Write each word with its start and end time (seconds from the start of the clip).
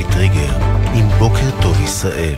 אפי 0.00 0.12
טריגר, 0.12 0.56
עם 0.94 1.08
בוקר 1.18 1.60
טוב 1.62 1.80
ישראל. 1.80 2.34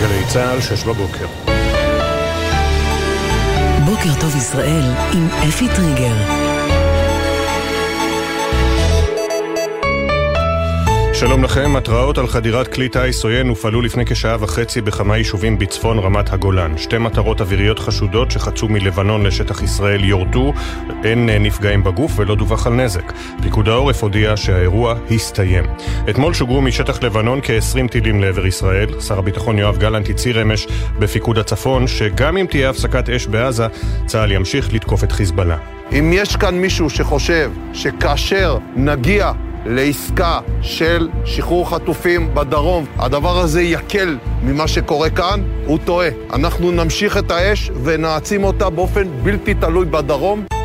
גלי 0.00 0.24
צה"ל, 0.28 0.60
שש 0.60 0.84
בבוקר. 0.84 1.26
בוקר 3.84 4.20
טוב 4.20 4.36
ישראל 4.36 4.84
עם 5.12 5.28
אפי 5.48 5.68
טריגר. 5.76 6.45
שלום 11.20 11.44
לכם, 11.44 11.76
התראות 11.76 12.18
על 12.18 12.26
חדירת 12.26 12.68
כלי 12.68 12.88
טיס 12.88 13.24
עוין 13.24 13.48
הופעלו 13.48 13.82
לפני 13.82 14.04
כשעה 14.06 14.36
וחצי 14.40 14.80
בכמה 14.80 15.16
יישובים 15.16 15.58
בצפון 15.58 15.98
רמת 15.98 16.32
הגולן. 16.32 16.78
שתי 16.78 16.98
מטרות 16.98 17.40
אוויריות 17.40 17.78
חשודות 17.78 18.30
שחצו 18.30 18.68
מלבנון 18.68 19.26
לשטח 19.26 19.62
ישראל 19.62 20.04
יורדו, 20.04 20.52
אין 21.04 21.28
נפגעים 21.28 21.84
בגוף 21.84 22.12
ולא 22.16 22.34
דווח 22.34 22.66
על 22.66 22.72
נזק. 22.72 23.12
פיקוד 23.42 23.68
העורף 23.68 24.02
הודיע 24.02 24.36
שהאירוע 24.36 24.94
הסתיים. 25.10 25.64
אתמול 26.10 26.34
שוגרו 26.34 26.62
משטח 26.62 27.02
לבנון 27.02 27.40
כ-20 27.42 27.88
טילים 27.90 28.20
לעבר 28.20 28.46
ישראל. 28.46 29.00
שר 29.00 29.18
הביטחון 29.18 29.58
יואב 29.58 29.76
גלנט 29.76 30.10
הצהיר 30.10 30.42
אמש 30.42 30.66
בפיקוד 30.98 31.38
הצפון 31.38 31.86
שגם 31.86 32.36
אם 32.36 32.46
תהיה 32.50 32.70
הפסקת 32.70 33.10
אש 33.10 33.26
בעזה, 33.26 33.66
צה"ל 34.06 34.32
ימשיך 34.32 34.72
לתקוף 34.72 35.04
את 35.04 35.12
חיזבאללה. 35.12 35.56
אם 35.92 36.10
יש 36.14 36.36
כאן 36.36 36.54
מישהו 36.54 36.90
שחושב 36.90 37.50
שכאשר 37.72 38.58
נגיע 38.76 39.32
לעסקה 39.68 40.40
של 40.62 41.08
שחרור 41.24 41.70
חטופים 41.70 42.34
בדרום, 42.34 42.84
הדבר 42.98 43.38
הזה 43.38 43.62
יקל 43.62 44.18
ממה 44.42 44.68
שקורה 44.68 45.10
כאן, 45.10 45.42
הוא 45.66 45.78
טועה. 45.84 46.08
אנחנו 46.32 46.70
נמשיך 46.70 47.16
את 47.16 47.30
האש 47.30 47.70
ונעצים 47.84 48.44
אותה 48.44 48.70
באופן 48.70 49.08
בלתי 49.22 49.54
תלוי 49.54 49.86
בדרום. 49.86 50.55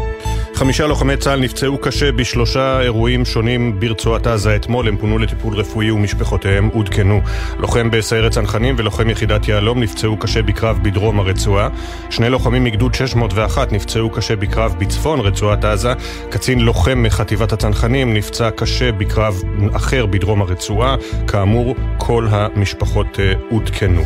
חמישה 0.62 0.88
לוחמי 0.88 1.18
צה"ל 1.18 1.40
נפצעו 1.40 1.78
קשה 1.78 2.12
בשלושה 2.12 2.82
אירועים 2.82 3.26
שונים 3.26 3.80
ברצועת 3.80 4.28
עזה 4.28 4.56
אתמול. 4.56 4.88
הם 4.88 4.98
פונו 4.98 5.18
לטיפול 5.18 5.54
רפואי 5.56 5.92
ומשפחותיהם 5.92 6.70
עודכנו. 6.74 7.22
לוחם 7.60 7.92
בסיירת 7.92 8.32
צנחנים 8.32 8.76
ולוחם 8.78 9.10
יחידת 9.10 9.48
יהלום 9.48 9.80
נפצעו 9.80 10.18
קשה 10.18 10.42
בקרב 10.42 10.80
בדרום 10.84 11.20
הרצועה. 11.20 11.70
שני 12.10 12.30
לוחמים 12.30 12.64
מגדוד 12.64 12.94
601 12.94 13.72
נפצעו 13.72 14.10
קשה 14.10 14.36
בקרב 14.36 14.76
בצפון 14.80 15.20
רצועת 15.20 15.66
עזה. 15.66 15.94
קצין 16.30 16.60
לוחם 16.60 17.04
מחטיבת 17.04 17.52
הצנחנים 17.52 18.14
נפצע 18.14 18.52
קשה 18.52 18.92
בקרב 18.92 19.42
אחר 19.74 20.06
בדרום 20.06 20.42
הרצועה. 20.42 20.96
כאמור, 21.28 21.76
כל 21.98 22.28
המשפחות 22.30 23.20
אה, 23.20 23.34
עודכנו. 23.50 24.02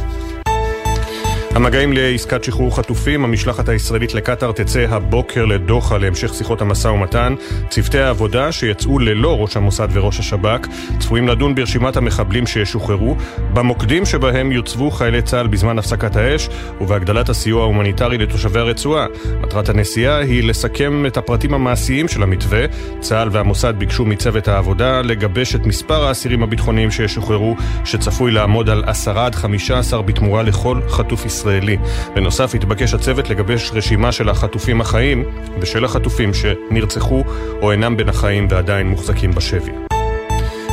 המגעים 1.55 1.93
לעסקת 1.93 2.43
שחרור 2.43 2.75
חטופים, 2.75 3.23
המשלחת 3.23 3.69
הישראלית 3.69 4.13
לקטאר 4.13 4.51
תצא 4.51 4.85
הבוקר 4.89 5.45
לדוחה 5.45 5.97
להמשך 5.97 6.33
שיחות 6.33 6.61
המשא 6.61 6.87
ומתן. 6.87 7.35
צוותי 7.69 7.99
העבודה 7.99 8.51
שיצאו 8.51 8.99
ללא 8.99 9.41
ראש 9.41 9.57
המוסד 9.57 9.87
וראש 9.93 10.19
השב"כ 10.19 10.67
צפויים 10.99 11.27
לדון 11.27 11.55
ברשימת 11.55 11.97
המחבלים 11.97 12.47
שישוחררו, 12.47 13.15
במוקדים 13.53 14.05
שבהם 14.05 14.51
יוצבו 14.51 14.91
חיילי 14.91 15.21
צה"ל 15.21 15.47
בזמן 15.47 15.79
הפסקת 15.79 16.15
האש 16.15 16.49
ובהגדלת 16.81 17.29
הסיוע 17.29 17.61
ההומניטרי 17.61 18.17
לתושבי 18.17 18.59
הרצועה. 18.59 19.05
מטרת 19.41 19.69
הנסיעה 19.69 20.17
היא 20.17 20.43
לסכם 20.43 21.05
את 21.05 21.17
הפרטים 21.17 21.53
המעשיים 21.53 22.07
של 22.07 22.23
המתווה. 22.23 22.65
צה"ל 22.99 23.29
והמוסד 23.31 23.73
ביקשו 23.77 24.05
מצוות 24.05 24.47
העבודה 24.47 25.01
לגבש 25.01 25.55
את 25.55 25.65
מספר 25.65 26.05
האסירים 26.05 26.43
הביטחוניים 26.43 26.91
שישוחררו, 26.91 27.55
שצפוי 27.85 28.31
לעמוד 28.31 28.69
על 28.69 28.83
10 28.87 29.19
עד 29.19 29.35
15 29.35 30.01
בתמורה 30.01 30.43
לכל 30.43 30.79
חטוף 30.89 31.25
ישראלי. 31.25 31.44
ישראלי. 31.45 31.77
בנוסף 32.15 32.55
התבקש 32.55 32.93
הצוות 32.93 33.29
לגבש 33.29 33.71
רשימה 33.73 34.11
של 34.11 34.29
החטופים 34.29 34.81
החיים 34.81 35.23
ושל 35.59 35.85
החטופים 35.85 36.31
שנרצחו 36.33 37.23
או 37.61 37.71
אינם 37.71 37.97
בין 37.97 38.09
החיים 38.09 38.47
ועדיין 38.49 38.87
מוחזקים 38.87 39.31
בשבי. 39.31 39.71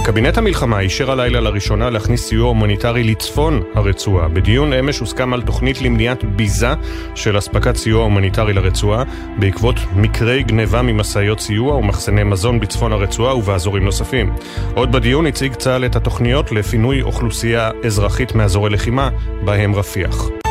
קבינט 0.04 0.38
המלחמה 0.38 0.80
אישר 0.80 1.10
הלילה 1.10 1.40
לראשונה 1.40 1.90
להכניס 1.90 2.28
סיוע 2.28 2.48
הומניטרי 2.48 3.04
לצפון 3.04 3.62
הרצועה. 3.74 4.28
בדיון 4.28 4.72
אמש 4.72 4.98
הוסכם 4.98 5.32
על 5.32 5.42
תוכנית 5.42 5.82
למניעת 5.82 6.24
ביזה 6.24 6.74
של 7.14 7.38
אספקת 7.38 7.76
סיוע 7.76 8.02
הומניטרי 8.02 8.52
לרצועה 8.52 9.04
בעקבות 9.38 9.76
מקרי 9.96 10.42
גניבה 10.42 10.82
ממשאיות 10.82 11.40
סיוע 11.40 11.74
ומחסני 11.74 12.24
מזון 12.24 12.60
בצפון 12.60 12.92
הרצועה 12.92 13.36
ובאזורים 13.36 13.84
נוספים. 13.84 14.32
עוד 14.74 14.92
בדיון 14.92 15.26
הציג 15.26 15.54
צה"ל 15.54 15.84
את 15.84 15.96
התוכניות 15.96 16.52
לפינוי 16.52 17.02
אוכלוסייה 17.02 17.70
אזרחית 17.84 18.34
מאזורי 18.34 18.70
לחימה, 18.70 19.10
בהם 19.44 19.74
רפיח. 19.74 20.41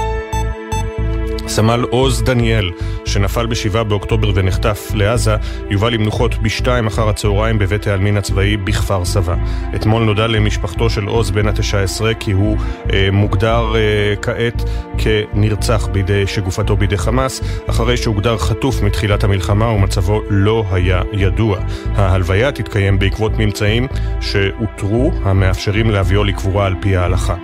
סמל 1.47 1.85
עוז 1.89 2.23
דניאל, 2.23 2.71
שנפל 3.05 3.45
ב-7 3.45 3.83
באוקטובר 3.83 4.31
ונחטף 4.35 4.91
לעזה, 4.93 5.35
יובא 5.69 5.89
למנוחות 5.89 6.35
בשתיים 6.41 6.87
אחר 6.87 7.09
הצהריים 7.09 7.59
בבית 7.59 7.87
העלמין 7.87 8.17
הצבאי 8.17 8.57
בכפר 8.57 9.05
סבא. 9.05 9.35
אתמול 9.75 10.03
נודע 10.03 10.27
למשפחתו 10.27 10.89
של 10.89 11.05
עוז 11.05 11.31
בן 11.31 11.47
ה-19 11.47 12.13
כי 12.19 12.31
הוא 12.31 12.57
אה, 12.93 13.09
מוגדר 13.11 13.73
אה, 13.75 14.15
כעת 14.21 14.63
כנרצח 14.97 15.87
בידי, 15.91 16.27
שגופתו 16.27 16.77
בידי 16.77 16.97
חמאס, 16.97 17.41
אחרי 17.69 17.97
שהוגדר 17.97 18.37
חטוף 18.37 18.81
מתחילת 18.81 19.23
המלחמה 19.23 19.65
ומצבו 19.65 20.21
לא 20.29 20.65
היה 20.71 21.01
ידוע. 21.13 21.59
ההלוויה 21.95 22.51
תתקיים 22.51 22.99
בעקבות 22.99 23.31
ממצאים 23.37 23.87
שאותרו 24.21 25.11
המאפשרים 25.23 25.89
להביאו 25.89 26.23
לקבורה 26.23 26.65
על 26.65 26.75
פי 26.79 26.95
ההלכה. 26.95 27.35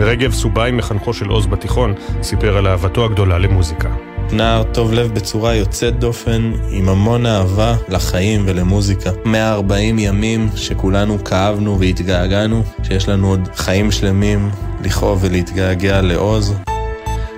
רגב 0.00 0.32
סובאי, 0.32 0.70
מחנכו 0.70 1.14
של 1.14 1.28
עוז 1.28 1.46
בתיכון, 1.46 1.94
סיפר 2.22 2.56
על 2.56 2.66
אהבתו 2.66 3.04
הגדולה 3.04 3.38
למוזיקה. 3.38 3.88
נער 4.32 4.62
טוב 4.62 4.92
לב 4.92 5.14
בצורה 5.14 5.54
יוצאת 5.54 5.98
דופן, 5.98 6.52
עם 6.70 6.88
המון 6.88 7.26
אהבה 7.26 7.74
לחיים 7.88 8.42
ולמוזיקה. 8.46 9.10
140 9.24 9.98
ימים 9.98 10.48
שכולנו 10.54 11.24
כאבנו 11.24 11.78
והתגעגענו, 11.80 12.62
שיש 12.82 13.08
לנו 13.08 13.28
עוד 13.28 13.48
חיים 13.54 13.90
שלמים 13.90 14.50
לכאוב 14.84 15.18
ולהתגעגע 15.24 16.02
לעוז. 16.02 16.54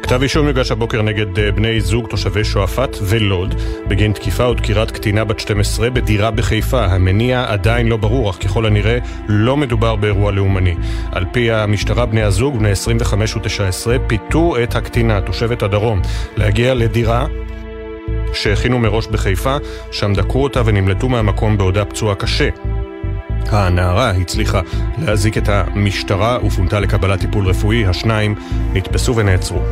כתב 0.08 0.22
אישום 0.22 0.46
יוגש 0.46 0.70
הבוקר 0.70 1.02
נגד 1.02 1.38
אה, 1.38 1.52
בני 1.52 1.80
זוג 1.80 2.06
תושבי 2.08 2.44
שועפאט 2.44 2.96
ולוד 3.02 3.54
בגין 3.88 4.12
תקיפה 4.12 4.44
או 4.44 4.54
דקירת 4.54 4.90
קטינה 4.90 5.24
בת 5.24 5.40
12 5.40 5.90
בדירה 5.90 6.30
בחיפה. 6.30 6.84
המניע 6.84 7.44
עדיין 7.48 7.88
לא 7.88 7.96
ברור, 7.96 8.30
אך 8.30 8.36
ככל 8.36 8.66
הנראה 8.66 8.98
לא 9.28 9.56
מדובר 9.56 9.96
באירוע 9.96 10.32
לאומני. 10.32 10.74
על 11.12 11.24
פי 11.32 11.50
המשטרה, 11.50 12.06
בני 12.06 12.22
הזוג, 12.22 12.58
בני 12.58 12.70
25 12.70 13.36
ו-19, 13.36 13.98
פיתו 14.06 14.62
את 14.62 14.76
הקטינה, 14.76 15.20
תושבת 15.20 15.62
הדרום, 15.62 16.00
להגיע 16.36 16.74
לדירה 16.74 17.26
שהכינו 18.32 18.78
מראש 18.78 19.06
בחיפה, 19.06 19.56
שם 19.92 20.12
דקרו 20.14 20.42
אותה 20.42 20.62
ונמלטו 20.64 21.08
מהמקום 21.08 21.58
בעודה 21.58 21.84
פצועה 21.84 22.14
קשה. 22.14 22.48
הנערה 23.46 24.10
הצליחה 24.10 24.60
להזיק 24.98 25.38
את 25.38 25.48
המשטרה 25.48 26.38
ופונתה 26.46 26.80
לקבלת 26.80 27.20
טיפול 27.20 27.46
רפואי, 27.46 27.86
השניים 27.86 28.34
נתפסו 28.74 29.16
ונעצרו. 29.16 29.62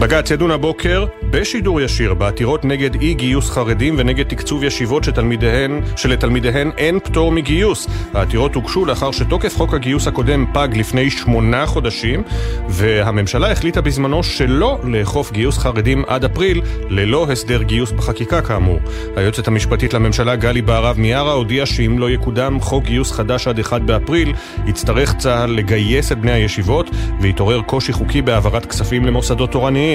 בג"ץ 0.00 0.30
ידון 0.30 0.50
הבוקר 0.50 1.04
בשידור 1.30 1.80
ישיר 1.80 2.14
בעתירות 2.14 2.64
נגד 2.64 3.00
אי 3.00 3.14
גיוס 3.14 3.50
חרדים 3.50 3.94
ונגד 3.98 4.28
תקצוב 4.28 4.64
ישיבות 4.64 5.04
שתלמידיהן, 5.04 5.80
שלתלמידיהן 5.96 6.70
אין 6.78 7.00
פטור 7.00 7.32
מגיוס. 7.32 7.86
העתירות 8.14 8.54
הוגשו 8.54 8.84
לאחר 8.84 9.10
שתוקף 9.10 9.56
חוק 9.56 9.74
הגיוס 9.74 10.06
הקודם 10.06 10.44
פג 10.52 10.68
לפני 10.76 11.10
שמונה 11.10 11.66
חודשים, 11.66 12.22
והממשלה 12.68 13.52
החליטה 13.52 13.80
בזמנו 13.80 14.22
שלא 14.22 14.78
לאכוף 14.84 15.32
גיוס 15.32 15.58
חרדים 15.58 16.04
עד 16.06 16.24
אפריל, 16.24 16.62
ללא 16.88 17.26
הסדר 17.30 17.62
גיוס 17.62 17.92
בחקיקה 17.92 18.42
כאמור. 18.42 18.80
היועצת 19.16 19.48
המשפטית 19.48 19.94
לממשלה 19.94 20.36
גלי 20.36 20.62
בהרב 20.62 20.98
מיארה 20.98 21.32
הודיעה 21.32 21.66
שאם 21.66 21.98
לא 21.98 22.10
יקודם 22.10 22.60
חוק 22.60 22.84
גיוס 22.84 23.12
חדש 23.12 23.48
עד 23.48 23.58
1 23.58 23.80
באפריל, 23.80 24.32
יצטרך 24.66 25.14
צה"ל 25.16 25.50
לגייס 25.50 26.12
את 26.12 26.18
בני 26.18 26.32
הישיבות, 26.32 26.90
ויתעורר 27.20 27.62
קושי 27.62 27.92
חוקי 27.92 28.22
בהעברת 28.22 28.66
כספים 28.66 29.04
למוסדות 29.04 29.52
תורניים. 29.52 29.87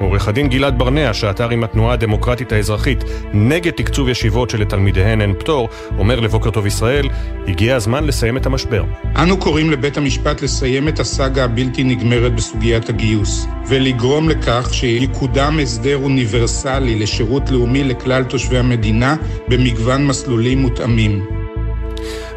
עורך 0.00 0.28
הדין 0.28 0.48
גלעד 0.48 0.78
ברנע, 0.78 1.14
שעתר 1.14 1.50
עם 1.50 1.64
התנועה 1.64 1.92
הדמוקרטית 1.92 2.52
האזרחית 2.52 3.04
נגד 3.32 3.70
תקצוב 3.70 4.08
ישיבות 4.08 4.50
שלתלמידיהן 4.50 5.20
אין 5.20 5.34
פטור, 5.38 5.68
אומר 5.98 6.20
לבוקר 6.20 6.50
טוב 6.50 6.66
ישראל, 6.66 7.08
הגיע 7.48 7.76
הזמן 7.76 8.04
לסיים 8.04 8.36
את 8.36 8.46
המשבר. 8.46 8.84
אנו 9.16 9.36
קוראים 9.36 9.70
לבית 9.70 9.96
המשפט 9.96 10.42
לסיים 10.42 10.88
את 10.88 11.00
הסאגה 11.00 11.44
הבלתי 11.44 11.84
נגמרת 11.84 12.34
בסוגיית 12.34 12.88
הגיוס, 12.88 13.46
ולגרום 13.68 14.28
לכך 14.28 14.68
שיקודם 14.72 15.58
הסדר 15.62 15.96
אוניברסלי 15.96 16.98
לשירות 16.98 17.50
לאומי 17.50 17.84
לכלל 17.84 18.24
תושבי 18.24 18.58
המדינה 18.58 19.16
במגוון 19.48 20.06
מסלולים 20.06 20.58
מותאמים. 20.58 21.47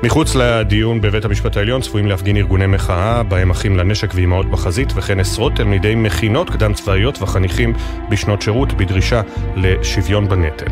מחוץ 0.03 0.35
לדיון 0.35 1.01
בבית 1.01 1.25
המשפט 1.25 1.57
העליון 1.57 1.81
צפויים 1.81 2.07
להפגין 2.07 2.37
ארגוני 2.37 2.67
מחאה, 2.67 3.23
בהם 3.23 3.49
אחים 3.49 3.77
לנשק 3.77 4.13
ואימהות 4.13 4.51
בחזית, 4.51 4.93
וכן 4.95 5.19
עשרות 5.19 5.55
תלמידי 5.55 5.95
מכינות 5.95 6.49
קדם 6.49 6.73
צבאיות 6.73 7.21
וחניכים 7.21 7.73
בשנות 8.09 8.41
שירות 8.41 8.73
בדרישה 8.73 9.21
לשוויון 9.55 10.29
בנטל. 10.29 10.65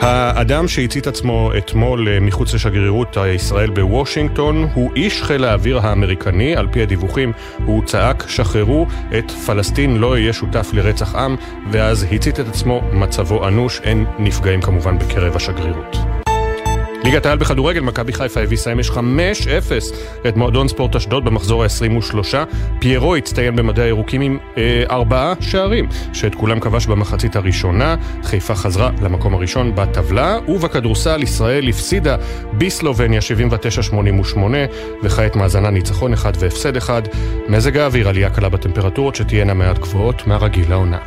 האדם 0.00 0.68
שהצית 0.68 1.06
עצמו 1.06 1.50
אתמול 1.58 2.08
אה, 2.08 2.20
מחוץ 2.20 2.54
לשגרירות 2.54 3.16
ישראל 3.34 3.70
בוושינגטון 3.70 4.68
הוא 4.74 4.90
איש 4.96 5.22
חיל 5.22 5.44
האוויר 5.44 5.78
האמריקני, 5.78 6.56
על 6.56 6.68
פי 6.72 6.82
הדיווחים 6.82 7.32
הוא 7.64 7.84
צעק 7.84 8.24
שחררו 8.28 8.86
את 9.18 9.30
פלסטין 9.30 9.96
לא 9.96 10.18
יהיה 10.18 10.32
שותף 10.32 10.70
לרצח 10.72 11.14
עם 11.14 11.36
ואז 11.70 12.06
הצית 12.12 12.40
את 12.40 12.48
עצמו, 12.48 12.82
מצבו 12.92 13.48
אנוש, 13.48 13.80
אין 13.80 14.04
נפגעים 14.18 14.60
כמובן 14.60 14.98
בקרב 14.98 15.36
השגרירות. 15.36 16.23
ליגת 17.04 17.26
העל 17.26 17.38
בכדורגל, 17.38 17.80
מכבי 17.80 18.12
חיפה 18.12 18.40
הביסה 18.40 18.72
אמש 18.72 18.90
5-0 18.90 18.94
את 20.28 20.36
מועדון 20.36 20.68
ספורט 20.68 20.96
אשדוד 20.96 21.24
במחזור 21.24 21.64
ה-23. 21.64 22.34
פיירו 22.78 23.16
הצטיין 23.16 23.56
במדעי 23.56 23.84
הירוקים 23.84 24.20
עם 24.20 24.38
אה, 24.58 24.84
ארבעה 24.90 25.34
שערים, 25.40 25.88
שאת 26.12 26.34
כולם 26.34 26.60
כבש 26.60 26.86
במחצית 26.86 27.36
הראשונה. 27.36 27.96
חיפה 28.22 28.54
חזרה 28.54 28.90
למקום 29.02 29.34
הראשון 29.34 29.74
בטבלה, 29.74 30.38
ובכדורסל 30.48 31.22
ישראל 31.22 31.68
הפסידה 31.68 32.16
בסלובניה 32.58 33.20
79-88, 34.34 34.38
וכעת 35.02 35.36
מאזנה 35.36 35.70
ניצחון 35.70 36.12
אחד 36.12 36.32
והפסד 36.38 36.76
אחד. 36.76 37.02
מזג 37.48 37.76
האוויר 37.76 38.08
עלייה 38.08 38.30
קלה 38.30 38.48
בטמפרטורות 38.48 39.14
שתהיינה 39.14 39.54
מעט 39.54 39.78
גבוהות 39.78 40.26
מהרגיל 40.26 40.70
לעונה. 40.70 40.98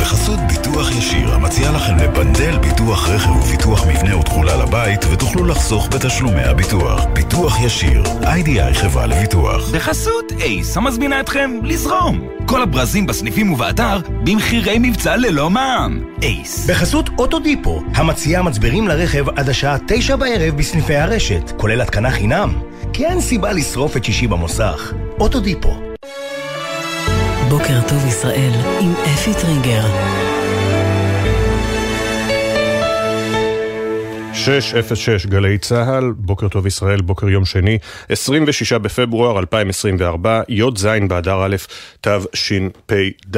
בחסות 0.00 0.38
ביטוח 0.48 0.90
ישיר, 0.90 1.34
המציע 1.34 1.70
לכם 1.70 1.96
לבנדל 1.96 2.58
ביטוח 2.58 3.08
רכב 3.08 3.30
וביטוח 3.30 3.86
מבנה 3.86 4.16
ותכולה 4.16 4.56
לבית, 4.56 5.04
ותוכלו 5.12 5.44
לחסוך 5.44 5.88
בתשלומי 5.88 6.42
הביטוח. 6.42 7.04
ביטוח 7.12 7.60
ישיר, 7.60 8.02
איי-די-איי 8.22 8.74
חברה 8.74 9.06
לביטוח. 9.06 9.70
בחסות 9.70 10.32
אייס, 10.40 10.76
המזמינה 10.76 11.20
אתכם 11.20 11.50
לזרום. 11.62 12.28
כל 12.46 12.62
הברזים 12.62 13.06
בסניפים 13.06 13.52
ובאתר, 13.52 13.98
במחירי 14.24 14.78
מבצע 14.78 15.16
ללא 15.16 15.50
מע"מ. 15.50 16.04
אייס. 16.22 16.70
בחסות 16.70 17.10
אוטודיפו, 17.18 17.82
המציעה 17.94 18.42
מצברים 18.42 18.88
לרכב 18.88 19.28
עד 19.28 19.48
השעה 19.48 19.76
תשע 19.88 20.16
בערב 20.16 20.56
בסניפי 20.56 20.96
הרשת, 20.96 21.52
כולל 21.56 21.80
התקנה 21.80 22.10
חינם. 22.10 22.52
כי 22.92 23.06
אין 23.06 23.20
סיבה 23.20 23.52
לשרוף 23.52 23.96
את 23.96 24.04
שישי 24.04 24.26
במוסך. 24.26 24.92
אוטודיפו. 25.20 25.91
בוקר 27.52 27.88
טוב 27.88 28.06
ישראל 28.06 28.52
עם 28.80 28.94
אפי 29.14 29.34
טריגר. 29.34 30.31
606 34.44 35.26
גלי 35.26 35.58
צה"ל, 35.58 36.12
בוקר 36.16 36.48
טוב 36.48 36.66
ישראל, 36.66 37.00
בוקר 37.00 37.28
יום 37.28 37.44
שני, 37.44 37.78
26 38.08 38.72
בפברואר 38.72 39.38
2024, 39.38 40.42
י"ז 40.48 40.86
באדר 41.08 41.44
א' 41.44 41.56
תשפ"ד. 42.00 43.36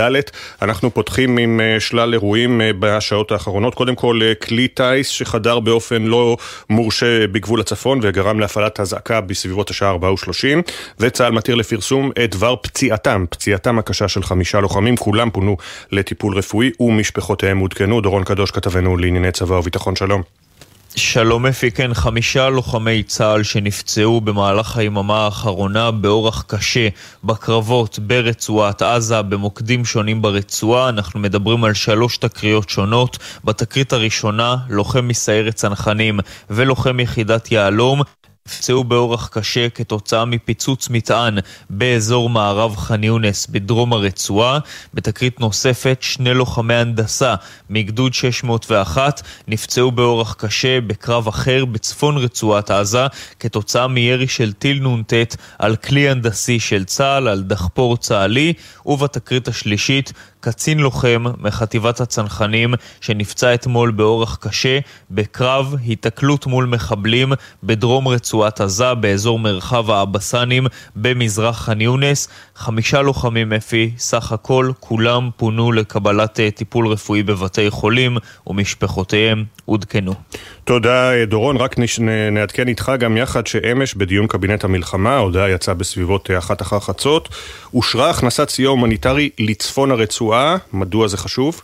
אנחנו 0.62 0.94
פותחים 0.94 1.38
עם 1.38 1.60
אה, 1.60 1.80
שלל 1.80 2.12
אירועים 2.12 2.60
אה, 2.60 2.70
בשעות 2.78 3.32
האחרונות. 3.32 3.74
קודם 3.74 3.94
כל, 3.94 4.20
אה, 4.22 4.34
כלי 4.34 4.68
טיס 4.68 5.08
שחדר 5.08 5.60
באופן 5.60 6.02
לא 6.02 6.36
מורשה 6.70 7.26
בגבול 7.26 7.60
הצפון 7.60 8.00
וגרם 8.02 8.40
להפעלת 8.40 8.80
אזעקה 8.80 9.20
בסביבות 9.20 9.70
השעה 9.70 9.90
4:30, 9.90 10.62
וצה"ל 11.00 11.32
מתיר 11.32 11.54
לפרסום 11.54 12.10
את 12.24 12.30
דבר 12.30 12.56
פציעתם, 12.62 13.24
פציעתם 13.30 13.78
הקשה 13.78 14.08
של 14.08 14.22
חמישה 14.22 14.60
לוחמים, 14.60 14.96
כולם 14.96 15.30
פונו 15.30 15.56
לטיפול 15.92 16.36
רפואי 16.38 16.70
ומשפחותיהם 16.80 17.58
עודכנו. 17.58 18.00
דורון 18.00 18.24
קדוש 18.24 18.50
כתבנו 18.50 18.96
לענייני 18.96 19.32
צבא 19.32 19.54
וביטחון, 19.54 19.96
שלום. 19.96 20.22
שלום 20.96 21.46
אפי, 21.46 21.70
כן, 21.70 21.94
חמישה 21.94 22.48
לוחמי 22.48 23.02
צה"ל 23.02 23.42
שנפצעו 23.42 24.20
במהלך 24.20 24.76
היממה 24.76 25.24
האחרונה 25.24 25.90
באורח 25.90 26.44
קשה 26.46 26.88
בקרבות 27.24 27.98
ברצועת 27.98 28.82
עזה, 28.82 29.22
במוקדים 29.22 29.84
שונים 29.84 30.22
ברצועה. 30.22 30.88
אנחנו 30.88 31.20
מדברים 31.20 31.64
על 31.64 31.74
שלוש 31.74 32.16
תקריות 32.16 32.68
שונות. 32.68 33.18
בתקרית 33.44 33.92
הראשונה, 33.92 34.56
לוחם 34.68 35.08
מסיירת 35.08 35.54
צנחנים 35.54 36.20
ולוחם 36.50 37.00
יחידת 37.00 37.52
יהלום 37.52 38.02
נפצעו 38.48 38.84
באורח 38.84 39.28
קשה 39.28 39.68
כתוצאה 39.68 40.24
מפיצוץ 40.24 40.88
מטען 40.90 41.38
באזור 41.70 42.30
מערב 42.30 42.76
ח'אן 42.76 43.04
יונס 43.04 43.46
בדרום 43.46 43.92
הרצועה. 43.92 44.58
בתקרית 44.94 45.40
נוספת, 45.40 45.98
שני 46.00 46.34
לוחמי 46.34 46.74
הנדסה 46.74 47.34
מגדוד 47.70 48.14
601 48.14 49.22
נפצעו 49.48 49.90
באורח 49.90 50.34
קשה 50.38 50.80
בקרב 50.80 51.28
אחר 51.28 51.64
בצפון 51.64 52.16
רצועת 52.16 52.70
עזה 52.70 53.06
כתוצאה 53.40 53.88
מירי 53.88 54.28
של 54.28 54.52
טיל 54.52 54.88
נ"ט 54.88 55.12
על 55.58 55.76
כלי 55.76 56.08
הנדסי 56.08 56.60
של 56.60 56.84
צה"ל, 56.84 57.28
על 57.28 57.42
דחפור 57.42 57.96
צה"לי, 57.96 58.52
ובתקרית 58.86 59.48
השלישית 59.48 60.12
קצין 60.44 60.78
לוחם 60.78 61.24
מחטיבת 61.38 62.00
הצנחנים 62.00 62.74
שנפצע 63.00 63.54
אתמול 63.54 63.90
באורח 63.90 64.36
קשה 64.40 64.78
בקרב 65.10 65.74
היתקלות 65.82 66.46
מול 66.46 66.64
מחבלים 66.66 67.32
בדרום 67.62 68.08
רצועת 68.08 68.60
עזה 68.60 68.94
באזור 68.94 69.38
מרחב 69.38 69.90
האבסנים 69.90 70.66
במזרח 70.96 71.64
ח'אן 71.64 71.80
יונס. 71.80 72.28
חמישה 72.56 73.02
לוחמים 73.02 73.52
אפי, 73.52 73.90
סך 73.98 74.32
הכל 74.32 74.72
כולם 74.80 75.30
פונו 75.36 75.72
לקבלת 75.72 76.40
אה, 76.40 76.50
טיפול 76.50 76.86
רפואי 76.88 77.22
בבתי 77.22 77.70
חולים 77.70 78.16
ומשפחותיהם 78.46 79.44
עודכנו. 79.64 80.14
תודה 80.64 81.24
דורון, 81.26 81.56
רק 81.56 81.76
נעדכן 82.32 82.68
איתך 82.68 82.92
גם 82.98 83.16
יחד 83.16 83.46
שאמש 83.46 83.94
בדיון 83.94 84.26
קבינט 84.26 84.64
המלחמה, 84.64 85.16
ההודעה 85.16 85.50
יצאה 85.50 85.74
בסביבות 85.74 86.30
אה, 86.30 86.38
אחת 86.38 86.62
אחר 86.62 86.80
חצות, 86.80 87.28
אושרה 87.74 88.10
הכנסת 88.10 88.48
סיוע 88.48 88.70
הומניטרי 88.70 89.30
לצפון 89.38 89.90
הרצועה, 89.90 90.56
מדוע 90.72 91.08
זה 91.08 91.16
חשוב? 91.16 91.62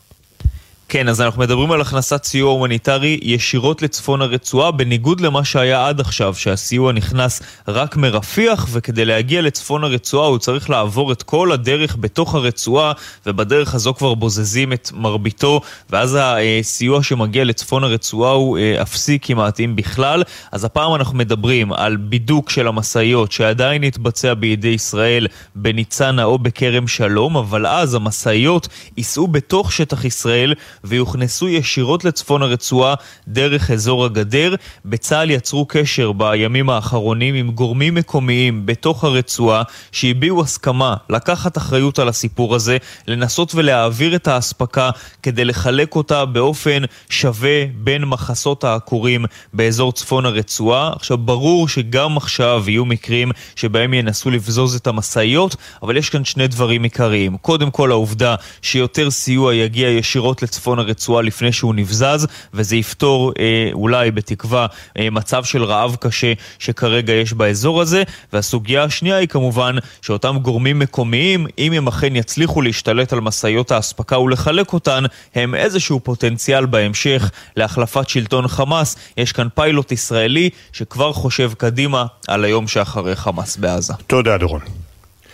כן, 0.93 1.09
אז 1.09 1.21
אנחנו 1.21 1.43
מדברים 1.43 1.73
על 1.73 1.81
הכנסת 1.81 2.25
סיוע 2.25 2.51
הומניטרי 2.51 3.19
ישירות 3.23 3.83
לצפון 3.83 4.23
הרצועה, 4.23 4.71
בניגוד 4.71 5.21
למה 5.21 5.45
שהיה 5.45 5.89
עד 5.89 6.01
עכשיו, 6.01 6.35
שהסיוע 6.35 6.93
נכנס 6.93 7.43
רק 7.69 7.97
מרפיח, 7.97 8.67
וכדי 8.71 9.05
להגיע 9.05 9.43
לצפון 9.43 9.85
הרצועה 9.85 10.29
הוא 10.29 10.39
צריך 10.39 10.71
לעבור 10.71 11.13
את 11.13 11.23
כל 11.23 11.53
הדרך 11.53 11.97
בתוך 12.01 12.35
הרצועה, 12.35 12.93
ובדרך 13.27 13.75
הזו 13.75 13.95
כבר 13.95 14.15
בוזזים 14.15 14.73
את 14.73 14.91
מרביתו, 14.95 15.61
ואז 15.91 16.19
הסיוע 16.21 17.03
שמגיע 17.03 17.45
לצפון 17.45 17.85
הרצועה 17.85 18.33
הוא 18.33 18.59
אה, 18.59 18.83
אפסי 18.83 19.19
כמעט 19.23 19.61
אם 19.61 19.77
בכלל. 19.77 20.23
אז 20.53 20.65
הפעם 20.65 20.95
אנחנו 20.95 21.19
מדברים 21.19 21.73
על 21.73 21.97
בידוק 21.97 22.51
של 22.51 22.69
המשאיות, 22.69 23.33
שעדיין 23.33 23.85
יתבצע 23.85 24.35
בידי 24.35 24.69
ישראל 24.69 25.27
בניצנה 25.55 26.25
או 26.25 26.39
בכרם 26.39 26.89
שלום, 26.89 27.37
אבל 27.37 27.67
אז 27.67 27.95
המשאיות 27.95 28.69
ייסעו 28.97 29.27
בתוך 29.27 29.73
שטח 29.73 30.05
ישראל, 30.05 30.55
ויוכנסו 30.85 31.49
ישירות 31.49 32.05
לצפון 32.05 32.43
הרצועה 32.43 32.95
דרך 33.29 33.71
אזור 33.71 34.05
הגדר. 34.05 34.55
בצה"ל 34.85 35.31
יצרו 35.31 35.67
קשר 35.69 36.13
בימים 36.13 36.71
האחרונים 36.71 37.35
עם 37.35 37.51
גורמים 37.51 37.95
מקומיים 37.95 38.67
בתוך 38.67 39.05
הרצועה 39.05 39.63
שהביעו 39.93 40.43
הסכמה 40.43 40.97
לקחת 41.11 41.59
אחריות 41.59 41.99
על 41.99 42.09
הסיפור 42.09 42.55
הזה, 42.55 42.77
לנסות 43.07 43.55
ולהעביר 43.55 44.17
את 44.17 44.29
האספקה 44.29 44.91
כדי 45.23 45.45
לחלק 45.45 45.97
אותה 45.97 46.25
באופן 46.25 46.83
שווה 47.11 47.65
בין 47.75 48.05
מחסות 48.05 48.65
העקורים 48.65 49.25
באזור 49.53 49.93
צפון 49.93 50.27
הרצועה. 50.27 50.93
עכשיו 50.97 51.19
ברור 51.19 51.69
שגם 51.69 52.17
עכשיו 52.17 52.65
יהיו 52.67 52.85
מקרים 52.85 53.31
שבהם 53.57 53.95
ינסו 53.95 54.31
לבזוז 54.31 54.75
את 54.75 54.87
המשאיות, 54.87 55.57
אבל 55.83 55.97
יש 55.97 56.11
כאן 56.11 56.25
שני 56.25 56.49
דברים 56.49 56.83
עיקריים. 56.83 57.37
קודם 57.37 57.71
כל 57.71 57.91
העובדה 57.91 58.35
שיותר 58.63 59.11
סיוע 59.11 59.55
יגיע 59.55 59.89
ישירות 59.89 60.43
לצפון 60.43 60.70
צפון 60.71 60.79
הרצועה 60.79 61.23
לפני 61.23 61.53
שהוא 61.53 61.75
נבזז, 61.75 62.27
וזה 62.55 62.77
יפתור 62.77 63.33
אה, 63.39 63.71
אולי 63.73 64.11
בתקווה 64.11 64.67
אה, 64.99 65.11
מצב 65.11 65.45
של 65.45 65.65
רעב 65.65 65.97
קשה 66.01 66.33
שכרגע 66.59 67.13
יש 67.13 67.33
באזור 67.33 67.81
הזה. 67.81 68.03
והסוגיה 68.33 68.85
השנייה 68.85 69.17
היא 69.17 69.29
כמובן 69.29 69.77
שאותם 70.03 70.39
גורמים 70.43 70.79
מקומיים, 70.79 71.47
אם 71.59 71.73
הם 71.73 71.89
אכן 71.89 72.17
יצליחו 72.17 72.63
להשתלט 72.63 73.13
על 73.13 73.21
משאיות 73.21 73.71
האספקה 73.71 74.19
ולחלק 74.19 74.73
אותן, 74.73 75.05
הם 75.35 75.55
איזשהו 75.55 76.01
פוטנציאל 76.01 76.67
בהמשך 76.67 77.31
להחלפת 77.57 78.09
שלטון 78.09 78.49
חמאס. 78.49 78.97
יש 79.17 79.33
כאן 79.33 79.49
פיילוט 79.55 79.93
ישראלי 79.93 80.51
שכבר 80.73 81.13
חושב 81.13 81.53
קדימה 81.59 82.07
על 82.29 82.45
היום 82.45 82.69
שאחרי 82.69 83.17
חמאס 83.17 83.57
בעזה. 83.57 83.95
תודה, 84.07 84.39
דורון. 84.39 84.90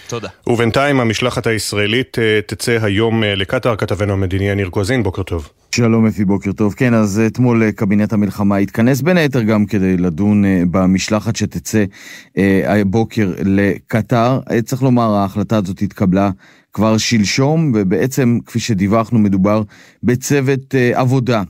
תודה. 0.08 0.28
ובינתיים 0.46 1.00
המשלחת 1.00 1.46
הישראלית 1.46 2.18
אה, 2.18 2.40
תצא 2.46 2.78
היום 2.82 3.24
אה, 3.24 3.34
לקטאר, 3.34 3.76
כתבנו 3.76 4.12
המדיני 4.12 4.48
יניר 4.48 4.68
קוזין, 4.68 5.02
בוקר 5.02 5.22
טוב. 5.22 5.48
שלום 5.74 6.06
אפי, 6.06 6.24
בוקר 6.24 6.52
טוב. 6.52 6.74
כן, 6.74 6.94
אז 6.94 7.22
אתמול 7.26 7.62
אה, 7.62 7.72
קבינט 7.72 8.12
המלחמה 8.12 8.56
התכנס 8.56 9.00
בין 9.00 9.16
היתר 9.16 9.42
גם 9.42 9.66
כדי 9.66 9.96
לדון 9.96 10.44
במשלחת 10.70 11.36
שתצא 11.36 11.84
הבוקר 12.66 13.32
לקטאר. 13.44 14.40
צריך 14.64 14.82
לומר, 14.82 15.14
ההחלטה 15.14 15.56
הזאת 15.56 15.82
התקבלה 15.82 16.30
כבר 16.76 16.98
שלשום, 16.98 17.72
ובעצם, 17.74 18.38
כפי 18.46 18.60
שדיווחנו, 18.60 19.18
מדובר 19.18 19.62
בצוות 20.02 20.74
עבודה 20.94 21.42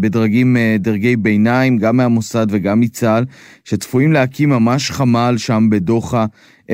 בדרגים, 0.00 0.56
דרגי 0.78 1.16
ביניים, 1.16 1.78
גם 1.78 1.96
מהמוסד 1.96 2.46
וגם 2.50 2.80
מצה"ל, 2.80 3.24
שצפויים 3.64 4.12
להקים 4.12 4.48
ממש 4.48 4.90
חמ"ל 4.90 5.34
שם 5.38 5.68
בדוחה 5.70 6.26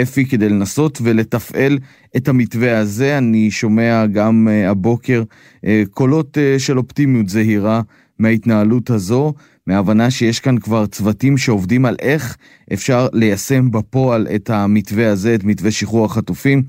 אפי 0.02 0.24
כדי 0.24 0.48
לנסות 0.48 0.98
ולתפעל 1.02 1.78
את 2.16 2.28
המתווה 2.28 2.78
הזה. 2.78 3.18
אני 3.18 3.50
שומע 3.50 4.06
גם 4.06 4.48
הבוקר 4.66 5.22
קולות 5.90 6.38
של 6.58 6.78
אופטימיות 6.78 7.28
זהירה 7.28 7.80
מההתנהלות 8.18 8.90
הזו, 8.90 9.34
מההבנה 9.66 10.10
שיש 10.10 10.40
כאן 10.40 10.58
כבר 10.58 10.86
צוותים 10.86 11.38
שעובדים 11.38 11.84
על 11.84 11.96
איך 12.00 12.36
אפשר 12.72 13.08
ליישם 13.12 13.70
בפועל 13.70 14.26
את 14.34 14.50
המתווה 14.50 15.10
הזה, 15.10 15.34
את 15.34 15.44
מתווה 15.44 15.70
שחרור 15.70 16.04
החטופים. 16.04 16.62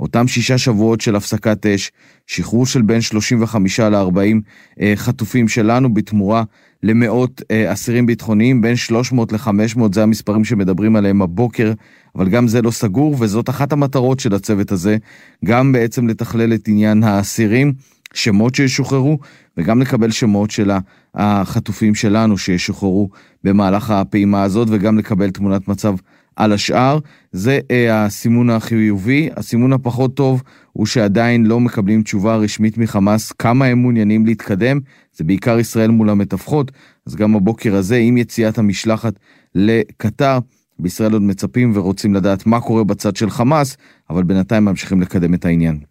אותם 0.00 0.28
שישה 0.28 0.58
שבועות 0.58 1.00
של 1.00 1.16
הפסקת 1.16 1.66
אש, 1.66 1.90
שחרור 2.26 2.66
של 2.66 2.82
בין 2.82 3.00
35 3.00 3.80
ל-40 3.80 4.40
אה, 4.80 4.92
חטופים 4.96 5.48
שלנו 5.48 5.94
בתמורה 5.94 6.42
למאות 6.82 7.42
אה, 7.50 7.72
אסירים 7.72 8.06
ביטחוניים, 8.06 8.62
בין 8.62 8.76
300 8.76 9.32
ל-500, 9.32 9.80
זה 9.92 10.02
המספרים 10.02 10.44
שמדברים 10.44 10.96
עליהם 10.96 11.22
הבוקר, 11.22 11.72
אבל 12.16 12.28
גם 12.28 12.48
זה 12.48 12.62
לא 12.62 12.70
סגור, 12.70 13.16
וזאת 13.18 13.48
אחת 13.48 13.72
המטרות 13.72 14.20
של 14.20 14.34
הצוות 14.34 14.72
הזה, 14.72 14.96
גם 15.44 15.72
בעצם 15.72 16.08
לתכלל 16.08 16.54
את 16.54 16.68
עניין 16.68 17.02
האסירים, 17.02 17.72
שמות 18.14 18.54
שישוחררו, 18.54 19.18
וגם 19.56 19.80
לקבל 19.80 20.10
שמות 20.10 20.50
של 20.50 20.70
החטופים 21.14 21.94
שלנו 21.94 22.38
שישוחררו 22.38 23.08
במהלך 23.44 23.90
הפעימה 23.90 24.42
הזאת, 24.42 24.68
וגם 24.70 24.98
לקבל 24.98 25.30
תמונת 25.30 25.68
מצב 25.68 25.94
על 26.38 26.52
השאר. 26.52 26.98
זה 27.32 27.60
אה, 27.70 28.04
הסימון 28.04 28.50
החיובי. 28.50 29.28
הסימון 29.36 29.72
הפחות 29.72 30.14
טוב 30.14 30.42
הוא 30.72 30.86
שעדיין 30.86 31.46
לא 31.46 31.60
מקבלים 31.60 32.02
תשובה 32.02 32.36
רשמית 32.36 32.78
מחמאס 32.78 33.32
כמה 33.32 33.64
הם 33.64 33.78
מעוניינים 33.78 34.26
להתקדם. 34.26 34.80
זה 35.16 35.24
בעיקר 35.24 35.58
ישראל 35.58 35.90
מול 35.90 36.10
המתווכות, 36.10 36.72
אז 37.06 37.16
גם 37.16 37.36
הבוקר 37.36 37.74
הזה, 37.74 37.96
עם 37.96 38.16
יציאת 38.16 38.58
המשלחת 38.58 39.14
לקטר, 39.54 40.38
בישראל 40.78 41.12
עוד 41.12 41.22
מצפים 41.22 41.72
ורוצים 41.74 42.14
לדעת 42.14 42.46
מה 42.46 42.60
קורה 42.60 42.84
בצד 42.84 43.16
של 43.16 43.30
חמאס, 43.30 43.76
אבל 44.10 44.22
בינתיים 44.22 44.64
ממשיכים 44.64 45.00
לקדם 45.00 45.34
את 45.34 45.44
העניין. 45.44 45.87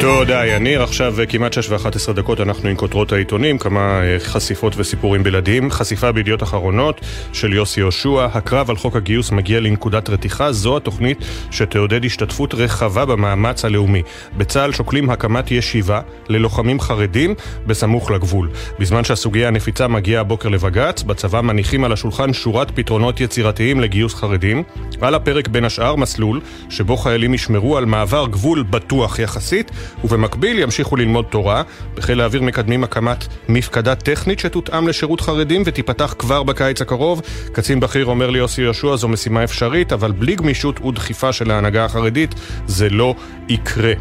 תודה, 0.00 0.46
יניר. 0.46 0.82
עכשיו 0.82 1.14
כמעט 1.28 1.52
6 1.52 1.70
ו-11 1.70 2.12
דקות 2.12 2.40
אנחנו 2.40 2.68
עם 2.68 2.76
כותרות 2.76 3.12
העיתונים, 3.12 3.58
כמה 3.58 4.02
אה, 4.02 4.16
חשיפות 4.18 4.72
וסיפורים 4.76 5.22
בלעדיים. 5.22 5.70
חשיפה 5.70 6.12
בידיעות 6.12 6.42
אחרונות 6.42 7.00
של 7.32 7.52
יוסי 7.52 7.80
יהושע, 7.80 8.28
הקרב 8.32 8.70
על 8.70 8.76
חוק 8.76 8.96
הגיוס 8.96 9.30
מגיע 9.30 9.60
לנקודת 9.60 10.08
רתיחה, 10.08 10.52
זו 10.52 10.76
התוכנית 10.76 11.18
שתעודד 11.50 12.04
השתתפות 12.04 12.54
רחבה 12.54 13.04
במאמץ 13.04 13.64
הלאומי. 13.64 14.02
בצה"ל 14.36 14.72
שוקלים 14.72 15.10
הקמת 15.10 15.50
ישיבה 15.50 16.00
ללוחמים 16.28 16.80
חרדים 16.80 17.34
בסמוך 17.66 18.10
לגבול. 18.10 18.50
בזמן 18.78 19.04
שהסוגיה 19.04 19.48
הנפיצה 19.48 19.88
מגיעה 19.88 20.20
הבוקר 20.20 20.48
לבג"ץ, 20.48 21.02
בצבא 21.02 21.40
מניחים 21.40 21.84
על 21.84 21.92
השולחן 21.92 22.32
שורת 22.32 22.70
פתרונות 22.74 23.20
יצירתיים 23.20 23.80
לגיוס 23.80 24.14
חרדים. 24.14 24.62
על 25.00 25.14
הפרק 25.14 25.48
בין 25.48 25.64
השאר 25.64 25.96
מסלול 25.96 26.40
שבו 26.70 26.96
חיילים 26.96 27.34
ישמרו 27.34 27.76
על 27.76 27.84
מעבר 27.84 28.26
גבול 28.26 28.62
בטוח 28.62 29.18
יחסית 29.18 29.70
ובמקביל 30.04 30.58
ימשיכו 30.58 30.96
ללמוד 30.96 31.24
תורה. 31.30 31.62
בחיל 31.94 32.20
האוויר 32.20 32.42
מקדמים 32.42 32.84
הקמת 32.84 33.26
מפקדה 33.48 33.94
טכנית 33.94 34.38
שתותאם 34.38 34.88
לשירות 34.88 35.20
חרדים 35.20 35.62
ותיפתח 35.66 36.14
כבר 36.18 36.42
בקיץ 36.42 36.82
הקרוב. 36.82 37.22
קצין 37.52 37.80
בכיר 37.80 38.06
אומר 38.06 38.30
ליוסי 38.30 38.62
יהושע 38.62 38.96
זו 38.96 39.08
משימה 39.08 39.44
אפשרית, 39.44 39.92
אבל 39.92 40.12
בלי 40.12 40.34
גמישות 40.34 40.80
ודחיפה 40.80 41.32
של 41.32 41.50
ההנהגה 41.50 41.84
החרדית 41.84 42.34
זה 42.66 42.88
לא 42.88 43.14
יקרה. 43.48 43.92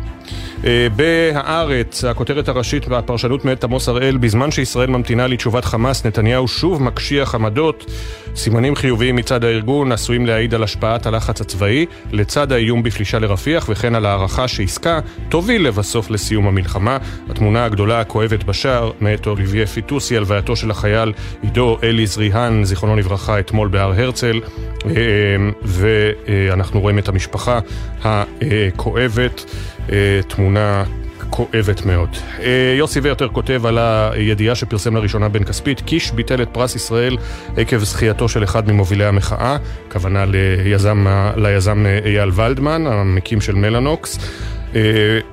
אה, 0.65 0.88
בהארץ, 0.95 2.03
הכותרת 2.03 2.50
הראשית 2.50 2.88
והפרשנות 2.88 3.45
מאת 3.45 3.63
עמוס 3.63 3.89
הראל, 3.89 4.17
בזמן 4.17 4.51
שישראל 4.51 4.89
ממתינה 4.89 5.27
לתשובת 5.27 5.65
חמאס, 5.65 6.05
נתניהו 6.05 6.48
שוב 6.48 6.83
מקשיח 6.83 7.36
עמדות. 7.36 7.86
סימנים 8.36 8.75
חיוביים 8.75 9.15
מצד 9.15 9.43
הארגון 9.43 9.91
עשויים 9.91 10.25
להעיד 10.25 10.53
על 10.53 10.63
השפעת 10.63 11.05
הלחץ 11.05 11.41
הצבאי, 11.41 11.86
לצד 12.12 12.51
האיום 12.51 12.83
בפלישה 12.83 13.19
לרפיח, 13.19 13.65
וכן 13.69 13.95
על 13.95 14.05
הערכה 14.05 14.48
שעסקה 14.48 15.00
תוביל 15.29 15.67
לבסוף 15.67 16.09
לסיום 16.09 16.48
המלחמה. 16.48 16.98
התמונה 17.29 17.65
הגדולה 17.65 18.00
הכואבת 18.00 18.43
בשער, 18.43 18.91
מאת 19.01 19.27
אוליביה 19.27 19.67
פיטוסי, 19.67 20.17
הלווייתו 20.17 20.55
של 20.55 20.71
החייל 20.71 21.13
עידו 21.41 21.77
אליז 21.83 22.17
ריהן, 22.17 22.63
זיכרונו 22.63 22.95
לברכה, 22.95 23.39
אתמול 23.39 23.67
בהר 23.67 23.93
הרצל, 24.01 24.41
אה, 24.86 24.91
ואנחנו 25.63 26.81
רואים 26.81 27.00
את 27.00 27.09
המשפחה 27.09 27.59
הכואבת. 28.01 29.45
אה, 29.91 30.19
תמונה 30.27 30.84
כואבת 31.29 31.86
מאוד. 31.86 32.10
אה, 32.39 32.75
יוסי 32.77 33.00
ורטר 33.03 33.27
כותב 33.27 33.65
על 33.65 33.77
הידיעה 33.77 34.55
שפרסם 34.55 34.96
לראשונה 34.96 35.29
בן 35.29 35.43
כספית, 35.43 35.81
קיש 35.81 36.12
ביטל 36.12 36.41
את 36.41 36.50
פרס 36.51 36.75
ישראל 36.75 37.17
עקב 37.58 37.77
זכייתו 37.77 38.29
של 38.29 38.43
אחד 38.43 38.72
ממובילי 38.72 39.05
המחאה, 39.05 39.58
הכוונה 39.88 40.25
ליזם, 40.27 41.05
ליזם 41.36 41.86
אייל 42.05 42.29
ולדמן, 42.34 42.88
המקים 42.88 43.41
של 43.41 43.55
מלאנוקס. 43.55 44.19
אה, 44.75 44.81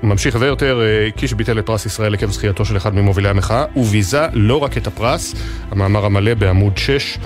ממשיך 0.03 0.37
ורטר, 0.41 0.81
קיש 1.17 1.33
ביטל 1.33 1.59
את 1.59 1.67
פרס 1.67 1.87
ישראל 1.87 2.15
עקב 2.15 2.31
זכייתו 2.31 2.65
של 2.65 2.77
אחד 2.77 2.95
ממובילי 2.95 3.29
המחאה, 3.29 3.65
וביזה 3.77 4.27
לא 4.33 4.63
רק 4.63 4.77
את 4.77 4.87
הפרס, 4.87 5.35
המאמר 5.71 6.05
המלא 6.05 6.35
בעמוד 6.35 6.79
6 6.79 7.19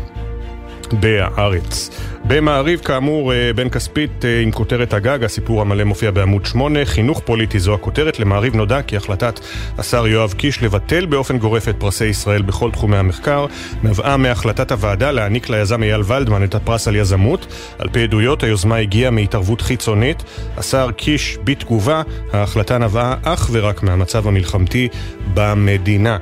בהארץ. 0.93 1.91
במעריב, 2.25 2.81
כאמור, 2.81 3.33
אה, 3.33 3.53
בן 3.53 3.69
כספית 3.69 4.25
אה, 4.25 4.41
עם 4.41 4.51
כותרת 4.51 4.95
הגג, 4.95 5.25
הסיפור 5.25 5.61
המלא 5.61 5.85
מופיע 5.85 6.11
בעמוד 6.11 6.47
8, 6.47 6.85
חינוך 6.85 7.23
פוליטי 7.25 7.59
זו 7.59 7.75
הכותרת. 7.75 8.19
למעריב 8.19 8.57
נודע 8.57 8.83
כי 8.83 8.97
החלטת 8.97 9.41
השר 9.79 10.07
יואב 10.07 10.33
קיש 10.33 10.63
לבטל 10.63 11.07
באופן 11.07 11.39
גורף 11.39 11.69
את 11.69 11.75
פרסי 11.79 12.07
ישראל 12.07 12.43
בכל 12.43 12.71
תחומי 12.71 12.97
המחקר, 12.97 13.47
נבעה 13.83 14.17
מהחלטת 14.17 14.73
הוועדה 14.73 15.11
להעניק 15.11 15.49
ליזם 15.49 15.83
אייל 15.83 16.03
ולדמן 16.07 16.45
את 16.45 16.55
הפרס 16.55 16.89
על 16.89 16.97
יזמות. 16.97 17.47
על 17.79 17.89
פי 17.89 18.03
עדויות, 18.03 18.43
היוזמה 18.43 18.77
הגיעה 18.77 19.11
מהתערבות 19.11 19.61
חיצונית. 19.61 20.23
השר 20.57 20.91
קיש, 20.91 21.39
בתגובה, 21.45 22.03
ההחלטה 22.33 22.79
נבעה 22.79 23.15
אך 23.23 23.49
ורק 23.53 23.83
מהמצב 23.83 24.29
המלחמתי 24.29 24.89
במדינה. 25.35 26.17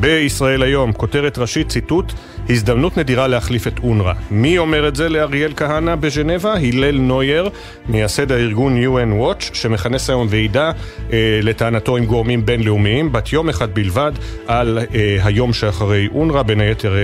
בישראל 0.00 0.62
היום, 0.62 0.92
כותרת 0.92 1.38
ראשית, 1.38 1.68
ציטוט, 1.68 2.12
הזדמנות 2.48 2.96
נדירה 2.96 3.26
להחליף 3.26 3.66
את 3.66 3.78
אונר"א. 3.78 4.12
מי 4.30 4.58
אומר 4.58 4.88
את 4.88 4.96
זה 4.96 5.08
לאריאל 5.08 5.52
כהנא 5.56 5.94
בז'נבה? 5.94 6.54
הלל 6.54 6.98
נויר, 6.98 7.48
מייסד 7.88 8.32
הארגון 8.32 8.84
UN 8.84 9.22
Watch, 9.22 9.54
שמכנס 9.54 10.10
היום 10.10 10.26
ועידה 10.30 10.70
אה, 11.12 11.40
לטענתו 11.42 11.96
עם 11.96 12.04
גורמים 12.04 12.46
בינלאומיים, 12.46 13.12
בת 13.12 13.32
יום 13.32 13.48
אחד 13.48 13.74
בלבד, 13.74 14.12
על 14.46 14.78
אה, 14.94 15.18
היום 15.24 15.52
שאחרי 15.52 16.08
אונר"א, 16.14 16.42
בין 16.42 16.60
היתר 16.60 16.96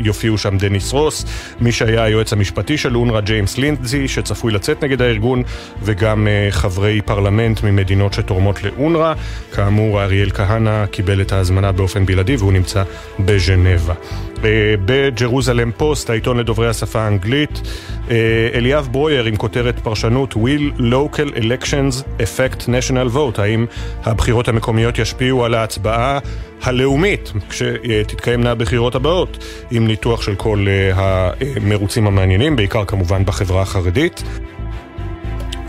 יופיעו 0.00 0.38
שם 0.38 0.58
דניס 0.58 0.92
רוס, 0.92 1.24
מי 1.60 1.72
שהיה 1.72 2.02
היועץ 2.02 2.32
המשפטי 2.32 2.78
של 2.78 2.96
אונר"א, 2.96 3.20
ג'יימס 3.20 3.58
לינדזי, 3.58 4.08
שצפוי 4.08 4.52
לצאת 4.52 4.84
נגד 4.84 5.02
הארגון, 5.02 5.42
וגם 5.82 6.28
אה, 6.28 6.48
חברי 6.50 7.00
פרלמנט 7.00 7.62
ממדינות 7.62 8.12
שתורמות 8.12 8.62
לאונר"א. 8.62 9.14
כאמור, 9.54 10.02
אריאל 10.02 10.30
כהנא 10.30 10.86
קיבל 10.86 11.20
את 11.20 11.32
ההזמנה 11.32 11.72
באופן 11.72 12.06
בלעדי 12.06 12.36
והוא 12.36 12.52
נמצא 12.52 12.82
בז'נבה. 13.18 13.94
בג'רוזלם 14.84 15.70
פוסט, 15.76 16.10
העיתון 16.10 16.36
לדוברי 16.36 16.68
השפה 16.68 17.00
האנגלית, 17.00 17.62
אה, 18.10 18.16
אליאב 18.54 18.88
ברויר 18.92 19.24
עם 19.24 19.36
כותרת 19.36 19.78
פרשנות 19.78 20.34
Will 20.34 20.80
Local 20.80 21.36
Elections 21.36 22.02
Affect 22.18 22.62
National 22.62 23.14
Vote? 23.14 23.40
האם 23.40 23.66
הבחירות 24.04 24.48
המקומיות 24.48 24.98
ישפיעו 24.98 25.44
על 25.44 25.54
ההצבעה 25.54 26.18
הלאומית 26.62 27.32
כשתתקיימנה 27.48 28.50
הבחירות 28.50 28.94
הבאות? 28.94 29.44
עם 29.70 29.86
ניתוח 29.86 30.22
של 30.22 30.34
כל 30.34 30.66
אה, 30.68 31.30
המרוצים 31.56 32.06
המעניינים, 32.06 32.56
בעיקר 32.56 32.84
כמובן 32.84 33.24
בחברה 33.24 33.62
החרדית. 33.62 34.22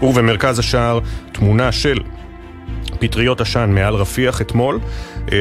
ובמרכז 0.01 0.59
השער 0.59 0.99
תמונה 1.31 1.71
של 1.71 1.99
פטריות 2.99 3.41
עשן 3.41 3.69
מעל 3.73 3.95
רפיח 3.95 4.41
אתמול, 4.41 4.79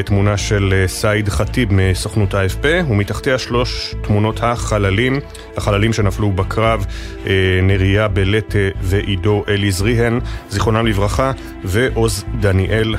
תמונה 0.04 0.36
של 0.36 0.74
אה, 0.76 0.88
סעיד 0.88 1.28
ח'טיב 1.28 1.68
מסוכנות 1.72 2.34
ה-AFP, 2.34 2.66
ומתחתיה 2.88 3.38
שלוש 3.38 3.94
תמונות 4.02 4.40
החללים, 4.42 5.20
החללים 5.56 5.92
שנפלו 5.92 6.32
בקרב, 6.32 6.86
אה, 7.26 7.32
נריה 7.62 8.08
בלטה 8.08 8.58
ועידו 8.80 9.44
אליז 9.48 9.82
ריהן, 9.82 10.20
זיכרונם 10.50 10.86
לברכה, 10.86 11.32
ועוז 11.64 12.24
דניאל 12.40 12.94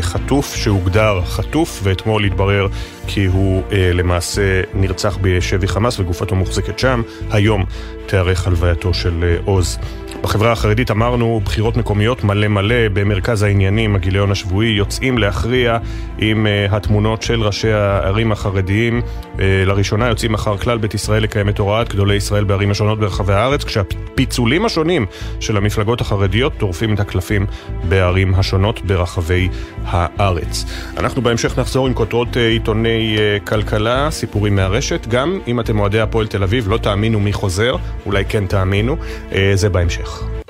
חטוף, 0.00 0.54
שהוגדר 0.54 1.20
חטוף, 1.24 1.80
ואתמול 1.82 2.24
התברר 2.24 2.66
כי 3.06 3.24
הוא 3.24 3.62
למעשה 3.72 4.60
נרצח 4.74 5.18
בשבי 5.20 5.68
חמאס 5.68 6.00
וגופתו 6.00 6.34
מוחזקת 6.34 6.78
שם. 6.78 7.02
היום 7.30 7.64
תיארך 8.06 8.46
הלווייתו 8.46 8.94
של 8.94 9.36
עוז. 9.44 9.78
בחברה 10.22 10.52
החרדית 10.52 10.90
אמרנו 10.90 11.40
בחירות 11.44 11.76
מקומיות 11.76 12.24
מלא 12.24 12.48
מלא 12.48 12.88
במרכז 12.92 13.42
העניינים, 13.42 13.94
הגיליון 13.94 14.30
השבועי, 14.30 14.68
יוצאים 14.68 15.18
להכריע 15.18 15.78
עם 16.18 16.46
uh, 16.46 16.74
התמונות 16.74 17.22
של 17.22 17.42
ראשי 17.42 17.72
הערים 17.72 18.32
החרדיים. 18.32 19.02
Uh, 19.36 19.40
לראשונה 19.66 20.08
יוצאים 20.08 20.32
מחר 20.32 20.56
כלל 20.56 20.78
בית 20.78 20.94
ישראל 20.94 21.22
לקיים 21.22 21.48
את 21.48 21.58
הוראת 21.58 21.88
גדולי 21.88 22.14
ישראל 22.14 22.44
בערים 22.44 22.70
השונות 22.70 23.00
ברחבי 23.00 23.32
הארץ, 23.32 23.64
כשהפיצולים 23.64 24.64
השונים 24.64 25.06
של 25.40 25.56
המפלגות 25.56 26.00
החרדיות 26.00 26.52
טורפים 26.58 26.94
את 26.94 27.00
הקלפים 27.00 27.46
בערים 27.88 28.34
השונות 28.34 28.80
ברחבי 28.80 29.48
הארץ. 29.84 30.64
אנחנו 30.96 31.22
בהמשך 31.22 31.58
נחזור 31.58 31.86
עם 31.86 31.94
כותרות 31.94 32.28
uh, 32.34 32.38
עיתוני 32.38 33.16
כלכלה, 33.46 34.10
סיפורים 34.10 34.56
מהרשת, 34.56 35.06
גם 35.06 35.38
אם 35.46 35.60
אתם 35.60 35.80
אוהדי 35.80 36.00
הפועל 36.00 36.26
תל 36.26 36.42
אביב, 36.42 36.68
לא 36.68 36.76
תאמינו 36.76 37.20
מי 37.20 37.32
חוזר, 37.32 37.76
אולי 38.06 38.24
כן 38.24 38.46
תאמינו, 38.46 38.96
זה 39.54 39.68
בהמשך. 39.68 40.07
להמשיך. 40.08 40.47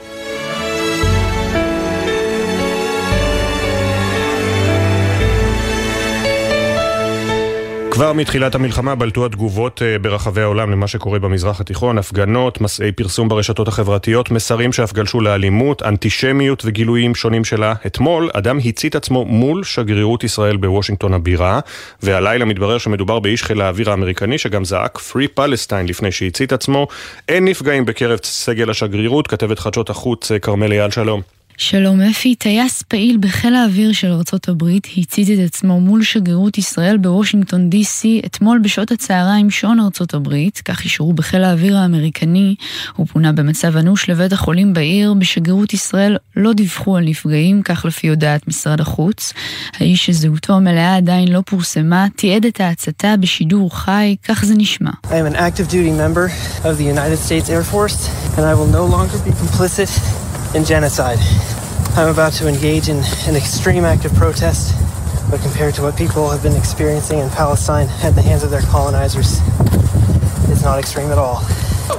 כבר 7.98 8.12
מתחילת 8.12 8.54
המלחמה 8.54 8.94
בלטו 8.94 9.26
התגובות 9.26 9.82
אה, 9.82 9.98
ברחבי 9.98 10.40
העולם 10.40 10.70
למה 10.70 10.86
שקורה 10.88 11.18
במזרח 11.18 11.60
התיכון, 11.60 11.98
הפגנות, 11.98 12.60
מסעי 12.60 12.92
פרסום 12.92 13.28
ברשתות 13.28 13.68
החברתיות, 13.68 14.30
מסרים 14.30 14.72
שאף 14.72 14.92
גלשו 14.92 15.20
לאלימות, 15.20 15.82
אנטישמיות 15.82 16.62
וגילויים 16.64 17.14
שונים 17.14 17.44
שלה. 17.44 17.74
אתמול 17.86 18.30
אדם 18.32 18.58
הצית 18.64 18.96
עצמו 18.96 19.24
מול 19.24 19.64
שגרירות 19.64 20.24
ישראל 20.24 20.56
בוושינגטון 20.56 21.14
הבירה, 21.14 21.60
והלילה 22.02 22.44
מתברר 22.44 22.78
שמדובר 22.78 23.18
באיש 23.18 23.42
חיל 23.42 23.60
האוויר 23.60 23.90
האמריקני 23.90 24.38
שגם 24.38 24.64
זעק 24.64 24.98
Free 24.98 25.40
Palestine 25.40 25.88
לפני 25.88 26.12
שהצית 26.12 26.52
עצמו. 26.52 26.86
אין 27.28 27.44
נפגעים 27.44 27.84
בקרב 27.84 28.18
סגל 28.22 28.70
השגרירות, 28.70 29.26
כתבת 29.26 29.58
חדשות 29.58 29.90
החוץ 29.90 30.32
אה, 30.32 30.38
כרמל 30.38 30.72
אייל 30.72 30.90
שלום. 30.90 31.37
שלום 31.60 32.00
אפי, 32.00 32.34
טייס 32.34 32.82
פעיל 32.82 33.16
בחיל 33.20 33.54
האוויר 33.54 33.92
של 33.92 34.12
ארצות 34.12 34.48
הברית 34.48 34.86
הצית 34.96 35.28
את 35.30 35.44
עצמו 35.46 35.80
מול 35.80 36.02
שגרירות 36.02 36.58
ישראל 36.58 36.96
בוושינגטון 36.96 37.70
די.סי 37.70 38.22
אתמול 38.26 38.60
בשעות 38.62 38.90
הצהריים 38.90 39.50
שעון 39.50 39.80
ארצות 39.80 40.14
הברית, 40.14 40.62
כך 40.64 40.84
אישרו 40.84 41.12
בחיל 41.12 41.44
האוויר 41.44 41.76
האמריקני. 41.76 42.54
הוא 42.96 43.06
פונה 43.06 43.32
במצב 43.32 43.76
אנוש 43.76 44.10
לבית 44.10 44.32
החולים 44.32 44.74
בעיר, 44.74 45.14
בשגרירות 45.14 45.72
ישראל 45.72 46.16
לא 46.36 46.52
דיווחו 46.52 46.96
על 46.96 47.04
נפגעים, 47.04 47.62
כך 47.62 47.84
לפי 47.84 48.08
הודעת 48.08 48.48
משרד 48.48 48.80
החוץ. 48.80 49.32
האיש 49.78 50.06
שזהותו 50.06 50.52
המלאה 50.52 50.96
עדיין 50.96 51.28
לא 51.28 51.42
פורסמה, 51.46 52.06
תיעד 52.16 52.46
את 52.46 52.60
ההצתה 52.60 53.14
בשידור 53.20 53.76
חי, 53.76 54.16
כך 54.28 54.44
זה 54.44 54.54
נשמע. 54.56 54.90
I 55.04 55.08
am 55.08 55.32
an 55.32 55.36
active 55.36 55.68
duty 55.68 55.90
member 55.90 56.30
of 56.64 56.78
the 56.78 56.84
United 56.84 57.18
States 57.26 57.50
Air 57.50 57.64
Force, 57.72 58.08
and 58.36 58.44
I 58.44 58.54
will 58.54 58.72
no 58.80 58.84
longer 58.94 59.18
be 59.26 59.32
complicit 59.42 60.27
in 60.54 60.64
genocide. 60.64 61.18
I'm 61.96 62.08
about 62.08 62.32
to 62.34 62.48
engage 62.48 62.88
in 62.88 62.98
an 63.26 63.36
extreme 63.36 63.84
act 63.84 64.04
of 64.04 64.14
protest, 64.14 64.74
but 65.30 65.40
compared 65.40 65.74
to 65.74 65.82
what 65.82 65.96
people 65.96 66.28
have 66.30 66.42
been 66.42 66.56
experiencing 66.56 67.18
in 67.18 67.28
Palestine 67.30 67.88
at 68.02 68.14
the 68.14 68.22
hands 68.22 68.42
of 68.42 68.50
their 68.50 68.62
colonizers, 68.62 69.40
it's 70.50 70.62
not 70.62 70.78
extreme 70.78 71.10
at 71.10 71.18
all. 71.18 71.40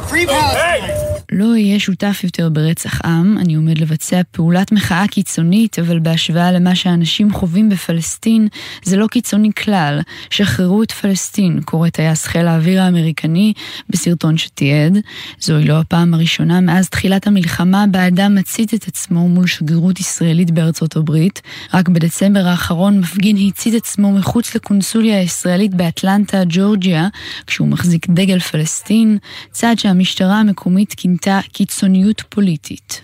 Free 0.07 0.25
Palestine! 0.25 1.18
לא 1.31 1.51
אהיה 1.51 1.79
שותף 1.79 2.21
יותר 2.23 2.49
ברצח 2.49 3.05
עם, 3.05 3.37
אני 3.37 3.55
עומד 3.55 3.77
לבצע 3.77 4.21
פעולת 4.31 4.71
מחאה 4.71 5.07
קיצונית, 5.07 5.79
אבל 5.79 5.99
בהשוואה 5.99 6.51
למה 6.51 6.75
שאנשים 6.75 7.33
חווים 7.33 7.69
בפלסטין, 7.69 8.47
זה 8.83 8.97
לא 8.97 9.07
קיצוני 9.07 9.49
כלל. 9.63 9.99
שחררו 10.29 10.83
את 10.83 10.91
פלסטין, 10.91 11.61
קורא 11.65 11.89
טייס 11.89 12.25
חיל 12.25 12.47
האוויר 12.47 12.81
האמריקני 12.81 13.53
בסרטון 13.89 14.37
שתיעד. 14.37 14.97
זוהי 15.39 15.65
לא 15.65 15.79
הפעם 15.79 16.13
הראשונה 16.13 16.61
מאז 16.61 16.89
תחילת 16.89 17.27
המלחמה 17.27 17.85
בה 17.91 18.07
אדם 18.07 18.35
מצית 18.35 18.73
את 18.73 18.87
עצמו 18.87 19.27
מול 19.27 19.47
שגרירות 19.47 19.99
ישראלית 19.99 20.51
בארצות 20.51 20.95
הברית. 20.95 21.41
רק 21.73 21.89
בדצמבר 21.89 22.47
האחרון 22.47 22.99
מפגין 22.99 23.37
הצית 23.47 23.73
עצמו 23.73 24.11
מחוץ 24.11 24.55
לקונסוליה 24.55 25.19
הישראלית 25.19 25.73
באטלנטה, 25.73 26.41
ג'ורג'יה, 26.49 27.07
כשהוא 27.47 27.67
מחזיק 27.67 28.09
דגל 28.09 28.39
פלסטין, 28.39 29.17
צעד 29.51 29.79
שהמשטרה 29.79 30.39
המקומית 30.39 30.93
כינתה 30.97 31.18
הייתה 31.25 31.39
קיצוניות 31.53 32.23
פוליטית. 32.29 33.01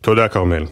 תודה 0.00 0.28
כרמל. 0.28 0.64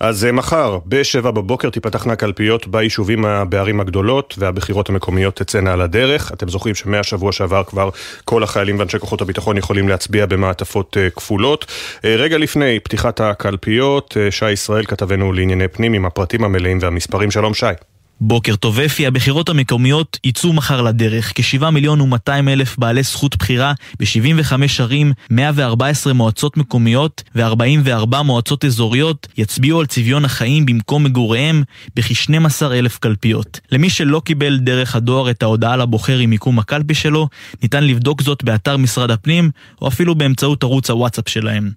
אז 0.00 0.24
אה, 0.24 0.32
מחר, 0.32 0.78
ב-7 0.86 1.30
בבוקר 1.30 1.70
תיפתחנה 1.70 2.16
קלפיות 2.16 2.66
ביישובים 2.66 3.24
בערים 3.48 3.80
הגדולות 3.80 4.34
והבחירות 4.38 4.88
המקומיות 4.88 5.36
תצאנה 5.36 5.72
על 5.72 5.80
הדרך. 5.80 6.32
אתם 6.32 6.48
זוכרים 6.48 6.74
שמהשבוע 6.74 7.32
שעבר 7.32 7.62
כבר 7.64 7.90
כל 8.24 8.42
החיילים 8.42 8.78
ואנשי 8.78 8.98
כוחות 8.98 9.20
הביטחון 9.20 9.56
יכולים 9.56 9.88
להצביע 9.88 10.26
במעטפות 10.26 10.96
אה, 10.96 11.10
כפולות. 11.10 11.66
אה, 12.04 12.16
רגע 12.16 12.38
לפני 12.38 12.80
פתיחת 12.80 13.20
הקלפיות, 13.20 14.16
שי 14.30 14.50
ישראל 14.50 14.84
כתבנו 14.84 15.32
לענייני 15.32 15.68
פנים 15.68 15.92
עם 15.92 16.06
הפרטים 16.06 16.44
המלאים 16.44 16.78
והמספרים. 16.80 17.30
שלום 17.30 17.54
שי. 17.54 17.93
בוקר 18.20 18.56
טוב 18.56 18.80
אפי, 18.80 19.06
הבחירות 19.06 19.48
המקומיות 19.48 20.18
יצאו 20.24 20.52
מחר 20.52 20.82
לדרך. 20.82 21.32
כ-7 21.34 21.70
מיליון 21.70 22.00
ו-200 22.00 22.48
אלף 22.48 22.78
בעלי 22.78 23.02
זכות 23.02 23.36
בחירה 23.36 23.72
ב-75 24.00 24.52
ערים, 24.78 25.12
114 25.30 26.12
מועצות 26.12 26.56
מקומיות 26.56 27.22
ו-44 27.34 28.22
מועצות 28.22 28.64
אזוריות 28.64 29.28
יצביעו 29.36 29.80
על 29.80 29.86
צביון 29.86 30.24
החיים 30.24 30.66
במקום 30.66 31.04
מגוריהם 31.04 31.62
בכ-12 31.96 32.64
אלף 32.72 32.98
קלפיות. 32.98 33.60
למי 33.72 33.90
שלא 33.90 34.22
קיבל 34.24 34.58
דרך 34.58 34.96
הדואר 34.96 35.30
את 35.30 35.42
ההודעה 35.42 35.76
לבוחר 35.76 36.18
עם 36.18 36.30
מיקום 36.30 36.58
הקלפי 36.58 36.94
שלו, 36.94 37.28
ניתן 37.62 37.84
לבדוק 37.84 38.22
זאת 38.22 38.44
באתר 38.44 38.76
משרד 38.76 39.10
הפנים 39.10 39.50
או 39.82 39.88
אפילו 39.88 40.14
באמצעות 40.14 40.62
ערוץ 40.62 40.90
הוואטסאפ 40.90 41.28
שלהם. 41.28 41.70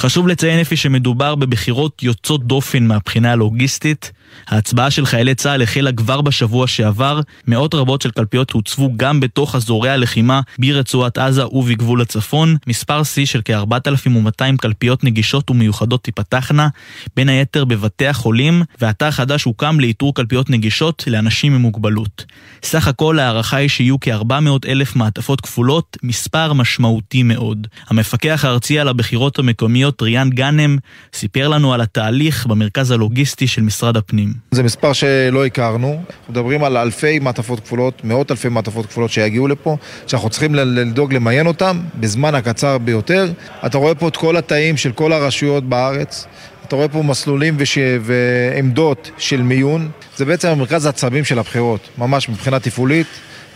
חשוב 0.00 0.28
לציין 0.28 0.60
אפי 0.60 0.76
שמדובר 0.76 1.34
בבחירות 1.34 2.02
יוצאות 2.02 2.46
דופן 2.46 2.86
מהבחינה 2.86 3.32
הלוגיסטית. 3.32 4.12
ההצבעה 4.48 4.90
של 4.90 5.06
חיילי 5.06 5.34
צה"ל 5.34 5.62
החלה 5.62 5.92
כבר 5.92 6.20
בשבוע 6.20 6.66
שעבר, 6.66 7.20
מאות 7.46 7.74
רבות 7.74 8.02
של 8.02 8.10
קלפיות 8.10 8.50
הוצבו 8.50 8.90
גם 8.96 9.20
בתוך 9.20 9.54
אזורי 9.54 9.90
הלחימה 9.90 10.40
ברצועת 10.58 11.18
עזה 11.18 11.46
ובגבול 11.46 12.00
הצפון, 12.00 12.56
מספר 12.66 13.02
שיא 13.02 13.26
של 13.26 13.40
כ-4,200 13.44 14.56
קלפיות 14.60 15.04
נגישות 15.04 15.50
ומיוחדות 15.50 16.04
תיפתחנה, 16.04 16.68
בין 17.16 17.28
היתר 17.28 17.64
בבתי 17.64 18.06
החולים, 18.06 18.62
ואתר 18.80 19.10
חדש 19.10 19.44
הוקם 19.44 19.80
לאיתור 19.80 20.14
קלפיות 20.14 20.50
נגישות 20.50 21.04
לאנשים 21.06 21.54
עם 21.54 21.60
מוגבלות. 21.60 22.24
סך 22.62 22.88
הכל 22.88 23.18
ההערכה 23.18 23.56
היא 23.56 23.68
שיהיו 23.68 24.00
כ-400 24.00 24.68
אלף 24.68 24.96
מעטפות 24.96 25.40
כפולות, 25.40 25.96
מספר 26.02 26.52
משמעותי 26.52 27.22
מאוד. 27.22 27.66
המפקח 27.88 28.44
הארצי 28.44 28.78
על 28.78 28.88
הבחירות 28.88 29.38
המקומיות 29.38 29.89
ריאן 30.02 30.30
גאנם 30.30 30.78
סיפר 31.14 31.48
לנו 31.48 31.74
על 31.74 31.80
התהליך 31.80 32.46
במרכז 32.46 32.90
הלוגיסטי 32.90 33.46
של 33.46 33.62
משרד 33.62 33.96
הפנים. 33.96 34.32
זה 34.50 34.62
מספר 34.62 34.92
שלא 34.92 35.46
הכרנו, 35.46 36.02
מדברים 36.28 36.64
על 36.64 36.76
אלפי 36.76 37.18
מעטפות 37.18 37.60
כפולות, 37.60 38.04
מאות 38.04 38.30
אלפי 38.30 38.48
מעטפות 38.48 38.86
כפולות 38.86 39.10
שיגיעו 39.10 39.48
לפה, 39.48 39.76
שאנחנו 40.06 40.30
צריכים 40.30 40.54
לדאוג 40.54 41.14
למיין 41.14 41.46
אותם 41.46 41.80
בזמן 41.94 42.34
הקצר 42.34 42.78
ביותר. 42.78 43.32
אתה 43.66 43.78
רואה 43.78 43.94
פה 43.94 44.08
את 44.08 44.16
כל 44.16 44.36
התאים 44.36 44.76
של 44.76 44.92
כל 44.92 45.12
הרשויות 45.12 45.64
בארץ. 45.64 46.26
אתה 46.66 46.76
רואה 46.76 46.88
פה 46.88 47.02
מסלולים 47.02 47.54
וש... 47.58 47.78
ועמדות 48.00 49.10
של 49.18 49.42
מיון. 49.42 49.90
זה 50.16 50.24
בעצם 50.24 50.48
המרכז 50.48 50.86
העצבים 50.86 51.24
של 51.24 51.38
הבחירות, 51.38 51.88
ממש 51.98 52.28
מבחינה 52.28 52.60
תפעולית, 52.60 53.06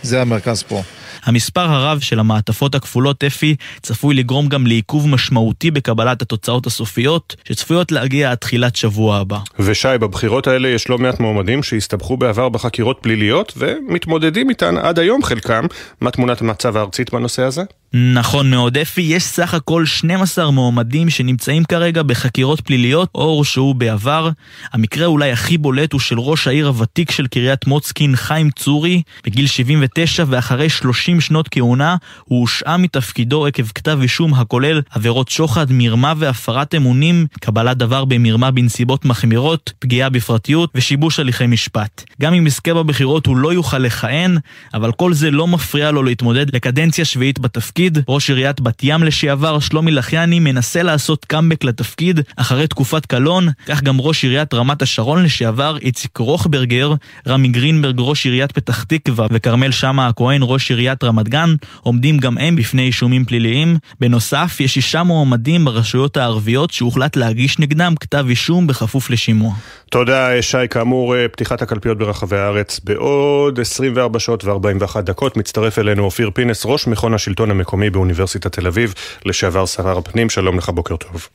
זה 0.03 0.21
המרכז 0.21 0.63
פה. 0.63 0.83
המספר 1.25 1.61
הרב 1.61 2.01
של 2.01 2.21
המעטפות 2.21 2.75
הכפולות 2.75 3.25
אפי 3.25 3.57
צפוי 3.83 4.15
לגרום 4.15 4.49
גם 4.49 4.67
לעיכוב 4.67 5.09
משמעותי 5.09 5.71
בקבלת 5.71 6.23
התוצאות 6.23 6.67
הסופיות, 6.67 7.37
שצפויות 7.45 7.93
להגיע 7.93 8.31
עד 8.31 8.39
תחילת 8.39 8.77
שבוע 8.77 9.17
הבא. 9.17 9.39
ושי, 9.59 9.89
בבחירות 10.01 10.47
האלה 10.47 10.69
יש 10.69 10.89
לא 10.89 10.99
מעט 10.99 11.21
מועמדים 11.21 11.63
שהסתבכו 11.63 12.17
בעבר 12.17 12.49
בחקירות 12.49 12.99
פליליות, 13.03 13.53
ומתמודדים 13.57 14.51
איתן 14.51 14.79
עד 14.79 14.99
היום 14.99 15.23
חלקם. 15.23 15.67
מה 16.01 16.11
תמונת 16.11 16.41
המצב 16.41 16.77
הארצית 16.77 17.15
בנושא 17.15 17.43
הזה? 17.43 17.63
נכון 17.97 18.51
מאוד, 18.51 18.79
אפי, 18.79 19.01
יש 19.01 19.25
סך 19.25 19.55
הכל 19.55 19.87
12 19.87 20.51
מועמדים 20.51 21.11
שנמצאים 21.11 21.65
כרגע 21.65 22.03
בחקירות 22.03 22.61
פליליות 22.61 23.09
או 23.15 23.23
הורשעו 23.23 23.75
בעבר. 23.75 24.31
המקרה 24.73 25.07
אולי 25.07 25.33
הכי 25.33 25.59
בולט 25.59 25.93
הוא 25.93 26.01
של 26.01 26.21
ראש 26.21 26.47
העיר 26.47 26.67
הוותיק 26.67 27.11
של 27.11 27.27
קריית 27.27 27.67
מוצקין, 27.67 28.17
חיים 28.17 28.51
צורי, 28.51 29.03
בגיל 29.25 29.47
79 29.47 30.25
ואחרי 30.29 30.69
30 30.69 31.21
שנות 31.21 31.49
כהונה, 31.51 31.97
הוא 32.25 32.41
הושעה 32.41 32.77
מתפקידו 32.77 33.47
עקב 33.47 33.67
כתב 33.75 33.99
אישום 34.03 34.35
הכולל 34.35 34.81
עבירות 34.91 35.29
שוחד, 35.29 35.67
מרמה 35.71 36.13
והפרת 36.17 36.75
אמונים, 36.75 37.27
קבלת 37.41 37.77
דבר 37.77 38.05
במרמה 38.05 38.51
בנסיבות 38.51 39.05
מחמירות, 39.05 39.73
פגיעה 39.79 40.09
בפרטיות 40.09 40.71
ושיבוש 40.75 41.19
הליכי 41.19 41.47
משפט. 41.47 42.05
גם 42.23 42.35
אם 42.35 42.47
יזכה 42.47 42.75
בבחירות 42.75 43.27
הוא 43.27 43.37
לא 43.37 43.53
יוכל 43.53 43.79
לכהן, 43.79 44.39
אבל 44.75 44.93
כל 44.93 45.13
זה 45.13 45.31
לא 45.31 45.47
מפריע 45.47 45.91
לו 45.91 46.03
להתמודד 46.03 46.55
לקדנציה 46.55 47.05
שביעית 47.05 47.39
בתפקיד. 47.39 47.84
לתפקיד. 47.85 48.05
ראש 48.09 48.31
עיריית 48.31 48.61
בת 48.61 48.81
ים 48.83 49.03
לשעבר, 49.03 49.59
שלומי 49.59 49.91
לחיאני, 49.91 50.41
מנסה 50.41 50.83
לעשות 50.83 51.25
קאמבק 51.25 51.65
לתפקיד 51.65 52.21
אחרי 52.37 52.67
תקופת 52.67 53.07
קלון. 53.07 53.49
כך 53.67 53.83
גם 53.83 54.01
ראש 54.01 54.25
עיריית 54.25 54.55
רמת 54.55 54.83
השרון 54.83 55.23
לשעבר, 55.23 55.77
איציק 55.83 56.19
רוכברגר, 56.19 56.95
רמי 57.29 57.49
גרינברג, 57.49 57.95
ראש 57.99 58.25
עיריית 58.25 58.53
פתח 58.53 58.83
תקווה, 58.83 59.27
וכרמל 59.31 59.71
שאמה 59.71 60.09
הכהן, 60.09 60.41
ראש 60.43 60.71
עיריית 60.71 61.05
רמת 61.05 61.29
גן, 61.29 61.55
עומדים 61.83 62.19
גם 62.19 62.39
הם 62.39 62.57
בפני 62.57 62.83
אישומים 62.83 63.25
פליליים. 63.25 63.77
בנוסף, 64.01 64.57
יש 64.61 64.75
שישה 64.75 65.03
מועמדים 65.03 65.65
ברשויות 65.65 66.17
הערביות 66.17 66.71
שהוחלט 66.71 67.17
להגיש 67.17 67.59
נגדם 67.59 67.95
כתב 68.01 68.27
אישום 68.29 68.67
בכפוף 68.67 69.11
לשימוע. 69.11 69.55
תודה, 69.91 70.43
שי. 70.43 70.69
כאמור, 70.71 71.17
אה, 71.17 71.29
פתיחת 71.29 71.63
הקלפיות 71.63 71.99
ברחבי 71.99 72.37
הארץ 72.37 72.81
בעוד 72.85 73.61
24 73.61 74.19
שעות 74.19 74.45
ו-41 74.45 75.01
דקות. 75.01 75.37
מצטרף 75.37 75.79
אלינו 75.79 76.03
אופיר 76.03 76.31
פינס, 76.35 76.63
ראש 76.67 76.87
מכון 76.87 77.15
השלטון 77.15 77.51
המקומי 77.51 77.74
באוניברסיטת 77.81 78.53
תל 78.53 78.67
אביב, 78.67 78.95
לשעבר 79.27 79.67
שר 79.67 79.99
הפנים. 79.99 80.31
שלום 80.31 80.59
לך, 80.59 80.69
בוקר 80.69 80.97
טוב. 80.97 81.29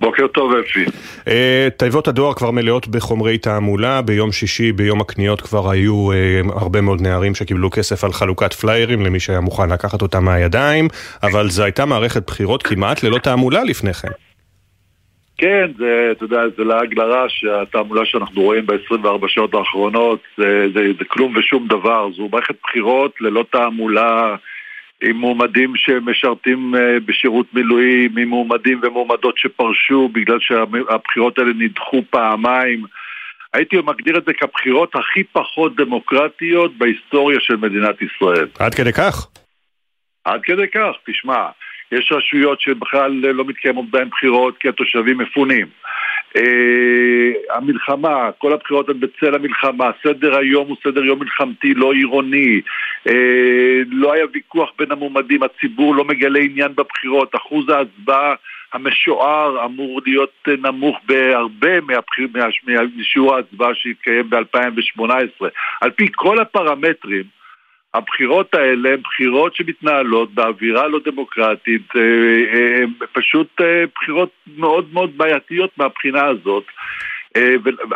בוקר 0.00 0.26
טוב, 0.26 0.52
אפי. 0.56 0.84
Uh, 1.24 1.30
תיבות 1.76 2.08
הדואר 2.08 2.34
כבר 2.34 2.50
מלאות 2.50 2.88
בחומרי 2.88 3.38
תעמולה. 3.38 4.02
ביום 4.02 4.32
שישי, 4.32 4.72
ביום 4.72 5.00
הקניות, 5.00 5.40
כבר 5.40 5.70
היו 5.70 6.10
uh, 6.12 6.60
הרבה 6.60 6.80
מאוד 6.80 7.00
נערים 7.00 7.34
שקיבלו 7.34 7.70
כסף 7.70 8.04
על 8.04 8.12
חלוקת 8.12 8.52
פליירים 8.52 9.02
למי 9.06 9.20
שהיה 9.20 9.40
מוכן 9.40 9.70
לקחת 9.70 10.02
אותם 10.02 10.24
מהידיים, 10.24 10.88
אבל 11.22 11.48
זו 11.48 11.62
הייתה 11.62 11.86
מערכת 11.86 12.26
בחירות 12.26 12.62
כמעט 12.62 13.02
ללא 13.02 13.18
תעמולה 13.18 13.64
לפני 13.64 13.94
כן. 13.94 14.08
כן, 15.40 15.70
זה, 15.78 16.08
אתה 16.12 16.24
יודע, 16.24 16.40
זה 16.56 16.64
לעג 16.64 16.98
לרש, 16.98 17.44
התעמולה 17.62 18.04
שאנחנו 18.04 18.42
רואים 18.42 18.66
ב-24 18.66 19.28
שעות 19.28 19.54
האחרונות 19.54 20.20
זה, 20.38 20.66
זה, 20.74 20.80
זה 20.98 21.04
כלום 21.08 21.36
ושום 21.36 21.66
דבר, 21.68 22.08
זו 22.16 22.28
מערכת 22.32 22.54
בחירות 22.62 23.14
ללא 23.20 23.44
תעמולה 23.52 24.36
עם 25.02 25.16
מועמדים 25.16 25.72
שמשרתים 25.76 26.74
אה, 26.74 27.00
בשירות 27.06 27.46
מילואים, 27.54 28.18
עם 28.18 28.28
מועמדים 28.28 28.80
ומועמדות 28.82 29.38
שפרשו 29.38 30.08
בגלל 30.08 30.38
שהבחירות 30.40 31.38
האלה 31.38 31.52
נדחו 31.58 32.02
פעמיים. 32.10 32.84
הייתי 33.54 33.76
מגדיר 33.76 34.18
את 34.18 34.24
זה 34.24 34.32
כבחירות 34.32 34.94
הכי 34.94 35.24
פחות 35.24 35.76
דמוקרטיות 35.76 36.78
בהיסטוריה 36.78 37.40
של 37.40 37.56
מדינת 37.56 37.96
ישראל. 38.02 38.46
עד 38.58 38.74
כדי 38.74 38.92
כך? 38.92 39.26
עד 40.24 40.40
כדי 40.42 40.68
כך, 40.68 40.92
תשמע, 41.06 41.46
יש 41.92 42.12
רשויות 42.12 42.60
שבכלל 42.60 43.12
לא 43.12 43.44
מתקיימות 43.44 43.90
בהן 43.90 44.08
בחירות 44.08 44.58
כי 44.58 44.68
התושבים 44.68 45.18
מפונים. 45.18 45.66
Uh, 46.36 47.56
המלחמה, 47.56 48.30
כל 48.38 48.52
הבחירות 48.52 48.88
הן 48.88 49.00
בצל 49.00 49.34
המלחמה, 49.34 49.90
סדר 50.02 50.36
היום 50.36 50.68
הוא 50.68 50.76
סדר 50.84 51.04
יום 51.04 51.18
מלחמתי, 51.18 51.74
לא 51.74 51.92
עירוני, 51.92 52.60
uh, 53.08 53.12
לא 53.90 54.12
היה 54.12 54.24
ויכוח 54.32 54.70
בין 54.78 54.92
המועמדים, 54.92 55.42
הציבור 55.42 55.94
לא 55.94 56.04
מגלה 56.04 56.40
עניין 56.40 56.72
בבחירות, 56.74 57.34
אחוז 57.34 57.68
ההצבעה 57.68 58.34
המשוער 58.72 59.64
אמור 59.64 60.00
להיות 60.06 60.48
נמוך 60.62 60.98
בהרבה 61.06 61.80
משיעור 62.96 63.34
ההצבעה 63.34 63.74
שהתקיים 63.74 64.30
ב-2018. 64.30 65.46
על 65.80 65.90
פי 65.90 66.08
כל 66.14 66.40
הפרמטרים, 66.40 67.24
הבחירות 67.94 68.54
האלה 68.54 68.92
הן 68.92 69.00
בחירות 69.02 69.54
שמתנהלות 69.54 70.34
באווירה 70.34 70.88
לא 70.88 71.00
דמוקרטית, 71.04 71.96
אה, 71.96 72.00
אה, 72.54 72.84
פשוט 73.12 73.60
אה, 73.60 73.84
בחירות 73.94 74.30
מאוד 74.56 74.88
מאוד 74.92 75.18
בעייתיות 75.18 75.70
מהבחינה 75.78 76.24
הזאת. 76.24 76.64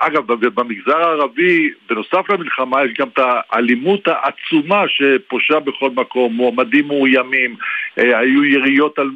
אגב, 0.00 0.32
במגזר 0.32 0.96
הערבי, 0.96 1.70
בנוסף 1.88 2.30
למלחמה, 2.30 2.84
יש 2.84 2.90
גם 2.98 3.08
את 3.08 3.18
האלימות 3.18 4.08
העצומה 4.08 4.84
שפושה 4.88 5.60
בכל 5.60 5.90
מקום, 5.90 6.32
מועמדים 6.32 6.86
מאוימים, 6.86 7.56
היו 7.96 8.44
יריות 8.44 8.98
על 8.98 9.10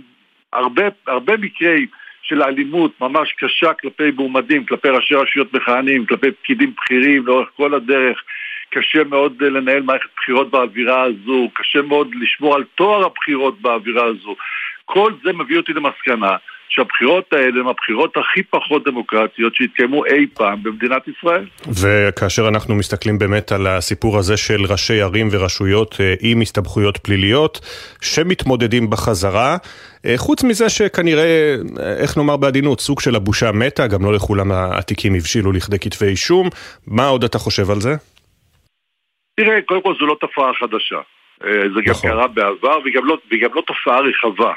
הרבה, 0.52 0.82
הרבה 1.06 1.36
מקרי 1.36 1.86
של 2.22 2.42
אלימות 2.42 3.00
ממש 3.00 3.32
קשה 3.32 3.72
כלפי 3.72 4.10
מועמדים, 4.10 4.66
כלפי 4.66 4.88
ראשי 4.88 5.14
רשויות 5.14 5.54
מכהנים, 5.54 6.06
כלפי 6.06 6.32
פקידים 6.32 6.72
בכירים 6.76 7.26
לאורך 7.26 7.48
כל 7.56 7.74
הדרך. 7.74 8.22
קשה 8.70 9.04
מאוד 9.04 9.42
אה, 9.42 9.48
לנהל 9.48 9.82
מערכת 9.82 10.08
בחירות 10.16 10.50
באווירה 10.50 11.02
הזו, 11.02 11.48
קשה 11.54 11.82
מאוד 11.82 12.08
לשמור 12.20 12.54
על 12.54 12.64
תואר 12.74 13.06
הבחירות 13.06 13.60
באווירה 13.60 14.04
הזו. 14.04 14.36
כל 14.84 15.12
זה 15.24 15.32
מביא 15.32 15.56
אותי 15.56 15.72
למסקנה 15.72 16.36
שהבחירות 16.68 17.32
האלה 17.32 17.60
הן 17.60 17.66
הבחירות 17.66 18.16
הכי 18.16 18.42
פחות 18.42 18.84
דמוקרטיות 18.84 19.54
שהתקיימו 19.54 20.04
אי 20.04 20.26
פעם 20.34 20.62
במדינת 20.62 21.02
ישראל. 21.08 21.46
וכאשר 21.82 22.48
אנחנו 22.48 22.74
מסתכלים 22.74 23.18
באמת 23.18 23.52
על 23.52 23.66
הסיפור 23.66 24.18
הזה 24.18 24.36
של 24.36 24.64
ראשי 24.68 25.00
ערים 25.00 25.28
ורשויות 25.32 25.96
אה, 26.00 26.14
עם 26.20 26.40
הסתבכויות 26.40 26.96
פליליות 26.96 27.60
שמתמודדים 28.00 28.90
בחזרה, 28.90 29.56
אה, 30.06 30.14
חוץ 30.16 30.42
מזה 30.42 30.68
שכנראה, 30.68 31.56
איך 31.98 32.16
נאמר 32.16 32.36
בעדינות, 32.36 32.80
סוג 32.80 33.00
של 33.00 33.14
הבושה 33.14 33.52
מתה, 33.52 33.86
גם 33.86 34.04
לא 34.04 34.12
לכולם 34.12 34.52
התיקים 34.52 35.14
הבשילו 35.14 35.52
לכדי 35.52 35.78
כתבי 35.78 36.06
אישום, 36.06 36.48
מה 36.86 37.06
עוד 37.06 37.24
אתה 37.24 37.38
חושב 37.38 37.70
על 37.70 37.80
זה? 37.80 37.94
תראה, 39.38 39.62
קודם 39.62 39.82
כל 39.82 39.94
זו 40.00 40.06
לא 40.06 40.16
תופעה 40.20 40.54
חדשה. 40.54 41.00
אה, 41.44 41.68
זה 41.74 41.80
גם 41.84 41.90
נכון. 41.90 42.10
קרה 42.10 42.26
בעבר, 42.26 42.78
והיא 42.82 42.94
גם 42.94 43.04
לא, 43.04 43.18
לא 43.54 43.62
תופעה 43.66 44.00
רחבה. 44.00 44.52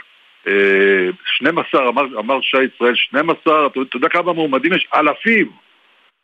12, 1.25 1.81
אה, 1.81 1.89
אמר, 1.89 2.19
אמר 2.19 2.41
שי 2.41 2.57
ישראל, 2.75 2.95
12, 2.95 3.67
אתה, 3.67 3.79
אתה 3.81 3.97
יודע 3.97 4.09
כמה 4.09 4.33
מועמדים 4.33 4.73
יש? 4.73 4.87
אלפים. 4.95 5.49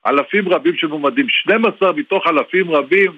אלפים 0.08 0.50
רבים 0.50 0.76
של 0.76 0.88
מועמדים. 0.88 1.30
12 1.30 1.92
מתוך 1.92 2.28
אלפים 2.28 2.72
רבים, 2.72 3.12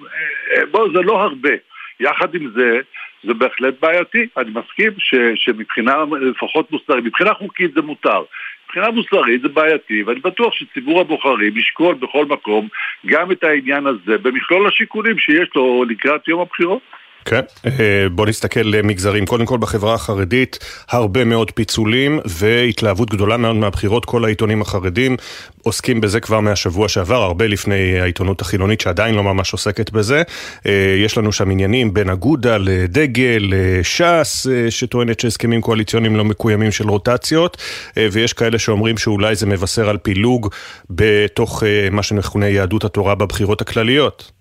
אה, 0.56 0.66
בואו, 0.70 0.92
זה 0.92 1.02
לא 1.02 1.22
הרבה. 1.22 1.52
יחד 2.00 2.34
עם 2.34 2.50
זה, 2.54 2.80
זה 3.24 3.34
בהחלט 3.34 3.74
בעייתי. 3.80 4.26
אני 4.36 4.50
מסכים 4.50 4.92
ש, 4.98 5.14
שמבחינה 5.34 6.04
לפחות 6.20 6.70
מוסרית, 6.72 7.04
מבחינה 7.04 7.34
חוקית 7.34 7.74
זה 7.74 7.82
מותר. 7.82 8.22
מבחינה 8.70 8.90
מוסרית 8.90 9.42
זה 9.42 9.48
בעייתי, 9.48 10.02
ואני 10.02 10.20
בטוח 10.20 10.54
שציבור 10.54 11.00
הבוחרים 11.00 11.56
ישקול 11.56 11.94
בכל 11.94 12.24
מקום 12.24 12.68
גם 13.06 13.32
את 13.32 13.44
העניין 13.44 13.86
הזה 13.86 14.18
במכלול 14.18 14.68
השיקולים 14.68 15.18
שיש 15.18 15.48
לו 15.54 15.84
לקראת 15.84 16.28
יום 16.28 16.40
הבחירות. 16.40 16.82
כן, 17.24 17.40
אה, 17.66 18.08
בוא 18.12 18.26
נסתכל 18.26 18.60
למגזרים. 18.64 19.26
קודם 19.26 19.46
כל 19.46 19.58
בחברה 19.58 19.94
החרדית, 19.94 20.58
הרבה 20.90 21.24
מאוד 21.24 21.50
פיצולים 21.50 22.20
והתלהבות 22.24 23.10
גדולה 23.10 23.36
מאוד 23.36 23.56
מהבחירות. 23.56 24.04
כל 24.04 24.24
העיתונים 24.24 24.62
החרדים 24.62 25.16
עוסקים 25.62 26.00
בזה 26.00 26.20
כבר 26.20 26.40
מהשבוע 26.40 26.88
שעבר, 26.88 27.22
הרבה 27.22 27.46
לפני 27.46 28.00
העיתונות 28.00 28.40
החילונית 28.40 28.80
שעדיין 28.80 29.14
לא 29.14 29.22
ממש 29.22 29.52
עוסקת 29.52 29.90
בזה. 29.90 30.22
אה, 30.66 30.94
יש 31.04 31.18
לנו 31.18 31.32
שם 31.32 31.50
עניינים 31.50 31.94
בין 31.94 32.10
אגודה 32.10 32.56
לדגל, 32.56 33.48
לש"ס, 33.48 34.46
אה, 34.46 34.70
שטוענת 34.70 35.20
שהסכמים 35.20 35.60
קואליציוניים 35.60 36.16
לא 36.16 36.24
מקוימים 36.24 36.72
של 36.72 36.88
רוטציות, 36.88 37.56
ויש 37.96 38.32
כאלה 38.32 38.58
שאומרים 38.58 38.98
שאולי 38.98 39.34
זה 39.34 39.46
מבשר 39.46 39.88
על 39.88 39.96
פילוג 39.98 40.48
בתוך 40.90 41.62
מה 41.90 42.02
שמכונה 42.02 42.48
יהדות 42.48 42.84
התורה 42.84 43.14
בבחירות 43.14 43.60
הכלליות. 43.60 44.39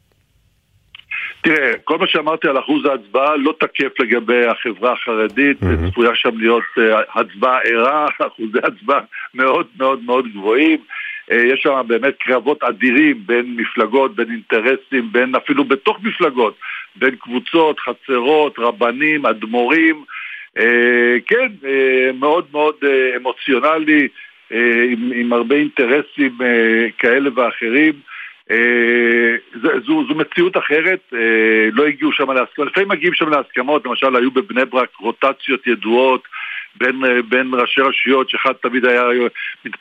תראה, 1.41 1.71
כל 1.84 1.97
מה 1.97 2.08
שאמרתי 2.08 2.47
על 2.47 2.60
אחוז 2.60 2.86
ההצבעה 2.86 3.36
לא 3.36 3.54
תקף 3.60 3.99
לגבי 3.99 4.45
החברה 4.45 4.91
החרדית, 4.91 5.58
mm-hmm. 5.63 5.91
צפויה 5.91 6.15
שם 6.15 6.38
להיות 6.38 6.63
uh, 6.78 6.82
הצבעה 7.19 7.60
ערה, 7.63 8.08
אחוזי 8.28 8.58
הצבעה 8.63 8.99
מאוד 9.34 9.67
מאוד 9.80 10.04
מאוד 10.04 10.25
גבוהים. 10.34 10.80
Uh, 11.32 11.34
יש 11.36 11.60
שם 11.63 11.82
באמת 11.88 12.13
קרבות 12.19 12.63
אדירים 12.63 13.23
בין 13.25 13.56
מפלגות, 13.56 14.15
בין 14.15 14.32
אינטרסים, 14.32 15.12
בין 15.12 15.36
אפילו 15.36 15.63
בתוך 15.63 15.97
מפלגות, 16.04 16.56
בין 16.95 17.15
קבוצות, 17.15 17.80
חצרות, 17.80 18.60
רבנים, 18.60 19.25
אדמו"רים. 19.25 20.04
Uh, 20.58 20.62
כן, 21.28 21.47
uh, 21.62 22.13
מאוד 22.19 22.45
מאוד 22.52 22.75
uh, 22.82 23.17
אמוציונלי, 23.17 24.08
uh, 24.52 24.56
עם, 24.91 25.12
עם 25.15 25.34
הרבה 25.34 25.56
אינטרסים 25.56 26.38
uh, 26.39 26.43
כאלה 26.97 27.30
ואחרים. 27.36 27.93
אה, 28.51 29.35
זו, 29.85 30.03
זו 30.07 30.15
מציאות 30.15 30.57
אחרת, 30.57 30.99
אה, 31.13 31.69
לא 31.71 31.85
הגיעו 31.85 32.12
שם 32.12 32.31
להסכמות, 32.31 32.67
לפעמים 32.67 32.89
מגיעים 32.89 33.13
שם 33.13 33.29
להסכמות, 33.29 33.85
למשל 33.85 34.15
היו 34.15 34.31
בבני 34.31 34.65
ברק 34.65 34.89
רוטציות 34.99 35.67
ידועות 35.67 36.23
בין, 36.75 37.05
אה, 37.05 37.21
בין 37.21 37.51
ראשי 37.53 37.81
רשויות, 37.81 38.29
שאחד 38.29 38.53
תמיד 38.53 38.85
היה 38.85 39.03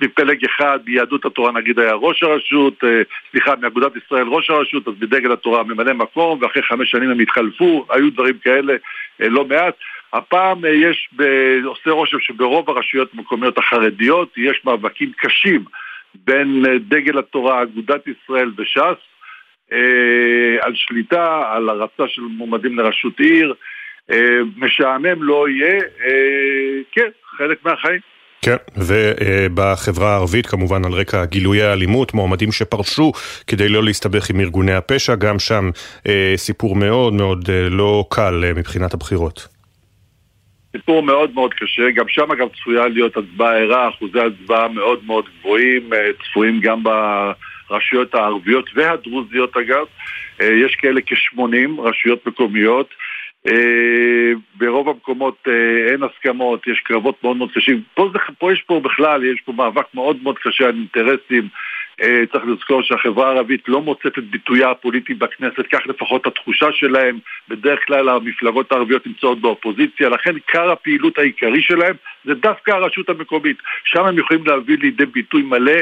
מפלג 0.00 0.44
אחד, 0.44 0.78
ביהדות 0.84 1.24
התורה 1.24 1.52
נגיד 1.52 1.78
היה 1.78 1.92
ראש 1.92 2.22
הרשות, 2.22 2.84
סליחה, 3.30 3.54
מאגודת 3.60 3.92
ישראל 3.96 4.26
ראש 4.28 4.50
הרשות, 4.50 4.88
אז 4.88 4.94
בדגל 4.98 5.32
התורה 5.32 5.62
ממלא 5.62 5.92
מקום, 5.92 6.42
ואחרי 6.42 6.62
חמש 6.62 6.90
שנים 6.90 7.10
הם 7.10 7.20
התחלפו, 7.20 7.86
היו 7.90 8.10
דברים 8.10 8.38
כאלה 8.38 8.74
לא 9.20 9.44
מעט. 9.44 9.74
הפעם 10.12 10.64
יש, 10.68 11.08
עושה 11.64 11.90
רושם 11.90 12.20
שברוב 12.20 12.70
הרשויות 12.70 13.08
המקומיות 13.14 13.58
החרדיות 13.58 14.32
יש 14.36 14.60
מאבקים 14.64 15.12
קשים 15.16 15.64
בין 16.14 16.64
אה, 16.68 16.78
דגל 16.78 17.18
התורה, 17.18 17.62
אגודת 17.62 18.02
ישראל 18.06 18.50
וש"ס 18.58 19.00
אה, 19.72 20.66
על 20.66 20.72
שליטה, 20.74 21.42
על 21.52 21.68
הרצה 21.68 22.04
של 22.06 22.22
מועמדים 22.22 22.78
לראשות 22.78 23.20
עיר. 23.20 23.54
אה, 24.10 24.38
משעמם 24.56 25.22
לא 25.22 25.48
יהיה, 25.48 25.80
כן, 26.92 27.08
חלק 27.38 27.64
מהחיים. 27.64 28.00
כן, 28.42 28.56
ובחברה 28.76 30.12
הערבית 30.12 30.46
כמובן 30.46 30.84
על 30.84 30.92
רקע 30.92 31.24
גילויי 31.24 31.62
האלימות, 31.62 32.14
מועמדים 32.14 32.52
שפרשו 32.52 33.12
כדי 33.46 33.68
לא 33.68 33.84
להסתבך 33.84 34.30
עם 34.30 34.40
ארגוני 34.40 34.72
הפשע, 34.72 35.14
גם 35.14 35.38
שם 35.38 35.70
סיפור 36.36 36.76
מאוד 36.76 37.14
מאוד 37.14 37.50
לא 37.70 38.04
קל 38.10 38.52
מבחינת 38.56 38.94
הבחירות. 38.94 39.57
סיפור 40.78 41.02
מאוד 41.02 41.34
מאוד 41.34 41.54
קשה, 41.54 41.90
גם 41.90 42.04
שם 42.08 42.32
אגב 42.32 42.48
צפויה 42.48 42.88
להיות 42.88 43.16
הצבעה 43.16 43.58
ערה, 43.58 43.88
אחוזי 43.88 44.20
הצבעה 44.20 44.68
מאוד 44.68 45.04
מאוד 45.06 45.24
גבוהים, 45.38 45.92
אה, 45.92 46.10
צפויים 46.24 46.60
גם 46.60 46.82
ברשויות 46.82 48.14
הערביות 48.14 48.70
והדרוזיות 48.74 49.56
אגב, 49.56 49.86
אה, 50.40 50.46
יש 50.46 50.74
כאלה 50.74 51.00
כ-80 51.06 51.80
רשויות 51.80 52.26
מקומיות, 52.26 52.90
אה, 53.46 54.32
ברוב 54.54 54.88
המקומות 54.88 55.48
אין 55.92 56.02
הסכמות, 56.02 56.66
יש 56.66 56.80
קרבות 56.84 57.24
מאוד 57.24 57.36
מאוד 57.36 57.50
קשים, 57.54 57.82
פה, 57.94 58.10
פה 58.38 58.52
יש 58.52 58.62
פה 58.66 58.80
בכלל, 58.84 59.24
יש 59.24 59.40
פה 59.44 59.52
מאבק 59.52 59.94
מאוד 59.94 60.22
מאוד 60.22 60.38
קשה 60.38 60.64
על 60.64 60.74
אינטרסים 60.74 61.48
צריך 62.32 62.44
לזכור 62.44 62.82
שהחברה 62.82 63.26
הערבית 63.28 63.68
לא 63.68 63.82
מוצאת 63.82 64.18
את 64.18 64.24
ביטויה 64.24 64.70
הפוליטי 64.70 65.14
בכנסת, 65.14 65.66
כך 65.72 65.86
לפחות 65.86 66.26
התחושה 66.26 66.66
שלהם. 66.72 67.18
בדרך 67.48 67.80
כלל 67.86 68.08
המפלגות 68.08 68.72
הערביות 68.72 69.06
נמצאות 69.06 69.40
באופוזיציה, 69.40 70.08
לכן 70.08 70.34
עיקר 70.34 70.70
הפעילות 70.70 71.18
העיקרי 71.18 71.62
שלהם 71.62 71.96
זה 72.24 72.34
דווקא 72.34 72.70
הרשות 72.70 73.08
המקומית. 73.08 73.56
שם 73.84 74.04
הם 74.04 74.18
יכולים 74.18 74.46
להביא 74.46 74.78
לידי 74.78 75.06
ביטוי 75.06 75.42
מלא 75.42 75.80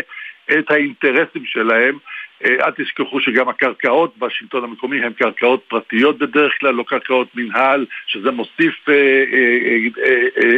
את 0.52 0.70
האינטרסים 0.70 1.42
שלהם. 1.44 1.98
אה, 2.44 2.66
אל 2.66 2.70
תשכחו 2.76 3.20
שגם 3.20 3.48
הקרקעות 3.48 4.18
בשלטון 4.18 4.64
המקומי 4.64 5.02
הן 5.02 5.12
קרקעות 5.12 5.64
פרטיות 5.68 6.18
בדרך 6.18 6.52
כלל, 6.61 6.74
לא 6.74 6.85
קרקעות 6.88 7.29
מנהל, 7.35 7.87
שזה 8.07 8.31
מוסיף 8.31 8.88
אה, 8.88 9.24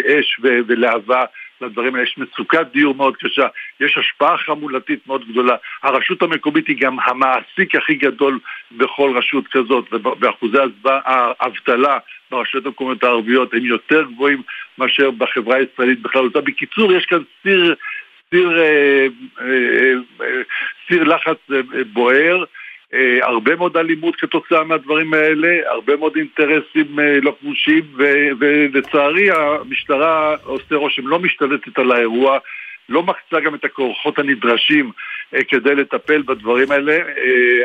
אש 0.06 0.40
ולהבה 0.42 1.24
לדברים 1.60 1.94
האלה, 1.94 2.04
יש 2.04 2.18
מצוקת 2.18 2.66
דיור 2.72 2.94
מאוד 2.94 3.16
קשה, 3.16 3.46
יש 3.80 3.98
השפעה 3.98 4.38
חמולתית 4.38 5.06
מאוד 5.06 5.28
גדולה. 5.28 5.56
הרשות 5.82 6.22
המקומית 6.22 6.68
היא 6.68 6.76
גם 6.80 6.96
המעסיק 7.00 7.74
הכי 7.74 7.94
גדול 7.94 8.38
בכל 8.72 9.12
רשות 9.16 9.44
כזאת, 9.48 9.84
ואחוזי 10.20 10.58
האבטלה 11.04 11.98
ברשויות 12.30 12.66
המקומיות 12.66 13.04
הערביות 13.04 13.54
הם 13.54 13.64
יותר 13.64 14.02
גבוהים 14.02 14.42
מאשר 14.78 15.10
בחברה 15.10 15.56
הישראלית 15.56 16.02
בכללותה. 16.02 16.40
בקיצור, 16.40 16.92
יש 16.92 17.06
כאן 17.06 17.22
סיר, 17.42 17.74
סיר, 18.30 18.60
אה, 18.60 19.06
אה, 19.40 19.92
אה, 20.20 20.42
סיר 20.88 21.04
לחץ 21.04 21.36
בוער. 21.92 22.44
אה, 22.94 23.27
הרבה 23.27 23.57
מאוד 23.57 23.77
אלימות 23.77 24.16
כתוצאה 24.16 24.64
מהדברים 24.64 25.14
האלה, 25.14 25.70
הרבה 25.70 25.96
מאוד 25.96 26.16
אינטרסים 26.16 27.01
אה, 27.01 27.18
לא 27.22 27.35
כבושים 27.40 27.85
ולצערי 28.38 29.31
המשטרה 29.31 30.37
עושה 30.44 30.74
רושם 30.74 31.07
לא 31.07 31.18
משתלטת 31.18 31.79
על 31.79 31.92
האירוע, 31.92 32.38
לא 32.88 33.03
מקצה 33.03 33.40
גם 33.40 33.55
את 33.55 33.64
הכוחות 33.64 34.18
הנדרשים 34.18 34.90
אה, 35.35 35.44
כדי 35.44 35.74
לטפל 35.74 36.22
בדברים 36.22 36.70
האלה. 36.70 36.98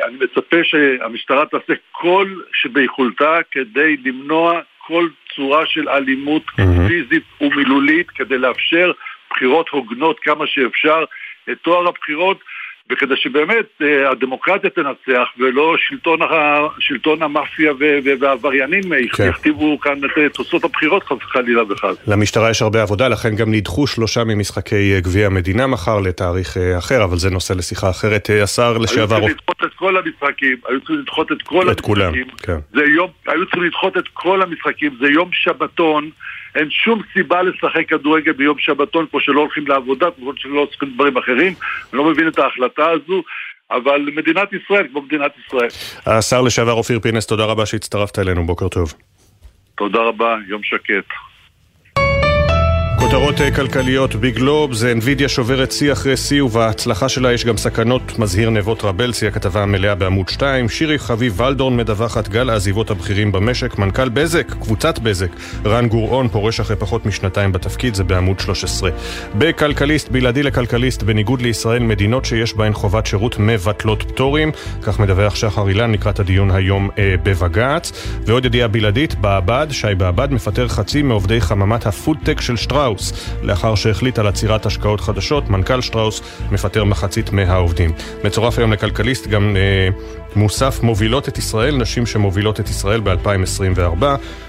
אני 0.08 0.16
מצפה 0.16 0.58
שהמשטרה 0.64 1.46
תעשה 1.46 1.74
כל 1.92 2.28
שביכולתה 2.54 3.38
כדי 3.52 3.98
למנוע 4.06 4.62
כל 4.78 5.08
צורה 5.36 5.66
של 5.66 5.90
אלימות 5.90 6.44
mm-hmm. 6.46 6.88
פיזית 6.88 7.24
ומילולית 7.42 8.10
כדי 8.10 8.38
לאפשר 8.38 8.92
בחירות 9.30 9.70
הוגנות 9.70 10.20
כמה 10.20 10.48
שאפשר. 10.48 11.04
את 11.52 11.58
תואר 11.62 11.88
הבחירות 11.88 12.40
וכדי 12.91 13.13
שבאמת 13.17 13.65
אה, 13.82 14.10
הדמוקרטיה 14.12 14.69
תנצח 14.69 15.28
ולא 15.38 15.76
שלטון, 15.78 16.19
שלטון 16.80 17.24
המאפיה 17.24 17.74
והעבריינים 18.19 18.84
כן. 19.13 19.30
יכתיבו 19.30 19.80
כאן 19.80 20.00
את 20.06 20.34
תוצאות 20.34 20.63
הבחירות 20.63 21.04
חלילה 21.22 21.63
וחס. 21.69 22.08
למשטרה 22.08 22.50
יש 22.50 22.62
הרבה 22.62 22.82
עבודה, 22.82 23.08
לכן 23.08 23.36
גם 23.36 23.52
נדחו 23.52 23.88
שלושה 23.88 24.24
ממשחקי 24.24 24.93
אה, 24.96 25.00
גביע 25.00 25.26
המדינה 25.26 25.67
מחר 25.67 26.00
לתאריך 26.00 26.58
אה, 26.58 26.78
אחר, 26.78 27.04
אבל 27.04 27.17
זה 27.17 27.30
נושא 27.30 27.54
לשיחה 27.54 27.89
אחרת. 27.89 28.30
השר 28.43 28.78
לשעבר... 28.78 29.15
היו 29.15 29.28
צריכים 29.28 29.38
לדחות 29.38 29.63
את 29.63 29.74
כל 29.76 29.98
המשחקים, 29.98 30.58
היו 30.67 30.80
צריכים 30.80 31.00
לדחות 31.00 31.32
את 31.32 31.41
כל 31.41 31.62
את 31.62 31.67
המשחקים. 31.67 31.84
כולם, 31.86 32.13
כן. 32.43 32.58
זה 32.74 32.84
יום, 32.86 33.10
היו 33.28 33.46
צריכים 33.46 33.63
לדחות 33.63 33.98
את 33.98 34.08
כל 34.13 34.41
המשחקים, 34.41 34.98
זה 35.02 35.08
יום 35.08 35.30
שבתון. 35.34 36.10
אין 36.56 36.70
שום 36.70 37.02
סיבה 37.13 37.42
לשחק 37.42 37.89
כדורגל 37.89 38.32
ביום 38.32 38.60
שבתון, 38.60 39.06
כמו 39.12 39.20
שלא 39.20 39.39
הולכים 39.39 39.68
לעבודה, 39.68 40.08
כמו 40.12 40.32
שלא 40.36 40.60
עושים 40.60 40.94
דברים 40.94 41.18
אחרים. 41.18 41.54
אני 41.94 41.98
לא 41.98 42.06
מבין 42.06 42.28
את 42.28 42.39
ההחלטה 42.39 42.89
הזו. 42.89 43.24
אבל 43.72 44.02
מדינת 44.16 44.50
ישראל 44.54 44.88
כמו 44.92 45.02
מדינת 45.02 45.32
ישראל. 45.46 45.70
השר 46.06 46.42
לשעבר 46.42 46.72
אופיר 46.72 47.00
פינס, 47.00 47.28
תודה 47.28 47.46
רבה 47.46 47.66
שהצטרפת 47.66 48.20
אלינו, 48.20 48.46
בוקר 48.46 48.68
טוב. 48.68 48.94
תודה 49.78 50.00
רבה, 50.00 50.36
יום 50.48 50.63
שקט. 50.63 51.33
כותרות 53.13 53.41
אה, 53.41 53.52
כלכליות 53.52 54.15
בגלובס, 54.15 54.84
אינווידיה 54.84 55.30
שוברת 55.30 55.71
שיא 55.71 55.91
אחרי 55.91 56.17
שיא 56.17 56.43
ובהצלחה 56.43 57.10
שלה 57.10 57.34
יש 57.34 57.45
גם 57.45 57.58
סכנות, 57.58 58.19
מזהיר 58.19 58.49
נבות 58.49 58.84
רבלסי, 58.84 59.28
הכתבה 59.28 59.63
המלאה 59.63 59.95
בעמוד 59.95 60.30
2. 60.30 60.69
שירי 60.69 60.99
חביב 60.99 61.39
ולדורן 61.39 61.78
מדווחת 61.78 62.28
גל 62.28 62.49
העזיבות 62.49 62.91
הבכירים 62.91 63.32
במשק. 63.32 63.78
מנכ"ל 63.78 64.10
בזק, 64.10 64.52
קבוצת 64.52 64.99
בזק, 64.99 65.28
רן 65.65 65.88
גוראון 65.88 66.28
פורש 66.28 66.60
אחרי 66.60 66.76
פחות 66.76 67.06
משנתיים 67.06 67.52
בתפקיד, 67.52 67.95
זה 67.95 68.04
בעמוד 68.04 68.39
13. 68.39 68.89
בכלכליסט, 69.36 70.10
בלעדי 70.10 70.43
לכלכליסט, 70.43 71.04
בניגוד 71.04 71.41
לישראל, 71.41 71.84
מדינות 71.84 72.26
שיש 72.26 72.54
בהן 72.54 72.73
חובת 72.73 73.06
שירות 73.06 73.36
מבטלות 73.39 74.04
פטורים. 74.04 74.52
כך 74.82 74.99
מדווח 74.99 75.36
שחר 75.36 75.67
אילן 75.67 75.91
לקראת 75.91 76.19
הדיון 76.19 76.52
היום 76.52 76.89
אה, 76.97 77.15
בבג"ץ. 77.23 77.91
ועוד 78.26 78.45
ידיעה 78.45 78.67
בלעדית, 78.67 79.15
בעבד, 79.15 79.67
שי 79.71 79.95
בעבד 79.97 80.32
מפטר 80.32 80.67
חצי 80.67 81.02
מעובדי 81.02 81.41
חממת 81.41 81.86
הפודטק 81.86 82.41
של 82.41 82.56
שטראוס. 82.56 83.03
שטראוס. 83.04 83.13
לאחר 83.42 83.76
שהחליט 83.76 84.20
על 84.20 84.28
עצירת 84.28 84.66
השקעות 84.66 85.02
חדשות, 85.02 85.50
מנכ"ל 85.50 85.82
שטראוס 85.82 86.22
מפטר 86.52 86.84
מחצית 86.84 87.32
מהעובדים. 87.32 87.92
מצורף 88.24 88.60
היום 88.60 88.74
לכלכליסט 88.74 89.28
גם 89.28 89.56
אה, 89.56 89.89
מוסף 90.36 90.80
מובילות 90.84 91.30
את 91.30 91.38
ישראל, 91.38 91.78
נשים 91.78 92.06
שמובילות 92.06 92.60
את 92.60 92.69
ישראל 92.69 93.02
ב-2024, 93.04 94.04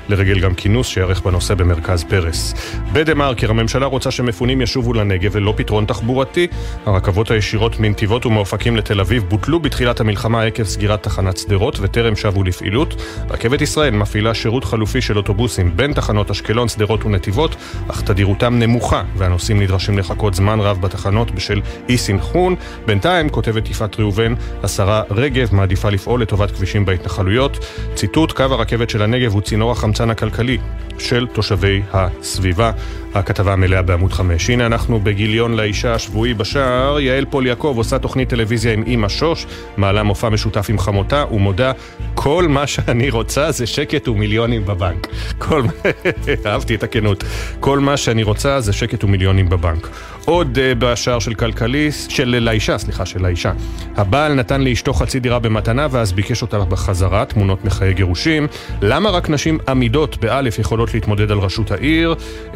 לרגל 0.09 0.40
גם 0.40 0.55
כינוס 0.55 0.87
שיערך 0.87 1.20
בנושא 1.20 1.55
במרכז 1.55 2.05
פרס. 2.05 2.55
בדה 2.92 3.14
מרקר, 3.14 3.51
הממשלה 3.51 3.87
רוצה 3.87 4.11
שמפונים 4.11 4.61
ישובו 4.61 4.92
לנגב 4.92 5.31
ולא 5.35 5.55
פתרון 5.57 5.85
תחבורתי. 5.85 6.47
הרכבות 6.87 7.31
הישירות 7.31 7.81
מנתיבות 7.81 8.27
ומאופקים 8.27 8.77
לתל 8.77 9.01
אביב 9.01 9.25
בוטלו 9.29 9.61
בתחילת 9.61 10.01
המלחמה 10.01 10.42
עקב 10.42 10.62
סגירת 10.62 11.03
תחנת 11.03 11.37
שדרות 11.37 11.79
וטרם 11.81 12.16
שבו 12.16 12.42
לפעילות. 12.42 13.03
רכבת 13.31 13.61
ישראל 13.61 13.94
מפעילה 13.94 14.35
שירות 14.35 14.64
חלופי 14.64 15.01
של 15.01 15.16
אוטובוסים 15.16 15.77
בין 15.77 15.92
תחנות 15.92 16.31
אשקלון, 16.31 16.68
שדרות 16.68 17.05
ונתיבות, 17.05 17.57
אך 17.88 18.03
תדירותם 18.03 18.59
נמוכה, 18.59 19.03
והנוסעים 19.16 19.62
נדרשים 19.62 19.99
לחכות 19.99 20.35
זמן 20.35 20.61
רב 20.61 20.81
בתחנות 20.81 21.31
בשל 21.31 21.61
אי 21.88 21.99
סנכרון. 21.99 22.55
בינתיים, 22.87 23.29
כותבת 23.29 23.70
יפעת 23.70 24.01
ראובן, 24.01 24.35
השרה 24.62 25.03
רגב 25.11 25.55
לפעול 25.91 26.23
לטובת 26.23 26.51
כבישים 26.51 26.85
בהתנחלויות. 26.85 27.59
ציטוט, 27.95 28.33
קו 28.33 28.43
הרכבת 28.43 28.91
של 28.91 29.03
הנגב 29.03 29.33
הוא 29.33 29.43
צינור 29.43 29.73
החמצן 29.73 30.11
הכלכלי 30.11 30.59
של 30.99 31.27
תושבי 31.33 31.83
הסביבה. 31.93 32.73
הכתבה 33.14 33.53
המלאה 33.53 33.83
בעמוד 33.83 34.12
5. 34.12 34.50
הנה 34.50 34.66
אנחנו 34.66 35.00
בגיליון 35.00 35.55
לאישה 35.55 35.94
השבועי 35.94 36.35
בשער. 36.35 37.00
יעל 37.00 37.24
פול 37.24 37.46
יעקב 37.46 37.74
עושה 37.77 37.98
תוכנית 37.98 38.29
טלוויזיה 38.29 38.72
עם 38.72 38.83
אימא 38.87 39.09
שוש, 39.09 39.46
מעלה 39.77 40.03
מופע 40.03 40.29
משותף 40.29 40.66
עם 40.70 40.79
חמותה 40.79 41.24
ומודה 41.31 41.72
כל 42.14 42.46
מה 42.48 42.66
שאני 42.66 43.11
רוצה 43.11 43.50
זה 43.50 43.66
שקט 43.66 44.09
ומיליונים 44.09 44.64
בבנק. 44.66 45.09
כל... 45.38 45.62
אהבתי 46.46 46.74
את 46.74 46.83
הכנות. 46.83 47.24
כל 47.61 47.79
מה 47.79 47.96
שאני 47.96 48.22
רוצה 48.22 48.61
זה 48.61 48.72
שקט 48.72 49.05
ומיליונים 49.05 49.48
בבנק. 49.48 49.88
עוד 50.24 50.59
uh, 50.59 50.79
בשער 50.79 51.18
של 51.18 51.35
כלכליסט, 51.35 52.11
של 52.11 52.38
לאישה, 52.40 52.79
סליחה, 52.79 53.07
של 53.07 53.22
לאישה. 53.22 53.53
הבעל 53.96 54.35
נתן 54.35 54.61
לאשתו 54.61 54.92
חצי 54.92 55.20
דירה 55.20 55.38
במתנה 55.38 55.87
ואז 55.90 56.12
ביקש 56.12 56.42
אותה 56.42 56.59
בחזרה, 56.59 57.24
תמונות 57.24 57.64
מחיי 57.64 57.94
גירושים. 57.94 58.46
למה 58.83 59.11
רק 59.11 59.31
נשים 59.31 59.59
עמידות 59.68 60.16
באלף 60.16 60.59
יכולות 60.59 60.94
להתמודד 60.94 61.31
על 61.31 61.38
ראשות 61.38 61.70
העיר? 61.70 62.14
Uh, 62.53 62.55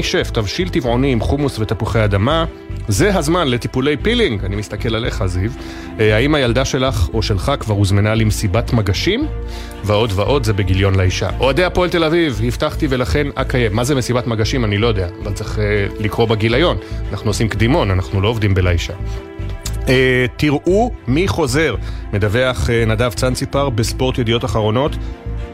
מיני 0.00 0.08
שף, 0.08 0.30
תבשיל 0.30 0.68
טבעוני 0.68 1.12
עם 1.12 1.20
חומוס 1.20 1.58
ותפוחי 1.58 2.04
אדמה. 2.04 2.44
זה 2.88 3.16
הזמן 3.16 3.48
לטיפולי 3.48 3.96
פילינג, 3.96 4.44
אני 4.44 4.56
מסתכל 4.56 4.94
עליך 4.94 5.26
זיו. 5.26 5.50
Uh, 5.50 6.02
האם 6.02 6.34
הילדה 6.34 6.64
שלך 6.64 7.08
או 7.14 7.22
שלך 7.22 7.52
כבר 7.60 7.74
הוזמנה 7.74 8.14
למסיבת 8.14 8.72
מגשים? 8.72 9.26
ועוד 9.84 10.12
ועוד 10.14 10.44
זה 10.44 10.52
בגיליון 10.52 10.94
לאישה. 10.94 11.30
אוהדי 11.40 11.64
הפועל 11.64 11.90
תל 11.90 12.04
אביב, 12.04 12.40
הבטחתי 12.44 12.86
ולכן 12.90 13.26
אקיים. 13.34 13.76
מה 13.76 13.84
זה 13.84 13.94
מסיבת 13.94 14.26
מגשים? 14.26 14.64
אני 14.64 14.78
לא 14.78 14.86
יודע, 14.86 15.08
אבל 15.22 15.32
צריך 15.32 15.58
uh, 15.58 16.02
לקרוא 16.02 16.28
בגיליון. 16.28 16.76
אנחנו 17.10 17.30
עושים 17.30 17.48
קדימון, 17.48 17.90
אנחנו 17.90 18.20
לא 18.20 18.28
עובדים 18.28 18.54
בלישה. 18.54 18.92
Uh, 19.76 19.88
תראו 20.36 20.90
מי 21.06 21.28
חוזר, 21.28 21.74
מדווח 22.12 22.66
uh, 22.66 22.88
נדב 22.88 23.12
צנציפר 23.14 23.70
בספורט 23.70 24.18
ידיעות 24.18 24.44
אחרונות. 24.44 24.96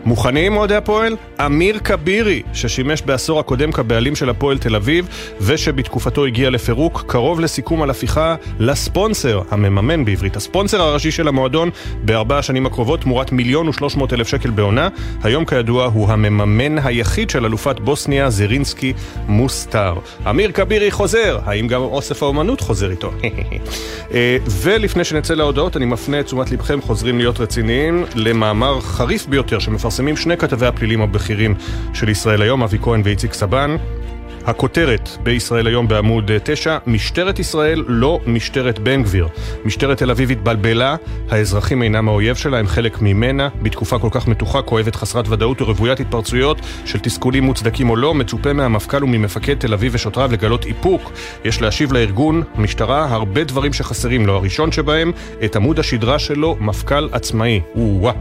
מוכנים 0.06 0.56
אוהדי 0.56 0.74
הפועל? 0.74 1.16
אמיר 1.46 1.78
כבירי, 1.78 2.42
ששימש 2.52 3.02
בעשור 3.02 3.40
הקודם 3.40 3.72
כבעלים 3.72 4.16
של 4.16 4.30
הפועל 4.30 4.58
תל 4.58 4.76
אביב, 4.76 5.08
ושבתקופתו 5.40 6.26
הגיע 6.26 6.50
לפירוק, 6.50 7.04
קרוב 7.06 7.40
לסיכום 7.40 7.82
על 7.82 7.90
הפיכה 7.90 8.34
לספונסר, 8.58 9.42
המממן 9.50 10.04
בעברית, 10.04 10.36
הספונסר 10.36 10.82
הראשי 10.82 11.10
של 11.10 11.28
המועדון 11.28 11.70
בארבע 12.04 12.38
השנים 12.38 12.66
הקרובות, 12.66 13.00
תמורת 13.00 13.32
מיליון 13.32 13.68
ושלוש 13.68 13.96
מאות 13.96 14.12
אלף 14.12 14.28
שקל 14.28 14.50
בעונה. 14.50 14.88
היום 15.22 15.44
כידוע 15.44 15.84
הוא 15.84 16.08
המממן 16.08 16.78
היחיד 16.78 17.30
של 17.30 17.44
אלופת 17.44 17.80
בוסניה, 17.80 18.30
זרינסקי 18.30 18.92
מוסטר. 19.28 19.94
אמיר 20.30 20.52
כבירי 20.52 20.90
חוזר, 20.90 21.38
האם 21.44 21.66
גם 21.66 21.80
אוסף 21.80 22.22
האומנות 22.22 22.60
חוזר 22.60 22.90
איתו? 22.90 23.12
אה, 24.14 24.36
ולפני 24.50 25.04
שנצא 25.04 25.34
להודעות, 25.34 25.76
אני 25.76 25.84
מפנה 25.84 26.20
את 26.20 26.24
תשומת 26.24 26.50
לבכם, 26.50 26.80
חוזרים 26.82 27.18
להיות 27.18 27.40
רציניים, 27.40 28.04
למאמר 28.14 28.80
חריף 28.80 29.26
ביותר 29.26 29.58
שמפרסם 29.58 29.95
מפרסמים 29.96 30.16
שני 30.16 30.36
כתבי 30.36 30.66
הפלילים 30.66 31.02
הבכירים 31.02 31.54
של 31.94 32.08
ישראל 32.08 32.42
היום, 32.42 32.62
אבי 32.62 32.78
כהן 32.82 33.00
ואיציק 33.04 33.32
סבן. 33.32 33.76
הכותרת 34.46 35.08
בישראל 35.22 35.66
היום 35.66 35.88
בעמוד 35.88 36.30
9, 36.44 36.78
משטרת 36.86 37.38
ישראל 37.38 37.84
לא 37.88 38.20
משטרת 38.26 38.78
בן 38.78 39.02
גביר. 39.02 39.28
משטרת 39.64 39.98
תל 39.98 40.10
אביב 40.10 40.30
התבלבלה, 40.30 40.96
האזרחים 41.30 41.82
אינם 41.82 42.08
האויב 42.08 42.36
שלה, 42.36 42.58
הם 42.58 42.66
חלק 42.66 43.02
ממנה. 43.02 43.48
בתקופה 43.62 43.98
כל 43.98 44.08
כך 44.10 44.28
מתוחה, 44.28 44.62
כואבת, 44.62 44.96
חסרת 44.96 45.28
ודאות 45.28 45.62
ורוויית 45.62 46.00
התפרצויות 46.00 46.60
של 46.84 46.98
תסכולים 46.98 47.44
מוצדקים 47.44 47.90
או 47.90 47.96
לא, 47.96 48.14
מצופה 48.14 48.52
מהמפכ"ל 48.52 49.04
וממפקד 49.04 49.54
תל 49.58 49.72
אביב 49.72 49.94
ושוטריו 49.94 50.32
לגלות 50.32 50.66
איפוק. 50.66 51.12
יש 51.44 51.62
להשיב 51.62 51.92
לארגון, 51.92 52.42
משטרה, 52.56 53.14
הרבה 53.14 53.44
דברים 53.44 53.72
שחסרים 53.72 54.26
לו. 54.26 54.36
הראשון 54.36 54.72
שבהם, 54.72 55.12
את 55.44 55.56
עמוד 55.56 55.78
השדרה 55.78 56.18
שלו, 56.18 56.56
מפכ"ל 56.60 57.08
עצמאי. 57.12 57.60
או-אה. 57.74 58.12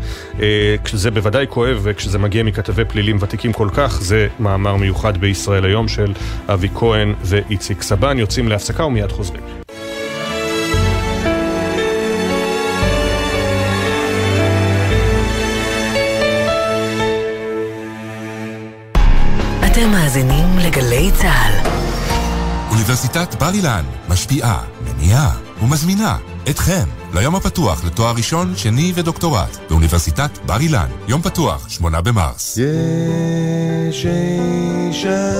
אה, 0.41 0.75
כשזה 0.83 1.11
בוודאי 1.11 1.45
כואב 1.49 1.79
וכשזה 1.83 2.19
מגיע 2.19 2.43
מכתבי 2.43 2.85
פלילים 2.85 3.17
ותיקים 3.19 3.53
כל 3.53 3.69
כך, 3.73 4.01
זה 4.01 4.27
מאמר 4.39 4.75
מיוחד 4.75 5.17
בישראל 5.17 5.65
היום 5.65 5.87
של 5.87 6.14
אבי 6.47 6.69
כהן 6.75 7.13
ואיציק 7.21 7.81
סבן. 7.81 8.19
יוצאים 8.19 8.47
להפסקה 8.47 8.85
ומיד 8.85 9.11
חוזרים. 9.11 9.41
אתם 19.65 19.91
מאזינים 19.91 20.57
לגלי 20.57 21.11
צה"ל. 21.13 21.69
אוניברסיטת 22.71 23.35
בר 23.35 23.53
אילן 23.53 23.83
משפיעה, 24.09 24.63
מניעה 24.85 25.31
ומזמינה 25.61 26.17
אתכם 26.49 26.85
ליום 27.13 27.35
הפתוח 27.35 27.85
לתואר 27.85 28.13
ראשון, 28.17 28.55
שני 28.55 28.91
ודוקטורט 28.95 29.57
באוניברסיטת 29.69 30.37
בר 30.45 30.59
אילן. 30.59 30.87
יום 31.07 31.21
פתוח, 31.21 31.69
שמונה 31.69 32.01
במרס. 32.01 32.57
יש 32.57 34.05
אישה 34.05 35.31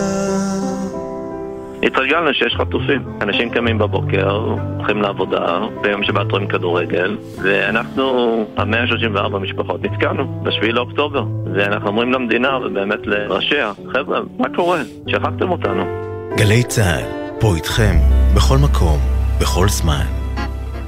התרגלנו 1.83 2.33
שיש 2.33 2.55
חטופים. 2.57 3.03
אנשים 3.21 3.49
קמים 3.49 3.77
בבוקר, 3.77 4.31
הולכים 4.77 5.01
לעבודה, 5.01 5.59
ביום 5.81 6.03
שבת 6.03 6.31
רואים 6.31 6.47
כדורגל, 6.47 7.17
ואנחנו, 7.43 8.45
המאה 8.57 8.87
שלושים 8.87 9.15
וארבע 9.15 9.39
משפחות, 9.39 9.83
נתקענו 9.83 10.41
ב-7 10.43 10.71
לאוקטובר. 10.71 11.23
ואנחנו 11.55 11.87
אומרים 11.87 12.13
למדינה, 12.13 12.57
ובאמת 12.57 12.99
לראשיה, 13.03 13.71
חבר'ה, 13.93 14.19
מה 14.37 14.47
קורה? 14.55 14.81
שכחתם 15.07 15.51
אותנו. 15.51 15.83
גלי 16.37 16.63
צה"ל, 16.63 17.03
פה 17.39 17.55
איתכם, 17.55 17.95
בכל 18.35 18.57
מקום, 18.57 18.99
בכל 19.41 19.69
זמן. 19.69 20.14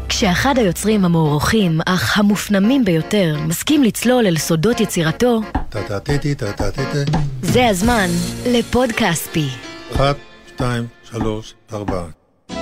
כשאחד 0.09 0.57
היוצרים 0.57 1.05
המוערוכים, 1.05 1.79
אך 1.85 2.17
המופנמים 2.17 2.85
ביותר, 2.85 3.37
מסכים 3.47 3.83
לצלול 3.83 4.27
אל 4.27 4.37
סודות 4.37 4.79
יצירתו, 4.79 5.41
זה 7.41 7.67
הזמן 7.67 8.07
לפוד 8.47 8.89
כספי. 8.91 9.47
אחת, 9.95 10.15
שתיים, 10.47 10.87
שלוש, 11.03 11.53
ארבע. 11.73 12.16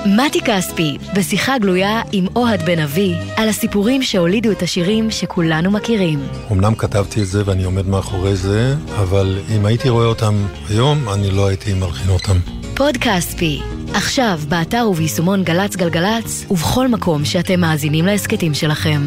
מתי 0.05 0.41
כספי, 0.41 0.97
בשיחה 1.15 1.57
גלויה 1.57 2.01
עם 2.11 2.25
אוהד 2.35 2.65
בן 2.65 2.79
אבי, 2.79 3.15
על 3.35 3.49
הסיפורים 3.49 4.03
שהולידו 4.03 4.51
את 4.51 4.61
השירים 4.61 5.11
שכולנו 5.11 5.71
מכירים. 5.71 6.19
אמנם 6.51 6.75
כתבתי 6.75 7.21
את 7.21 7.27
זה 7.27 7.43
ואני 7.45 7.63
עומד 7.63 7.87
מאחורי 7.87 8.35
זה, 8.35 8.75
אבל 8.95 9.39
אם 9.55 9.65
הייתי 9.65 9.89
רואה 9.89 10.05
אותם 10.05 10.33
היום, 10.69 11.09
אני 11.09 11.31
לא 11.31 11.47
הייתי 11.47 11.73
מלחין 11.73 12.09
אותם. 12.09 12.37
פוד 12.75 12.97
כספי, 12.97 13.61
עכשיו 13.93 14.39
באתר 14.49 14.87
וביישומון 14.89 15.43
גל"צ 15.43 15.75
גלגלצ, 15.75 16.45
ובכל 16.51 16.87
מקום 16.87 17.25
שאתם 17.25 17.59
מאזינים 17.59 18.05
להסכתים 18.05 18.53
שלכם. 18.53 19.01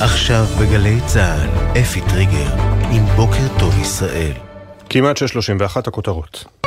עכשיו 0.00 0.46
בגלי 0.60 0.98
צה"ל, 1.06 1.78
אפי 1.80 2.00
טריגר, 2.00 2.52
עם 2.90 3.06
בוקר 3.16 3.58
טוב 3.58 3.78
ישראל. 3.80 4.32
כמעט 4.90 5.16
6.31 5.16 5.88
הכותרות. 5.88 6.65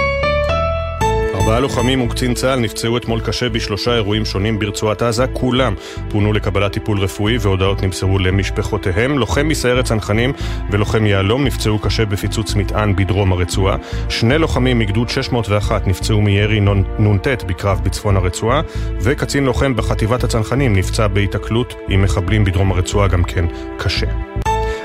ארבעה 1.50 1.62
לוחמים 1.62 2.02
וקצין 2.02 2.34
צה"ל 2.34 2.60
נפצעו 2.60 2.98
אתמול 2.98 3.20
קשה 3.20 3.50
בשלושה 3.50 3.96
אירועים 3.96 4.26
שונים 4.26 4.60
ברצועת 4.60 5.02
עזה, 5.02 5.28
כולם 5.34 5.74
פונו 6.10 6.34
לקבלת 6.34 6.74
טיפול 6.74 7.00
רפואי 7.00 7.38
והודעות 7.38 7.84
נמסרו 7.84 8.20
למשפחותיהם. 8.20 9.18
לוחם 9.18 9.48
מסיירת 9.48 9.86
צנחנים 9.86 10.34
ולוחם 10.72 11.06
יהלום 11.06 11.44
נפצעו 11.44 11.80
קשה 11.80 12.06
בפיצוץ 12.06 12.56
מטען 12.56 12.96
בדרום 12.96 13.32
הרצועה. 13.32 13.78
שני 14.10 14.38
לוחמים 14.38 14.80
מגדוד 14.80 15.10
601 15.10 15.88
נפצעו 15.88 16.22
מירי 16.22 16.60
נ"ט 17.00 17.28
בקרב 17.48 17.82
בצפון 17.84 18.18
הרצועה, 18.18 18.62
וקצין 19.02 19.46
לוחם 19.46 19.76
בחטיבת 19.76 20.24
הצנחנים 20.24 20.76
נפצע 20.76 21.08
בהיתקלות 21.08 21.74
עם 21.88 22.02
מחבלים 22.02 22.46
בדרום 22.46 22.72
הרצועה 22.72 23.08
גם 23.08 23.24
כן 23.24 23.46
קשה. 23.78 24.08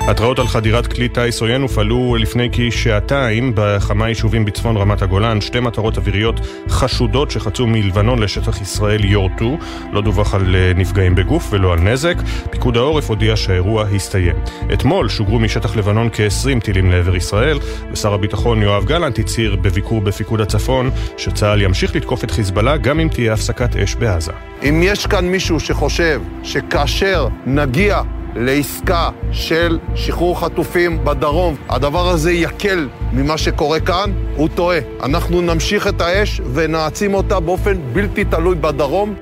התראות 0.07 0.39
על 0.39 0.47
חדירת 0.47 0.87
כלי 0.87 1.09
טיס 1.09 1.41
עוין 1.41 1.61
הופעלו 1.61 2.15
לפני 2.15 2.49
כשעתיים 2.51 3.51
בכמה 3.55 4.09
יישובים 4.09 4.45
בצפון 4.45 4.77
רמת 4.77 5.01
הגולן, 5.01 5.41
שתי 5.41 5.59
מטרות 5.59 5.97
אוויריות 5.97 6.39
חשודות 6.69 7.31
שחצו 7.31 7.67
מלבנון 7.67 8.19
לשטח 8.19 8.61
ישראל 8.61 9.05
יורטו, 9.05 9.57
לא 9.91 10.01
דווח 10.01 10.35
על 10.35 10.55
אה, 10.55 10.71
נפגעים 10.75 11.15
בגוף 11.15 11.47
ולא 11.49 11.73
על 11.73 11.79
נזק. 11.79 12.15
פיקוד 12.49 12.77
העורף 12.77 13.09
הודיע 13.09 13.35
שהאירוע 13.35 13.83
הסתיים. 13.95 14.35
אתמול 14.73 15.09
שוגרו 15.09 15.39
משטח 15.39 15.75
לבנון 15.75 16.09
כ-20 16.13 16.59
טילים 16.59 16.91
לעבר 16.91 17.15
ישראל, 17.15 17.59
ושר 17.91 18.13
הביטחון 18.13 18.61
יואב 18.61 18.85
גלנט 18.85 19.19
הצהיר 19.19 19.55
בביקור 19.55 20.01
בפיקוד 20.01 20.41
הצפון 20.41 20.89
שצה"ל 21.17 21.61
ימשיך 21.61 21.95
לתקוף 21.95 22.23
את 22.23 22.31
חיזבאללה 22.31 22.77
גם 22.77 22.99
אם 22.99 23.07
תהיה 23.07 23.33
הפסקת 23.33 23.75
אש 23.75 23.95
בעזה. 23.95 24.31
אם 24.63 24.81
יש 24.83 25.07
כאן 25.07 25.27
מישהו 25.27 25.59
שחושב 25.59 26.21
שכאשר 26.43 27.27
נגיע 27.45 28.01
לעסקה 28.35 29.09
של 29.31 29.79
שחרור 29.95 30.39
חטופים 30.39 31.05
בדרום, 31.05 31.55
הדבר 31.69 32.09
הזה 32.09 32.31
יקל 32.31 32.87
ממה 33.11 33.37
שקורה 33.37 33.79
כאן, 33.79 34.11
הוא 34.35 34.49
טועה. 34.55 34.79
אנחנו 35.03 35.41
נמשיך 35.41 35.87
את 35.87 36.01
האש 36.01 36.41
ונעצים 36.53 37.13
אותה 37.13 37.39
באופן 37.39 37.77
בלתי 37.93 38.25
תלוי 38.25 38.55
בדרום. 38.55 39.15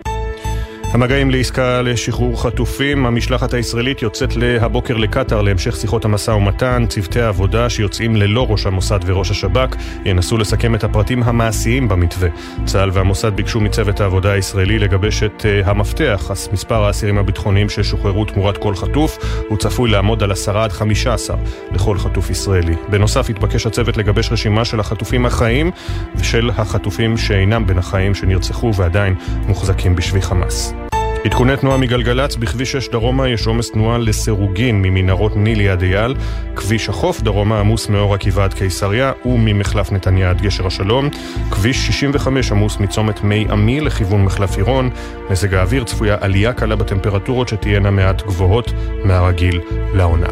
המגעים 0.93 1.31
לעסקה 1.31 1.81
לשחרור 1.81 2.41
חטופים, 2.41 3.05
המשלחת 3.05 3.53
הישראלית 3.53 4.01
יוצאת 4.01 4.35
להבוקר 4.35 4.97
לקטאר 4.97 5.41
להמשך 5.41 5.75
שיחות 5.75 6.05
המשא 6.05 6.31
ומתן. 6.31 6.85
צוותי 6.89 7.21
העבודה 7.21 7.69
שיוצאים 7.69 8.15
ללא 8.15 8.45
ראש 8.49 8.65
המוסד 8.65 8.99
וראש 9.05 9.31
השב"כ 9.31 9.75
ינסו 10.05 10.37
לסכם 10.37 10.75
את 10.75 10.83
הפרטים 10.83 11.23
המעשיים 11.23 11.87
במתווה. 11.87 12.29
צה"ל 12.65 12.89
והמוסד 12.93 13.35
ביקשו 13.35 13.59
מצוות 13.59 14.01
העבודה 14.01 14.31
הישראלי 14.31 14.79
לגבש 14.79 15.23
את 15.23 15.41
uh, 15.41 15.69
המפתח, 15.69 16.31
מספר 16.53 16.83
האסירים 16.83 17.17
הביטחוניים 17.17 17.69
ששוחררו 17.69 18.25
תמורת 18.25 18.57
כל 18.57 18.75
חטוף, 18.75 19.17
הוא 19.49 19.57
צפוי 19.57 19.89
לעמוד 19.89 20.23
על 20.23 20.31
10 20.31 20.57
עד 20.57 20.71
15 20.71 21.37
לכל 21.71 21.97
חטוף 21.97 22.29
ישראלי. 22.29 22.75
בנוסף 22.89 23.29
התבקש 23.29 23.65
הצוות 23.65 23.97
לגבש 23.97 24.31
רשימה 24.31 24.65
של 24.65 24.79
החטופים 24.79 25.25
החיים 25.25 25.71
ושל 26.15 26.49
החטופים 26.57 27.17
שאינם 27.17 27.67
בין 27.67 27.77
החיים 27.77 28.15
שנרצחו 28.15 28.71
ועדיין 28.75 29.15
מוחזקים 29.47 29.95
בשבי 29.95 30.21
חמאס. 30.21 30.82
עדכוני 31.25 31.57
תנועה 31.57 31.77
מגלגלצ, 31.77 32.35
בכביש 32.35 32.71
6 32.71 32.89
דרומה 32.89 33.29
יש 33.29 33.47
עומס 33.47 33.71
תנועה 33.71 33.97
לסירוגין 33.97 34.81
ממנהרות 34.81 35.35
ניל 35.35 35.57
ליד 35.57 35.81
אייל, 35.81 36.15
כביש 36.55 36.89
החוף 36.89 37.21
דרומה 37.21 37.59
עמוס 37.59 37.89
מאור 37.89 38.13
עקיבא 38.13 38.43
עד 38.43 38.53
קיסריה 38.53 39.11
וממחלף 39.25 39.91
נתניה 39.91 40.29
עד 40.29 40.41
גשר 40.41 40.67
השלום, 40.67 41.09
כביש 41.51 41.87
65 41.87 42.51
עמוס 42.51 42.77
מצומת 42.77 43.23
מי 43.23 43.45
עמי 43.49 43.81
לכיוון 43.81 44.25
מחלף 44.25 44.57
עירון, 44.57 44.89
מזג 45.29 45.53
האוויר 45.53 45.83
צפויה 45.83 46.17
עלייה 46.21 46.53
קלה 46.53 46.75
בטמפרטורות 46.75 47.47
שתהיינה 47.47 47.91
מעט 47.91 48.21
גבוהות 48.21 48.73
מהרגיל 49.03 49.61
לעונה. 49.93 50.29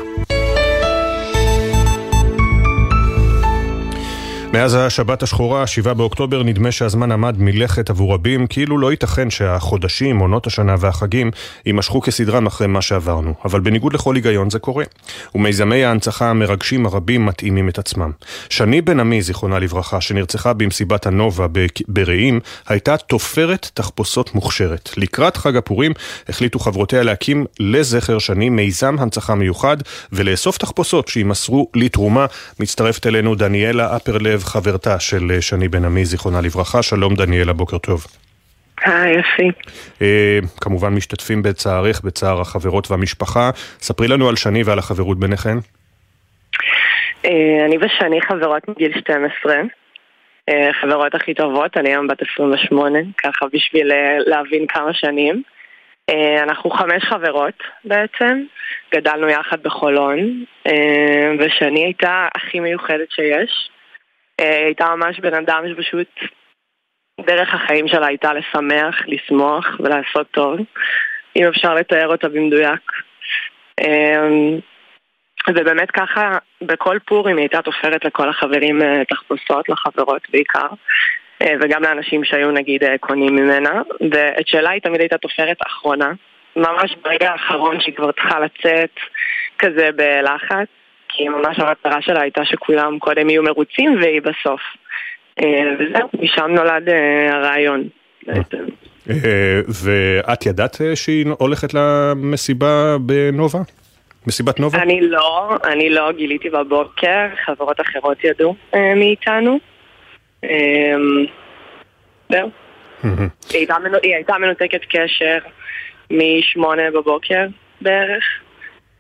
מאז 4.53 4.75
השבת 4.75 5.23
השחורה, 5.23 5.67
7 5.67 5.93
באוקטובר, 5.93 6.43
נדמה 6.43 6.71
שהזמן 6.71 7.11
עמד 7.11 7.35
מלכת 7.39 7.89
עבור 7.89 8.13
רבים, 8.13 8.47
כאילו 8.47 8.77
לא 8.77 8.91
ייתכן 8.91 9.29
שהחודשים, 9.29 10.19
עונות 10.19 10.47
השנה 10.47 10.75
והחגים 10.79 11.31
יימשכו 11.65 12.01
כסדרם 12.01 12.47
אחרי 12.47 12.67
מה 12.67 12.81
שעברנו. 12.81 13.33
אבל 13.45 13.59
בניגוד 13.59 13.93
לכל 13.93 14.15
היגיון 14.15 14.49
זה 14.49 14.59
קורה. 14.59 14.83
ומיזמי 15.35 15.83
ההנצחה 15.83 16.29
המרגשים 16.29 16.85
הרבים 16.85 17.25
מתאימים 17.25 17.69
את 17.69 17.79
עצמם. 17.79 18.11
שני 18.49 18.81
בן 18.81 18.99
עמי, 18.99 19.21
זיכרונה 19.21 19.59
לברכה, 19.59 20.01
שנרצחה 20.01 20.53
במסיבת 20.53 21.05
הנובה 21.05 21.47
ברעים, 21.87 22.39
הייתה 22.67 22.97
תופרת 22.97 23.69
תחפושות 23.73 24.35
מוכשרת. 24.35 24.89
לקראת 24.97 25.37
חג 25.37 25.57
הפורים 25.57 25.91
החליטו 26.29 26.59
חברותיה 26.59 27.03
להקים 27.03 27.45
לזכר 27.59 28.19
שני 28.19 28.49
מיזם 28.49 28.95
הנצחה 28.99 29.35
מיוחד 29.35 29.77
ולאסוף 30.11 30.57
תחפושות 30.57 31.07
שימסרו 31.07 31.67
לתרומה. 31.75 32.25
מצטרפת 32.59 33.07
אלינו 33.07 33.35
דניאלה 33.35 33.95
אפרלב. 33.95 34.40
חברתה 34.43 34.99
של 34.99 35.31
אה, 35.31 35.41
שני 35.41 35.67
בן 35.67 35.85
עמי, 35.85 36.05
זיכרונה 36.05 36.41
לברכה. 36.41 36.83
שלום 36.83 37.15
דניאלה, 37.15 37.53
בוקר 37.53 37.77
טוב. 37.77 38.05
היי, 38.85 39.19
יפי. 39.19 39.51
אה, 40.01 40.39
כמובן 40.61 40.89
משתתפים 40.93 41.43
בצערך, 41.43 42.01
בצער 42.01 42.41
החברות 42.41 42.91
והמשפחה. 42.91 43.49
ספרי 43.79 44.07
לנו 44.07 44.29
על 44.29 44.35
שני 44.35 44.63
ועל 44.63 44.79
החברות 44.79 45.19
ביניכן. 45.19 45.57
אה, 47.25 47.65
אני 47.65 47.77
ושני 47.77 48.21
חברות 48.21 48.69
מגיל 48.69 48.91
12. 48.99 49.55
אה, 50.49 50.69
חברות 50.81 51.15
הכי 51.15 51.33
טובות, 51.33 51.77
אני 51.77 51.89
היום 51.89 52.07
בת 52.07 52.21
28, 52.33 52.99
ככה 53.17 53.45
בשביל 53.53 53.91
אה, 53.91 54.17
להבין 54.25 54.67
כמה 54.67 54.93
שנים. 54.93 55.43
אה, 56.09 56.43
אנחנו 56.43 56.69
חמש 56.69 57.03
חברות 57.03 57.63
בעצם, 57.85 58.43
גדלנו 58.95 59.29
יחד 59.29 59.63
בחולון, 59.63 60.43
אה, 60.67 61.31
ושני 61.39 61.83
הייתה 61.83 62.27
הכי 62.35 62.59
מיוחדת 62.59 63.11
שיש. 63.11 63.69
אה, 64.41 64.65
הייתה 64.65 64.95
ממש 64.95 65.19
בן 65.19 65.33
אדם 65.33 65.63
שפשוט 65.69 66.07
דרך 67.21 67.53
החיים 67.53 67.87
שלה 67.87 68.07
הייתה 68.07 68.33
לשמח, 68.33 68.95
לשמוח 69.07 69.65
ולעשות 69.79 70.27
טוב, 70.31 70.59
אם 71.35 71.47
אפשר 71.47 71.73
לתאר 71.73 72.07
אותה 72.07 72.29
במדויק. 72.29 72.91
אה, 73.79 74.27
ובאמת 75.49 75.91
ככה, 75.91 76.37
בכל 76.61 76.97
פורים 77.05 77.37
היא 77.37 77.43
הייתה 77.43 77.61
תופרת 77.61 78.05
לכל 78.05 78.29
החברים 78.29 78.81
אה, 78.81 79.05
תחפושות, 79.05 79.69
לחברות 79.69 80.21
בעיקר, 80.29 80.67
וגם 81.61 81.83
לאנשים 81.83 82.23
שהיו 82.23 82.51
נגיד 82.51 82.83
קונים 82.99 83.35
ממנה, 83.35 83.81
ואת 84.11 84.47
שלה 84.47 84.69
היא 84.69 84.81
תמיד 84.81 85.01
הייתה 85.01 85.17
תופרת 85.17 85.57
אחרונה, 85.67 86.11
ממש 86.55 86.95
ברגע 87.03 87.31
האחרון 87.31 87.81
שהיא 87.81 87.95
כבר 87.95 88.11
צריכה 88.11 88.39
לצאת 88.39 88.95
כזה 89.59 89.89
בלחץ. 89.95 90.67
כי 91.13 91.29
ממש 91.29 91.59
המטרה 91.59 92.01
שלה 92.01 92.21
הייתה 92.21 92.41
שכולם 92.45 92.99
קודם 92.99 93.29
יהיו 93.29 93.43
מרוצים 93.43 93.95
והיא 94.01 94.21
בסוף. 94.21 94.61
אה, 95.39 95.63
וזהו, 95.79 96.09
משם 96.21 96.47
נולד 96.49 96.89
אה, 96.89 97.35
הרעיון 97.35 97.87
בעצם. 98.27 98.63
אה, 99.09 99.59
ואת 99.83 100.45
ידעת 100.45 100.77
שהיא 100.95 101.25
הולכת 101.39 101.73
למסיבה 101.73 102.97
בנובה? 102.99 103.59
מסיבת 104.27 104.59
נובה? 104.59 104.81
אני 104.81 105.01
לא, 105.01 105.55
אני 105.63 105.89
לא 105.89 106.11
גיליתי 106.11 106.49
בבוקר, 106.49 107.27
חברות 107.45 107.81
אחרות 107.81 108.23
ידעו 108.23 108.55
מאיתנו. 108.95 109.59
זהו. 112.29 112.49
היא 113.53 113.67
הייתה, 114.15 114.37
מנותקת 114.37 114.81
קשר 114.89 115.37
משמונה 116.11 116.91
בבוקר 116.93 117.45
בערך, 117.81 118.23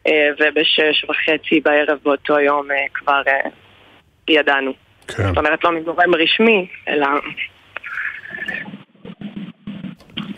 ובשש 0.07 1.05
וחצי 1.09 1.59
בערב 1.59 1.97
באותו 2.03 2.39
יום 2.39 2.71
אה, 2.71 2.85
כבר 2.93 3.21
אה, 3.27 3.49
ידענו. 4.27 4.71
כן. 5.07 5.27
זאת 5.27 5.37
אומרת, 5.37 5.63
לא 5.63 5.71
מגורם 5.71 6.15
רשמי, 6.15 6.67
אלא... 6.87 7.07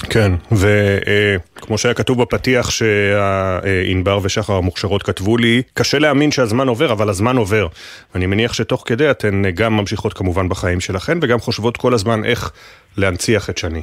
כן, 0.09 0.31
וכמו 0.51 1.77
שהיה 1.77 1.93
כתוב 1.93 2.21
בפתיח 2.21 2.69
שענבר 2.69 4.19
ושחר 4.23 4.53
המוכשרות 4.53 5.03
כתבו 5.03 5.37
לי, 5.37 5.61
קשה 5.73 5.99
להאמין 5.99 6.31
שהזמן 6.31 6.67
עובר, 6.67 6.91
אבל 6.91 7.09
הזמן 7.09 7.37
עובר. 7.37 7.67
אני 8.15 8.25
מניח 8.25 8.53
שתוך 8.53 8.83
כדי 8.85 9.11
אתן 9.11 9.41
גם 9.53 9.77
ממשיכות 9.77 10.13
כמובן 10.13 10.49
בחיים 10.49 10.79
שלכן, 10.79 11.17
וגם 11.21 11.39
חושבות 11.39 11.77
כל 11.77 11.93
הזמן 11.93 12.25
איך 12.25 12.51
להנציח 12.97 13.49
את 13.49 13.57
שני. 13.57 13.81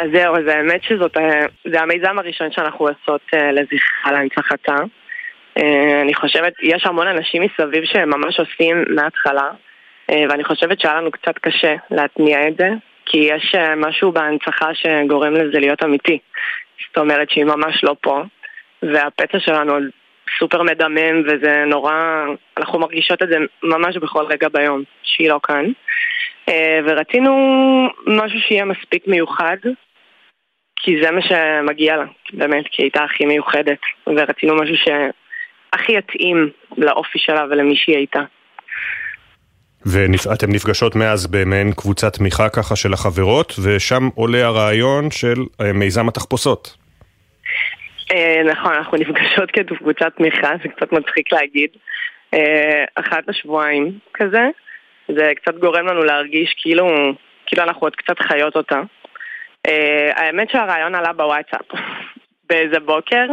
אז 0.00 0.10
זהו, 0.12 0.36
אז 0.36 0.46
האמת 0.46 0.82
שזאת, 0.82 1.16
אה, 1.16 1.46
זה 1.64 1.80
המיזם 1.80 2.18
הראשון 2.18 2.52
שאנחנו 2.52 2.86
עושות 2.88 3.20
אה, 3.34 3.52
לזכרה 3.52 4.12
להנצחתה. 4.12 4.76
אה, 5.58 6.00
אני 6.02 6.14
חושבת, 6.14 6.52
יש 6.62 6.86
המון 6.86 7.06
אנשים 7.06 7.42
מסביב 7.42 7.84
שממש 7.84 8.40
עושים 8.40 8.84
מההתחלה, 8.88 9.50
ואני 10.28 10.44
חושבת 10.44 10.80
שהיה 10.80 10.94
לנו 10.94 11.10
קצת 11.10 11.38
קשה 11.38 11.74
להתניע 11.90 12.48
את 12.48 12.56
זה, 12.58 12.68
כי 13.06 13.18
יש 13.18 13.54
משהו 13.76 14.12
בהנצחה 14.12 14.74
שגורם 14.74 15.34
לזה 15.34 15.58
להיות 15.58 15.82
אמיתי. 15.82 16.18
זאת 16.88 16.98
אומרת 16.98 17.30
שהיא 17.30 17.44
ממש 17.44 17.84
לא 17.84 17.96
פה, 18.00 18.22
והפצע 18.82 19.38
שלנו 19.38 19.72
עוד 19.72 19.82
סופר 20.38 20.62
מדמם, 20.62 21.22
וזה 21.26 21.64
נורא, 21.66 22.24
אנחנו 22.58 22.78
מרגישות 22.78 23.22
את 23.22 23.28
זה 23.28 23.36
ממש 23.62 23.96
בכל 23.96 24.24
רגע 24.24 24.48
ביום, 24.48 24.82
שהיא 25.02 25.30
לא 25.30 25.40
כאן. 25.42 25.64
ורצינו 26.84 27.32
משהו 28.06 28.40
שיהיה 28.40 28.64
מספיק 28.64 29.06
מיוחד, 29.06 29.56
כי 30.76 31.02
זה 31.02 31.10
מה 31.10 31.20
שמגיע 31.22 31.96
לה, 31.96 32.04
באמת, 32.32 32.64
כי 32.70 32.82
היא 32.82 32.84
הייתה 32.84 33.04
הכי 33.04 33.24
מיוחדת, 33.26 33.78
ורצינו 34.06 34.56
משהו 34.56 34.74
שהכי 34.76 35.92
יתאים 35.92 36.50
לאופי 36.76 37.18
שלה 37.18 37.44
ולמי 37.50 37.76
שהיא 37.76 37.96
הייתה. 37.96 38.22
ואתם 39.86 40.52
נפגשות 40.52 40.96
מאז 40.96 41.26
במעין 41.26 41.72
קבוצת 41.72 42.12
תמיכה 42.12 42.48
ככה 42.48 42.76
של 42.76 42.92
החברות, 42.92 43.52
ושם 43.64 44.08
עולה 44.14 44.46
הרעיון 44.46 45.10
של 45.10 45.36
אה, 45.60 45.72
מיזם 45.72 46.08
התחפושות. 46.08 46.76
אה, 48.12 48.42
נכון, 48.44 48.74
אנחנו 48.74 48.96
נפגשות 49.02 49.50
כקבוצת 49.50 50.12
תמיכה, 50.16 50.50
זה 50.62 50.68
קצת 50.68 50.92
מצחיק 50.92 51.32
להגיד. 51.32 51.70
אה, 52.34 52.84
אחת 52.94 53.28
לשבועיים 53.28 53.98
כזה, 54.14 54.48
זה 55.08 55.32
קצת 55.36 55.54
גורם 55.58 55.86
לנו 55.86 56.04
להרגיש 56.04 56.54
כאילו, 56.62 56.86
כאילו 57.46 57.62
אנחנו 57.62 57.80
עוד 57.80 57.96
קצת 57.96 58.18
חיות 58.18 58.56
אותה. 58.56 58.80
Uh, 59.66 59.68
האמת 60.16 60.50
שהרעיון 60.50 60.94
עלה 60.94 61.12
בוואטסאפ 61.12 61.66
באיזה 62.48 62.80
בוקר, 62.80 63.26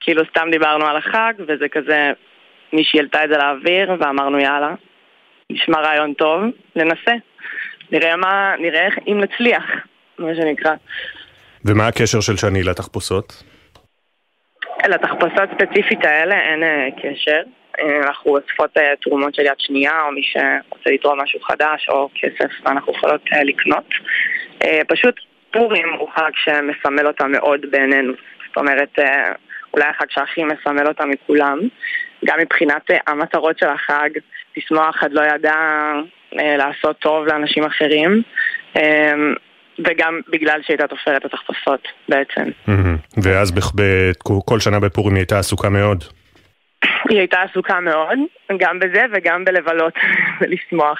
כאילו 0.00 0.22
סתם 0.30 0.48
דיברנו 0.50 0.86
על 0.86 0.96
החג, 0.96 1.32
וזה 1.38 1.68
כזה, 1.68 2.12
מישהי 2.72 2.98
העלתה 2.98 3.24
את 3.24 3.28
זה 3.28 3.36
לאוויר, 3.36 3.92
ואמרנו 4.00 4.38
יאללה, 4.38 4.74
נשמע 5.50 5.80
רעיון 5.80 6.14
טוב, 6.14 6.42
ננסה. 6.76 7.12
נראה 7.90 8.16
מה, 8.16 8.54
נראה 8.58 8.88
אם 9.06 9.20
נצליח, 9.20 9.64
מה 10.18 10.34
שנקרא. 10.34 10.74
ומה 11.64 11.86
הקשר 11.86 12.20
של 12.20 12.36
שני 12.36 12.62
לתחפושות? 12.62 13.42
לתחפושות 14.88 15.48
ספציפית 15.54 16.04
האלה 16.04 16.40
אין 16.40 16.62
uh, 16.62 17.00
קשר. 17.02 17.40
Uh, 17.78 18.06
אנחנו 18.06 18.36
אוספות 18.36 18.70
תרומות 19.02 19.34
של 19.34 19.42
יד 19.42 19.58
שנייה, 19.58 20.02
או 20.06 20.12
מי 20.12 20.22
שרוצה 20.22 20.90
לתרום 20.90 21.20
משהו 21.20 21.40
חדש, 21.40 21.88
או 21.88 22.08
כסף, 22.14 22.50
ואנחנו 22.64 22.92
יכולות 22.92 23.22
לקנות. 23.44 23.84
פשוט 24.88 25.14
פורים 25.56 25.88
הוא 25.98 26.08
חג 26.16 26.30
שמסמל 26.34 27.06
אותה 27.06 27.24
מאוד 27.26 27.60
בעינינו. 27.70 28.12
זאת 28.48 28.56
אומרת, 28.56 28.98
אה, 28.98 29.32
אולי 29.74 29.86
החג 29.88 30.06
שהכי 30.10 30.44
מסמל 30.44 30.88
אותה 30.88 31.04
מכולם. 31.06 31.58
גם 32.24 32.38
מבחינת 32.40 32.90
אה, 32.90 32.96
המטרות 33.06 33.58
של 33.58 33.66
החג, 33.66 34.10
לשמוח 34.56 35.02
עד 35.02 35.12
לא 35.12 35.22
ידע 35.34 35.54
אה, 36.40 36.56
לעשות 36.56 36.98
טוב 36.98 37.26
לאנשים 37.26 37.64
אחרים. 37.64 38.22
וגם 39.78 40.20
בגלל 40.28 40.60
שהיא 40.62 40.74
הייתה 40.74 40.86
תופרת 40.86 41.24
התחפושות 41.24 41.88
בעצם. 42.08 42.50
ואז 43.22 43.52
כל 44.44 44.60
שנה 44.60 44.80
בפורים 44.80 45.14
היא 45.14 45.20
הייתה 45.20 45.38
עסוקה 45.38 45.68
מאוד. 45.68 46.04
היא 47.08 47.18
הייתה 47.18 47.42
עסוקה 47.42 47.80
מאוד, 47.80 48.18
גם 48.58 48.78
בזה 48.78 49.02
וגם 49.12 49.44
בלבלות 49.44 49.94
ולשמוח. 50.40 50.98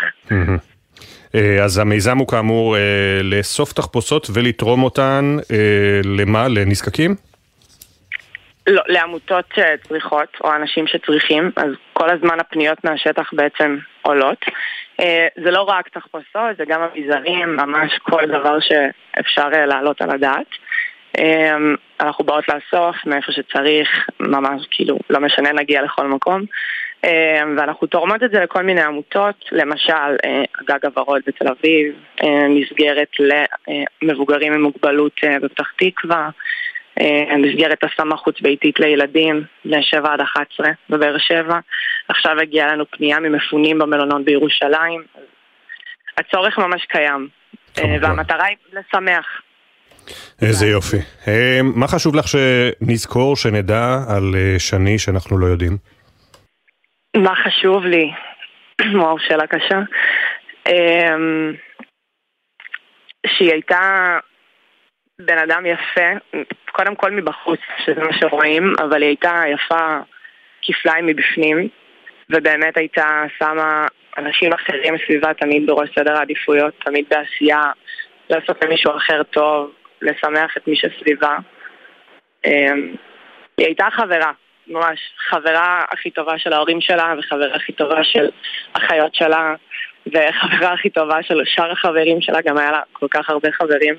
אה, 1.34 1.64
אז 1.64 1.78
המיזם 1.78 2.18
הוא 2.18 2.28
כאמור 2.28 2.76
אה, 2.76 2.80
לאסוף 3.22 3.72
תחפושות 3.72 4.26
ולתרום 4.34 4.82
אותן 4.82 5.36
אה, 5.52 6.00
למה? 6.04 6.48
לנזקקים? 6.48 7.14
לא, 8.66 8.82
לעמותות 8.86 9.44
שצריכות, 9.54 10.28
או 10.44 10.54
אנשים 10.54 10.86
שצריכים, 10.86 11.50
אז 11.56 11.70
כל 11.92 12.10
הזמן 12.10 12.40
הפניות 12.40 12.84
מהשטח 12.84 13.30
בעצם 13.32 13.78
עולות. 14.02 14.44
זה 15.44 15.50
לא 15.50 15.62
רק 15.62 15.88
תחפושות, 15.88 16.56
זה 16.58 16.64
גם 16.68 16.82
אביזרים, 16.82 17.56
ממש 17.56 17.98
כל 18.02 18.26
דבר 18.26 18.58
שאפשר 18.60 19.48
להעלות 19.48 20.02
על 20.02 20.10
הדעת. 20.10 20.46
אנחנו 22.00 22.24
באות 22.24 22.44
לאסוף 22.48 22.96
מאיפה 23.06 23.32
שצריך, 23.32 23.88
ממש 24.20 24.66
כאילו, 24.70 24.98
לא 25.10 25.20
משנה, 25.20 25.52
נגיע 25.52 25.82
לכל 25.82 26.06
מקום. 26.06 26.42
אה, 27.06 27.42
ואנחנו 27.56 27.86
תורמות 27.86 28.22
את 28.22 28.30
זה 28.30 28.40
לכל 28.40 28.62
מיני 28.62 28.82
עמותות, 28.82 29.44
למשל 29.52 30.16
אה, 30.24 30.42
גג 30.68 30.86
הוורוד 30.86 31.22
בתל 31.26 31.48
אביב, 31.48 31.94
אה, 32.22 32.48
מסגרת 32.48 33.08
למבוגרים 34.02 34.52
עם 34.52 34.62
מוגבלות 34.62 35.20
בפתח 35.42 35.66
תקווה, 35.78 36.28
מסגרת 37.38 37.84
השמה 37.84 38.16
חוץ 38.16 38.40
ביתית 38.40 38.80
לילדים, 38.80 39.42
בני 39.64 39.82
7 39.82 40.12
עד 40.12 40.20
11 40.20 40.68
בבאר 40.90 41.18
שבע. 41.18 41.58
עכשיו 42.08 42.40
הגיעה 42.42 42.72
לנו 42.72 42.84
פנייה 42.90 43.20
ממפונים 43.20 43.78
במלונות 43.78 44.24
בירושלים. 44.24 45.02
הצורך 46.18 46.58
ממש 46.58 46.84
קיים, 46.84 47.28
והמטרה 47.76 48.44
היא 48.44 48.56
לשמח. 48.72 49.26
איזה 50.42 50.66
יופי. 50.66 50.96
מה 51.62 51.88
חשוב 51.88 52.14
לך 52.16 52.24
שנזכור, 52.28 53.36
שנדע 53.36 53.98
על 54.08 54.34
שני 54.58 54.98
שאנחנו 54.98 55.38
לא 55.38 55.46
יודעים? 55.46 55.95
מה 57.16 57.34
חשוב 57.34 57.84
לי? 57.84 58.12
וואו, 59.00 59.18
שאלה 59.18 59.46
קשה. 59.46 59.78
אמ, 60.68 61.54
שהיא 63.26 63.52
הייתה 63.52 64.18
בן 65.18 65.38
אדם 65.38 65.66
יפה, 65.66 66.36
קודם 66.72 66.96
כל 66.96 67.10
מבחוץ, 67.10 67.60
שזה 67.84 68.00
מה 68.00 68.12
שרואים, 68.12 68.72
אבל 68.78 69.02
היא 69.02 69.08
הייתה 69.08 69.42
יפה 69.54 69.98
כפליים 70.62 71.06
מבפנים, 71.06 71.68
ובאמת 72.30 72.76
הייתה 72.76 73.22
שמה 73.38 73.86
אנשים 74.18 74.52
אחרים 74.52 74.94
סביבה 75.06 75.34
תמיד 75.34 75.66
בראש 75.66 75.88
סדר 75.98 76.16
העדיפויות, 76.16 76.74
תמיד 76.84 77.04
בעשייה, 77.10 77.62
לעשות 78.30 78.64
למישהו 78.64 78.96
אחר 78.96 79.22
טוב, 79.22 79.72
לשמח 80.02 80.56
את 80.56 80.68
מי 80.68 80.76
שסביבה. 80.76 81.36
אמ, 82.44 82.94
היא 83.58 83.66
הייתה 83.66 83.86
חברה, 83.90 84.32
ממש 84.68 84.98
חברה 85.30 85.82
הכי 85.92 86.10
טובה 86.10 86.38
של 86.38 86.52
ההורים 86.52 86.80
שלה, 86.80 87.14
וחברה 87.18 87.54
הכי 87.54 87.72
טובה 87.72 88.04
של 88.04 88.28
אחיות 88.72 89.14
שלה, 89.14 89.54
וחברה 90.06 90.72
הכי 90.72 90.90
טובה 90.90 91.22
של 91.22 91.40
שאר 91.44 91.72
החברים 91.72 92.20
שלה, 92.20 92.38
גם 92.46 92.58
היה 92.58 92.70
לה 92.70 92.80
כל 92.92 93.06
כך 93.10 93.30
הרבה 93.30 93.48
חברים. 93.52 93.94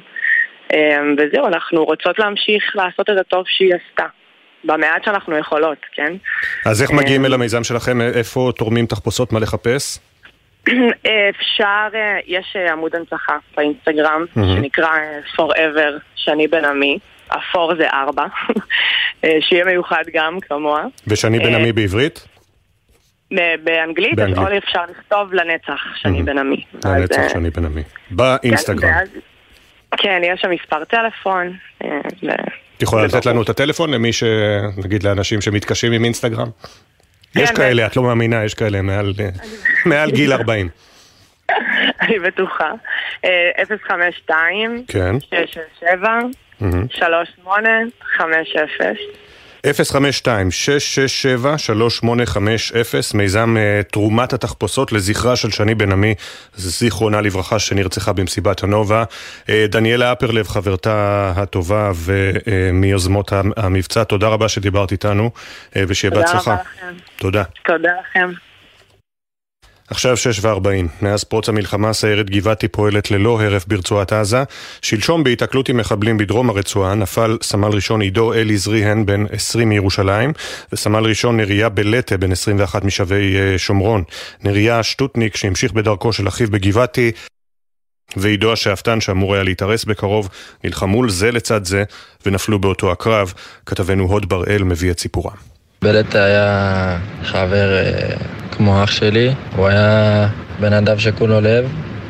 אמ, 0.74 1.16
וזהו, 1.18 1.48
אנחנו 1.48 1.86
רוצות 1.86 2.20
להמשיך 2.20 2.76
לעשות 2.76 3.10
את 3.10 3.18
הטוב 3.18 3.44
שהיא 3.48 3.74
עשתה. 3.76 4.06
במעט 4.64 5.04
שאנחנו 5.06 5.38
יכולות, 5.38 5.78
כן? 5.92 6.14
אז 6.66 6.82
איך 6.82 6.92
מגיעים 6.92 7.26
אל 7.26 7.34
המיזם 7.34 7.64
שלכם? 7.64 8.02
איפה 8.02 8.52
תורמים 8.58 8.86
תחפושות? 8.86 9.34
מה 9.34 9.40
לחפש? 9.40 10.00
אפשר, 11.30 11.88
אה, 11.96 12.18
יש 12.28 12.56
אה, 12.56 12.72
עמוד 12.72 12.96
הנצחה 12.96 13.38
באינסטגרם, 13.58 14.26
שנקרא 14.34 14.88
אה, 14.88 15.20
Forever 15.36 16.00
שני 16.16 16.48
בן 16.48 16.66
עמי. 16.66 17.00
אפור 17.30 17.74
זה 17.78 17.90
ארבע, 17.90 18.26
אה, 19.24 19.38
שיהיה 19.42 19.66
מיוחד 19.66 20.04
גם 20.14 20.40
כמוה. 20.40 20.84
ושני 21.08 21.40
בן 21.40 21.56
עמי 21.56 21.72
בעברית? 21.72 22.28
באנגלית, 23.64 24.20
אז 24.20 24.38
או 24.38 24.58
אפשר 24.58 24.82
לכתוב 24.90 25.34
לנצח 25.34 25.82
שני 25.96 26.24
בן 26.24 26.38
עמי. 26.38 26.64
לנצח 26.86 27.20
אה, 27.20 27.30
שני 27.30 27.50
בן 27.50 27.66
עמי. 27.66 27.82
באינסטגרם. 28.12 28.92
כן, 29.98 30.22
יש 30.24 30.42
שם 30.42 30.50
מספר 30.50 30.84
טלפון. 30.84 31.54
אה, 31.84 32.00
את 32.78 32.82
יכולה 32.82 33.06
לתת 33.06 33.26
לנו 33.26 33.42
את 33.42 33.50
הטלפון 33.50 33.94
למי 33.94 34.14
ש... 34.14 34.24
נגיד 34.78 35.04
לאנשים 35.04 35.42
שמתקשים 35.42 35.92
עם 35.92 36.04
אינסטגרם? 36.04 36.48
יש 37.36 37.50
כן, 37.50 37.56
כאלה, 37.56 37.86
את 37.86 37.96
לא 37.96 38.04
מאמינה, 38.04 38.44
יש 38.44 38.54
כאלה 38.54 38.82
מעל 39.86 40.12
גיל 40.12 40.34
40. 40.34 40.70
אני 42.02 42.20
בטוחה. 42.20 42.72
052 43.88 44.84
כן. 44.88 45.20
667 45.20 46.20
3850 46.20 46.47
052-667-3850, 49.66 49.70
מיזם 53.14 53.56
uh, 53.58 53.60
תרומת 53.92 54.34
התחפושות 54.34 54.92
לזכרה 54.92 55.36
של 55.36 55.52
שני 55.52 55.76
בן 55.76 55.92
עמי, 55.92 56.16
זיכרונה 56.56 57.22
לברכה, 57.22 57.60
שנרצחה 57.60 58.14
במסיבת 58.14 58.64
הנובה. 58.64 59.04
Uh, 59.44 59.50
דניאלה 59.70 60.12
אפרלב, 60.12 60.48
חברתה 60.48 61.34
הטובה 61.36 61.92
ומיוזמות 61.96 63.32
uh, 63.32 63.36
המבצע, 63.58 64.04
תודה 64.04 64.28
רבה 64.28 64.50
שדיברת 64.50 64.92
איתנו, 64.92 65.32
uh, 65.72 65.78
ושיהיה 65.88 66.12
בהצלחה. 66.12 66.40
תודה 66.40 66.54
רבה 66.54 66.64
לכם. 66.92 66.98
תודה. 67.18 67.44
תודה 67.66 67.92
לכם. 68.00 68.47
עכשיו 69.90 70.18
שש 70.18 70.40
וארבעים. 70.46 70.88
מאז 71.02 71.24
פרוץ 71.24 71.50
המלחמה 71.50 71.94
סיירת 71.94 72.30
גבעתי 72.30 72.68
פועלת 72.68 73.12
ללא 73.12 73.42
הרף 73.42 73.68
ברצועת 73.68 74.14
עזה. 74.14 74.44
שלשום 74.82 75.24
בהיתקלות 75.24 75.70
עם 75.70 75.78
מחבלים 75.78 76.18
בדרום 76.18 76.50
הרצועה 76.50 76.96
נפל 76.96 77.38
סמל 77.42 77.70
ראשון 77.70 78.02
עידו 78.02 78.34
אלי 78.34 78.58
זריהן 78.58 79.06
בן 79.06 79.26
20 79.32 79.70
מירושלים 79.70 80.34
וסמל 80.74 81.04
ראשון 81.04 81.38
נריה 81.38 81.70
בלטה 81.70 82.18
בן 82.18 82.32
21 82.32 82.84
משבי 82.84 83.36
שומרון. 83.58 84.04
נריה 84.44 84.84
שטוטניק 84.84 85.36
שהמשיך 85.36 85.74
בדרכו 85.74 86.14
של 86.14 86.28
אחיו 86.28 86.52
בגבעתי 86.52 87.12
ועידו 88.18 88.54
השאפתן 88.54 89.02
שאמור 89.02 89.34
היה 89.34 89.44
להתארס 89.44 89.86
בקרוב 89.86 90.30
נלחמו 90.64 91.10
זה 91.10 91.32
לצד 91.32 91.66
זה 91.66 91.84
ונפלו 92.26 92.60
באותו 92.60 92.92
הקרב. 92.92 93.34
כתבנו 93.66 94.04
הוד 94.04 94.30
בראל 94.30 94.64
מביא 94.64 94.92
את 94.92 95.00
סיפורם. 95.00 95.36
בלטה 95.82 96.24
היה 96.24 97.00
חבר 97.24 97.70
כמו 98.58 98.84
אח 98.84 98.92
שלי, 98.92 99.34
הוא 99.56 99.68
היה 99.68 100.28
בן 100.60 100.74
אדם 100.74 101.00
שכולו 101.00 101.42
לב, 101.42 101.66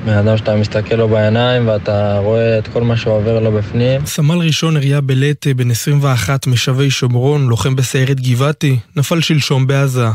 בן 0.05 0.13
אדם 0.13 0.37
שאתה 0.37 0.55
מסתכל 0.55 0.95
לו 0.95 1.07
בעיניים 1.07 1.67
ואתה 1.67 2.19
רואה 2.19 2.57
את 2.57 2.67
כל 2.67 2.83
מה 2.83 2.97
שעובר 2.97 3.39
לו 3.39 3.51
בפנים. 3.51 4.05
סמל 4.05 4.37
ראשון 4.37 4.77
אריה 4.77 5.01
בלט, 5.01 5.47
בן 5.47 5.71
21 5.71 6.47
משבי 6.47 6.91
שומרון, 6.91 7.47
לוחם 7.47 7.75
בסיירת 7.75 8.19
גבעתי, 8.19 8.79
נפל 8.95 9.21
שלשום 9.21 9.67
בעזה. 9.67 10.07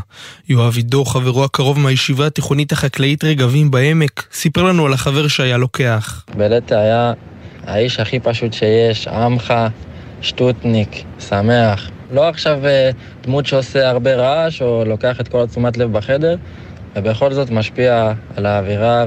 יואב 0.49 0.76
עידו, 0.76 1.05
חברו 1.05 1.45
הקרוב 1.45 1.78
מהישיבה 1.78 2.26
התיכונית 2.26 2.72
החקלאית 2.72 3.24
רגבים 3.24 3.70
בעמק, 3.70 4.26
סיפר 4.33 4.62
לנו 4.62 4.87
על 4.87 4.93
החבר 4.93 5.28
שהיה 5.28 5.57
לוקח. 5.57 6.24
בלט 6.37 6.72
היה 6.72 7.12
האיש 7.66 8.01
הכי 8.01 8.20
פשוט 8.20 8.53
שיש, 8.53 9.09
עמך, 9.09 9.55
שטוטניק, 10.22 11.03
שמח. 11.28 11.91
לא 12.13 12.29
עכשיו 12.29 12.59
דמות 13.23 13.47
שעושה 13.47 13.91
הרבה 13.91 14.15
רעש 14.15 14.63
או 14.63 14.85
לוקח 14.87 15.21
את 15.21 15.29
כל 15.29 15.43
התשומת 15.43 15.77
לב 15.77 15.93
בחדר, 15.93 16.37
ובכל 16.97 17.33
זאת 17.33 17.51
משפיע 17.51 18.13
על 18.37 18.47
האווירה, 18.47 19.05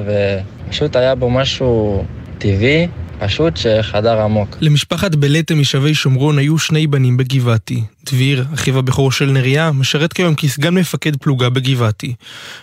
ופשוט 0.68 0.96
היה 0.96 1.16
בו 1.16 1.30
משהו 1.30 2.06
טבעי, 2.38 2.88
פשוט 3.20 3.58
שחדר 3.58 4.22
עמוק. 4.22 4.58
למשפחת 4.62 5.16
בלטה 5.16 5.56
משבי 5.56 5.94
שומרון 5.94 6.38
היו 6.38 6.58
שני 6.58 6.88
בנים 6.88 7.18
בגבעתי. 7.18 7.84
דביר, 8.06 8.46
אחיו 8.54 8.80
הבכור 8.80 9.12
של 9.12 9.32
נריה, 9.32 9.72
משרת 9.72 10.14
כיום 10.14 10.36
כסגן 10.36 10.74
מפקד 10.74 11.16
פלוגה 11.16 11.50
בגבעתי. 11.50 12.14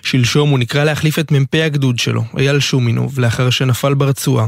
שלשום 0.03 0.51
הוא 0.51 0.59
נקרא 0.59 0.85
להחליף 0.85 1.19
את 1.19 1.33
מ"פ 1.33 1.55
הגדוד 1.55 1.99
שלו, 1.99 2.25
אייל 2.39 2.61
שומינוב, 2.61 3.21
לאחר 3.21 3.51
שנפל 3.51 3.95
ברצועה. 3.95 4.47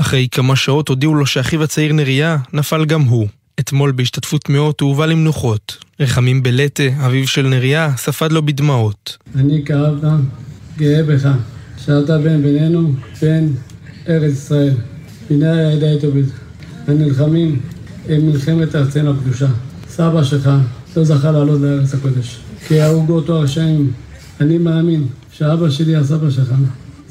אחרי 0.00 0.28
כמה 0.30 0.56
שעות 0.56 0.88
הודיעו 0.88 1.14
לו 1.14 1.26
שאחיו 1.26 1.62
הצעיר 1.62 1.92
נריה 1.92 2.36
נפל 2.52 2.84
גם 2.84 3.02
הוא. 3.02 3.28
אתמול 3.60 3.92
בהשתתפות 3.92 4.48
מאות 4.48 4.80
הוא 4.80 4.88
הובא 4.88 5.06
למנוחות. 5.06 5.76
רחמים 6.00 6.42
בלטה, 6.42 6.82
אביו 7.06 7.28
של 7.28 7.46
נריה, 7.46 7.92
ספד 7.96 8.32
לו 8.32 8.46
בדמעות. 8.46 9.16
אני 9.36 9.64
כאב 9.64 10.00
כאן, 10.00 10.20
גאה 10.78 11.02
בך, 11.02 11.28
שאתה 11.84 12.18
בן 12.18 12.42
בינינו, 12.42 12.92
בן 13.22 13.46
ארץ 14.08 14.32
ישראל. 14.32 14.74
הנה 15.30 15.52
העדה 15.52 15.90
האתיופית, 15.90 16.26
הנלחמים 16.86 17.60
הם 18.08 18.26
מלחמת 18.26 18.74
ארצנו 18.74 19.10
הקדושה. 19.10 19.48
סבא 19.88 20.24
שלך 20.24 20.50
לא 20.96 21.04
זכה 21.04 21.30
לעלות 21.30 21.60
לארץ 21.60 21.94
הקודש. 21.94 22.38
כי 22.66 22.80
ההוגו 22.80 23.12
אותו 23.12 23.40
רשעים. 23.40 23.92
אני 24.40 24.58
מאמין 24.58 25.06
שאבא 25.32 25.70
שלי 25.70 25.96
הסבא 25.96 26.30
שלך. 26.30 26.54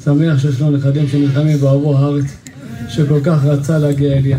שמח 0.04 0.38
שיש 0.38 0.60
לו 0.60 0.70
נכדים 0.70 1.08
שנלחמים 1.08 1.58
בעבור 1.58 1.98
הארץ, 1.98 2.24
שכל 2.88 3.20
כך 3.24 3.44
רצה 3.44 3.78
להגיע 3.78 4.12
אליה. 4.12 4.38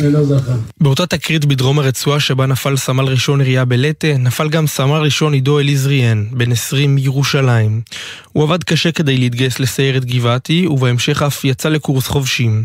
ולא 0.00 0.24
זכה. 0.24 0.52
באותה 0.80 1.06
תקרית 1.06 1.44
בדרום 1.44 1.78
הרצועה 1.78 2.20
שבה 2.20 2.46
נפל 2.46 2.76
סמל 2.76 3.04
ראשון 3.04 3.40
אריה 3.40 3.64
בלטה, 3.64 4.16
נפל 4.18 4.48
גם 4.48 4.66
סמל 4.66 5.00
ראשון 5.00 5.32
עידו 5.32 5.58
אליזריאן, 5.58 6.24
בן 6.30 6.52
20 6.52 6.94
מירושלים. 6.94 7.80
הוא 8.32 8.44
עבד 8.44 8.64
קשה 8.64 8.92
כדי 8.92 9.16
להתגייס 9.16 9.60
לסיירת 9.60 10.04
גבעתי, 10.04 10.66
ובהמשך 10.66 11.22
אף 11.22 11.44
יצא 11.44 11.68
לקורס 11.68 12.06
חובשים. 12.06 12.64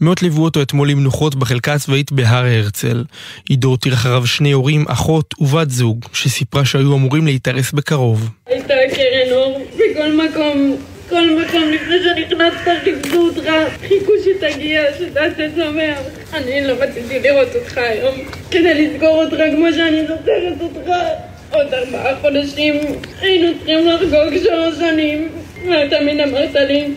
מאות 0.00 0.22
ליוו 0.22 0.44
אותו 0.44 0.62
אתמול 0.62 0.90
למנוחות 0.90 1.34
בחלקה 1.34 1.74
הצבאית 1.74 2.12
בהר 2.12 2.44
הרצל. 2.44 3.04
עידו 3.48 3.68
הותיר 3.68 3.94
אחריו 3.94 4.26
שני 4.26 4.52
הורים, 4.52 4.84
אחות 4.88 5.34
ובת 5.40 5.70
זוג, 5.70 6.04
שסיפרה 6.12 6.64
שהיו 6.64 6.96
אמורים 6.96 7.26
להתארס 7.26 7.72
בקרוב. 7.72 8.30
הייתה 8.46 8.74
קרן 8.94 9.32
אור 9.32 9.66
בכל 9.74 10.12
מקום. 10.12 10.76
כל 11.10 11.30
מקום 11.30 11.62
לפני 11.70 11.96
שנכנסת 12.04 12.68
חיפשו 12.84 13.28
אותך, 13.28 13.50
חיכו 13.88 14.12
שתגיע, 14.24 14.82
שתעשה 14.98 15.48
שמח. 15.56 15.98
אני 16.34 16.66
לא 16.66 16.72
רציתי 16.72 17.20
לראות 17.20 17.48
אותך 17.54 17.78
היום, 17.78 18.14
כדי 18.50 18.74
לזכור 18.74 19.24
אותך 19.24 19.36
כמו 19.56 19.66
שאני 19.72 20.02
זוכרת 20.06 20.60
אותך. 20.60 20.90
עוד 21.50 21.74
ארבעה 21.74 22.20
חודשים 22.20 22.74
היינו 23.20 23.58
צריכים 23.58 23.88
לחגוג 23.88 24.42
שלוש 24.44 24.78
שנים, 24.78 25.28
ואתה 25.68 25.96
תמיד 25.96 26.20
אמרת 26.20 26.54
לי, 26.54 26.88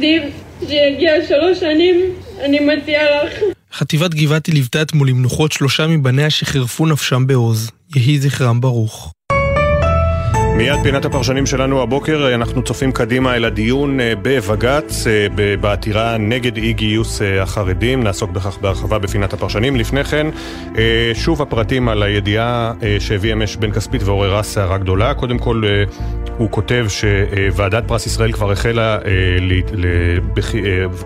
דיב, 0.00 0.22
שיגיע 0.68 1.26
שלוש 1.28 1.60
שנים, 1.60 1.96
אני 2.40 2.60
מציע 2.60 3.24
לך. 3.24 3.32
חטיבת 3.72 4.14
גבעתי 4.14 4.52
ליוותה 4.52 4.82
אתמול 4.82 5.08
למנוחות 5.08 5.52
שלושה 5.52 5.86
מבניה 5.86 6.30
שחירפו 6.30 6.86
נפשם 6.86 7.26
בעוז. 7.26 7.70
יהי 7.96 8.18
זכרם 8.18 8.60
ברוך. 8.60 9.12
מיד 10.58 10.78
פינת 10.82 11.04
הפרשנים 11.04 11.46
שלנו 11.46 11.82
הבוקר, 11.82 12.34
אנחנו 12.34 12.62
צופים 12.62 12.92
קדימה 12.92 13.36
אל 13.36 13.44
הדיון 13.44 13.98
בבג"ץ, 14.22 15.06
בעתירה 15.60 16.16
נגד 16.18 16.56
אי 16.56 16.72
גיוס 16.72 17.22
החרדים, 17.40 18.02
נעסוק 18.02 18.30
בכך 18.30 18.58
בהרחבה 18.60 18.98
בפינת 18.98 19.32
הפרשנים. 19.32 19.76
לפני 19.76 20.04
כן, 20.04 20.26
שוב 21.14 21.42
הפרטים 21.42 21.88
על 21.88 22.02
הידיעה 22.02 22.72
שהביא 22.98 23.32
אמש 23.32 23.56
בן 23.56 23.70
כספית 23.70 24.02
ועוררה 24.02 24.42
סערה 24.42 24.78
גדולה. 24.78 25.14
קודם 25.14 25.38
כל, 25.38 25.62
הוא 26.36 26.50
כותב 26.50 26.86
שוועדת 26.88 27.88
פרס 27.88 28.06
ישראל 28.06 28.32
כבר 28.32 28.52
החלה, 28.52 28.98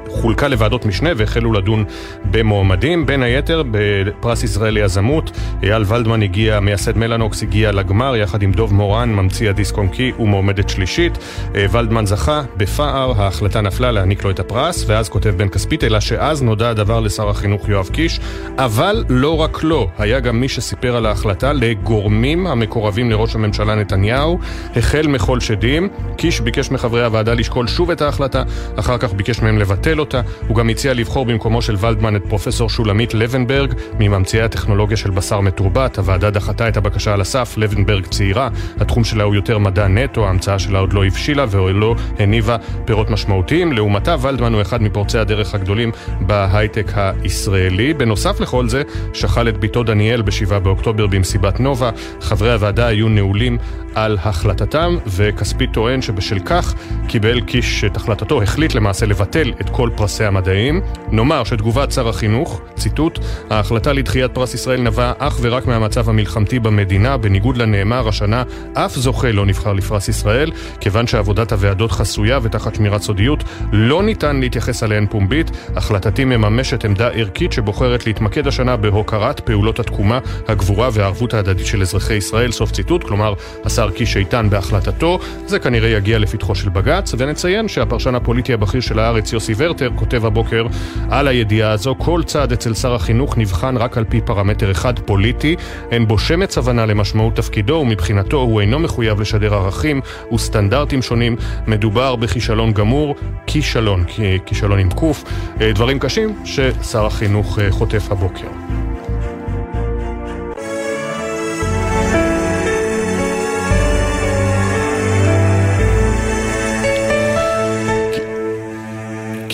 חולקה 0.08 0.48
לוועדות 0.48 0.86
משנה 0.86 1.10
והחלו 1.16 1.52
לדון 1.52 1.84
במועמדים. 2.30 3.06
בין 3.06 3.22
היתר, 3.22 3.62
בפרס 3.70 4.42
ישראל 4.42 4.74
ליזמות, 4.74 5.30
אייל 5.62 5.82
ולדמן 5.86 6.22
הגיע, 6.22 6.60
מייסד 6.60 6.98
מלאנוקס, 6.98 7.42
הגיע 7.42 7.72
לגמר 7.72 8.16
יחד 8.16 8.42
עם 8.42 8.52
דוב 8.52 8.74
מורן, 8.74 9.14
ממציא 9.14 9.41
הדיסק 9.48 9.78
און 9.78 9.88
קי 9.88 10.12
ומועמדת 10.18 10.68
שלישית. 10.68 11.18
ולדמן 11.54 12.06
זכה 12.06 12.42
בפער, 12.56 13.22
ההחלטה 13.22 13.60
נפלה 13.60 13.92
להעניק 13.92 14.24
לו 14.24 14.30
את 14.30 14.40
הפרס, 14.40 14.84
ואז 14.86 15.08
כותב 15.08 15.34
בן 15.36 15.48
כספית, 15.48 15.84
אלא 15.84 16.00
שאז 16.00 16.42
נודע 16.42 16.70
הדבר 16.70 17.00
לשר 17.00 17.30
החינוך 17.30 17.68
יואב 17.68 17.88
קיש, 17.92 18.20
אבל 18.58 19.04
לא 19.08 19.40
רק 19.40 19.62
לו, 19.62 19.88
היה 19.98 20.20
גם 20.20 20.40
מי 20.40 20.48
שסיפר 20.48 20.96
על 20.96 21.06
ההחלטה 21.06 21.52
לגורמים 21.52 22.46
המקורבים 22.46 23.10
לראש 23.10 23.34
הממשלה 23.34 23.74
נתניהו, 23.74 24.38
החל 24.76 25.06
מכל 25.06 25.40
שדים. 25.40 25.88
קיש 26.16 26.40
ביקש 26.40 26.70
מחברי 26.70 27.04
הוועדה 27.04 27.34
לשקול 27.34 27.66
שוב 27.66 27.90
את 27.90 28.02
ההחלטה, 28.02 28.42
אחר 28.76 28.98
כך 28.98 29.12
ביקש 29.12 29.42
מהם 29.42 29.58
לבטל 29.58 30.00
אותה. 30.00 30.20
הוא 30.48 30.56
גם 30.56 30.68
הציע 30.68 30.94
לבחור 30.94 31.26
במקומו 31.26 31.62
של 31.62 31.76
ולדמן 31.80 32.16
את 32.16 32.22
פרופסור 32.28 32.70
שולמית 32.70 33.14
לבנברג, 33.14 33.74
מממציאי 33.98 34.42
הטכנולוגיה 34.42 34.96
של 34.96 35.10
בשר 35.10 35.40
מתורבת. 35.40 35.98
הוועדה 35.98 36.30
דחתה 36.30 36.68
את 36.68 36.76
הבקשה 36.76 37.14
על 37.14 37.20
הסף, 37.20 37.54
לבנברג 37.56 38.06
צעירה, 38.06 38.48
התחום 38.80 39.04
שלה 39.04 39.24
הוא 39.24 39.31
יותר 39.34 39.58
מדע 39.58 39.88
נטו, 39.88 40.26
ההמצאה 40.26 40.58
שלה 40.58 40.78
עוד 40.78 40.92
לא 40.92 41.04
הבשילה 41.04 41.44
ולא 41.50 41.94
הניבה 42.18 42.56
פירות 42.84 43.10
משמעותיים. 43.10 43.72
לעומתה, 43.72 44.16
ולדמן 44.20 44.52
הוא 44.52 44.62
אחד 44.62 44.82
מפורצי 44.82 45.18
הדרך 45.18 45.54
הגדולים 45.54 45.90
בהייטק 46.20 46.92
הישראלי. 46.94 47.94
בנוסף 47.94 48.40
לכל 48.40 48.68
זה, 48.68 48.82
שכל 49.12 49.48
את 49.48 49.58
ביתו 49.58 49.82
דניאל 49.82 50.22
ב-7 50.22 50.58
באוקטובר 50.58 51.06
במסיבת 51.06 51.60
נובה. 51.60 51.90
חברי 52.20 52.52
הוועדה 52.52 52.86
היו 52.86 53.08
נעולים 53.08 53.58
על 53.94 54.18
החלטתם, 54.22 54.96
וכספי 55.06 55.66
טוען 55.66 56.02
שבשל 56.02 56.38
כך 56.38 56.74
קיבל 57.08 57.40
קיש 57.40 57.84
את 57.84 57.96
החלטתו, 57.96 58.42
החליט 58.42 58.74
למעשה 58.74 59.06
לבטל 59.06 59.52
את 59.60 59.70
כל 59.70 59.90
פרסי 59.96 60.24
המדעים. 60.24 60.80
נאמר 61.10 61.44
שתגובת 61.44 61.92
שר 61.92 62.08
החינוך, 62.08 62.60
ציטוט, 62.76 63.18
ההחלטה 63.50 63.92
לדחיית 63.92 64.34
פרס 64.34 64.54
ישראל 64.54 64.80
נבעה 64.80 65.12
אך 65.18 65.38
ורק 65.40 65.66
מהמצב 65.66 66.08
המלחמתי 66.08 66.58
במדינה, 66.58 67.16
בניגוד 67.16 67.56
לנאמר 67.56 68.08
השנה, 68.08 68.42
אף 68.74 68.96
זוכה 68.96 69.32
לא 69.32 69.46
נבחר 69.46 69.72
לפרס 69.72 70.08
ישראל, 70.08 70.50
כיוון 70.80 71.06
שעבודת 71.06 71.52
הוועדות 71.52 71.92
חסויה 71.92 72.38
ותחת 72.42 72.74
שמירת 72.74 73.02
סודיות, 73.02 73.44
לא 73.72 74.02
ניתן 74.02 74.40
להתייחס 74.40 74.82
עליהן 74.82 75.06
פומבית. 75.10 75.50
החלטתי 75.76 76.24
מממשת 76.24 76.84
עמדה 76.84 77.08
ערכית 77.08 77.52
שבוחרת 77.52 78.06
להתמקד 78.06 78.46
השנה 78.46 78.76
בהוקרת 78.76 79.40
פעולות 79.40 79.80
התקומה, 79.80 80.18
הגבורה 80.48 80.88
והערבות 80.92 81.34
ההדדית 81.34 81.66
של 81.66 81.82
אזרחי 81.82 82.14
ישראל, 82.14 82.52
סוף 82.52 82.72
ציטוט, 82.72 83.04
כלומר, 83.04 83.34
השר 83.64 83.81
קיש 83.90 84.16
איתן 84.16 84.46
בהחלטתו. 84.50 85.18
זה 85.46 85.58
כנראה 85.58 85.88
יגיע 85.88 86.18
לפתחו 86.18 86.54
של 86.54 86.68
בג"ץ, 86.68 87.14
ונציין 87.18 87.68
שהפרשן 87.68 88.14
הפוליטי 88.14 88.52
הבכיר 88.52 88.80
של 88.80 88.98
הארץ, 88.98 89.32
יוסי 89.32 89.54
ורטר, 89.56 89.90
כותב 89.94 90.26
הבוקר 90.26 90.66
על 91.10 91.28
הידיעה 91.28 91.70
הזו, 91.70 91.94
כל 91.98 92.22
צעד 92.26 92.52
אצל 92.52 92.74
שר 92.74 92.94
החינוך 92.94 93.38
נבחן 93.38 93.76
רק 93.76 93.98
על 93.98 94.04
פי 94.04 94.20
פרמטר 94.20 94.70
אחד 94.70 94.98
פוליטי, 94.98 95.56
אין 95.90 96.08
בו 96.08 96.18
שמץ 96.18 96.58
הבנה 96.58 96.86
למשמעות 96.86 97.36
תפקידו, 97.36 97.74
ומבחינתו 97.74 98.36
הוא 98.36 98.60
אינו 98.60 98.78
מחויב 98.78 99.20
לשדר 99.20 99.54
ערכים 99.54 100.00
וסטנדרטים 100.32 101.02
שונים. 101.02 101.36
מדובר 101.66 102.16
בכישלון 102.16 102.72
גמור, 102.72 103.14
כישלון, 103.46 104.04
כישלון 104.46 104.78
עם 104.78 104.90
קוף, 104.90 105.24
אה, 105.60 105.72
דברים 105.72 105.98
קשים 105.98 106.34
ששר 106.44 107.06
החינוך 107.06 107.58
אה, 107.58 107.70
חוטף 107.70 108.06
הבוקר. 108.10 108.91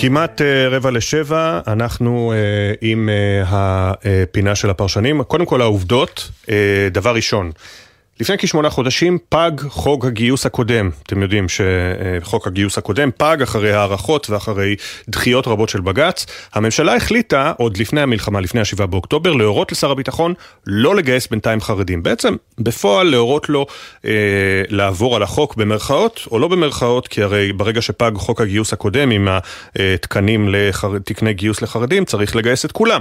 כמעט 0.01 0.41
uh, 0.41 0.45
רבע 0.71 0.91
לשבע, 0.91 1.61
אנחנו 1.67 2.33
uh, 2.33 2.79
עם 2.81 3.09
uh, 3.09 3.47
הפינה 3.51 4.55
של 4.55 4.71
הפרשנים. 4.71 5.23
קודם 5.23 5.47
כל 5.47 5.61
העובדות, 5.61 6.31
דבר 6.93 7.15
ראשון. 7.15 7.51
לפני 8.21 8.39
כשמונה 8.39 8.71
חודשים 8.71 9.19
פג 9.29 9.51
חוק 9.69 10.05
הגיוס 10.05 10.47
הקודם. 10.47 10.91
אתם 11.03 11.23
יודעים 11.23 11.47
שחוק 11.49 12.47
הגיוס 12.47 12.79
הקודם 12.79 13.11
פג 13.17 13.37
אחרי 13.43 13.73
הערכות 13.73 14.31
ואחרי 14.31 14.77
דחיות 15.09 15.47
רבות 15.47 15.69
של 15.69 15.81
בג"ץ. 15.81 16.27
הממשלה 16.55 16.97
החליטה, 16.97 17.53
עוד 17.59 17.77
לפני 17.77 18.01
המלחמה, 18.01 18.41
לפני 18.41 18.61
השבעה 18.61 18.87
באוקטובר, 18.87 19.33
להורות 19.33 19.73
לשר 19.73 19.91
הביטחון 19.91 20.35
לא 20.67 20.97
לגייס 20.97 21.27
בינתיים 21.27 21.61
חרדים. 21.61 22.03
בעצם, 22.03 22.37
בפועל 22.59 23.07
להורות 23.07 23.49
לו 23.49 23.67
אה, 24.05 24.11
לעבור 24.69 25.17
על 25.17 25.23
החוק 25.23 25.57
במרכאות, 25.57 26.21
או 26.31 26.39
לא 26.39 26.49
במרכאות, 26.49 27.09
כי 27.09 27.23
הרי 27.23 27.53
ברגע 27.53 27.83
שפג 27.83 28.13
חוק 28.15 28.41
הגיוס 28.41 28.73
הקודם 28.73 29.11
עם 29.11 29.29
התקנים 29.77 30.49
לתקני 30.49 31.33
גיוס 31.33 31.63
לחרדים, 31.63 32.05
צריך 32.05 32.37
לגייס 32.37 32.65
את 32.65 32.73
כולם. 32.73 33.01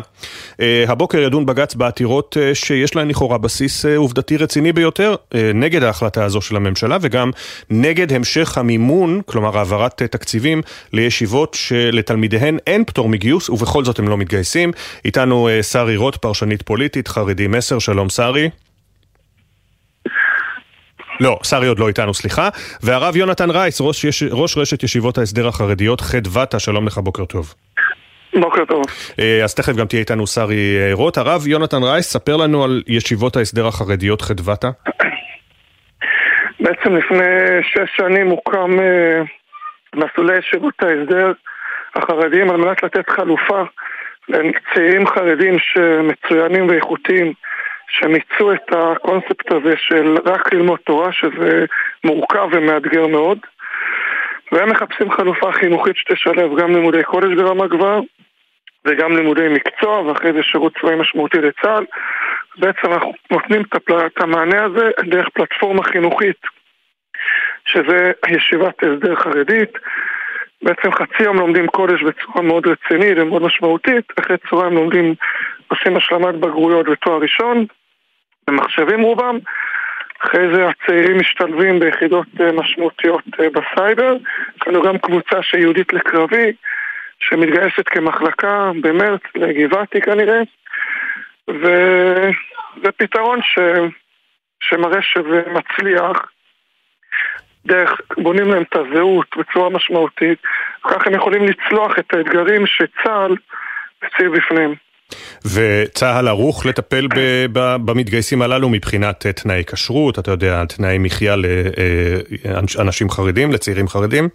אה, 0.62 0.86
הבוקר 0.88 1.18
ידון 1.18 1.46
בג"ץ 1.46 1.76
בעתירות 1.76 2.38
אה, 2.40 2.56
שיש 2.56 2.96
להן 2.96 3.08
לכאורה 3.10 3.38
בסיס 3.38 3.86
אה, 3.86 3.98
עובדתי 3.98 4.38
רציני 4.38 4.74
ביותר. 4.74 5.07
יותר 5.08 5.24
אה, 5.36 5.52
נגד 5.54 5.84
ההחלטה 5.84 6.24
הזו 6.24 6.42
של 6.42 6.56
הממשלה 6.56 6.98
וגם 7.02 7.32
נגד 7.70 8.14
המשך 8.14 8.58
המימון, 8.58 9.22
כלומר 9.26 9.58
העברת 9.58 10.02
אה, 10.02 10.08
תקציבים 10.08 10.62
לישיבות 10.94 11.54
שלתלמידיהן 11.54 12.58
אין 12.68 12.84
פטור 12.86 13.10
מגיוס 13.10 13.50
ובכל 13.50 13.86
זאת 13.86 14.00
הם 14.00 14.08
לא 14.08 14.18
מתגייסים. 14.18 14.72
איתנו 15.06 15.50
אה, 15.50 15.64
שרי 15.64 15.96
רוט, 15.96 16.16
פרשנית 16.16 16.62
פוליטית, 16.62 17.08
חרדי 17.08 17.48
מסר, 17.48 17.80
שלום 17.80 18.10
שרי. 18.10 18.50
לא, 21.20 21.40
שרי 21.44 21.68
עוד 21.68 21.80
לא 21.80 21.88
איתנו, 21.88 22.14
סליחה. 22.14 22.50
והרב 22.84 23.16
יונתן 23.16 23.50
רייס, 23.50 23.82
ראש, 23.82 24.06
ראש 24.32 24.58
רשת 24.58 24.84
ישיבות 24.84 25.18
ההסדר 25.18 25.48
החרדיות, 25.48 26.02
חדוותה, 26.02 26.60
שלום 26.60 26.88
לך, 26.88 26.98
בוקר 26.98 27.26
טוב. 27.26 27.54
בוקר 28.40 28.66
טוב. 28.66 28.84
אה, 29.20 29.44
אז 29.44 29.56
תכף 29.56 29.76
גם 29.76 29.86
תהיה 29.86 30.00
איתנו 30.00 30.28
שרי 30.28 30.78
אה, 30.80 30.90
רוט. 30.94 31.18
הרב 31.18 31.48
יונתן 31.48 31.84
רייס, 31.84 32.06
ספר 32.14 32.38
לנו 32.38 32.64
על 32.64 32.84
ישיבות 32.88 33.36
ההסדר 33.36 33.68
החרדיות 33.68 34.22
חדוותה. 34.22 34.68
בעצם 36.60 36.96
לפני 36.96 37.26
שש 37.62 37.98
שנים 37.98 38.28
הוקם 38.28 38.80
אה, 38.80 39.22
מסלולי 39.96 40.38
ישיבות 40.38 40.74
ההסדר 40.82 41.32
החרדיים 41.96 42.50
על 42.50 42.58
מנת 42.58 42.84
לתת 42.84 43.10
חלופה 43.10 43.64
לצעירים 44.30 45.08
חרדים 45.08 45.58
שמצוינים 45.60 46.70
ואיכותיים 46.70 47.34
שמיצו 47.90 48.54
את 48.54 48.72
הקונספט 48.72 49.52
הזה 49.52 49.74
של 49.78 50.18
רק 50.26 50.54
ללמוד 50.54 50.80
תורה 50.86 51.12
שזה 51.12 51.66
מורכב 52.04 52.48
ומאתגר 52.52 53.08
מאוד 53.08 53.38
והם 54.52 54.70
מחפשים 54.70 55.12
חלופה 55.12 55.52
חינוכית 55.52 55.96
שתשלב 55.98 56.60
גם 56.60 56.76
לימודי 56.76 57.04
קודש 57.04 57.34
ברמה 57.38 57.68
גבוהה 57.68 58.00
וגם 58.88 59.16
לימודי 59.16 59.48
מקצוע, 59.48 60.02
ואחרי 60.02 60.34
זה 60.34 60.44
שירות 60.44 60.74
צבאי 60.82 60.96
משמעותי 60.96 61.38
לצה"ל. 61.38 61.86
בעצם 62.58 62.94
אנחנו 62.94 63.14
נותנים 63.32 63.62
את 64.06 64.22
המענה 64.22 64.64
הזה 64.64 64.92
דרך 65.06 65.30
פלטפורמה 65.34 65.84
חינוכית, 65.84 66.38
שזה 67.66 68.12
ישיבת 68.28 68.84
הסדר 68.84 69.16
חרדית. 69.16 69.72
בעצם 70.62 70.92
חצי 70.92 71.24
יום 71.24 71.38
לומדים 71.38 71.68
קודש 71.68 72.02
בצורה 72.04 72.42
מאוד 72.42 72.68
רצינית 72.68 73.18
ומאוד 73.18 73.42
משמעותית, 73.42 74.06
אחרי 74.20 74.38
צהריים 74.50 74.74
לומדים, 74.74 75.16
עושים 75.68 75.98
השלמת 75.98 76.36
בגרויות 76.36 76.90
ותואר 76.90 77.18
ראשון, 77.18 77.66
במחשבים 78.48 79.02
רובם. 79.02 79.40
אחרי 80.22 80.56
זה 80.56 80.68
הצעירים 80.70 81.20
משתלבים 81.20 81.80
ביחידות 81.80 82.28
אה, 82.42 82.52
משמעותיות 82.52 83.24
אה, 83.40 83.48
בסייבר. 83.50 84.18
יש 84.62 84.68
לנו 84.68 84.82
גם 84.82 84.98
קבוצה 84.98 85.44
שיהודית 85.44 85.94
לקרבי, 85.94 86.54
שמתגייסת 87.20 87.88
כמחלקה 87.88 88.72
במרץ 88.82 89.22
לגבעתי 89.36 90.02
כנראה, 90.02 90.42
וזה 91.50 92.92
פתרון 92.98 93.40
ש... 93.42 93.60
שמראה 94.64 95.02
שזה 95.02 95.42
מצליח. 95.48 96.18
דרך, 97.66 97.92
בונים 98.18 98.48
להם 98.48 98.64
את 98.64 98.76
הזהות 98.76 99.28
בצורה 99.38 99.70
משמעותית, 99.70 100.40
וכך 100.86 101.08
הם 101.08 101.14
יכולים 101.14 101.46
לצלוח 101.46 102.00
את 102.00 102.14
האתגרים 102.14 102.68
שצה"ל 102.68 103.36
הציב 104.04 104.38
בפניהם. 104.38 104.74
וצה"ל 105.54 106.28
ערוך 106.28 106.66
לטפל 106.66 107.08
במתגייסים 107.86 108.42
הללו 108.42 108.70
מבחינת 108.70 109.26
אה, 109.26 109.34
תנאי 109.34 109.64
כשרות, 109.68 110.20
אתה 110.20 110.32
יודע, 110.32 110.66
תנאי 110.66 110.98
מחיה 110.98 111.36
לאנשים 112.76 113.10
חרדים, 113.10 113.52
לצעירים 113.52 113.88
חרדים? 113.88 114.30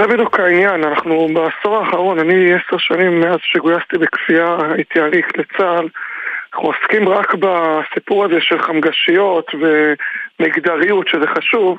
זה 0.00 0.06
בדיוק 0.06 0.40
העניין, 0.40 0.84
אנחנו 0.84 1.28
בעשור 1.34 1.76
האחרון, 1.76 2.18
אני 2.18 2.54
עשר 2.54 2.78
שנים 2.78 3.20
מאז 3.20 3.38
שגויסתי 3.42 3.98
בכפייה, 3.98 4.56
הייתי 4.74 5.00
עריק 5.00 5.38
לצה"ל, 5.38 5.88
אנחנו 6.54 6.68
עוסקים 6.68 7.08
רק 7.08 7.34
בסיפור 7.34 8.24
הזה 8.24 8.40
של 8.40 8.58
חמגשיות 8.58 9.46
ומגדריות, 9.54 11.08
שזה 11.08 11.26
חשוב, 11.26 11.78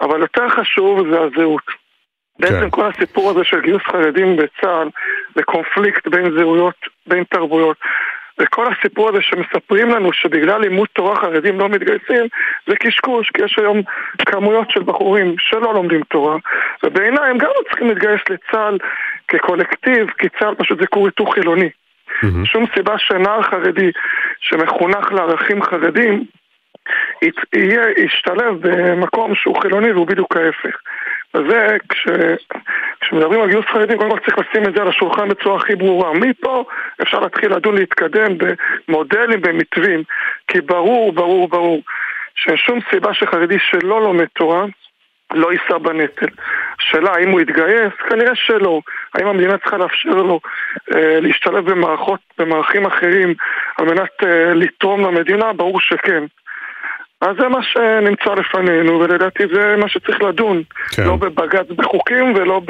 אבל 0.00 0.20
יותר 0.20 0.48
חשוב 0.48 1.10
זה 1.10 1.20
הזהות. 1.20 1.62
כן. 1.66 1.74
בעצם 2.38 2.70
כל 2.70 2.86
הסיפור 2.86 3.30
הזה 3.30 3.44
של 3.44 3.60
גיוס 3.60 3.82
חרדים 3.82 4.36
בצה"ל 4.36 4.88
זה 5.34 5.42
קונפליקט 5.42 6.08
בין 6.08 6.30
זהויות, 6.30 6.74
בין 7.06 7.24
תרבויות. 7.24 7.76
וכל 8.38 8.66
הסיפור 8.72 9.08
הזה 9.08 9.22
שמספרים 9.22 9.88
לנו 9.88 10.12
שבגלל 10.12 10.60
לימוד 10.60 10.88
תורה 10.92 11.16
חרדים 11.16 11.60
לא 11.60 11.68
מתגייסים 11.68 12.26
זה 12.66 12.76
קשקוש, 12.76 13.30
כי 13.30 13.44
יש 13.44 13.58
היום 13.58 13.82
כמויות 14.26 14.70
של 14.70 14.82
בחורים 14.82 15.34
שלא 15.38 15.74
לומדים 15.74 16.02
תורה 16.02 16.36
ובעיניי 16.82 17.30
הם 17.30 17.38
גם 17.38 17.48
לא 17.56 17.62
צריכים 17.68 17.88
להתגייס 17.88 18.20
לצה"ל 18.30 18.78
כקולקטיב, 19.28 20.10
כי 20.18 20.28
צה"ל 20.38 20.54
פשוט 20.54 20.80
זה 20.80 20.86
כור 20.86 21.06
היתוך 21.06 21.34
חילוני. 21.34 21.68
Mm-hmm. 21.68 22.44
שום 22.44 22.64
סיבה 22.74 22.98
שנער 22.98 23.42
חרדי 23.42 23.90
שמחונך 24.40 25.12
לערכים 25.12 25.62
חרדים 25.62 26.24
יהיה, 27.54 27.82
ישתלב 27.96 28.54
במקום 28.60 29.34
שהוא 29.34 29.60
חילוני 29.62 29.92
והוא 29.92 30.06
בדיוק 30.06 30.36
ההפך. 30.36 30.76
וזה, 31.34 31.76
כש, 31.88 32.06
כשמדברים 33.00 33.40
על 33.40 33.50
גיוס 33.50 33.66
חרדים, 33.66 33.98
קודם 33.98 34.10
כל 34.10 34.18
צריך 34.18 34.38
לשים 34.38 34.68
את 34.68 34.74
זה 34.74 34.82
על 34.82 34.88
השולחן 34.88 35.28
בצורה 35.28 35.56
הכי 35.56 35.74
ברורה. 35.74 36.12
מפה 36.12 36.64
אפשר 37.02 37.20
להתחיל 37.20 37.52
לדון 37.54 37.74
להתקדם 37.74 38.38
במודלים, 38.38 39.40
במתווים, 39.40 40.02
כי 40.48 40.60
ברור, 40.60 41.12
ברור, 41.12 41.48
ברור, 41.48 41.82
שאין 42.34 42.56
שום 42.56 42.78
סיבה 42.90 43.14
שחרדי 43.14 43.58
שלא 43.58 44.02
לומד 44.02 44.26
תורה, 44.26 44.64
לא 45.32 45.52
יישא 45.52 45.78
בנטל. 45.78 46.26
השאלה 46.80 47.10
האם 47.10 47.30
הוא 47.30 47.40
יתגייס? 47.40 47.92
כנראה 48.08 48.34
שלא. 48.34 48.80
האם 49.14 49.26
המדינה 49.26 49.58
צריכה 49.58 49.76
לאפשר 49.78 50.08
לו 50.08 50.40
אה, 50.94 51.20
להשתלב 51.20 51.70
במערכות, 51.70 52.20
במערכים 52.38 52.86
אחרים 52.86 53.34
על 53.78 53.86
מנת 53.86 54.10
אה, 54.22 54.54
לתרום 54.54 55.00
למדינה? 55.00 55.52
ברור 55.52 55.80
שכן. 55.80 56.24
אז 57.20 57.36
זה 57.40 57.48
מה 57.48 57.62
שנמצא 57.62 58.34
לפנינו, 58.34 59.00
ולדעתי 59.00 59.42
זה 59.54 59.76
מה 59.78 59.88
שצריך 59.88 60.22
לדון. 60.22 60.62
כן. 60.90 61.04
לא 61.04 61.16
בבג"ץ 61.16 61.66
בחוקים 61.76 62.34
ולא 62.34 62.60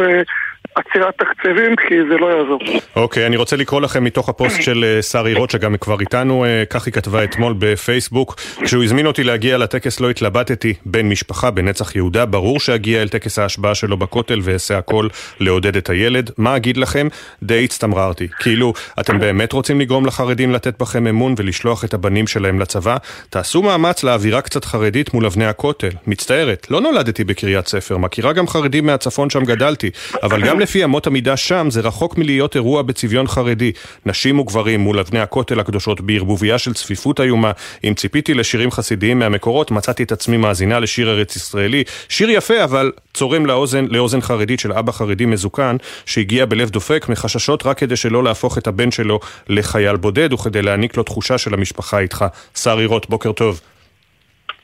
עצירת 0.78 1.14
תקציבים, 1.18 1.76
כי 1.76 1.94
זה 2.10 2.16
לא 2.16 2.26
יעזור. 2.26 2.60
אוקיי, 2.96 3.26
אני 3.26 3.36
רוצה 3.36 3.56
לקרוא 3.56 3.80
לכם 3.80 4.04
מתוך 4.04 4.28
הפוסט 4.28 4.62
של 4.62 4.84
אה, 4.84 5.02
שרי 5.02 5.34
רוט, 5.34 5.50
שגם 5.50 5.76
כבר 5.76 6.00
איתנו, 6.00 6.44
אה, 6.44 6.62
כך 6.70 6.86
היא 6.86 6.94
כתבה 6.94 7.24
אתמול 7.24 7.54
בפייסבוק. 7.58 8.36
כשהוא 8.64 8.84
הזמין 8.84 9.06
אותי 9.06 9.24
להגיע 9.24 9.58
לטקס 9.58 10.00
לא 10.00 10.10
התלבטתי, 10.10 10.74
בן 10.86 11.08
משפחה 11.08 11.50
בנצח 11.50 11.96
יהודה, 11.96 12.26
ברור 12.26 12.60
שאגיע 12.60 13.02
אל 13.02 13.08
טקס 13.08 13.38
ההשבעה 13.38 13.74
שלו 13.74 13.96
בכותל 13.96 14.40
ואעשה 14.42 14.78
הכל 14.78 15.08
לעודד 15.40 15.76
את 15.76 15.90
הילד. 15.90 16.30
מה 16.38 16.56
אגיד 16.56 16.76
לכם? 16.76 17.08
די 17.42 17.64
הצטמררתי. 17.64 18.28
כאילו, 18.28 18.72
אתם 19.00 19.18
באמת 19.18 19.52
רוצים 19.52 19.80
לגרום 19.80 20.06
לחרדים 20.06 20.52
לתת 20.52 20.78
בכם 20.80 21.06
אמון 21.06 21.34
ולשלוח 21.38 21.84
את 21.84 21.94
הבנים 21.94 22.26
שלהם 22.26 22.60
לצבא? 22.60 22.96
תעשו 23.30 23.62
מאמץ 23.62 24.04
לאווירה 24.04 24.40
קצת 24.40 24.64
חרדית 24.64 25.14
מול 25.14 25.26
אבני 25.26 25.46
הכותל. 25.46 25.90
מצטערת, 26.06 26.66
לא 26.70 26.80
נולדתי 26.80 27.24
בקריית 27.24 27.66
ספר, 27.66 27.96
מכירה 27.96 28.32
גם 28.32 28.48
חרדים 28.48 28.86
מהצפון 28.86 29.30
שם 29.30 29.44
גדלתי, 29.44 29.90
אבל 30.22 30.42
גם 30.42 30.60
לפי 30.68 30.84
אמות 30.84 31.06
המידה 31.06 31.36
שם 31.36 31.66
זה 31.70 31.80
רחוק 31.80 32.18
מלהיות 32.18 32.56
אירוע 32.56 32.82
בצביון 32.82 33.28
חרדי. 33.28 33.72
נשים 34.06 34.38
וגברים 34.38 34.80
מול 34.80 34.98
אבני 34.98 35.20
הכותל 35.20 35.60
הקדושות 35.60 36.00
בערבוביה 36.00 36.58
של 36.58 36.74
צפיפות 36.74 37.20
איומה. 37.20 37.52
אם 37.84 37.94
ציפיתי 37.94 38.34
לשירים 38.34 38.70
חסידיים 38.70 39.18
מהמקורות, 39.18 39.70
מצאתי 39.70 40.02
את 40.02 40.12
עצמי 40.12 40.36
מאזינה 40.36 40.80
לשיר 40.80 41.10
ארץ 41.10 41.36
ישראלי. 41.36 41.84
שיר 42.08 42.30
יפה, 42.30 42.64
אבל 42.64 42.92
צורם 43.14 43.46
לאוזן, 43.46 43.86
לאוזן 43.90 44.20
חרדית 44.20 44.60
של 44.60 44.72
אבא 44.72 44.92
חרדי 44.92 45.26
מזוקן, 45.26 45.76
שהגיע 46.06 46.46
בלב 46.46 46.70
דופק 46.70 47.06
מחששות 47.08 47.66
רק 47.66 47.78
כדי 47.78 47.96
שלא 47.96 48.24
להפוך 48.24 48.58
את 48.58 48.66
הבן 48.66 48.90
שלו 48.90 49.20
לחייל 49.48 49.96
בודד, 49.96 50.32
וכדי 50.32 50.62
להעניק 50.62 50.96
לו 50.96 51.02
תחושה 51.02 51.38
של 51.38 51.54
המשפחה 51.54 51.98
איתך. 51.98 52.24
שרי 52.54 52.86
רוט, 52.86 53.06
בוקר 53.08 53.32
טוב. 53.32 53.60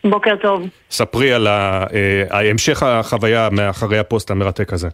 בוקר 0.04 0.34
טוב. 0.42 0.62
ספרי 0.90 1.32
על 1.32 2.50
המשך 2.50 2.82
החוויה 2.82 3.48
מאחורי 3.52 3.98
הפוסט 3.98 4.30
המרתק 4.30 4.72
הזה. 4.72 4.88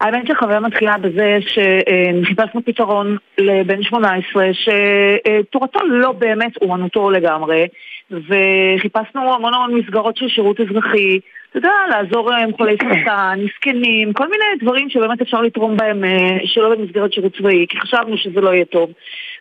האמת 0.00 0.26
שהחוויה 0.26 0.60
מתחילה 0.60 0.98
בזה 0.98 1.38
שחיפשנו 1.40 2.64
פתרון 2.64 3.16
לבן 3.38 3.82
18 3.82 4.46
שתורתו 4.52 5.80
לא 5.86 6.12
באמת 6.12 6.56
אומנותו 6.62 7.10
לגמרי 7.10 7.66
וחיפשנו 8.10 9.34
המון 9.34 9.54
המון 9.54 9.74
מסגרות 9.74 10.16
של 10.16 10.28
שירות 10.28 10.60
אזרחי 10.60 11.18
אתה 11.50 11.58
יודע, 11.58 11.72
לעזור 11.90 12.32
עם 12.32 12.52
חולי 12.52 12.76
סרטן, 12.82 13.38
מסכנים, 13.44 14.12
כל 14.12 14.28
מיני 14.28 14.44
דברים 14.60 14.90
שבאמת 14.90 15.20
אפשר 15.20 15.40
לתרום 15.40 15.76
בהם 15.76 16.04
שלא 16.44 16.74
במסגרת 16.74 17.12
שירות 17.12 17.36
צבאי 17.36 17.66
כי 17.68 17.80
חשבנו 17.80 18.18
שזה 18.18 18.40
לא 18.40 18.54
יהיה 18.54 18.64
טוב. 18.64 18.90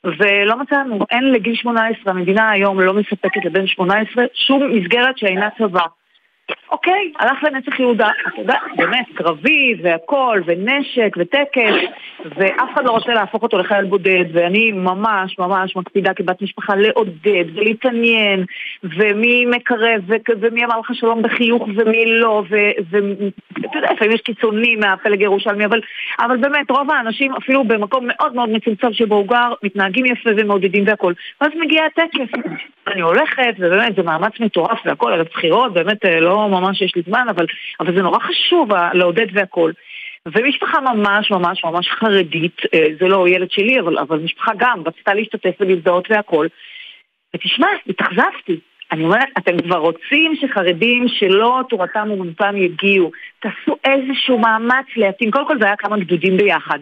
ולא 0.04 0.60
מצאנו, 0.60 1.00
אין 1.12 1.32
לגיל 1.32 1.56
18, 1.56 2.14
המדינה 2.14 2.50
היום 2.50 2.80
לא 2.80 2.94
מספקת 2.94 3.46
לבן 3.46 3.68
18 3.68 4.26
שום 4.34 4.72
מסגרת 4.76 5.18
שאינה 5.18 5.50
צבא 5.58 5.82
אוקיי, 6.72 7.12
הלך 7.20 7.44
לנצח 7.44 7.80
יהודה, 7.80 8.10
אתה 8.28 8.42
יודע, 8.42 8.58
באמת, 8.78 9.06
קרבי 9.16 9.76
והכל, 9.84 10.42
ונשק 10.46 11.16
וטקס, 11.18 11.74
ואף 12.26 12.70
אחד 12.74 12.86
לא 12.86 12.92
רוצה 12.92 13.14
להפוך 13.14 13.44
אותו 13.44 13.58
לחייל 13.58 13.86
בודד, 13.86 14.26
ואני 14.34 14.72
ממש 14.72 15.40
ממש 15.40 15.76
מקפידה 15.76 16.14
כבת 16.14 16.42
משפחה 16.42 16.76
לעודד 16.76 17.46
ולהתעניין, 17.56 18.46
ומי 18.84 19.46
מקרב, 19.46 20.02
ומי 20.40 20.66
אמר 20.66 20.80
לך 20.80 20.90
שלום 20.94 21.22
בחיוך 21.22 21.64
ומי 21.76 22.06
לא, 22.06 22.44
ואתה 22.50 23.78
יודע, 23.78 23.94
לפעמים 23.94 24.16
יש 24.16 24.22
קיצונים 24.22 24.80
מהפלג 24.80 25.20
הירושלמי, 25.22 25.66
אבל, 25.66 25.82
אבל 26.20 26.38
באמת, 26.38 26.72
רוב 26.72 26.92
האנשים, 26.92 27.34
אפילו 27.36 27.64
במקום 27.64 28.08
מאוד 28.08 28.36
מאוד 28.36 28.50
מצומצם 28.50 28.94
שבו 28.94 29.16
הוא 29.16 29.28
גר, 29.28 29.54
מתנהגים 29.64 30.06
יפה 30.06 30.30
ומעודדים 30.38 30.84
והכל. 30.88 31.14
ואז 31.42 31.52
מגיע 31.62 31.84
הטקס, 31.86 32.40
אני 32.88 33.02
הולכת, 33.02 33.54
ובאמת, 33.60 33.96
זה 33.96 34.04
מאמץ 34.04 34.40
מטורף 34.40 34.80
והכל, 34.86 35.14
על 35.14 35.22
הבחירות, 35.22 35.74
באמת 35.74 36.06
לא 36.22 36.43
ממש 36.50 36.82
יש 36.82 36.96
לי 36.96 37.02
זמן, 37.08 37.26
אבל, 37.30 37.46
אבל 37.80 37.96
זה 37.96 38.02
נורא 38.02 38.20
חשוב 38.20 38.70
לעודד 38.94 39.28
והכל. 39.34 39.72
ומשפחה 40.26 40.82
ממש 40.82 41.32
ממש 41.32 41.64
ממש 41.64 41.88
חרדית, 41.90 42.62
זה 43.00 43.08
לא 43.08 43.28
ילד 43.28 43.52
שלי, 43.52 43.80
אבל, 43.80 43.98
אבל 44.00 44.20
משפחה 44.20 44.52
גם, 44.58 44.84
רצתה 44.86 45.14
להשתתף 45.14 45.56
ולהזדהות 45.60 46.08
והכל. 46.12 46.48
ותשמע, 47.36 47.68
התאכזבתי. 47.90 48.60
אני 48.92 49.04
אומרת, 49.04 49.28
אתם 49.38 49.58
כבר 49.58 49.78
רוצים 49.78 50.36
שחרדים 50.42 51.08
שלא 51.08 51.62
תורתם 51.70 52.08
אומנותם 52.12 52.58
יגיעו. 52.58 53.12
תעשו 53.40 53.76
איזשהו 53.86 54.40
מאמץ 54.40 54.86
להתאים. 54.96 55.32
קודם 55.32 55.48
כל 55.48 55.60
זה 55.60 55.66
היה 55.66 55.76
כמה 55.76 55.98
גדודים 55.98 56.38
ביחד. 56.38 56.80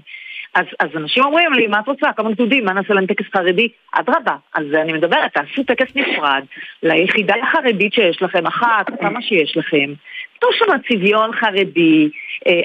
אז, 0.56 0.66
אז 0.80 0.90
אנשים 0.96 1.24
אומרים 1.24 1.54
לי, 1.54 1.68
מה 1.68 1.80
את 1.80 1.88
רוצה? 1.88 2.14
כמה 2.18 2.32
גדודים? 2.32 2.66
מה 2.66 2.74
נעשה 2.74 2.94
להם 2.94 3.06
טקס 3.06 3.26
חרדי? 3.34 3.68
אדרבה. 3.92 4.36
אז 4.56 4.66
אני 4.74 4.94
מדברת, 4.94 5.34
תעשו 5.34 5.64
טקס 5.64 5.96
נפרד 5.96 6.44
ליחידה 6.84 7.36
החרדית 7.44 7.94
שיש 7.94 8.22
לכם, 8.22 8.48
אחת, 8.48 8.86
כמה 9.02 9.22
שיש 9.22 9.58
לכם. 9.58 9.94
תנו 10.42 10.50
שם 10.54 10.78
צביון 10.88 11.32
חרדי, 11.34 12.10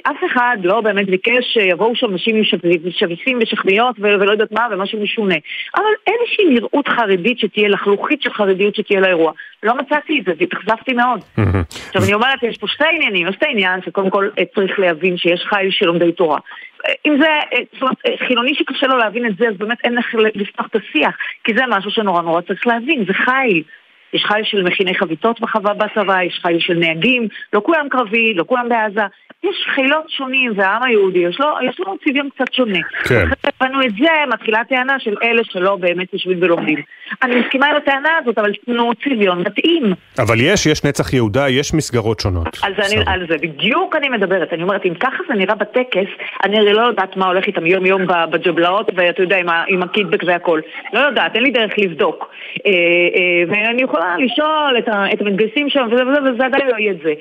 אף 0.03 0.17
אחד 0.27 0.57
לא 0.65 0.81
באמת 0.81 1.07
ביקש 1.07 1.45
שיבואו 1.53 1.97
שם 1.97 2.15
נשים 2.15 2.37
עם 2.37 2.43
שביסים 2.91 3.39
ושכמיות 3.43 3.97
ולא 3.99 4.33
יודעת 4.33 4.53
מה 4.53 4.67
ומשהו 4.71 5.03
משונה. 5.03 5.35
אבל 5.77 5.85
איזושהי 6.07 6.45
נראות 6.45 6.89
חרדית 6.89 7.39
שתהיה, 7.39 7.69
לחלוכית 7.69 8.23
של 8.23 8.33
חרדיות 8.33 8.75
שתהיה 8.75 9.01
לאירוע. 9.01 9.33
לא 9.63 9.75
מצאתי 9.75 10.21
את 10.21 10.25
זה 10.25 10.33
והתאכזבתי 10.39 10.93
מאוד. 10.93 11.21
עכשיו 11.87 12.03
אני 12.05 12.15
אומרת, 12.15 12.43
יש 12.43 12.59
פה 12.59 12.67
שתי 12.69 12.85
עניינים, 12.93 13.29
יש 13.29 13.37
את 13.37 13.43
העניין 13.43 13.81
שקודם 13.87 14.11
כל 14.11 14.29
צריך 14.55 14.79
להבין 14.79 15.17
שיש 15.17 15.45
חיל 15.49 15.71
של 15.71 15.87
לומדי 15.87 16.13
תורה. 16.13 16.39
אם 17.07 17.17
זה, 17.21 17.29
זאת 17.73 17.83
אומרת, 17.83 17.97
חילוני 18.27 18.55
שקשה 18.55 18.87
לו 18.87 18.97
להבין 18.97 19.27
את 19.27 19.37
זה, 19.39 19.49
אז 19.49 19.57
באמת 19.57 19.79
אין 19.85 19.99
איך 19.99 20.15
לפתוח 20.35 20.67
את 20.67 20.77
השיח, 20.77 21.17
כי 21.45 21.53
זה 21.57 21.63
משהו 21.69 21.91
שנורא 21.91 22.23
נורא 22.23 22.41
צריך 22.41 22.67
להבין, 22.67 23.05
זה 23.07 23.15
חיל. 23.15 23.63
יש 24.13 24.25
חיל 24.25 24.45
של 24.45 24.63
מכיני 24.63 24.95
חביתות 24.95 25.41
בחווה 25.41 25.75
בצבא, 25.75 26.23
יש 26.23 26.39
חיל 26.43 26.61
של 26.61 26.75
נהגים, 26.75 27.29
לא 27.53 27.63
כולם 27.65 27.89
קרבי, 27.91 28.35
לא 28.35 28.45
כולם 28.47 28.69
בעזה. 28.69 29.07
יש 29.45 29.67
חילות 29.75 30.05
שונים, 30.09 30.53
והעם 30.57 30.83
היהודי, 30.83 31.19
יש 31.19 31.41
לו, 31.41 31.47
יש 31.69 31.81
לו 31.81 31.97
צביון 32.05 32.29
קצת 32.35 32.53
שונה. 32.53 32.79
כן. 33.09 33.29
הבנו 33.45 33.83
את 33.83 33.91
זה, 33.99 34.09
מתחילה 34.33 34.61
הטענה 34.61 35.01
של 35.01 35.15
אלה 35.23 35.43
שלא 35.45 35.77
באמת 35.77 36.13
יושבים 36.13 36.39
ולומדים. 36.43 36.79
אני 37.23 37.41
מסכימה 37.41 37.67
עם 37.67 37.77
הטענה 37.77 38.09
הזאת, 38.23 38.39
אבל 38.39 38.53
תנו 38.67 38.91
צביון 39.05 39.41
מתאים. 39.41 39.93
אבל 40.19 40.37
יש, 40.41 40.67
יש 40.67 40.85
נצח 40.85 41.13
יהודה, 41.13 41.49
יש 41.49 41.75
מסגרות 41.75 42.21
שונות. 42.21 42.59
על 42.63 42.73
זה, 42.77 42.83
אני, 42.87 43.05
על 43.07 43.27
זה 43.29 43.39
בדיוק 43.39 43.97
אני 43.97 44.09
מדברת. 44.09 44.53
אני 44.53 44.63
אומרת, 44.63 44.87
אם 44.87 44.95
ככה 44.95 45.23
זה 45.29 45.35
נראה 45.35 45.55
בטקס, 45.55 46.11
אני 46.45 46.59
הרי 46.59 46.73
לא 46.73 46.83
יודעת 46.83 47.17
מה 47.17 47.27
הולך 47.27 47.47
איתם 47.47 47.67
יום-יום 47.67 48.07
בג'בלאות, 48.31 48.91
ואתה 48.97 49.23
יודע, 49.23 49.37
עם, 49.37 49.47
עם 49.69 49.83
הקידבק 49.83 50.23
והכל. 50.27 50.61
לא 50.93 51.01
יודעת, 51.01 51.35
אין 51.35 51.43
לי 51.43 51.51
דרך 51.51 51.73
לבדוק. 51.79 52.31
אה, 52.67 52.73
אה, 52.73 53.43
ואני 53.49 53.83
יכולה 53.83 54.17
לשאול 54.19 54.79
את, 54.79 54.89
את 55.13 55.21
המתגייסים 55.21 55.69
שם, 55.69 55.87
וזה 55.93 56.03
וזה, 56.07 56.33
וזה 56.33 56.47
עדיין 56.47 56.69
לא 56.69 56.77
יהיה 56.79 56.93
את 56.93 56.99
זה. 57.03 57.13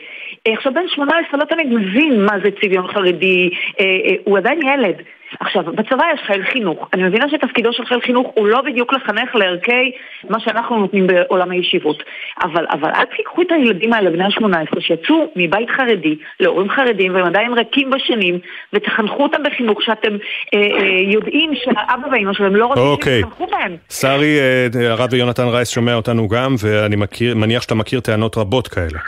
אה, 0.48 0.54
עכשיו, 0.54 0.74
בן 0.74 0.88
18 0.88 1.40
לא 1.40 1.46
תמיד 1.46 1.68
מבין 1.68 2.05
מה 2.10 2.34
זה 2.44 2.50
צביון 2.62 2.88
חרדי, 2.88 3.50
אה, 3.80 3.86
אה, 3.86 4.16
הוא 4.24 4.38
עדיין 4.38 4.60
ילד. 4.62 4.96
עכשיו, 5.40 5.64
בצבא 5.64 6.04
יש 6.14 6.20
חיל 6.28 6.44
חינוך. 6.44 6.90
אני 6.94 7.04
מבינה 7.04 7.30
שתפקידו 7.30 7.74
של 7.74 7.86
חיל 7.86 8.02
חינוך 8.02 8.32
הוא 8.36 8.48
לא 8.48 8.62
בדיוק 8.62 8.94
לחנך 8.94 9.36
לערכי 9.36 9.92
מה 10.30 10.40
שאנחנו 10.40 10.80
נותנים 10.80 11.08
בעולם 11.08 11.52
הישיבות. 11.52 12.04
אבל, 12.44 12.66
אבל 12.72 12.90
אל 12.96 13.06
תיקחו 13.18 13.42
את 13.42 13.52
הילדים 13.52 13.94
האלה, 13.94 14.10
בני 14.10 14.24
ה-18, 14.24 14.80
שיצאו 14.80 15.32
מבית 15.36 15.70
חרדי 15.70 16.16
להורים 16.40 16.70
חרדים 16.70 17.16
והם 17.16 17.26
עדיין 17.26 17.54
ריקים 17.54 17.90
בשנים, 17.90 18.40
ותחנכו 18.74 19.24
אותם 19.24 19.44
בחינוך 19.44 19.82
שאתם 19.82 20.14
אה, 20.54 20.60
אה, 20.60 21.00
יודעים 21.14 21.52
שהאבא 21.56 22.08
והאמא 22.12 22.34
שלהם 22.34 22.56
לא 22.56 22.66
רוצים 22.66 22.84
אוקיי. 22.84 23.22
שתחנכו 23.22 23.48
בהם. 23.48 23.76
שרי, 23.90 24.40
אה, 24.40 24.92
הרב 24.92 25.14
יונתן 25.14 25.48
רייס 25.48 25.70
שומע 25.70 25.94
אותנו 25.94 26.28
גם, 26.28 26.56
ואני 26.60 26.96
מכיר, 26.96 27.36
מניח 27.36 27.62
שאתה 27.62 27.76
מכיר 27.76 28.00
טענות 28.00 28.38
רבות 28.38 28.68
כאלה. 28.68 29.00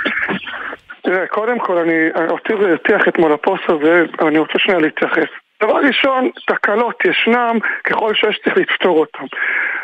קודם 1.37 1.59
כל, 1.59 1.77
אני, 1.77 2.09
אותי 2.29 2.53
זה 2.61 2.69
הרתיח 2.69 3.07
אתמול 3.07 3.33
הפוסט 3.33 3.63
הזה, 3.69 4.05
אני 4.27 4.37
רוצה 4.37 4.59
שנייה 4.59 4.79
להתייחס. 4.79 5.31
דבר 5.63 5.75
ראשון, 5.75 6.29
תקלות 6.47 7.05
ישנם 7.05 7.57
ככל 7.83 8.13
שיש 8.13 8.39
צריך 8.43 8.57
לפתור 8.57 8.99
אותם. 8.99 9.25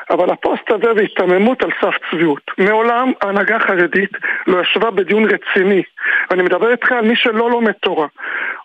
אבל 0.09 0.30
הפוסט 0.30 0.71
הזה 0.71 0.93
בהיתממות 0.93 1.63
על 1.63 1.69
סף 1.82 1.93
צביעות. 2.11 2.51
מעולם 2.57 3.11
ההנהגה 3.21 3.55
החרדית 3.55 4.09
לא 4.47 4.61
ישבה 4.61 4.91
בדיון 4.91 5.24
רציני. 5.26 5.84
ואני 6.30 6.43
מדבר 6.43 6.71
איתך 6.71 6.91
על 6.91 7.01
מי 7.01 7.15
שלא 7.15 7.49
לומד 7.49 7.71
תורה. 7.71 8.07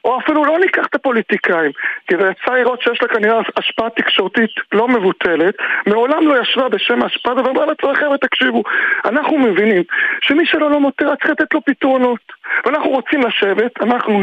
או 0.05 0.19
אפילו 0.19 0.45
לא 0.45 0.59
ניקח 0.59 0.87
את 0.87 0.95
הפוליטיקאים, 0.95 1.71
כי 2.09 2.17
זה 2.21 2.31
יצא 2.31 2.55
לראות 2.55 2.83
שיש 2.83 3.03
לה 3.03 3.09
כנראה 3.09 3.41
השפעה 3.57 3.91
תקשורתית 3.91 4.51
לא 4.73 4.89
מבוטלת, 4.89 5.55
מעולם 5.87 6.29
לא 6.29 6.43
ישבה 6.43 6.69
בשם 6.69 7.03
ההשפעה 7.03 7.35
ואמרה 7.37 7.67
לעצמה 7.67 7.95
חבר'ה 7.95 8.19
תקשיבו, 8.19 8.63
אנחנו 9.05 9.39
מבינים 9.39 9.83
שמי 10.21 10.47
שלא 10.47 10.71
לומד 10.71 10.91
תורה 10.91 11.17
צריך 11.17 11.31
לתת 11.31 11.55
לו 11.55 11.61
פתרונות. 11.65 12.21
ואנחנו 12.65 12.91
רוצים 12.91 13.23
לשבת, 13.23 13.83
אנחנו 13.83 14.23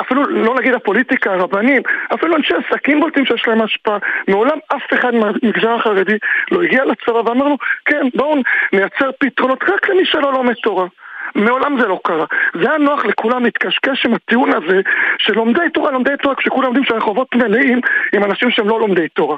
אפילו 0.00 0.24
לא 0.24 0.54
נגיד 0.54 0.74
הפוליטיקה, 0.74 1.32
הרבנים, 1.32 1.82
אפילו 2.14 2.36
אנשי 2.36 2.54
עסקים 2.54 3.00
בולטים 3.00 3.26
שיש 3.26 3.48
להם 3.48 3.62
השפעה. 3.62 3.98
מעולם 4.28 4.58
אף 4.76 4.82
אחד 4.94 5.14
מהמגזר 5.14 5.70
החרדי 5.74 6.16
לא 6.50 6.62
הגיע 6.62 6.84
לצבא 6.84 7.18
ואמרנו, 7.18 7.56
כן, 7.84 8.06
בואו 8.14 8.34
נייצר 8.72 9.10
פתרונות 9.18 9.62
רק 9.62 9.88
למי 9.88 10.04
שלא 10.06 10.32
לומד 10.32 10.54
תורה. 10.54 10.86
מעולם 11.34 11.80
זה 11.80 11.86
לא 11.86 12.00
קרה. 12.04 12.24
זה 12.62 12.68
היה 12.68 12.78
נוח 12.78 13.04
לכולם 13.04 13.44
להתקשקש 13.44 14.06
עם 14.06 14.14
הטיעון 14.14 14.50
הזה 14.54 14.80
של 15.18 15.32
לומדי 15.34 15.70
תורה, 15.74 15.90
לומדי 15.90 16.16
תורה, 16.22 16.34
כשכולם 16.34 16.66
יודעים 16.66 16.84
שהרחובות 16.84 17.34
מלאים 17.34 17.80
עם 18.14 18.24
אנשים 18.24 18.50
שהם 18.50 18.68
לא 18.68 18.80
לומדי 18.80 19.08
תורה. 19.08 19.36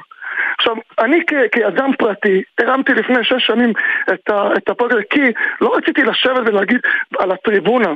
עכשיו, 0.57 0.75
אני 0.99 1.19
כ- 1.27 1.51
כאדם 1.51 1.91
פרטי 1.97 2.41
הרמתי 2.59 2.93
לפני 2.93 3.23
שש 3.23 3.47
שנים 3.47 3.73
את, 4.13 4.29
ה- 4.29 4.49
את 4.57 4.69
הפודקאסט 4.69 5.07
כי 5.09 5.21
לא 5.61 5.75
רציתי 5.75 6.03
לשבת 6.03 6.41
ולהגיד 6.45 6.79
על 7.19 7.31
הטריבונה 7.31 7.89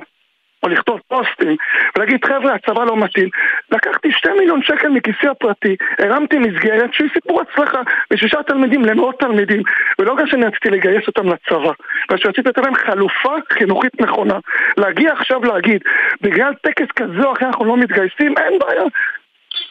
או 0.64 0.70
לכתוב 0.70 0.99
פוסטים 1.07 1.55
ולהגיד 1.95 2.26
חבר'ה 2.26 2.53
הצבא 2.53 2.84
לא 2.84 2.97
מתאים. 2.97 3.30
לקחתי 3.72 4.12
שתי 4.12 4.30
מיליון 4.39 4.64
שקל 4.64 4.89
מכיסי 4.89 5.28
הפרטי 5.28 5.76
הרמתי 5.99 6.38
מסגרת 6.38 6.93
שהיא 6.93 7.09
סיפור 7.14 7.41
הצלחה 7.41 7.82
לשישה 8.12 8.43
תלמידים 8.43 8.86
למאות 8.86 9.20
תלמידים 9.20 9.62
ולא 9.99 10.14
בגלל 10.14 10.28
שאני 10.28 10.45
רציתי 10.45 10.70
לגייס 10.70 11.07
אותם 11.07 11.30
לצבא 11.30 11.72
בגלל 12.07 12.18
שרציתי 12.18 12.49
לתת 12.49 12.57
להם 12.57 12.76
חלופה 12.76 13.36
חינוכית 13.53 14.01
נכונה. 14.01 14.39
להגיע 14.78 15.12
עכשיו 15.12 15.43
להגיד 15.43 15.82
בגלל 16.22 16.53
טקס 16.62 16.88
כזה 16.95 17.24
או 17.24 17.34
אחר 17.34 17.45
אנחנו 17.45 17.66
לא 17.66 17.78
מתגייסים 17.78 18.38
אין 18.38 18.59
בעיה 18.59 18.84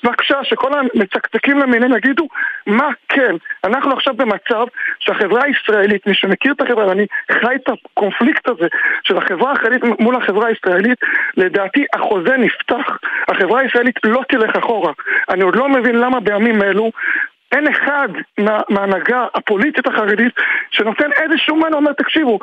בבקשה, 0.05 0.45
שכל 0.45 0.71
המצקצקים 0.75 1.59
למיניהם 1.59 1.97
יגידו 1.97 2.29
מה 2.67 2.89
כן. 3.09 3.35
אנחנו 3.65 3.93
עכשיו 3.93 4.15
במצב 4.15 4.65
שהחברה 4.99 5.41
הישראלית, 5.45 6.07
מי 6.07 6.15
שמכיר 6.15 6.53
את 6.53 6.61
החברה, 6.61 6.87
ואני 6.87 7.07
חי 7.33 7.55
את 7.55 7.69
הקונפליקט 7.69 8.49
הזה 8.49 8.67
של 9.05 9.17
החברה 9.19 9.53
החרדית 9.53 9.83
מול 9.99 10.17
החברה 10.17 10.47
הישראלית, 10.49 10.99
לדעתי 11.37 11.85
החוזה 11.93 12.37
נפתח, 12.37 12.99
החברה 13.29 13.61
הישראלית 13.61 13.97
לא 14.05 14.21
תלך 14.29 14.57
אחורה. 14.57 14.93
אני 15.29 15.43
עוד 15.43 15.57
לא 15.57 15.69
מבין 15.69 15.95
למה 15.95 16.21
בימים 16.21 16.63
אלו 16.63 16.91
אין 17.53 17.69
אחד 17.69 18.09
מה, 18.39 18.61
מההנהגה 18.69 19.27
הפוליטית 19.35 19.87
החרדית 19.87 20.33
שנותן 20.71 21.13
איזשהו 21.13 21.57
מענה, 21.57 21.77
אומר 21.77 21.93
תקשיבו, 21.93 22.39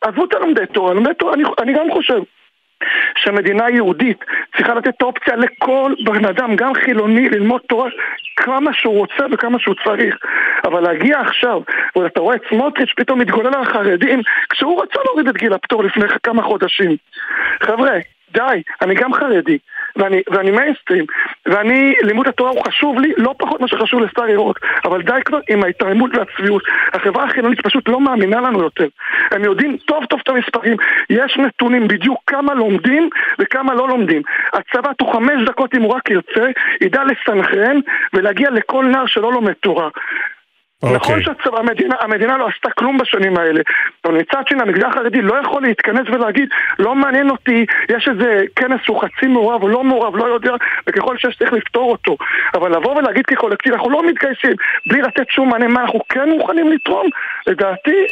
עזבו 0.00 0.24
את 0.24 0.34
הלומדי 0.34 0.66
תורה, 0.66 0.94
לומדי 0.94 1.14
תורה, 1.14 1.34
אני, 1.34 1.42
אני 1.58 1.72
גם 1.72 1.90
חושב 1.92 2.18
שמדינה 3.16 3.70
יהודית 3.70 4.24
צריכה 4.56 4.74
לתת 4.74 4.88
את 4.88 5.02
האופציה 5.02 5.36
לכל 5.36 5.94
בן 6.04 6.24
אדם, 6.24 6.56
גם 6.56 6.74
חילוני, 6.74 7.28
ללמוד 7.28 7.60
תורה 7.68 7.90
כמה 8.36 8.72
שהוא 8.72 8.98
רוצה 8.98 9.24
וכמה 9.32 9.58
שהוא 9.58 9.74
צריך. 9.84 10.16
אבל 10.64 10.80
להגיע 10.80 11.20
עכשיו, 11.20 11.60
ואתה 11.96 12.20
רואה 12.20 12.36
את 12.36 12.42
סמוטריץ' 12.48 12.92
פתאום 12.96 13.18
מתגולל 13.18 13.54
על 13.54 13.62
החרדים, 13.62 14.22
כשהוא 14.50 14.82
רצה 14.82 14.98
להוריד 15.04 15.28
את 15.28 15.36
גיל 15.36 15.52
הפטור 15.52 15.84
לפני 15.84 16.08
כמה 16.22 16.42
חודשים. 16.42 16.96
חבר'ה, 17.60 17.98
די, 18.32 18.62
אני 18.82 18.94
גם 18.94 19.14
חרדי, 19.14 19.58
ואני, 19.98 20.22
ואני 20.30 20.50
מיינסטרים, 20.50 21.04
ואני, 21.46 21.94
לימוד 22.02 22.28
התורה 22.28 22.50
הוא 22.50 22.64
חשוב 22.64 23.00
לי 23.00 23.12
לא 23.16 23.34
פחות 23.38 23.60
ממה 23.60 23.68
שחשוב 23.68 24.00
לסטאר 24.00 24.28
ירוק, 24.28 24.58
אבל 24.84 25.02
די 25.02 25.20
כבר 25.24 25.38
עם 25.48 25.64
ההתעלמות 25.64 26.10
והצביעות. 26.14 26.62
החברה 26.92 27.24
החילונית 27.24 27.60
פשוט 27.60 27.88
לא 27.88 28.00
מאמינה 28.00 28.40
לנו 28.40 28.62
יותר. 28.62 28.86
הם 29.30 29.44
יודעים 29.44 29.76
טוב 29.76 30.04
טוב 30.04 30.20
את 30.22 30.28
המספרים, 30.28 30.76
יש 31.10 31.38
נתונים 31.38 31.88
בדיוק 31.88 32.18
כמה 32.26 32.54
לומדים 32.54 33.08
וכמה 33.38 33.74
לא 33.74 33.88
לומדים. 33.88 34.22
הצבא 34.52 34.92
תוך 34.92 35.12
חמש 35.12 35.44
דקות 35.46 35.74
אם 35.74 35.82
הוא 35.82 35.94
רק 35.94 36.10
ירצה, 36.10 36.46
ידע 36.80 37.02
לסנכרן 37.04 37.76
ולהגיע 38.12 38.50
לכל 38.50 38.84
נער 38.84 39.06
שלא 39.06 39.32
לומד 39.32 39.52
תורה. 39.52 39.88
Okay. 40.84 40.94
נכון 40.94 41.20
אוקיי. 41.20 41.34
שהמדינה 42.00 42.36
לא 42.36 42.48
עשתה 42.54 42.70
כלום 42.70 42.98
בשנים 42.98 43.38
האלה, 43.38 43.60
אבל 44.04 44.14
מצד 44.14 44.42
שני 44.48 44.62
המגזר 44.62 44.86
החרדי 44.86 45.22
לא 45.22 45.34
יכול 45.44 45.62
להתכנס 45.62 46.08
ולהגיד 46.12 46.48
לא 46.78 46.94
מעניין 46.94 47.30
אותי, 47.30 47.66
יש 47.88 48.08
איזה 48.08 48.44
כנס 48.56 48.80
שהוא 48.84 49.00
חצי 49.00 49.26
מעורב 49.26 49.62
או 49.62 49.68
לא 49.68 49.84
מעורב, 49.84 50.16
לא 50.16 50.24
יודע, 50.24 50.52
וככל 50.88 51.18
שיש 51.18 51.36
צריך 51.38 51.52
לפתור 51.52 51.90
אותו. 51.90 52.16
אבל 52.54 52.76
לבוא 52.76 52.96
ולהגיד 52.96 53.26
כקולקטיב, 53.26 53.72
אנחנו 53.72 53.90
לא 53.90 54.08
מתגייסים 54.08 54.52
בלי 54.86 55.02
לתת 55.02 55.30
שום 55.30 55.48
מענה, 55.48 55.68
מה 55.68 55.80
אנחנו 55.80 56.00
כן 56.08 56.28
מוכנים 56.28 56.72
לתרום, 56.72 57.06
לדעתי 57.46 58.06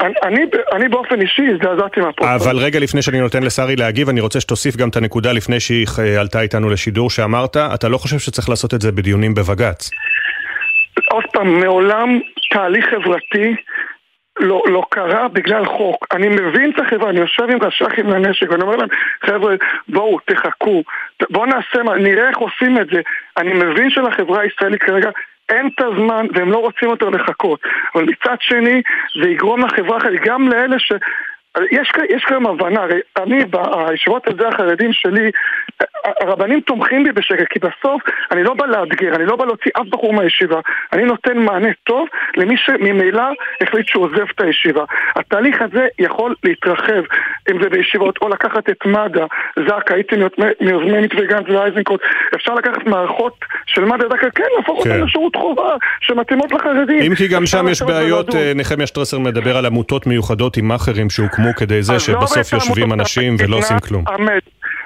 אני, 0.00 0.40
אני 0.72 0.88
באופן 0.88 1.20
אישי 1.20 1.42
הזדעזעתי 1.54 2.00
מהפוסט. 2.00 2.30
אבל 2.30 2.56
רגע 2.56 2.78
לפני 2.78 3.02
שאני 3.02 3.20
נותן 3.20 3.42
לשרי 3.42 3.76
להגיב, 3.76 4.08
אני 4.08 4.20
רוצה 4.20 4.40
שתוסיף 4.40 4.76
גם 4.76 4.88
את 4.88 4.96
הנקודה 4.96 5.32
לפני 5.32 5.60
שהיא 5.60 5.86
עלתה 6.20 6.40
איתנו 6.40 6.70
לשידור 6.70 7.10
שאמרת, 7.10 7.56
אתה 7.56 7.88
לא 7.88 7.98
חושב 7.98 8.18
שצריך 8.18 8.48
לעשות 8.48 8.74
את 8.74 8.80
זה 8.80 8.92
בדיונים 8.92 9.34
בבג"ץ. 9.34 9.90
עוד 11.10 11.24
פעם, 11.32 11.60
מעולם 11.60 12.20
תהליך 12.50 12.88
חברתי 12.90 13.56
לא, 14.40 14.62
לא 14.66 14.82
קרה 14.90 15.28
בגלל 15.28 15.66
חוק. 15.66 16.06
אני 16.12 16.28
מבין 16.28 16.70
את 16.70 16.80
החברה, 16.80 17.10
אני 17.10 17.20
יושב 17.20 17.50
עם 17.50 17.58
ראשי 17.62 17.86
אחים 17.86 18.06
לנשק 18.06 18.50
ואני 18.50 18.62
אומר 18.62 18.76
להם, 18.76 18.88
חבר'ה, 19.24 19.54
בואו, 19.88 20.18
תחכו, 20.24 20.82
בואו 21.30 21.46
נעשה, 21.46 21.82
נראה 21.82 22.28
איך 22.28 22.38
עושים 22.38 22.78
את 22.78 22.86
זה. 22.92 23.00
אני 23.36 23.52
מבין 23.52 23.90
שלחברה 23.90 24.40
הישראלית 24.40 24.82
כרגע 24.82 25.10
אין 25.48 25.70
את 25.74 25.80
הזמן 25.80 26.26
והם 26.34 26.50
לא 26.52 26.58
רוצים 26.58 26.90
יותר 26.90 27.08
לחכות. 27.08 27.60
אבל 27.94 28.04
מצד 28.04 28.36
שני, 28.40 28.82
זה 29.22 29.28
יגרום 29.30 29.64
לחברה 29.64 29.98
אחרת, 29.98 30.20
גם 30.24 30.48
לאלה 30.48 30.78
ש... 30.78 30.92
יש, 31.70 31.92
יש 32.10 32.24
כיום 32.24 32.46
הבנה, 32.46 32.82
הרי 32.82 33.00
אני 33.16 33.44
בישיבות 33.44 34.28
הזה 34.28 34.48
החרדים 34.48 34.92
שלי, 34.92 35.30
הרבנים 36.20 36.60
תומכים 36.60 37.04
בי 37.04 37.12
בשקט, 37.12 37.46
כי 37.50 37.58
בסוף 37.58 38.02
אני 38.32 38.42
לא 38.44 38.54
בא 38.54 38.66
לאתגר, 38.66 39.14
אני 39.14 39.26
לא 39.26 39.36
בא 39.36 39.44
להוציא 39.44 39.70
אף 39.76 39.86
בחור 39.90 40.12
מהישיבה, 40.12 40.60
אני 40.92 41.04
נותן 41.04 41.38
מענה 41.38 41.68
טוב 41.84 42.08
למי 42.36 42.56
שממילא 42.56 43.22
החליט 43.60 43.88
שהוא 43.88 44.04
עוזב 44.04 44.26
את 44.34 44.40
הישיבה. 44.40 44.84
התהליך 45.16 45.62
הזה 45.62 45.86
יכול 45.98 46.34
להתרחב, 46.44 47.02
אם 47.50 47.62
זה 47.62 47.68
בישיבות, 47.68 48.18
או 48.22 48.28
לקחת 48.28 48.70
את 48.70 48.86
מד"א, 48.86 49.24
זק"א, 49.68 49.94
הייתי 49.94 50.16
מיוזמי 50.60 51.00
מתווה 51.00 51.24
גנץ 51.24 51.46
ואייזנקוט, 51.48 52.00
אפשר 52.34 52.54
לקחת 52.54 52.86
מערכות 52.86 53.38
של 53.66 53.84
מד"א 53.84 54.04
זק"א, 54.08 54.30
כן, 54.34 54.44
להפוך 54.58 54.84
כן. 54.84 54.90
אותן 54.90 55.04
לשירות 55.04 55.36
חובה 55.36 55.76
שמתאימות 56.00 56.52
לחרדים. 56.52 57.02
אם 57.02 57.14
כי 57.14 57.28
גם 57.28 57.46
שם 57.46 57.68
יש 57.68 57.82
בעיות, 57.82 58.34
אה, 58.34 58.52
נחמיה 58.54 58.86
שטרסר 58.86 59.18
מדבר 59.18 59.56
על 59.56 59.66
עמותות 59.66 60.06
מיוחדות 60.06 60.56
עם 60.56 60.68
מאכערים 60.68 61.10
שהוקמו 61.10 61.39
הוקמו 61.40 61.54
כדי 61.54 61.82
זה 61.82 61.92
לא 61.92 61.98
שבסוף 61.98 62.52
יושבים 62.52 62.92
אנשים 62.92 63.36
ולא 63.38 63.56
עושים 63.56 63.78
כלום. 63.78 64.04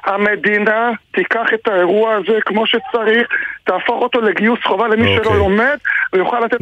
המדינה 0.05 0.91
תיקח 1.15 1.47
את 1.55 1.69
האירוע 1.69 2.15
הזה 2.15 2.39
כמו 2.47 2.67
שצריך, 2.67 3.29
תהפוך 3.65 4.03
אותו 4.03 4.21
לגיוס 4.21 4.59
חובה 4.65 4.89
למי 4.89 5.05
שלא 5.05 5.17
אוקיי. 5.17 5.39
לומד, 5.39 5.77
ויוכל 6.13 6.41
לתת 6.41 6.61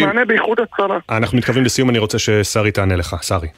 מענה 0.00 0.24
באיחוד 0.24 0.60
הצלה. 0.60 0.98
אנחנו 1.10 1.38
מתקרבים 1.38 1.64
לסיום, 1.64 1.90
אני 1.90 1.98
רוצה 1.98 2.18
ששרי 2.18 2.70
תענה 2.70 2.96
לך. 2.96 3.16
שרי. 3.22 3.48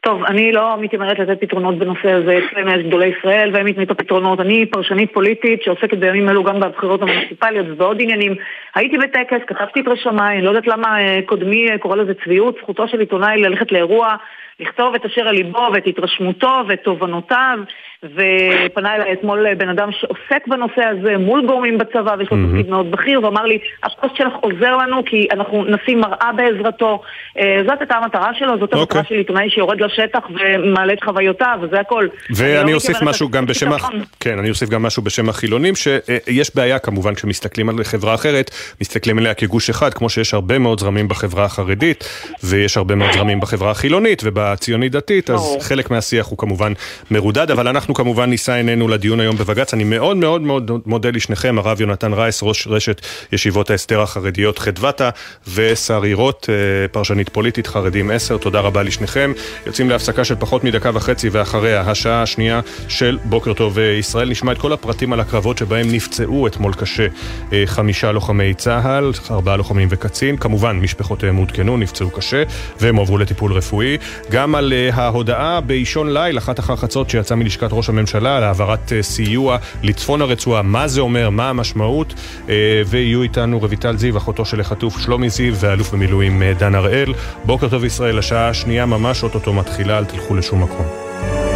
טוב, 0.00 0.24
אני 0.24 0.52
לא 0.52 0.76
מתיימרת 0.80 1.18
לתת 1.18 1.40
פתרונות 1.40 1.78
בנושא 1.78 2.10
הזה, 2.10 2.38
אצלנו 2.38 2.70
יש 2.70 2.86
גדולי 2.86 3.12
ישראל 3.18 3.50
והם 3.54 3.66
ייתנו 3.66 3.82
את 3.82 3.90
הפתרונות. 3.90 4.40
אני 4.40 4.66
פרשנית 4.66 5.14
פוליטית 5.14 5.62
שעוסקת 5.62 5.98
בימים 5.98 6.28
אלו 6.28 6.44
גם 6.44 6.60
בבחירות 6.60 7.02
המוניציפליות 7.02 7.66
ובעוד 7.68 7.96
עניינים. 8.00 8.34
הייתי 8.74 8.98
בטקס, 8.98 9.38
כתבתי 9.46 9.80
את 9.80 9.88
רשמיי, 9.88 10.36
אני 10.36 10.44
לא 10.44 10.50
יודעת 10.50 10.66
למה 10.66 11.00
אה, 11.00 11.20
קודמי 11.26 11.70
אה, 11.70 11.78
קורא 11.78 11.96
לזה 11.96 12.12
צביעות, 12.24 12.56
זכותו 12.62 12.88
של 12.88 13.00
עיתונאי 13.00 13.40
ללכת 13.40 13.72
לאירוע 13.72 14.14
לכתוב 14.62 14.94
את 14.94 15.04
אשר 15.04 15.28
על 15.28 15.34
ליבו 15.34 15.68
ואת 15.74 15.86
התרשמותו 15.86 16.62
ואת 16.68 16.80
תובנותיו 16.84 17.58
ופנה 18.04 18.94
אליי 18.94 19.12
אתמול 19.12 19.54
בן 19.54 19.68
אדם 19.68 19.88
שעוסק 19.92 20.46
בנושא 20.46 20.84
הזה 20.84 21.18
מול 21.18 21.46
גורמים 21.46 21.78
בצבא 21.78 22.14
ויש 22.18 22.28
לו 22.30 22.36
mm-hmm. 22.36 22.50
תפקיד 22.50 22.70
מאוד 22.70 22.90
בכיר 22.90 23.24
ואמר 23.24 23.42
לי 23.42 23.58
הפוסט 23.82 24.16
שלך 24.16 24.32
עוזר 24.40 24.76
לנו 24.76 25.04
כי 25.04 25.28
אנחנו 25.32 25.64
נשים 25.64 26.00
מראה 26.00 26.32
בעזרתו 26.36 27.02
אה, 27.38 27.62
זאת 27.66 27.80
הייתה 27.80 27.94
המטרה 27.94 28.34
שלו, 28.34 28.58
זאת 28.60 28.72
המטרה 28.72 29.02
okay. 29.02 29.08
של 29.08 29.14
עיתונאי 29.14 29.50
שיורד 29.50 29.80
לשטח 29.80 30.20
ומעלה 30.30 30.92
את 30.92 31.04
חוויותיו 31.04 31.58
וזה 31.62 31.80
הכל. 31.80 32.06
ואני 32.36 32.70
לא 32.70 32.76
אוסיף 32.76 33.02
משהו 33.02 33.28
גם 33.28 33.46
בשם, 33.46 33.72
הח... 33.72 33.90
כן, 34.20 34.38
אני 34.38 34.50
אוסיף 34.50 34.68
גם 34.68 34.82
משהו 34.82 35.02
בשם 35.02 35.28
החילונים 35.28 35.74
שיש 35.74 36.56
בעיה 36.56 36.78
כמובן 36.78 37.14
כשמסתכלים 37.14 37.68
על 37.68 37.84
חברה 37.84 38.14
אחרת, 38.14 38.50
מסתכלים 38.80 39.18
עליה 39.18 39.34
כגוש 39.34 39.70
אחד 39.70 39.94
כמו 39.94 40.08
שיש 40.08 40.34
הרבה 40.34 40.58
מאוד 40.58 40.80
זרמים 40.80 41.08
בחברה 41.08 41.44
החרדית 41.44 42.04
ויש 42.44 42.76
הרבה 42.76 42.94
מאוד 42.94 43.12
זרמים 43.12 43.40
בחברה 43.40 43.70
החילונית 43.70 44.22
וב... 44.24 44.51
הציונית 44.52 44.92
דתית, 44.92 45.30
אז 45.30 45.56
חלק 45.60 45.90
מהשיח 45.90 46.26
הוא 46.26 46.38
כמובן 46.38 46.72
מרודד, 47.10 47.50
אבל 47.50 47.68
אנחנו 47.68 47.94
כמובן 47.94 48.30
נישא 48.30 48.52
עינינו 48.52 48.88
לדיון 48.88 49.20
היום 49.20 49.36
בבג"ץ. 49.36 49.74
אני 49.74 49.84
מאוד 49.84 50.16
מאוד 50.16 50.42
מאוד 50.42 50.70
מודה 50.86 51.10
לשניכם, 51.10 51.58
הרב 51.58 51.80
יונתן 51.80 52.12
רייס, 52.12 52.42
ראש 52.42 52.66
רשת 52.66 53.00
ישיבות 53.32 53.70
ההסתר 53.70 54.00
החרדיות 54.00 54.58
חדוותה, 54.58 55.10
ושרי 55.54 56.14
רוט, 56.14 56.46
אה, 56.48 56.54
פרשנית 56.88 57.28
פוליטית, 57.28 57.66
חרדים 57.66 58.10
10, 58.10 58.38
תודה 58.38 58.60
רבה 58.60 58.82
לשניכם. 58.82 59.32
יוצאים 59.66 59.90
להפסקה 59.90 60.24
של 60.24 60.34
פחות 60.38 60.64
מדקה 60.64 60.90
וחצי, 60.94 61.28
ואחריה, 61.28 61.80
השעה 61.80 62.22
השנייה 62.22 62.60
של 62.88 63.18
בוקר 63.24 63.52
טוב 63.52 63.78
אה, 63.78 63.84
ישראל. 63.84 64.30
נשמע 64.30 64.52
את 64.52 64.58
כל 64.58 64.72
הפרטים 64.72 65.12
על 65.12 65.20
הקרבות 65.20 65.58
שבהם 65.58 65.92
נפצעו 65.92 66.46
אתמול 66.46 66.74
קשה 66.74 67.06
אה, 67.52 67.62
חמישה 67.66 68.12
לוחמי 68.12 68.54
צה"ל, 68.54 69.12
ארבעה 69.30 69.56
לוחמים 69.56 69.88
וקצין, 69.90 70.36
כמובן 70.36 70.76
משפחותיהם 70.80 71.36
עודכנו, 71.36 71.76
נפצעו 71.76 72.10
קשה, 72.10 72.42
והם 72.80 72.96
הועברו 72.96 73.18
לטיפול 73.18 73.52
רפואי. 73.52 73.98
גם 74.32 74.54
על 74.54 74.72
uh, 74.72 74.94
ההודעה 74.94 75.60
באישון 75.60 76.12
ליל, 76.12 76.38
אחת 76.38 76.58
אחר 76.58 76.76
חצות 76.76 77.10
שיצאה 77.10 77.36
מלשכת 77.36 77.68
ראש 77.72 77.88
הממשלה 77.88 78.36
על 78.36 78.42
העברת 78.42 78.88
uh, 78.88 79.02
סיוע 79.02 79.58
לצפון 79.82 80.22
הרצועה, 80.22 80.62
מה 80.62 80.88
זה 80.88 81.00
אומר, 81.00 81.30
מה 81.30 81.50
המשמעות, 81.50 82.14
uh, 82.46 82.48
ויהיו 82.86 83.22
איתנו 83.22 83.58
רויטל 83.58 83.96
זיו, 83.96 84.16
אחותו 84.16 84.44
של 84.44 84.60
החטוף 84.60 85.00
שלומי 85.00 85.30
זיו, 85.30 85.54
ואלוף 85.56 85.94
במילואים 85.94 86.42
דן 86.58 86.74
הראל. 86.74 87.14
בוקר 87.44 87.68
טוב 87.68 87.84
ישראל, 87.84 88.18
השעה 88.18 88.48
השנייה 88.48 88.86
ממש 88.86 89.22
אוטוטו 89.22 89.52
מתחילה, 89.52 89.98
אל 89.98 90.04
תלכו 90.04 90.34
לשום 90.34 90.62
מקום. 90.62 91.51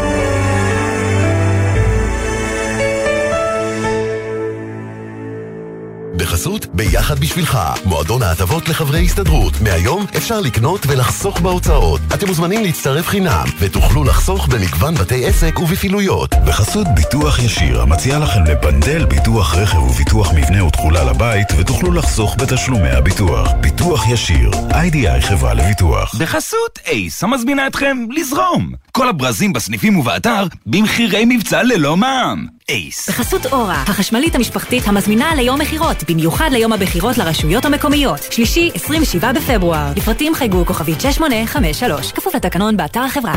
בחסות 6.37 6.67
ביחד 6.67 7.19
בשבילך, 7.19 7.59
מועדון 7.85 8.23
ההטבות 8.23 8.69
לחברי 8.69 9.05
הסתדרות. 9.05 9.61
מהיום 9.61 10.07
אפשר 10.17 10.41
לקנות 10.41 10.87
ולחסוך 10.87 11.41
בהוצאות. 11.41 12.01
אתם 12.15 12.27
מוזמנים 12.27 12.63
להצטרף 12.63 13.09
חינם, 13.09 13.45
ותוכלו 13.59 14.05
לחסוך 14.05 14.49
במגוון 14.49 14.95
בתי 14.95 15.27
עסק 15.27 15.59
ובפעילויות. 15.59 16.35
בחסות 16.47 16.87
ביטוח 16.95 17.39
ישיר, 17.39 17.83
המציע 17.83 18.19
לכם 18.19 18.45
לפנדל 18.45 19.05
ביטוח 19.05 19.55
רכב 19.55 19.79
וביטוח 19.79 20.33
מבנה 20.33 20.65
ותכולה 20.65 21.05
לבית, 21.05 21.49
ותוכלו 21.59 21.93
לחסוך 21.93 22.37
בתשלומי 22.39 22.91
הביטוח. 22.91 23.49
ביטוח 23.61 24.09
ישיר, 24.09 24.51
איי-די-איי 24.75 25.23
חברה 25.23 25.55
לביטוח. 25.55 26.15
בחסות 26.15 26.79
אייס, 26.87 27.25
המזמינה 27.25 27.67
אתכם 27.67 27.97
לזרום. 28.11 28.73
כל 28.93 29.09
הברזים 29.09 29.53
בסניפים 29.53 29.99
ובאתר 29.99 30.47
במחירי 30.67 31.25
מבצע 31.29 31.63
ללא 31.63 31.97
מע"מ. 31.97 32.56
אייס. 32.71 33.09
בחסות 33.09 33.47
אורה, 33.47 33.83
החשמלית 33.83 34.35
המשפחתית 34.35 34.89
המזמינה 34.89 35.35
ליום 35.35 35.61
מכירות, 35.61 36.11
במיוחד 36.11 36.49
ליום 36.53 36.73
הבחירות 36.73 37.19
לרשויות 37.19 37.65
המקומיות. 37.65 38.23
שלישי, 38.31 38.71
27 38.75 39.33
בפברואר. 39.33 39.93
לפרטים 39.97 40.35
חייגו 40.35 40.67
כוכבית 40.67 41.01
6853, 41.01 42.13
כפוף 42.13 42.35
לתקנון 42.35 42.77
באתר 42.77 43.01
החברה. 43.01 43.35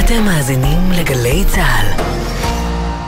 אתם 0.00 0.22
מאזינים 0.24 0.78
לגלי 0.92 1.44
צה"ל. 1.54 2.02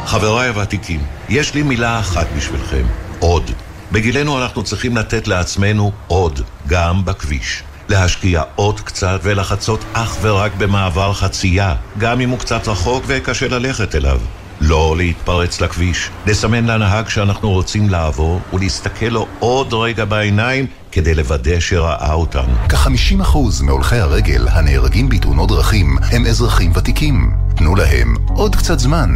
חבריי 0.07 0.49
הוותיקים, 0.49 1.01
יש 1.29 1.55
לי 1.55 1.63
מילה 1.63 2.01
אחת 2.01 2.27
בשבילכם, 2.37 2.85
עוד. 3.19 3.51
בגילנו 3.93 4.43
אנחנו 4.43 4.63
צריכים 4.63 4.97
לתת 4.97 5.29
לעצמנו 5.29 5.93
עוד, 6.07 6.41
גם 6.67 7.05
בכביש. 7.05 7.63
להשקיע 7.89 8.43
עוד 8.55 8.81
קצת 8.81 9.21
ולחצות 9.23 9.85
אך 9.93 10.17
ורק 10.21 10.53
במעבר 10.59 11.13
חצייה, 11.13 11.75
גם 11.99 12.21
אם 12.21 12.31
הוא 12.31 12.39
קצת 12.39 12.69
רחוק 12.69 13.05
וקשה 13.07 13.49
ללכת 13.49 13.95
אליו. 13.95 14.21
לא 14.65 14.95
להתפרץ 14.97 15.61
לכביש, 15.61 16.11
לסמן 16.27 16.65
לנהג 16.67 17.09
שאנחנו 17.09 17.51
רוצים 17.51 17.91
לעבור 17.91 18.41
ולהסתכל 18.53 19.07
לו 19.07 19.27
עוד 19.39 19.75
רגע 19.75 20.05
בעיניים 20.05 20.67
כדי 20.93 21.15
לוודא 21.15 21.61
שראה 21.61 22.13
אותנו. 22.13 22.55
כ-50% 22.69 23.37
מהולכי 23.63 23.97
הרגל 23.97 24.49
הנהרגים 24.49 25.09
בתאונות 25.09 25.49
דרכים 25.49 25.97
הם 26.13 26.27
אזרחים 26.27 26.73
ותיקים. 26.75 27.31
תנו 27.57 27.77
להם 27.77 28.17
עוד 28.29 28.57
קצת 28.57 28.79
זמן. 28.79 29.11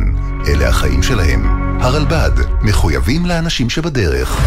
אלה 0.49 0.69
החיים 0.69 1.03
שלהם. 1.03 1.67
הרלב"ד, 1.81 2.33
מחויבים 2.63 3.27
לאנשים 3.27 3.71
שבדרך. 3.71 4.41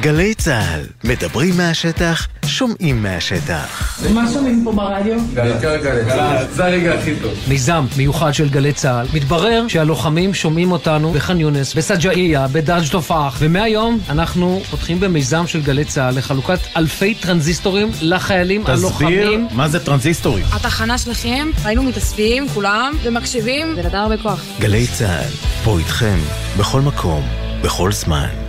גלי 0.00 0.34
צה"ל, 0.34 0.80
מדברים 1.04 1.56
מהשטח, 1.56 2.28
שומעים 2.46 3.02
מהשטח. 3.02 3.98
מה 4.14 4.32
שומעים 4.32 4.64
פה 4.64 4.72
ברדיו? 4.72 5.20
בעיקר 5.34 5.76
גלי 5.76 6.04
צה"ל, 6.08 6.46
זה 6.50 6.64
הרגע 6.64 6.94
הכי 6.94 7.14
טוב. 7.22 7.32
מיזם 7.48 7.86
מיוחד 7.96 8.34
של 8.34 8.48
גלי 8.48 8.72
צה"ל. 8.72 9.06
מתברר 9.14 9.68
שהלוחמים 9.68 10.34
שומעים 10.34 10.72
אותנו 10.72 11.12
בח'אן 11.12 11.40
יונס, 11.40 11.74
בשג'אעיה, 11.74 12.46
בדרג' 12.52 12.88
תופאח, 12.90 13.36
ומהיום 13.38 13.98
אנחנו 14.08 14.62
פותחים 14.70 15.00
במיזם 15.00 15.46
של 15.46 15.62
גלי 15.62 15.84
צה"ל 15.84 16.18
לחלוקת 16.18 16.58
אלפי 16.76 17.14
טרנזיסטורים 17.14 17.90
לחיילים 18.02 18.66
הלוחמים. 18.66 19.46
תסביר 19.46 19.56
מה 19.56 19.68
זה 19.68 19.84
טרנזיסטורים. 19.84 20.44
התחנה 20.52 20.98
שלכם, 20.98 21.50
היינו 21.64 21.82
מתאספים 21.82 22.48
כולם 22.48 22.92
ומקשיבים, 23.02 23.74
זה 23.74 23.82
נתן 23.82 23.96
הרבה 23.96 24.16
כוח. 24.16 24.44
גלי 24.60 24.86
צה"ל, 24.86 25.30
פה 25.64 25.78
איתכם, 25.78 26.18
בכל 26.58 26.80
מקום, 26.80 27.22
בכל 27.62 27.92
זמן. 27.92 28.47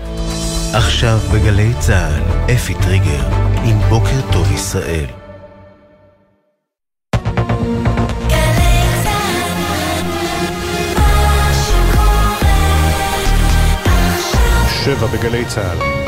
עכשיו 0.73 1.17
בגלי 1.33 1.73
צה"ל, 1.79 2.51
אפי 2.53 2.73
טריגר, 2.73 3.23
עם 3.63 3.79
בוקר 3.89 4.31
טוב 4.31 4.51
ישראל. 4.51 5.05
שבע 14.83 15.07
בגלי 15.07 15.45
צה"ל. 15.45 15.98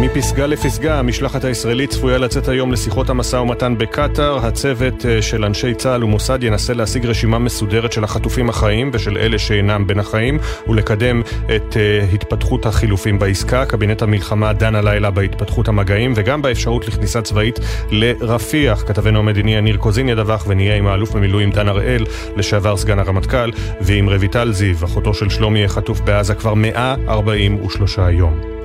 מפסגה 0.00 0.46
לפסגה, 0.46 0.98
המשלחת 0.98 1.44
הישראלית 1.44 1.90
צפויה 1.90 2.18
לצאת 2.18 2.48
היום 2.48 2.72
לשיחות 2.72 3.10
המשא 3.10 3.36
ומתן 3.36 3.78
בקטאר. 3.78 4.46
הצוות 4.46 5.06
אה, 5.06 5.22
של 5.22 5.44
אנשי 5.44 5.74
צה"ל 5.74 6.04
ומוסד 6.04 6.42
ינסה 6.42 6.74
להשיג 6.74 7.06
רשימה 7.06 7.38
מסודרת 7.38 7.92
של 7.92 8.04
החטופים 8.04 8.48
החיים 8.48 8.90
ושל 8.92 9.18
אלה 9.18 9.38
שאינם 9.38 9.86
בין 9.86 9.98
החיים 9.98 10.38
ולקדם 10.68 11.22
את 11.56 11.72
uh, 11.72 12.14
התפתחות 12.14 12.66
החילופים 12.66 13.18
בעסקה. 13.18 13.66
קבינט 13.66 14.02
המלחמה 14.02 14.52
דן 14.52 14.74
הלילה 14.74 15.10
בהתפתחות 15.10 15.68
המגעים 15.68 16.12
וגם 16.16 16.42
באפשרות 16.42 16.88
לכניסה 16.88 17.22
צבאית 17.22 17.58
לרפיח. 17.90 18.84
כתבנו 18.86 19.18
המדיני 19.18 19.54
יניר 19.54 19.76
קוזין 19.76 20.08
ידווח 20.08 20.44
ונהיה 20.48 20.76
עם 20.76 20.86
האלוף 20.86 21.10
במילואים 21.10 21.50
דן 21.50 21.68
הראל, 21.68 22.04
לשעבר 22.36 22.76
סגן 22.76 22.98
הרמטכ"ל, 22.98 23.50
ועם 23.80 24.08
רויטל 24.08 24.52
זיו, 24.52 24.84
אחותו 24.84 25.14
של 25.14 25.28
שלומי 25.28 25.64
החטוף 25.64 26.00
בעזה 26.00 26.34
כבר 26.34 26.54
143 26.54 27.98
יום. 28.12 28.58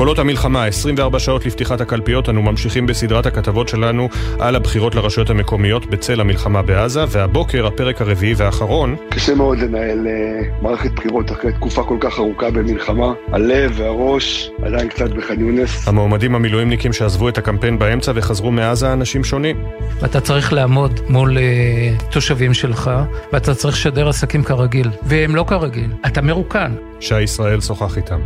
קולות 0.00 0.18
המלחמה, 0.18 0.64
24 0.66 1.18
שעות 1.18 1.46
לפתיחת 1.46 1.80
הקלפיות, 1.80 2.28
אנו 2.28 2.42
ממשיכים 2.42 2.86
בסדרת 2.86 3.26
הכתבות 3.26 3.68
שלנו 3.68 4.08
על 4.38 4.56
הבחירות 4.56 4.94
לרשויות 4.94 5.30
המקומיות 5.30 5.86
בצל 5.86 6.20
המלחמה 6.20 6.62
בעזה, 6.62 7.04
והבוקר, 7.08 7.66
הפרק 7.66 8.00
הרביעי 8.00 8.34
והאחרון. 8.36 8.96
קשה 9.10 9.34
מאוד 9.34 9.58
לנהל 9.58 10.06
uh, 10.06 10.62
מערכת 10.62 10.90
בחירות 10.90 11.32
אחרי 11.32 11.52
תקופה 11.52 11.84
כל 11.84 11.96
כך 12.00 12.18
ארוכה 12.18 12.50
במלחמה. 12.50 13.12
הלב 13.32 13.72
והראש 13.76 14.50
עדיין 14.62 14.88
קצת 14.88 15.10
בח'אן 15.10 15.40
יונס. 15.40 15.88
המועמדים 15.88 16.34
המילואימניקים 16.34 16.92
שעזבו 16.92 17.28
את 17.28 17.38
הקמפיין 17.38 17.78
באמצע 17.78 18.12
וחזרו 18.14 18.50
מעזה 18.50 18.92
אנשים 18.92 19.24
שונים. 19.24 19.64
אתה 20.04 20.20
צריך 20.20 20.52
לעמוד 20.52 21.00
מול 21.08 21.36
uh, 21.36 22.02
תושבים 22.12 22.54
שלך, 22.54 22.90
ואתה 23.32 23.54
צריך 23.54 23.76
לשדר 23.76 24.08
עסקים 24.08 24.42
כרגיל, 24.42 24.90
והם 25.02 25.36
לא 25.36 25.44
כרגיל. 25.48 25.90
אתה 26.06 26.22
מרוקן. 26.22 26.72
שי 27.00 27.20
ישראל 27.20 27.60
שוחח 27.60 27.96
איתם. 27.96 28.20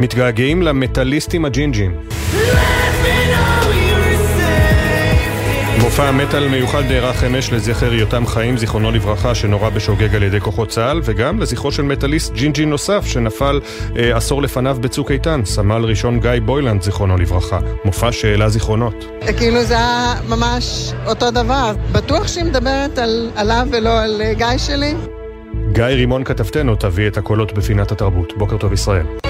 מתגעגעים 0.00 0.62
למטאליסטים 1.20 1.44
הג'ינג'ים. 1.44 1.94
מופע 5.80 6.10
מטאל 6.10 6.48
מיוחד 6.48 6.82
נערך 6.82 7.24
אמש 7.24 7.52
לזכר 7.52 7.94
יותם 7.94 8.26
חיים, 8.26 8.56
זיכרונו 8.56 8.90
לברכה, 8.90 9.34
שנורה 9.34 9.70
בשוגג 9.70 10.14
על 10.14 10.22
ידי 10.22 10.40
כוחות 10.40 10.68
צה"ל, 10.68 11.00
וגם 11.04 11.40
לזכרו 11.40 11.72
של 11.72 11.82
מטאליסט 11.82 12.32
ג'ינג'י 12.32 12.64
נוסף, 12.64 13.06
שנפל 13.06 13.60
אה, 13.96 14.16
עשור 14.16 14.42
לפניו 14.42 14.76
בצוק 14.80 15.10
איתן, 15.10 15.40
סמל 15.44 15.84
ראשון 15.84 16.20
גיא 16.20 16.30
בוילנד, 16.44 16.82
זיכרונו 16.82 17.16
לברכה. 17.16 17.58
מופע 17.84 18.12
שהעלה 18.12 18.48
זיכרונות. 18.48 19.04
כאילו 19.38 19.64
זה 19.64 19.74
היה 19.74 20.14
ממש 20.28 20.92
אותו 21.06 21.30
דבר. 21.30 21.72
בטוח 21.92 22.28
שהיא 22.28 22.44
מדברת 22.44 22.98
על, 22.98 23.30
עליו 23.36 23.66
ולא 23.72 24.00
על 24.00 24.22
אה, 24.22 24.34
גיא 24.34 24.58
שלי? 24.58 24.94
גיא 25.72 25.84
רימון 25.84 26.24
כתבתנו 26.24 26.76
תביא 26.76 27.08
את 27.08 27.16
הקולות 27.16 27.52
בפינת 27.52 27.92
התרבות. 27.92 28.32
בוקר 28.36 28.56
טוב 28.56 28.72
ישראל. 28.72 29.29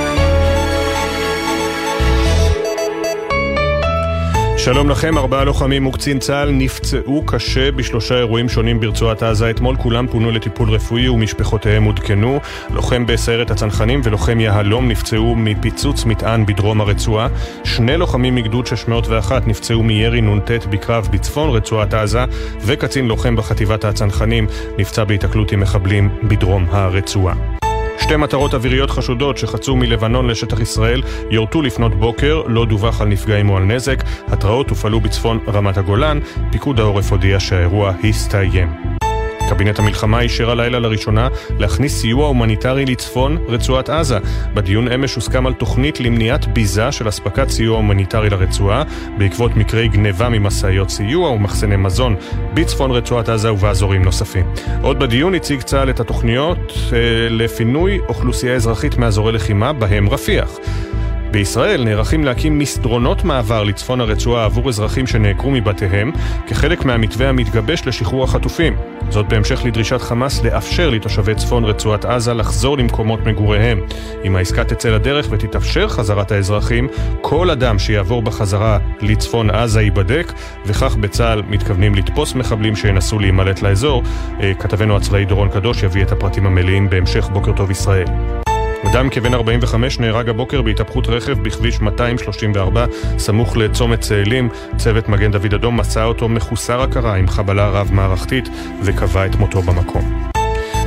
שלום 4.63 4.89
לכם, 4.89 5.17
ארבעה 5.17 5.43
לוחמים 5.43 5.87
וקצין 5.87 6.19
צה"ל 6.19 6.51
נפצעו 6.51 7.23
קשה 7.25 7.71
בשלושה 7.71 8.17
אירועים 8.17 8.49
שונים 8.49 8.79
ברצועת 8.79 9.23
עזה 9.23 9.49
אתמול, 9.49 9.75
כולם 9.75 10.07
פונו 10.07 10.31
לטיפול 10.31 10.69
רפואי 10.69 11.09
ומשפחותיהם 11.09 11.83
עודכנו. 11.83 12.39
לוחם 12.73 13.05
בסיירת 13.05 13.51
הצנחנים 13.51 14.01
ולוחם 14.03 14.39
יהלום 14.39 14.87
נפצעו 14.87 15.35
מפיצוץ 15.35 16.05
מטען 16.05 16.45
בדרום 16.45 16.81
הרצועה. 16.81 17.27
שני 17.63 17.97
לוחמים 17.97 18.35
מגדוד 18.35 18.67
601 18.67 19.47
נפצעו 19.47 19.83
מירי 19.83 20.21
נ"ט 20.21 20.51
בקרב 20.69 21.07
בצפון 21.11 21.49
רצועת 21.49 21.93
עזה, 21.93 22.25
וקצין 22.59 23.07
לוחם 23.07 23.35
בחטיבת 23.35 23.85
הצנחנים 23.85 24.47
נפצע 24.77 25.03
בהיתקלות 25.03 25.51
עם 25.51 25.59
מחבלים 25.59 26.09
בדרום 26.23 26.65
הרצועה. 26.69 27.60
שתי 28.01 28.15
מטרות 28.15 28.53
אוויריות 28.53 28.91
חשודות 28.91 29.37
שחצו 29.37 29.75
מלבנון 29.75 30.27
לשטח 30.27 30.59
ישראל 30.59 31.01
יורטו 31.29 31.61
לפנות 31.61 31.95
בוקר, 31.95 32.41
לא 32.47 32.65
דווח 32.65 33.01
על 33.01 33.07
נפגעים 33.07 33.49
או 33.49 33.57
על 33.57 33.63
נזק. 33.63 34.03
התרעות 34.27 34.69
הופעלו 34.69 34.99
בצפון 34.99 35.39
רמת 35.47 35.77
הגולן, 35.77 36.19
פיקוד 36.51 36.79
העורף 36.79 37.11
הודיע 37.11 37.39
שהאירוע 37.39 37.93
הסתיים. 38.03 39.00
קבינט 39.51 39.79
המלחמה 39.79 40.21
אישר 40.21 40.51
הלילה 40.51 40.79
לראשונה 40.79 41.27
להכניס 41.59 42.01
סיוע 42.01 42.27
הומניטרי 42.27 42.85
לצפון 42.85 43.37
רצועת 43.47 43.89
עזה. 43.89 44.17
בדיון 44.53 44.87
אמש 44.87 45.15
הוסכם 45.15 45.47
על 45.47 45.53
תוכנית 45.53 45.99
למניעת 45.99 46.47
ביזה 46.53 46.91
של 46.91 47.09
אספקת 47.09 47.49
סיוע 47.49 47.77
הומניטרי 47.77 48.29
לרצועה 48.29 48.83
בעקבות 49.17 49.55
מקרי 49.55 49.87
גניבה 49.87 50.29
ממשאיות 50.29 50.89
סיוע 50.89 51.29
ומחסני 51.29 51.75
מזון 51.75 52.15
בצפון 52.53 52.91
רצועת 52.91 53.29
עזה 53.29 53.53
ובאזורים 53.53 54.03
נוספים. 54.03 54.45
עוד 54.81 54.99
בדיון 54.99 55.35
הציג 55.35 55.61
צה"ל 55.61 55.89
את 55.89 55.99
התוכניות 55.99 56.73
אה, 56.93 56.97
לפינוי 57.29 57.99
אוכלוסייה 58.09 58.55
אזרחית 58.55 58.97
מאזורי 58.97 59.31
לחימה 59.31 59.73
בהם 59.73 60.09
רפיח. 60.09 60.49
בישראל 61.31 61.83
נערכים 61.83 62.23
להקים 62.23 62.59
מסדרונות 62.59 63.23
מעבר 63.23 63.63
לצפון 63.63 64.01
הרצועה 64.01 64.45
עבור 64.45 64.69
אזרחים 64.69 65.07
שנעקרו 65.07 65.51
מבתיהם, 65.51 66.11
כחלק 66.47 66.85
מהמתווה 66.85 67.29
המתגבש 67.29 67.87
לשחרור 67.87 68.23
החטופים. 68.23 68.75
זאת 69.09 69.27
בהמשך 69.27 69.61
לדרישת 69.65 70.01
חמאס 70.01 70.43
לאפשר 70.43 70.89
לתושבי 70.89 71.35
צפון 71.35 71.65
רצועת 71.65 72.05
עזה 72.05 72.33
לחזור 72.33 72.77
למקומות 72.77 73.19
מגוריהם. 73.25 73.79
אם 74.23 74.35
העסקה 74.35 74.63
תצא 74.63 74.89
לדרך 74.89 75.27
ותתאפשר 75.29 75.87
חזרת 75.87 76.31
האזרחים, 76.31 76.87
כל 77.21 77.49
אדם 77.49 77.79
שיעבור 77.79 78.21
בחזרה 78.21 78.77
לצפון 79.01 79.49
עזה 79.49 79.81
ייבדק, 79.81 80.33
וכך 80.65 80.95
בצה"ל 80.95 81.41
מתכוונים 81.49 81.95
לתפוס 81.95 82.35
מחבלים 82.35 82.75
שינסו 82.75 83.19
להימלט 83.19 83.61
לאזור. 83.61 84.03
אה, 84.41 84.53
כתבנו 84.59 84.95
הצבאי 84.95 85.25
דורון 85.25 85.49
קדוש 85.49 85.83
יביא 85.83 86.03
את 86.03 86.11
הפרטים 86.11 86.45
המלאים 86.45 86.89
בהמשך 86.89 87.29
בוקר 87.33 87.51
טוב 87.51 87.71
ישראל. 87.71 88.05
אדם 88.89 89.09
כבן 89.09 89.33
45 89.33 89.99
נהרג 89.99 90.29
הבוקר 90.29 90.61
בהתהפכות 90.61 91.07
רכב 91.07 91.43
בכביש 91.43 91.81
234 91.81 92.85
סמוך 93.17 93.57
לצומת 93.57 93.99
צאלים. 94.01 94.49
צוות 94.77 95.09
מגן 95.09 95.31
דוד 95.31 95.53
אדום 95.53 95.77
מצא 95.77 96.03
אותו 96.03 96.29
מחוסר 96.29 96.81
הכרה 96.81 97.15
עם 97.15 97.27
חבלה 97.27 97.69
רב-מערכתית 97.69 98.49
וקבע 98.83 99.25
את 99.25 99.35
מותו 99.35 99.61
במקום. 99.61 100.31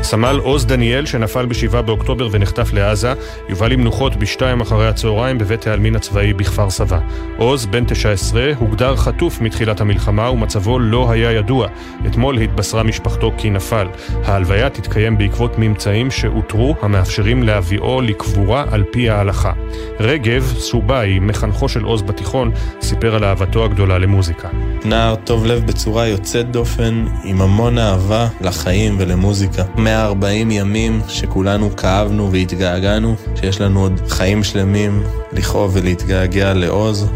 סמל 0.04 0.40
עוז 0.42 0.66
דניאל, 0.66 1.06
שנפל 1.06 1.46
ב-7 1.46 1.82
באוקטובר 1.82 2.28
ונחטף 2.30 2.72
לעזה, 2.72 3.12
יובא 3.48 3.68
למנוחות 3.68 4.16
בשתיים 4.16 4.60
אחרי 4.60 4.88
הצהריים 4.88 5.38
בבית 5.38 5.66
העלמין 5.66 5.96
הצבאי 5.96 6.32
בכפר 6.32 6.70
סבא. 6.70 6.98
עוז, 7.36 7.66
בן 7.66 7.84
19, 7.84 8.50
הוגדר 8.58 8.96
חטוף 8.96 9.40
מתחילת 9.40 9.80
המלחמה 9.80 10.30
ומצבו 10.30 10.78
לא 10.78 11.10
היה 11.10 11.32
ידוע. 11.32 11.68
אתמול 12.06 12.38
התבשרה 12.38 12.82
משפחתו 12.82 13.32
כי 13.38 13.50
נפל. 13.50 13.86
ההלוויה 14.24 14.70
תתקיים 14.70 15.18
בעקבות 15.18 15.58
ממצאים 15.58 16.10
שאותרו 16.10 16.76
המאפשרים 16.82 17.42
להביאו 17.42 18.00
לקבורה 18.00 18.64
על 18.70 18.84
פי 18.92 19.10
ההלכה. 19.10 19.52
רגב, 20.00 20.54
סובאי, 20.58 21.18
מחנכו 21.18 21.68
של 21.68 21.84
עוז 21.84 22.02
בתיכון, 22.02 22.50
סיפר 22.82 23.14
על 23.14 23.24
אהבתו 23.24 23.64
הגדולה 23.64 23.98
למוזיקה. 23.98 24.48
נער 24.84 25.14
טוב 25.14 25.46
לב 25.46 25.66
בצורה 25.66 26.06
יוצאת 26.06 26.50
דופן, 26.50 27.04
עם 27.24 27.42
המון 27.42 27.78
אהבה 27.78 28.28
לחיים 28.40 28.96
ולמוזיקה. 28.98 29.62
140 29.94 30.50
ימים 30.50 31.00
שכולנו 31.08 31.76
כאבנו 31.76 32.32
והתגעגענו, 32.32 33.16
שיש 33.34 33.60
לנו 33.60 33.80
עוד 33.80 34.00
חיים 34.08 34.44
שלמים 34.44 35.02
לכאוב 35.32 35.76
ולהתגעגע 35.76 36.54
לעוז. 36.54 37.10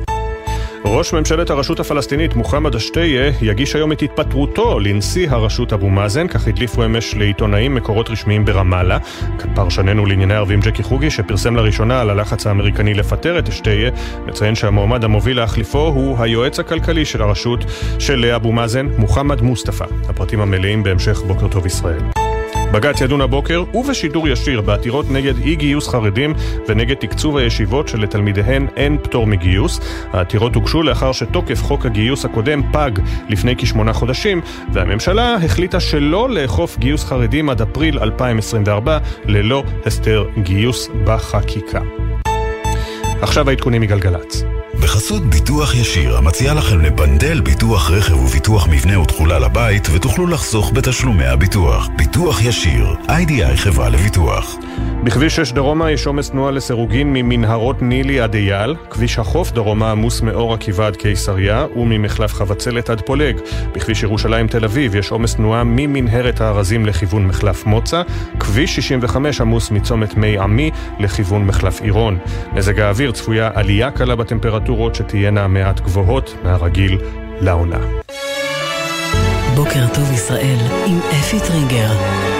ראש 0.84 1.12
ממשלת 1.12 1.50
הרשות 1.50 1.80
הפלסטינית 1.80 2.34
מוחמד 2.36 2.74
אשתיה 2.74 3.32
יגיש 3.42 3.76
היום 3.76 3.92
את 3.92 4.02
התפטרותו 4.02 4.80
לנשיא 4.80 5.30
הרשות 5.30 5.72
אבו 5.72 5.88
מאזן, 5.88 6.28
כך 6.28 6.48
הדליפו 6.48 6.84
אמש 6.84 7.14
לעיתונאים 7.14 7.74
מקורות 7.74 8.10
רשמיים 8.10 8.44
ברמאללה. 8.44 8.98
פרשננו 9.54 10.06
לענייני 10.06 10.34
ערבים 10.34 10.60
ג'קי 10.60 10.82
חוגי, 10.82 11.10
שפרסם 11.10 11.56
לראשונה 11.56 12.00
על 12.00 12.10
הלחץ 12.10 12.46
האמריקני 12.46 12.94
לפטר 12.94 13.38
את 13.38 13.48
אשתיה, 13.48 13.90
מציין 14.26 14.54
שהמועמד 14.54 15.04
המוביל 15.04 15.36
להחליפו 15.36 15.86
הוא 15.86 16.18
היועץ 16.18 16.60
הכלכלי 16.60 17.04
של 17.04 17.22
הרשות 17.22 17.64
של 17.98 18.24
אבו 18.24 18.52
מאזן, 18.52 18.86
מוחמד 18.98 19.40
מוסטפא. 19.40 19.84
הפרטים 20.08 20.40
המלאים 20.40 20.82
בהמשך 20.82 21.22
בוקר 21.22 21.48
טוב 21.48 21.66
ישראל. 21.66 22.02
בג"ץ 22.72 23.00
ידון 23.00 23.20
הבוקר 23.20 23.64
ובשידור 23.74 24.28
ישיר 24.28 24.60
בעתירות 24.60 25.10
נגד 25.10 25.38
אי 25.38 25.56
גיוס 25.56 25.88
חרדים 25.88 26.34
ונגד 26.68 26.96
תקצוב 26.96 27.36
הישיבות 27.36 27.88
שלתלמידיהן 27.88 28.66
אין 28.76 28.98
פטור 29.02 29.26
מגיוס. 29.26 29.80
העתירות 30.12 30.54
הוגשו 30.54 30.82
לאחר 30.82 31.12
שתוקף 31.12 31.62
חוק 31.62 31.86
הגיוס 31.86 32.24
הקודם 32.24 32.62
פג 32.72 32.90
לפני 33.28 33.56
כשמונה 33.56 33.92
חודשים, 33.92 34.40
והממשלה 34.72 35.34
החליטה 35.34 35.80
שלא 35.80 36.30
לאכוף 36.30 36.78
גיוס 36.78 37.04
חרדים 37.04 37.50
עד 37.50 37.62
אפריל 37.62 37.98
2024 37.98 38.98
ללא 39.24 39.62
הסדר 39.86 40.24
גיוס 40.42 40.88
בחקיקה. 41.04 41.80
עכשיו 43.22 43.48
העדכונים 43.48 43.82
מגלגלצ. 43.82 44.57
בחסות 44.82 45.22
ביטוח 45.22 45.74
ישיר, 45.74 46.16
המציע 46.16 46.54
לכם 46.54 46.80
לבנדל 46.80 47.40
ביטוח 47.40 47.90
רכב 47.90 48.16
וביטוח 48.16 48.68
מבנה 48.68 49.00
ותכולה 49.00 49.38
לבית, 49.38 49.88
ותוכלו 49.92 50.26
לחסוך 50.26 50.72
בתשלומי 50.74 51.24
הביטוח. 51.24 51.88
ביטוח 51.96 52.42
ישיר, 52.42 52.96
איי-די-איי 53.08 53.56
חברה 53.56 53.88
לביטוח. 53.88 54.56
בכביש 55.04 55.36
6 55.36 55.52
דרומה 55.52 55.90
יש 55.90 56.06
עומס 56.06 56.30
תנועה 56.30 56.50
לסירוגין 56.50 57.12
ממנהרות 57.12 57.82
נילי 57.82 58.20
עד 58.20 58.34
אייל, 58.34 58.74
כביש 58.90 59.18
החוף 59.18 59.52
דרומה 59.52 59.90
עמוס 59.90 60.20
מאור 60.20 60.54
עקיבא 60.54 60.86
עד 60.86 60.96
קיסריה 60.96 61.66
וממחלף 61.76 62.34
חבצלת 62.34 62.90
עד 62.90 63.00
פולג. 63.00 63.40
בכביש 63.72 64.02
ירושלים 64.02 64.48
תל 64.48 64.64
אביב 64.64 64.94
יש 64.94 65.10
עומס 65.10 65.34
תנועה 65.34 65.64
ממנהרת 65.64 66.40
הארזים 66.40 66.86
לכיוון 66.86 67.26
מחלף 67.26 67.66
מוצא, 67.66 68.02
כביש 68.40 68.76
65 68.76 69.40
עמוס 69.40 69.70
מצומת 69.70 70.16
מי 70.16 70.38
עמי 70.38 70.70
לכיוון 70.98 71.46
מחלף 71.46 71.80
עירון. 71.80 72.18
מזג 72.52 72.80
האוויר 72.80 73.12
צפויה 73.12 73.50
עלייה 73.54 73.90
קלה 73.90 74.14
בטמפרטורות 74.68 74.94
שתהיינה 74.94 75.48
מעט 75.48 75.80
גבוהות 75.80 76.34
מהרגיל 76.44 76.98
לעונה. 77.40 77.78
בוקר 79.54 79.86
טוב 79.94 80.12
ישראל 80.12 80.58
עם 80.86 80.98
אפי 81.20 81.40
טריגר. 81.40 82.37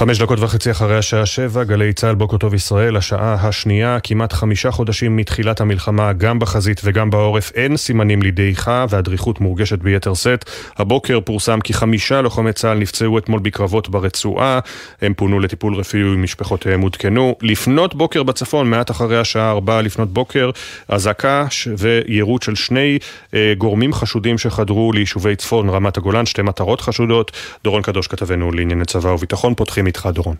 חמש 0.00 0.18
דקות 0.18 0.38
וחצי 0.40 0.70
אחרי 0.70 0.98
השעה 0.98 1.26
שבע, 1.26 1.64
גלי 1.64 1.92
צה"ל 1.92 2.14
בוקר 2.14 2.36
טוב 2.36 2.54
ישראל, 2.54 2.96
השעה 2.96 3.34
השנייה, 3.34 3.98
כמעט 4.02 4.32
חמישה 4.32 4.70
חודשים 4.70 5.16
מתחילת 5.16 5.60
המלחמה, 5.60 6.12
גם 6.12 6.38
בחזית 6.38 6.80
וגם 6.84 7.10
בעורף, 7.10 7.52
אין 7.54 7.76
סימנים 7.76 8.22
לדעיכה 8.22 8.86
והדריכות 8.88 9.40
מורגשת 9.40 9.78
ביתר 9.78 10.14
שאת. 10.14 10.50
הבוקר 10.76 11.20
פורסם 11.20 11.60
כי 11.60 11.74
חמישה 11.74 12.20
לוחמי 12.20 12.52
צה"ל 12.52 12.78
נפצעו 12.78 13.18
אתמול 13.18 13.40
בקרבות 13.40 13.88
ברצועה, 13.88 14.58
הם 15.02 15.14
פונו 15.14 15.40
לטיפול 15.40 15.74
רפואי 15.74 16.04
ומשפחותיהם 16.04 16.80
עודכנו. 16.80 17.36
לפנות 17.42 17.94
בוקר 17.94 18.22
בצפון, 18.22 18.70
מעט 18.70 18.90
אחרי 18.90 19.18
השעה 19.20 19.50
ארבע 19.50 19.82
לפנות 19.82 20.12
בוקר, 20.12 20.50
אזעקה 20.88 21.46
ויירוט 21.78 22.42
של 22.42 22.54
שני 22.54 22.98
אה, 23.34 23.52
גורמים 23.58 23.92
חשודים 23.92 24.38
שחדרו 24.38 24.92
ליישובי 24.92 25.36
צפון 25.36 25.68
רמת 25.68 25.96
הגולן, 25.96 26.26
שתי 26.26 26.42
מטרות 26.42 26.80
חשודות. 26.80 27.32
דורון 27.64 27.82
קדוש 27.82 28.06
כתבנו 28.06 28.52
לענייני 28.52 28.84
צבא 28.84 29.08
וביטחון, 29.08 29.54
פותחים 29.54 29.89
איתך 29.90 30.08
דורון. 30.14 30.36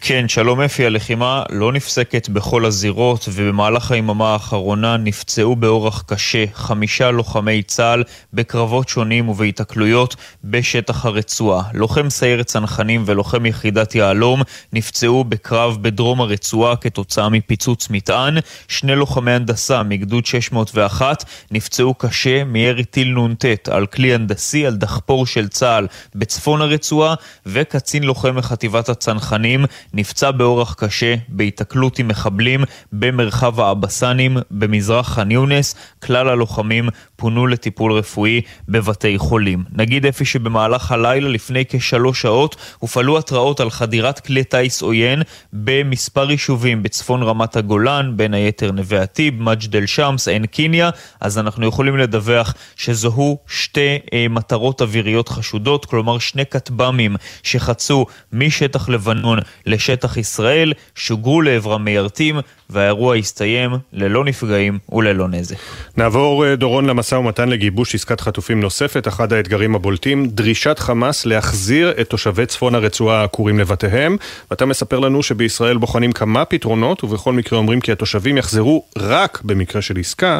כן, 0.00 0.28
שלום 0.28 0.60
אפי, 0.60 0.86
הלחימה 0.86 1.42
לא 1.50 1.72
נפסקת 1.72 2.28
בכל 2.28 2.64
הזירות, 2.64 3.28
ובמהלך 3.32 3.90
היממה 3.90 4.32
האחרונה 4.32 4.96
נפצעו 4.96 5.56
באורח 5.56 6.04
קשה 6.06 6.44
חמישה 6.54 7.10
לוחמי 7.10 7.62
צה"ל 7.62 8.04
בקרבות 8.32 8.88
שונים 8.88 9.28
ובהיתקלויות 9.28 10.16
בשטח 10.44 11.06
הרצועה. 11.06 11.62
לוחם 11.74 12.10
סיירת 12.10 12.46
צנחנים 12.46 13.02
ולוחם 13.06 13.46
יחידת 13.46 13.94
יהלום 13.94 14.42
נפצעו 14.72 15.24
בקרב 15.24 15.78
בדרום 15.82 16.20
הרצועה 16.20 16.76
כתוצאה 16.76 17.28
מפיצוץ 17.28 17.90
מטען. 17.90 18.38
שני 18.68 18.94
לוחמי 18.94 19.32
הנדסה 19.32 19.82
מגדוד 19.82 20.26
601 20.26 21.24
נפצעו 21.50 21.94
קשה 21.94 22.44
מירי 22.44 22.84
טיל 22.84 23.18
נ"ט 23.18 23.68
על 23.68 23.86
כלי 23.86 24.14
הנדסי 24.14 24.66
על 24.66 24.76
דחפור 24.76 25.26
של 25.26 25.48
צה"ל 25.48 25.86
בצפון 26.14 26.62
הרצועה, 26.62 27.14
וקצין 27.46 28.02
לוחם 28.02 28.36
מחטיבת 28.36 28.88
הצנחנים 28.88 29.64
נפצע 29.94 30.30
באורח 30.30 30.74
קשה 30.74 31.14
בהיתקלות 31.28 31.98
עם 31.98 32.08
מחבלים 32.08 32.64
במרחב 32.92 33.60
האבסנים 33.60 34.36
במזרח 34.50 35.14
ח'אן 35.14 35.30
יונס. 35.30 35.74
כלל 36.04 36.28
הלוחמים 36.28 36.88
פונו 37.16 37.46
לטיפול 37.46 37.92
רפואי 37.92 38.40
בבתי 38.68 39.18
חולים. 39.18 39.64
נגיד 39.72 40.06
אפי 40.06 40.24
שבמהלך 40.24 40.92
הלילה 40.92 41.28
לפני 41.28 41.64
כשלוש 41.68 42.22
שעות 42.22 42.56
הופעלו 42.78 43.18
התראות 43.18 43.60
על 43.60 43.70
חדירת 43.70 44.20
כלי 44.20 44.44
טיס 44.44 44.82
עוין 44.82 45.22
במספר 45.52 46.30
יישובים 46.30 46.82
בצפון 46.82 47.22
רמת 47.22 47.56
הגולן, 47.56 48.12
בין 48.16 48.34
היתר 48.34 48.70
נווה 48.72 49.02
עתיב, 49.02 49.42
מג'ד 49.42 49.76
אל 49.76 49.86
שמס, 49.86 50.28
עין 50.28 50.46
קיניה, 50.46 50.90
אז 51.20 51.38
אנחנו 51.38 51.66
יכולים 51.66 51.96
לדווח 51.96 52.54
שזוהו 52.76 53.38
שתי 53.46 53.98
אה, 54.12 54.26
מטרות 54.30 54.82
אוויריות 54.82 55.28
חשודות, 55.28 55.86
כלומר 55.86 56.18
שני 56.18 56.46
כטב"מים 56.46 57.16
שחצו 57.42 58.06
משטח 58.32 58.88
לבנון 58.88 59.38
לשטח 59.70 60.16
ישראל, 60.16 60.72
שוגרו 60.94 61.42
לעברם 61.42 61.84
מיירטים, 61.84 62.40
והאירוע 62.70 63.16
הסתיים 63.16 63.70
ללא 63.92 64.24
נפגעים 64.24 64.78
וללא 64.92 65.28
נזק. 65.28 65.56
נעבור 65.96 66.46
אה, 66.46 66.56
דורון 66.56 66.86
למשא 66.86 67.14
ומתן 67.14 67.48
לגיבוש 67.48 67.94
עסקת 67.94 68.20
חטופים 68.20 68.60
נוספת, 68.60 69.08
אחד 69.08 69.32
האתגרים 69.32 69.74
הבולטים, 69.74 70.26
דרישת 70.26 70.78
חמאס 70.78 71.26
להחזיר 71.26 71.92
את 72.00 72.10
תושבי 72.10 72.46
צפון 72.46 72.74
הרצועה 72.74 73.20
העקורים 73.20 73.58
לבתיהם. 73.58 74.16
ואתה 74.50 74.66
מספר 74.66 74.98
לנו 74.98 75.22
שבישראל 75.22 75.76
בוחנים 75.76 76.12
כמה 76.12 76.44
פתרונות, 76.44 77.04
ובכל 77.04 77.32
מקרה 77.32 77.58
אומרים 77.58 77.80
כי 77.80 77.92
התושבים 77.92 78.38
יחזרו 78.38 78.84
רק 78.98 79.40
במקרה 79.44 79.82
של 79.82 79.98
עסקה. 79.98 80.38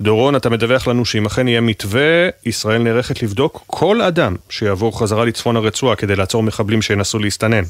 דורון, 0.00 0.36
אתה 0.36 0.50
מדווח 0.50 0.86
לנו 0.86 1.04
שאם 1.04 1.26
אכן 1.26 1.48
יהיה 1.48 1.60
מתווה, 1.60 2.28
ישראל 2.46 2.82
נערכת 2.82 3.22
לבדוק 3.22 3.64
כל 3.66 4.02
אדם 4.02 4.36
שיעבור 4.48 5.00
חזרה 5.00 5.24
לצפון 5.24 5.56
הרצועה 5.56 5.96
כדי 5.96 6.16
לעצור 6.16 6.42
מחבלים 6.42 6.82
שינסו 6.82 7.18
להסתנן. 7.18 7.62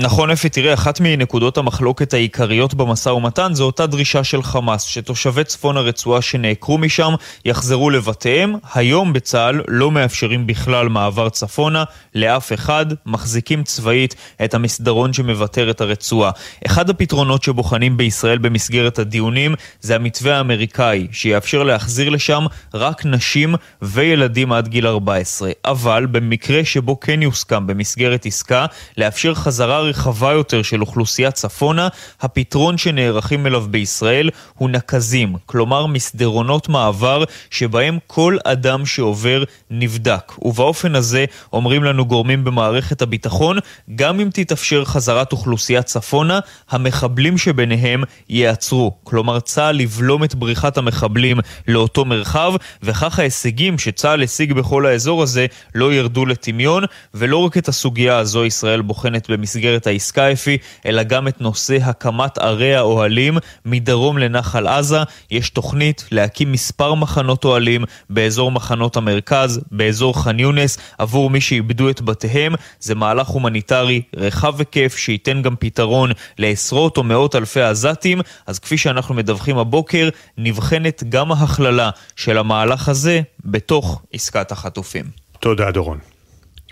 נכון 0.00 0.30
אפי, 0.30 0.48
תראה, 0.48 0.74
אחת 0.74 1.00
מנקודות 1.00 1.58
המחלוקת 1.58 2.14
העיקריות 2.14 2.74
במשא 2.74 3.08
ומתן 3.08 3.54
זו 3.54 3.64
אותה 3.64 3.86
דרישה 3.86 4.24
של 4.24 4.42
חמאס, 4.42 4.82
שתושבי 4.82 5.44
צפון 5.44 5.76
הרצועה 5.76 6.22
שנעקרו 6.22 6.78
משם 6.78 7.14
יחזרו 7.44 7.90
לבתיהם. 7.90 8.54
היום 8.74 9.12
בצה"ל 9.12 9.62
לא 9.68 9.90
מאפשרים 9.90 10.46
בכלל 10.46 10.88
מעבר 10.88 11.28
צפונה 11.28 11.84
לאף 12.14 12.52
אחד, 12.52 12.86
מחזיקים 13.06 13.64
צבאית 13.64 14.14
את 14.44 14.54
המסדרון 14.54 15.12
שמבטר 15.12 15.70
את 15.70 15.80
הרצועה. 15.80 16.30
אחד 16.66 16.90
הפתרונות 16.90 17.42
שבוחנים 17.42 17.96
בישראל 17.96 18.38
במסגרת 18.38 18.98
הדיונים 18.98 19.54
זה 19.80 19.94
המתווה 19.94 20.36
האמריקאי, 20.36 21.06
שיאפשר 21.12 21.62
להחזיר 21.62 22.08
לשם 22.08 22.46
רק 22.74 23.06
נשים 23.06 23.54
וילדים 23.82 24.52
עד 24.52 24.68
גיל 24.68 24.86
14. 24.86 25.50
אבל 25.64 26.06
במקרה 26.06 26.64
שבו 26.64 27.00
כן 27.00 27.22
יוסכם 27.22 27.66
במסגרת 27.66 28.26
עסקה 28.26 28.66
לאפשר 28.96 29.34
חזרה 29.34 29.87
רחבה 29.88 30.32
יותר 30.32 30.62
של 30.62 30.80
אוכלוסיית 30.80 31.34
צפונה, 31.34 31.88
הפתרון 32.20 32.78
שנערכים 32.78 33.46
אליו 33.46 33.64
בישראל 33.70 34.30
הוא 34.54 34.70
נקזים, 34.70 35.36
כלומר 35.46 35.86
מסדרונות 35.86 36.68
מעבר 36.68 37.24
שבהם 37.50 37.98
כל 38.06 38.36
אדם 38.44 38.86
שעובר 38.86 39.44
נבדק. 39.70 40.32
ובאופן 40.42 40.94
הזה, 40.94 41.24
אומרים 41.52 41.84
לנו 41.84 42.06
גורמים 42.06 42.44
במערכת 42.44 43.02
הביטחון, 43.02 43.58
גם 43.94 44.20
אם 44.20 44.28
תתאפשר 44.32 44.84
חזרת 44.84 45.32
אוכלוסיית 45.32 45.84
צפונה, 45.86 46.40
המחבלים 46.70 47.38
שביניהם 47.38 48.02
ייעצרו. 48.28 48.96
כלומר, 49.04 49.40
צה"ל 49.40 49.80
יבלום 49.80 50.24
את 50.24 50.34
בריחת 50.34 50.78
המחבלים 50.78 51.38
לאותו 51.68 52.04
מרחב, 52.04 52.52
וכך 52.82 53.18
ההישגים 53.18 53.78
שצה"ל 53.78 54.22
השיג 54.22 54.52
בכל 54.52 54.86
האזור 54.86 55.22
הזה 55.22 55.46
לא 55.74 55.92
ירדו 55.92 56.26
לטמיון, 56.26 56.84
ולא 57.14 57.36
רק 57.36 57.58
את 57.58 57.68
הסוגיה 57.68 58.18
הזו 58.18 58.44
ישראל 58.44 58.82
בוחנת 58.82 59.30
במסגרת 59.30 59.77
העסקה 59.86 60.32
אפי, 60.32 60.58
אלא 60.86 61.02
גם 61.02 61.28
את 61.28 61.40
נושא 61.40 61.78
הקמת 61.82 62.38
ערי 62.38 62.74
האוהלים 62.74 63.38
מדרום 63.64 64.18
לנחל 64.18 64.66
עזה. 64.66 64.98
יש 65.30 65.50
תוכנית 65.50 66.04
להקים 66.10 66.52
מספר 66.52 66.94
מחנות 66.94 67.44
אוהלים 67.44 67.84
באזור 68.10 68.50
מחנות 68.50 68.96
המרכז, 68.96 69.60
באזור 69.70 70.22
ח'אן 70.22 70.40
יונס, 70.40 70.78
עבור 70.98 71.30
מי 71.30 71.40
שאיבדו 71.40 71.90
את 71.90 72.00
בתיהם. 72.00 72.54
זה 72.80 72.94
מהלך 72.94 73.28
הומניטרי 73.28 74.02
רחב 74.16 74.58
היקף 74.58 74.96
שייתן 74.96 75.42
גם 75.42 75.56
פתרון 75.58 76.10
לעשרות 76.38 76.96
או 76.96 77.02
מאות 77.02 77.36
אלפי 77.36 77.62
עזתים. 77.62 78.20
אז 78.46 78.58
כפי 78.58 78.78
שאנחנו 78.78 79.14
מדווחים 79.14 79.58
הבוקר, 79.58 80.08
נבחנת 80.38 81.02
גם 81.08 81.32
ההכללה 81.32 81.90
של 82.16 82.38
המהלך 82.38 82.88
הזה 82.88 83.20
בתוך 83.44 84.02
עסקת 84.12 84.52
החטופים. 84.52 85.04
תודה, 85.40 85.70
דורון. 85.70 85.98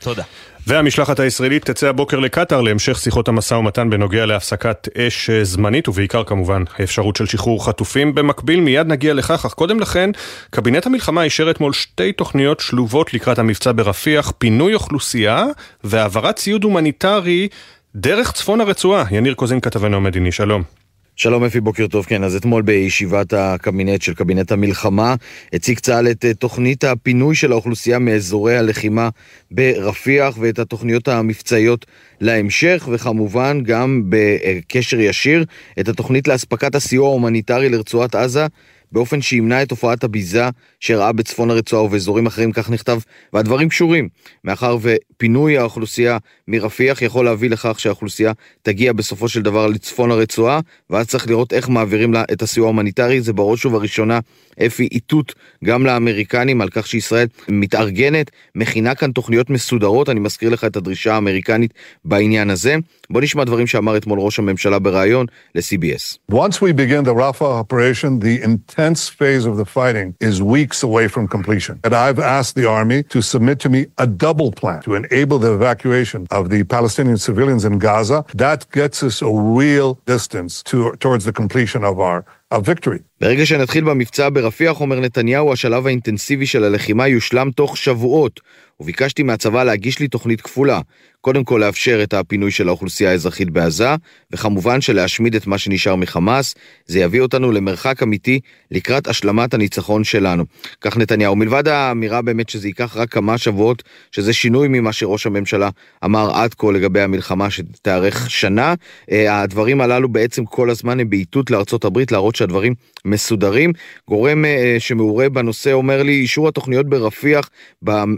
תודה. 0.01 0.23
והמשלחת 0.67 1.21
הישראלית 1.21 1.65
תצא 1.65 1.89
הבוקר 1.89 2.19
לקטאר 2.19 2.61
להמשך 2.61 2.99
שיחות 2.99 3.29
המשא 3.29 3.55
ומתן 3.55 3.91
בנוגע 3.91 4.27
להפסקת 4.27 4.89
אש 4.99 5.31
זמנית, 5.31 5.89
ובעיקר 5.89 6.25
כמובן 6.25 6.63
האפשרות 6.79 7.17
של 7.17 7.27
שחרור 7.27 7.67
חטופים. 7.67 8.15
במקביל 8.15 8.61
מיד 8.61 8.87
נגיע 8.87 9.15
לכך, 9.15 9.47
אך 9.47 9.55
קודם 9.55 9.81
לכן, 9.81 10.11
קבינט 10.51 10.87
המלחמה 10.87 11.23
אישר 11.23 11.51
אתמול 11.51 11.73
שתי 11.73 12.13
תוכניות 12.13 12.61
שלובות 12.61 13.15
לקראת 13.15 13.39
המבצע 13.39 13.73
ברפיח, 13.77 14.33
פינוי 14.39 14.75
אוכלוסייה 14.75 15.45
והעברת 15.85 16.37
ציוד 16.37 16.65
הומניטרי 16.65 17.49
דרך 17.95 18.33
צפון 18.33 18.61
הרצועה. 18.61 19.05
יניר 19.11 19.35
קוזין 19.35 19.61
כתבנו 19.61 19.97
המדיני, 19.97 20.33
שלום. 20.33 20.86
שלום 21.19 21.45
אפי, 21.45 21.61
בוקר 21.61 21.87
טוב. 21.87 22.07
כן, 22.07 22.25
אז 22.25 22.37
אתמול 22.37 22.63
בישיבת 22.63 23.33
הקבינט 23.33 24.03
של 24.03 24.15
קבינט 24.15 24.53
המלחמה 24.53 25.15
הציג 25.53 25.79
צה"ל 25.79 26.09
את 26.09 26.25
תוכנית 26.39 26.85
הפינוי 26.85 27.35
של 27.35 27.53
האוכלוסייה 27.53 27.99
מאזורי 27.99 28.57
הלחימה 28.57 29.09
ברפיח 29.51 30.37
ואת 30.41 30.59
התוכניות 30.59 31.09
המבצעיות 31.09 31.87
להמשך, 32.21 32.89
וכמובן 32.93 33.61
גם 33.63 34.03
בקשר 34.09 35.01
ישיר 35.01 35.45
את 35.81 35.89
התוכנית 35.89 36.29
לאספקת 36.29 36.75
הסיוע 36.75 37.09
ההומניטרי 37.09 37.69
לרצועת 37.69 38.15
עזה 38.15 38.47
באופן 38.93 39.23
שימנע 39.23 39.63
את 39.63 39.69
תופעת 39.69 40.05
הביזה 40.05 40.49
שאירעה 40.81 41.13
בצפון 41.13 41.51
הרצועה 41.51 41.83
ובאזורים 41.83 42.27
אחרים, 42.27 42.53
כך 42.53 42.71
נכתב, 42.71 42.99
והדברים 43.33 43.69
קשורים, 43.69 44.09
מאחר 44.45 44.77
ופינוי 44.81 45.59
האוכלוסייה 45.59 46.19
מרפיח 46.49 47.03
יכול 47.03 47.25
להביא 47.25 47.51
לכך 47.51 47.81
שהאוכלוסייה 47.81 48.33
תגיע 48.63 48.93
בסופו 48.93 49.29
של 49.29 49.43
דבר 49.43 49.67
לצפון 49.67 50.11
הרצועה, 50.11 50.61
ואז 50.91 51.07
צריך 51.07 51.29
לראות 51.29 51.53
איך 51.53 51.69
מעבירים 51.69 52.13
לה 52.13 52.25
את 52.33 52.43
הסיוע 52.43 52.67
ההומניטרי, 52.67 53.21
זה 53.21 53.33
בראש 53.33 53.67
ובראשונה 53.67 54.21
אפי 54.67 54.89
איתות 54.93 55.35
גם 55.65 55.87
לאמריקנים 55.87 56.61
על 56.61 56.69
כך 56.69 56.87
שישראל 56.87 57.27
מתארגנת, 57.49 58.31
מכינה 58.55 58.95
כאן 58.95 59.11
תוכניות 59.11 59.51
מסודרות, 59.51 60.09
אני 60.09 60.21
מזכיר 60.21 60.51
לך 60.51 60.65
את 60.65 60.77
הדרישה 60.77 61.15
האמריקנית 61.15 61.75
בעניין 62.05 62.51
הזה. 62.51 62.77
בוא 63.11 63.21
נשמע 63.21 63.45
דברים 63.45 63.67
שאמר 63.67 63.97
אתמול 63.97 64.19
ראש 64.21 64.39
הממשלה 64.39 64.79
בריאיון 64.79 65.27
ל-CBS. 65.55 66.33
Once 66.33 66.61
we 66.61 66.73
begin 66.73 67.05
the 67.05 67.15
Rafah 67.15 67.53
operation, 67.63 68.21
the 68.21 68.43
intense 68.43 69.09
phase 69.09 69.45
of 69.51 69.57
the 69.57 69.65
fighting 69.65 70.15
is 70.21 70.43
weeks 70.43 70.83
away 70.83 71.07
from 71.09 71.29
completion. 71.29 71.75
And 71.85 71.95
I've 71.95 72.21
asked 72.37 72.55
the 72.61 72.67
army 72.79 73.03
to 73.15 73.19
submit 73.23 73.57
to 73.65 73.69
me 73.69 73.81
a 73.99 74.07
double 74.07 74.51
plan 74.61 74.81
to 74.83 74.95
enable 74.95 75.39
the 75.39 75.53
evacuation 75.59 76.27
of 76.39 76.51
the 76.55 76.61
Palestinian 76.65 77.19
civilians 77.29 77.65
in 77.65 77.75
Gaza. 77.79 78.19
That 78.47 78.61
gets 78.81 78.99
us 79.09 79.17
a 79.23 79.33
real 79.61 79.91
distance 80.15 80.53
to, 80.71 80.77
towards 81.05 81.25
the 81.29 81.33
completion 81.33 81.83
of 81.85 82.01
our 82.09 82.25
victory. 82.55 82.99
ברגע 83.21 83.47
שנתחיל 83.47 83.85
במבצע 83.85 84.29
ברפיח, 84.33 84.81
אומר 84.81 85.01
נתניהו, 85.01 85.53
השלב 85.53 85.87
האינטנסיבי 85.87 86.47
של 86.47 86.65
הלחימה 86.65 87.09
יושלם 87.09 87.51
תוך 87.51 87.77
שבועות, 87.77 88.41
וביקשתי 88.81 89.23
מהצבא 89.23 89.65
להגיש 89.65 89.99
לי 89.99 90.09
תוכנית 90.09 90.41
כפולה. 90.41 90.81
קודם 91.21 91.45
כל 91.45 91.61
לאפשר 91.65 92.01
את 92.03 92.15
הפינוי 92.15 92.51
של 92.51 92.69
האוכלוסייה 92.69 93.11
האזרחית 93.11 93.51
בעזה, 93.51 93.89
וכמובן 94.31 94.81
שלהשמיד 94.81 95.35
את 95.35 95.47
מה 95.47 95.59
שנשאר 95.59 95.97
מחמאס, 95.97 96.55
זה 96.87 96.99
יביא 96.99 97.21
אותנו 97.21 97.53
למרחק 97.53 98.03
אמיתי 98.03 98.41
לקראת 98.71 99.09
השלמת 99.09 99.55
הניצחון 99.55 100.05
שלנו. 100.05 100.45
כך 100.81 100.97
נתניהו. 100.97 101.37
מלבד 101.37 101.69
האמירה 101.69 102.23
באמת 102.23 102.49
שזה 102.49 102.69
ייקח 102.69 102.97
רק 102.97 103.11
כמה 103.11 103.39
שבועות, 103.39 103.83
שזה 104.13 104.33
שינוי 104.33 104.69
ממה 104.69 104.93
שראש 104.93 105.27
הממשלה 105.27 105.71
אמר 106.05 106.37
עד 106.37 106.55
כה 106.55 106.73
לגבי 106.73 107.01
המלחמה 107.01 107.51
שתארך 107.51 108.31
שנה, 108.31 108.75
הדברים 109.11 109.81
הללו 109.81 110.09
בעצם 110.09 110.45
כל 110.45 110.71
הזמן 110.71 111.01
הם 111.01 111.11
באיתות 111.11 111.51
לארצות 111.51 111.85
הברית 111.85 112.13
להראות 112.13 112.37
שהדברים 112.37 112.75
מסודרים. 113.05 113.73
גורם 114.09 114.45
שמעורה 114.79 115.29
בנושא 115.29 115.73
אומר 115.73 116.03
לי, 116.03 116.13
אישור 116.13 116.49
התוכניות 116.49 116.89
ברפיח 116.89 117.51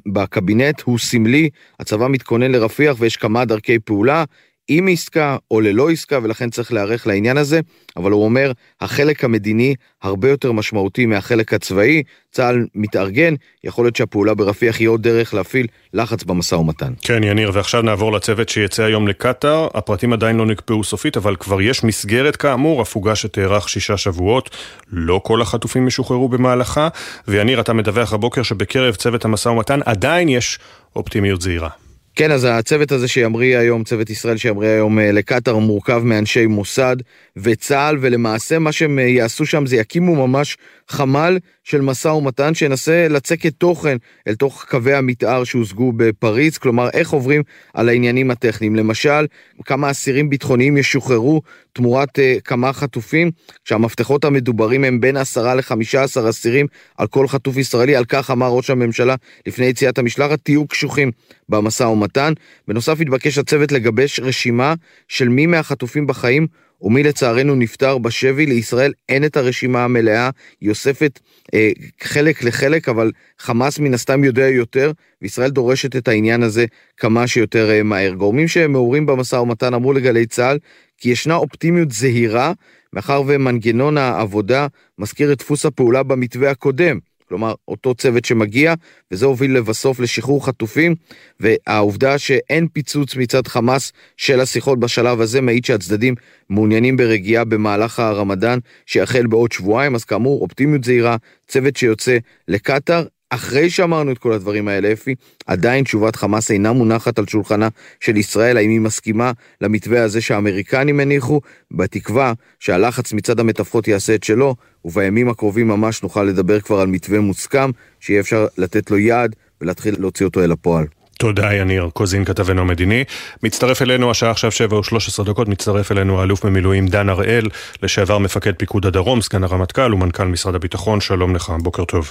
בקבינט 0.06 0.47
הוא 0.84 0.98
סמלי, 0.98 1.50
הצבא 1.80 2.08
מתכונן 2.08 2.52
לרפיח 2.52 2.96
ויש 2.98 3.16
כמה 3.16 3.44
דרכי 3.44 3.78
פעולה. 3.78 4.24
עם 4.68 4.88
עסקה 4.88 5.36
או 5.50 5.60
ללא 5.60 5.90
עסקה 5.90 6.18
ולכן 6.22 6.50
צריך 6.50 6.72
להיערך 6.72 7.06
לעניין 7.06 7.36
הזה, 7.36 7.60
אבל 7.96 8.10
הוא 8.10 8.24
אומר 8.24 8.52
החלק 8.80 9.24
המדיני 9.24 9.74
הרבה 10.02 10.28
יותר 10.28 10.52
משמעותי 10.52 11.06
מהחלק 11.06 11.54
הצבאי, 11.54 12.02
צה"ל 12.32 12.66
מתארגן, 12.74 13.34
יכול 13.64 13.84
להיות 13.84 13.96
שהפעולה 13.96 14.34
ברפיח 14.34 14.78
היא 14.78 14.88
עוד 14.88 15.02
דרך 15.02 15.34
להפעיל 15.34 15.66
לחץ 15.94 16.24
במשא 16.24 16.54
ומתן. 16.54 16.92
כן 17.02 17.24
יניר, 17.24 17.50
ועכשיו 17.54 17.82
נעבור 17.82 18.12
לצוות 18.12 18.48
שיצא 18.48 18.82
היום 18.82 19.08
לקטאר, 19.08 19.68
הפרטים 19.74 20.12
עדיין 20.12 20.36
לא 20.36 20.46
נקבעו 20.46 20.84
סופית, 20.84 21.16
אבל 21.16 21.36
כבר 21.36 21.60
יש 21.60 21.84
מסגרת 21.84 22.36
כאמור, 22.36 22.82
הפוגה 22.82 23.14
שתארך 23.14 23.68
שישה 23.68 23.96
שבועות, 23.96 24.50
לא 24.92 25.20
כל 25.24 25.42
החטופים 25.42 25.88
ישוחררו 25.88 26.28
במהלכה, 26.28 26.88
ויניר 27.28 27.60
אתה 27.60 27.72
מדווח 27.72 28.12
הבוקר 28.12 28.42
שבקרב 28.42 28.94
צוות 28.94 29.24
המשא 29.24 29.48
ומתן 29.48 29.80
עדיין 29.84 30.28
יש 30.28 30.58
אופטימיות 30.96 31.40
זהירה. 31.40 31.87
כן, 32.18 32.30
אז 32.30 32.46
הצוות 32.50 32.92
הזה 32.92 33.08
שימריא 33.08 33.58
היום, 33.58 33.84
צוות 33.84 34.10
ישראל 34.10 34.36
שימריא 34.36 34.68
היום 34.68 34.98
לקטאר, 34.98 35.58
מורכב 35.58 36.02
מאנשי 36.04 36.46
מוסד 36.46 36.96
וצה"ל, 37.36 37.96
ולמעשה 38.00 38.58
מה 38.58 38.72
שהם 38.72 38.98
יעשו 38.98 39.46
שם 39.46 39.66
זה 39.66 39.76
יקימו 39.76 40.26
ממש 40.26 40.56
חמ"ל 40.90 41.38
של 41.64 41.80
משא 41.80 42.08
ומתן 42.08 42.54
שינסה 42.54 43.06
לצקת 43.08 43.52
תוכן 43.58 43.96
אל 44.28 44.34
תוך 44.34 44.64
קווי 44.68 44.94
המתאר 44.94 45.44
שהושגו 45.44 45.92
בפריז, 45.96 46.58
כלומר 46.58 46.88
איך 46.92 47.10
עוברים 47.10 47.42
על 47.74 47.88
העניינים 47.88 48.30
הטכניים. 48.30 48.76
למשל, 48.76 49.26
כמה 49.64 49.90
אסירים 49.90 50.30
ביטחוניים 50.30 50.76
ישוחררו 50.76 51.42
תמורת 51.72 52.18
uh, 52.18 52.40
כמה 52.44 52.72
חטופים, 52.72 53.30
שהמפתחות 53.64 54.24
המדוברים 54.24 54.84
הם 54.84 55.00
בין 55.00 55.16
10 55.16 55.54
ל-15 55.54 56.30
אסירים 56.30 56.66
על 56.96 57.06
כל 57.06 57.28
חטוף 57.28 57.56
ישראלי, 57.56 57.96
על 57.96 58.04
כך 58.04 58.30
אמר 58.30 58.48
ראש 58.48 58.70
הממשלה 58.70 59.14
לפני 59.46 59.66
יציאת 59.66 59.98
המשלחת, 59.98 60.38
תהיו 60.42 60.66
קשוחים 60.66 61.10
במשא 61.48 61.84
ומתן. 61.84 62.32
בנוסף 62.68 63.00
התבקש 63.00 63.38
הצוות 63.38 63.72
לגבש 63.72 64.20
רשימה 64.20 64.74
של 65.08 65.28
מי 65.28 65.46
מהחטופים 65.46 66.06
בחיים 66.06 66.46
ומי 66.80 67.02
לצערנו 67.02 67.54
נפטר 67.54 67.98
בשבי, 67.98 68.46
לישראל 68.46 68.92
אין 69.08 69.24
את 69.24 69.36
הרשימה 69.36 69.84
המלאה, 69.84 70.30
היא 70.60 70.70
אוספת 70.70 71.20
אה, 71.54 71.70
חלק 72.02 72.42
לחלק, 72.44 72.88
אבל 72.88 73.12
חמאס 73.38 73.78
מן 73.78 73.94
הסתם 73.94 74.24
יודע 74.24 74.48
יותר, 74.48 74.92
וישראל 75.22 75.50
דורשת 75.50 75.96
את 75.96 76.08
העניין 76.08 76.42
הזה 76.42 76.66
כמה 76.96 77.26
שיותר 77.26 77.70
אה, 77.70 77.82
מהר. 77.82 78.12
גורמים 78.12 78.48
שמעורים 78.48 79.06
במשא 79.06 79.36
ומתן 79.36 79.74
אמרו 79.74 79.92
לגלי 79.92 80.26
צה"ל 80.26 80.58
כי 80.98 81.10
ישנה 81.10 81.34
אופטימיות 81.34 81.92
זהירה, 81.92 82.52
מאחר 82.92 83.22
ומנגנון 83.26 83.98
העבודה 83.98 84.66
מזכיר 84.98 85.32
את 85.32 85.38
דפוס 85.38 85.66
הפעולה 85.66 86.02
במתווה 86.02 86.50
הקודם. 86.50 86.98
כלומר 87.28 87.54
אותו 87.68 87.94
צוות 87.94 88.24
שמגיע, 88.24 88.74
וזה 89.10 89.26
הוביל 89.26 89.56
לבסוף 89.56 90.00
לשחרור 90.00 90.46
חטופים, 90.46 90.94
והעובדה 91.40 92.18
שאין 92.18 92.68
פיצוץ 92.72 93.16
מצד 93.16 93.46
חמאס 93.46 93.92
של 94.16 94.40
השיחות 94.40 94.80
בשלב 94.80 95.20
הזה 95.20 95.40
מעיד 95.40 95.64
שהצדדים 95.64 96.14
מעוניינים 96.50 96.96
ברגיעה 96.96 97.44
במהלך 97.44 98.00
הרמדאן 98.00 98.58
שיחל 98.86 99.26
בעוד 99.26 99.52
שבועיים, 99.52 99.94
אז 99.94 100.04
כאמור 100.04 100.40
אופטימיות 100.42 100.84
זהירה, 100.84 101.16
צוות 101.48 101.76
שיוצא 101.76 102.18
לקטאר, 102.48 103.04
אחרי 103.30 103.70
שאמרנו 103.70 104.12
את 104.12 104.18
כל 104.18 104.32
הדברים 104.32 104.68
האלה, 104.68 104.92
אפי, 104.92 105.14
עדיין 105.46 105.84
תשובת 105.84 106.16
חמאס 106.16 106.50
אינה 106.50 106.72
מונחת 106.72 107.18
על 107.18 107.26
שולחנה 107.26 107.68
של 108.00 108.16
ישראל, 108.16 108.56
האם 108.56 108.70
היא 108.70 108.80
מסכימה 108.80 109.32
למתווה 109.60 110.02
הזה 110.02 110.20
שהאמריקנים 110.20 111.00
הניחו, 111.00 111.40
בתקווה 111.70 112.32
שהלחץ 112.60 113.12
מצד 113.12 113.40
המתווכות 113.40 113.88
יעשה 113.88 114.14
את 114.14 114.24
שלו, 114.24 114.54
ובימים 114.84 115.28
הקרובים 115.28 115.68
ממש 115.68 116.02
נוכל 116.02 116.22
לדבר 116.22 116.60
כבר 116.60 116.80
על 116.80 116.86
מתווה 116.86 117.20
מוסכם, 117.20 117.70
שיהיה 118.00 118.20
אפשר 118.20 118.46
לתת 118.58 118.90
לו 118.90 118.98
יד 118.98 119.36
ולהתחיל 119.60 119.94
להוציא 119.98 120.26
אותו 120.26 120.44
אל 120.44 120.52
הפועל. 120.52 120.86
תודה 121.18 121.54
יניר, 121.54 121.88
קוזין 121.92 122.24
כתבנו 122.24 122.60
המדיני. 122.60 123.04
מצטרף 123.42 123.82
אלינו, 123.82 124.10
השעה 124.10 124.30
עכשיו 124.30 124.52
7 124.52 124.76
או 124.76 124.84
13 124.84 125.26
דקות, 125.26 125.48
מצטרף 125.48 125.92
אלינו 125.92 126.20
האלוף 126.20 126.46
במילואים 126.46 126.86
דן 126.86 127.08
הראל, 127.08 127.48
לשעבר 127.82 128.18
מפקד 128.18 128.52
פיקוד 128.54 128.86
הדרום, 128.86 129.22
סגן 129.22 129.44
הרמטכ"ל 129.44 129.94
ומנכ"ל 129.94 130.24
משרד 130.24 130.54
הביטחון, 130.54 131.00
שלום 131.00 131.34
לך, 131.34 131.52
בוקר 131.62 131.84
טוב. 131.84 132.10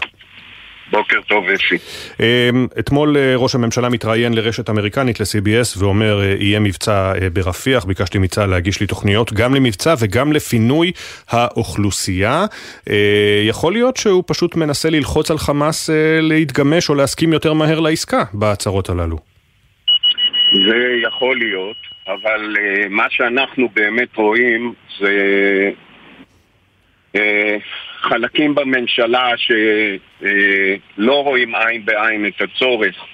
בוקר 0.91 1.21
טוב, 1.27 1.49
אפי. 1.49 1.75
אמ, 2.19 2.67
אתמול 2.79 3.17
אה, 3.17 3.33
ראש 3.35 3.55
הממשלה 3.55 3.89
מתראיין 3.89 4.33
לרשת 4.33 4.69
אמריקנית, 4.69 5.19
ל-CBS, 5.19 5.79
ואומר, 5.79 6.21
אה, 6.21 6.35
יהיה 6.39 6.59
מבצע 6.59 7.13
אה, 7.21 7.29
ברפיח, 7.29 7.85
ביקשתי 7.85 8.17
מצה"ל 8.17 8.49
להגיש 8.49 8.79
לי 8.79 8.87
תוכניות 8.87 9.33
גם 9.33 9.55
למבצע 9.55 9.93
וגם 9.99 10.33
לפינוי 10.33 10.91
האוכלוסייה. 11.29 12.45
יכול 13.47 13.73
להיות 13.73 13.97
שהוא 13.97 14.23
פשוט 14.27 14.55
מנסה 14.55 14.89
ללחוץ 14.89 15.31
על 15.31 15.37
חמאס 15.37 15.89
להתגמש 16.21 16.89
או 16.89 16.95
להסכים 16.95 17.33
יותר 17.33 17.53
מהר 17.53 17.79
לעסקה 17.79 18.23
בהצהרות 18.33 18.89
הללו. 18.89 19.17
זה 20.53 20.77
יכול 21.07 21.37
להיות, 21.37 21.77
אבל 22.07 22.55
מה 22.89 23.05
שאנחנו 23.09 23.69
באמת 23.75 24.15
רואים 24.15 24.73
זה 24.99 25.71
חלקים 28.01 28.55
בממשלה 28.55 29.31
שלא 29.37 31.23
רואים 31.23 31.55
עין 31.55 31.85
בעין 31.85 32.25
את 32.25 32.41
הצורך 32.41 33.05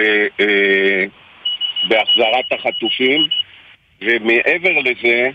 אה, 0.00 1.04
בהחזרת 1.88 2.52
החטופים 2.52 3.20
ומעבר 4.00 4.78
לזה 4.84 5.30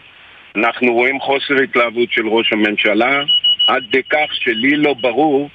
אנחנו 0.56 0.94
רואים 0.94 1.20
חוסר 1.20 1.54
התלהבות 1.64 2.12
של 2.12 2.28
ראש 2.28 2.54
הממשלה 2.54 3.24
עד 3.68 3.84
כך 4.10 4.34
שלי 4.34 4.76
לא 4.76 4.94
ברור 5.02 5.50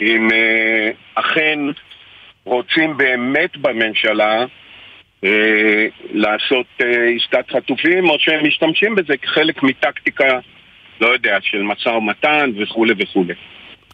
אם 0.00 0.28
אה, 0.32 0.90
אכן 1.14 1.58
רוצים 2.44 2.96
באמת 2.96 3.56
בממשלה 3.56 4.44
אה, 5.24 5.86
לעשות 6.12 6.66
עסקת 7.16 7.50
חטופים 7.50 8.10
או 8.10 8.16
שהם 8.18 8.46
משתמשים 8.46 8.94
בזה 8.94 9.16
כחלק 9.16 9.62
מטקטיקה 9.62 10.38
לא 11.00 11.08
יודע, 11.08 11.38
של 11.42 11.62
משא 11.62 11.88
ומתן 11.88 12.50
וכולי 12.56 12.94
וכולי. 12.98 13.34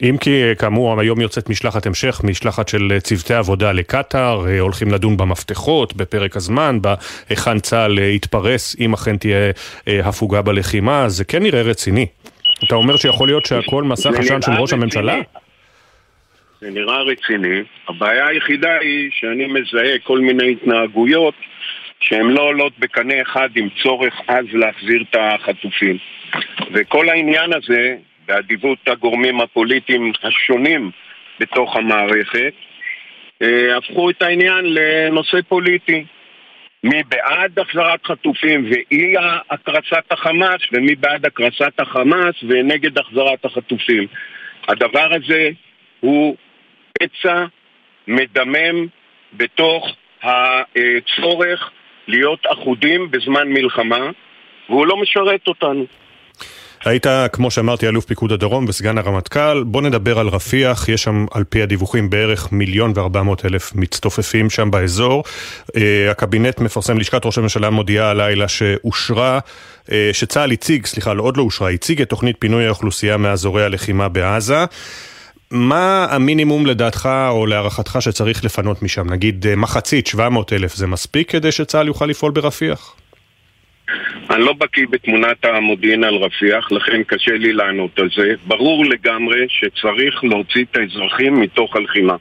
אם 0.03 0.17
כי 0.21 0.43
כאמור 0.59 1.01
היום 1.01 1.21
יוצאת 1.21 1.49
משלחת 1.49 1.87
המשך, 1.87 2.21
משלחת 2.25 2.69
של 2.69 2.99
צוותי 2.99 3.35
עבודה 3.35 3.73
לקטאר, 3.73 4.47
אה, 4.49 4.61
הולכים 4.61 4.89
לדון 4.89 5.17
במפתחות, 5.17 5.97
בפרק 5.97 6.37
הזמן, 6.37 6.79
בהיכן 6.81 7.59
צה"ל 7.59 7.99
יתפרס, 7.99 8.77
אם 8.81 8.93
אכן 8.93 9.17
תהיה 9.17 9.51
אה, 9.89 10.09
הפוגה 10.09 10.43
בלחימה, 10.43 11.09
זה 11.09 11.25
כן 11.25 11.43
נראה 11.43 11.63
רציני. 11.63 12.07
אתה 12.65 12.75
אומר 12.75 12.97
שיכול 12.97 13.29
להיות 13.29 13.47
שהכל 13.47 13.83
מסך 13.85 14.11
עשן 14.19 14.43
של 14.43 14.53
ראש 14.53 14.73
הממשלה? 14.73 15.17
זה 16.61 16.71
נראה 16.71 17.03
רציני. 17.03 17.63
הבעיה 17.89 18.27
היחידה 18.27 18.79
היא 18.81 19.11
שאני 19.11 19.47
מזהה 19.47 19.99
כל 20.03 20.19
מיני 20.19 20.53
התנהגויות 20.53 21.35
שהן 22.01 22.27
לא 22.27 22.43
עולות 22.43 22.73
בקנה 22.79 23.15
אחד 23.23 23.49
עם 23.55 23.69
צורך 23.83 24.15
עז 24.27 24.45
להחזיר 24.53 25.05
את 25.11 25.17
החטופים. 25.21 25.99
וכל 26.73 27.09
העניין 27.09 27.53
הזה, 27.53 27.97
באדיבות 28.27 28.79
הגורמים 28.87 29.41
הפוליטיים 29.41 30.13
השונים 30.23 30.91
בתוך 31.41 31.77
המערכת, 31.77 32.53
אה, 33.43 33.77
הפכו 33.77 34.11
את 34.11 34.23
העניין 34.23 34.65
לנושא 34.65 35.39
פוליטי. 35.49 36.05
מי 36.85 37.03
בעד 37.09 37.59
החזרת 37.59 38.07
חטופים 38.07 38.71
ואי 38.71 39.15
הקרסת 39.51 40.05
החמאס, 40.11 40.61
ומי 40.73 40.95
בעד 40.95 41.27
הקרסת 41.27 41.81
החמאס 41.81 42.35
ונגד 42.43 42.99
החזרת 42.99 43.45
החטופים. 43.45 44.07
הדבר 44.69 45.09
הזה 45.15 45.51
הוא 46.01 46.37
פצע 46.99 47.45
מדמם 48.09 48.87
בתוך 49.33 49.97
הצורך 50.23 51.71
להיות 52.09 52.47
אחודים 52.53 53.11
בזמן 53.11 53.49
מלחמה, 53.49 54.11
והוא 54.69 54.87
לא 54.87 54.97
משרת 54.97 55.49
אותנו. 55.49 55.87
היית, 56.87 57.07
כמו 57.33 57.51
שאמרתי, 57.51 57.89
אלוף 57.89 58.05
פיקוד 58.05 58.33
הדרום 58.33 58.65
וסגן 58.69 58.99
הרמטכ"ל. 58.99 59.63
בוא 59.63 59.83
נדבר 59.83 60.19
על 60.19 60.29
רפיח, 60.29 60.89
יש 60.89 61.03
שם 61.03 61.27
על 61.31 61.45
פי 61.45 61.63
הדיווחים 61.63 62.11
בערך 62.11 62.53
מיליון 62.53 62.93
וארבע 62.95 63.23
מאות 63.23 63.45
אלף 63.45 63.75
מצטופפים 63.75 64.51
שם 64.51 64.71
באזור. 64.71 65.25
Uh, 65.69 65.73
הקבינט 66.11 66.61
מפרסם, 66.61 66.99
לשכת 66.99 67.27
ראש 67.27 67.39
הממשלה 67.39 67.71
מודיעה 67.71 68.11
הלילה 68.11 68.49
שאושרה, 68.49 69.39
uh, 69.87 69.91
שצה"ל 70.13 70.53
הציג, 70.53 70.87
סליחה, 70.87 71.15
לא, 71.15 71.23
עוד 71.23 71.37
לא 71.37 71.43
אושרה, 71.43 71.71
הציג 71.71 72.03
את 72.03 72.09
תוכנית 72.09 72.37
פינוי 72.39 72.67
האוכלוסייה 72.67 73.17
מאזורי 73.17 73.65
הלחימה 73.65 74.09
בעזה. 74.09 74.65
מה 75.51 76.07
המינימום 76.11 76.67
לדעתך 76.67 77.09
או 77.29 77.47
להערכתך 77.47 77.97
שצריך 78.01 78.45
לפנות 78.45 78.83
משם? 78.83 79.11
נגיד 79.11 79.47
אה, 79.47 79.57
מחצית, 79.57 80.07
700 80.07 80.53
אלף, 80.53 80.75
זה 80.75 80.87
מספיק 80.87 81.31
כדי 81.31 81.53
שצה"ל 81.53 81.87
יוכל 81.87 82.07
לפעול 82.07 82.33
ברפיח? 82.33 82.95
אני 84.31 84.45
לא 84.45 84.53
בקיא 84.53 84.87
בתמונת 84.91 85.45
המודיעין 85.45 86.05
על 86.05 86.15
רפיח, 86.15 86.73
לכן 86.73 87.03
קשה 87.03 87.33
לי 87.33 87.53
לענות 87.53 87.99
על 87.99 88.09
זה. 88.17 88.35
ברור 88.47 88.85
לגמרי 88.85 89.47
שצריך 89.49 90.25
להוציא 90.25 90.65
את 90.71 90.77
האזרחים 90.77 91.41
מתוך 91.41 91.77
הלחימה. 91.77 92.17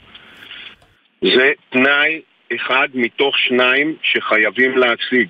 זה 1.22 1.52
תנאי 1.70 2.22
אחד 2.56 2.88
מתוך 2.94 3.40
שניים 3.40 3.96
שחייבים 4.04 4.78
להשיג, 4.78 5.28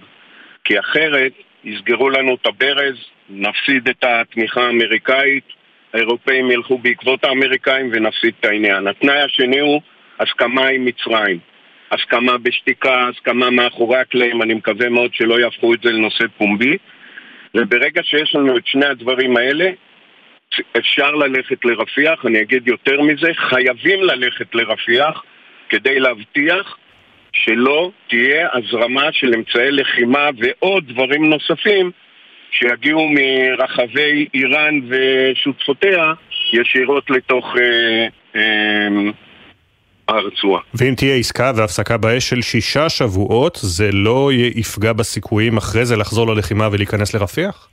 כי 0.64 0.80
אחרת 0.80 1.32
יסגרו 1.64 2.10
לנו 2.10 2.36
את 2.36 2.46
הברז, 2.46 2.96
נפסיד 3.30 3.90
את 3.90 4.04
התמיכה 4.04 4.62
האמריקאית, 4.62 5.44
האירופאים 5.94 6.52
ילכו 6.52 6.78
בעקבות 6.78 7.24
האמריקאים 7.24 7.90
ונפסיד 7.94 8.34
את 8.40 8.46
העניין. 8.46 8.88
התנאי 8.88 9.22
השני 9.22 9.60
הוא 9.60 9.82
הסכמה 10.20 10.68
עם 10.68 10.86
מצרים. 10.86 11.40
הסכמה 11.92 12.38
בשתיקה, 12.38 13.08
הסכמה 13.08 13.50
מאחורי 13.50 13.98
הקלעים, 13.98 14.42
אני 14.42 14.54
מקווה 14.54 14.90
מאוד 14.90 15.14
שלא 15.14 15.40
יהפכו 15.40 15.74
את 15.74 15.80
זה 15.84 15.92
לנושא 15.92 16.26
פומבי. 16.38 16.78
וברגע 17.56 18.02
שיש 18.04 18.36
לנו 18.36 18.58
את 18.58 18.68
שני 18.68 18.86
הדברים 18.86 19.38
האלה, 19.38 19.70
אפשר 20.78 21.12
ללכת 21.12 21.66
לרפיח, 21.66 22.26
אני 22.26 22.42
אגיד 22.42 22.68
יותר 22.68 23.02
מזה, 23.02 23.32
חייבים 23.34 24.04
ללכת 24.04 24.56
לרפיח 24.56 25.24
כדי 25.70 26.00
להבטיח 26.00 26.78
שלא 27.34 27.92
תהיה 28.08 28.48
הזרמה 28.54 29.12
של 29.12 29.34
אמצעי 29.34 29.72
לחימה 29.72 30.30
ועוד 30.38 30.88
דברים 30.88 31.26
נוספים 31.26 31.92
שיגיעו 32.52 33.10
מרחבי 33.10 34.28
איראן 34.34 34.80
ושותפותיה 34.88 36.14
ישירות 36.54 37.10
לתוך 37.10 37.56
אה, 37.58 38.08
אה, 38.36 38.88
הרצועה. 40.08 40.62
ואם 40.74 40.94
תהיה 40.98 41.16
עסקה 41.16 41.52
והפסקה 41.56 41.98
באש 41.98 42.30
של 42.30 42.42
שישה 42.42 42.90
שבועות, 42.90 43.58
זה 43.62 43.90
לא 43.92 44.30
יפגע 44.34 44.94
בסיכויים 44.94 45.58
אחרי 45.58 45.86
זה 45.86 45.98
לחזור 45.98 46.36
ללחימה 46.36 46.70
ולהיכנס 46.72 47.14
לרפיח? 47.14 47.70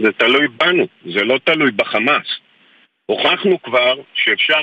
זה 0.00 0.12
תלוי 0.18 0.48
בנו, 0.48 0.86
זה 1.14 1.24
לא 1.24 1.38
תלוי 1.44 1.70
בחמאס. 1.70 2.26
הוכחנו 3.06 3.62
כבר 3.62 3.94
שאפשר 4.14 4.60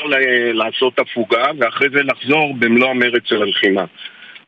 לעשות 0.53 0.99
הפוגה 0.99 1.45
ואחרי 1.60 1.88
זה 1.93 2.03
לחזור 2.03 2.53
במלוא 2.60 2.89
המרץ 2.89 3.22
של 3.26 3.41
הלחימה. 3.41 3.85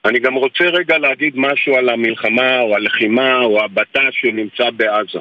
אני 0.06 0.20
גם 0.20 0.34
רוצה 0.34 0.64
רגע 0.64 0.98
להגיד 0.98 1.34
משהו 1.36 1.76
על 1.76 1.90
המלחמה 1.90 2.60
או 2.60 2.76
הלחימה 2.76 3.40
או 3.40 3.64
הבט"ש 3.64 4.22
שנמצא 4.22 4.70
בעזה. 4.70 5.20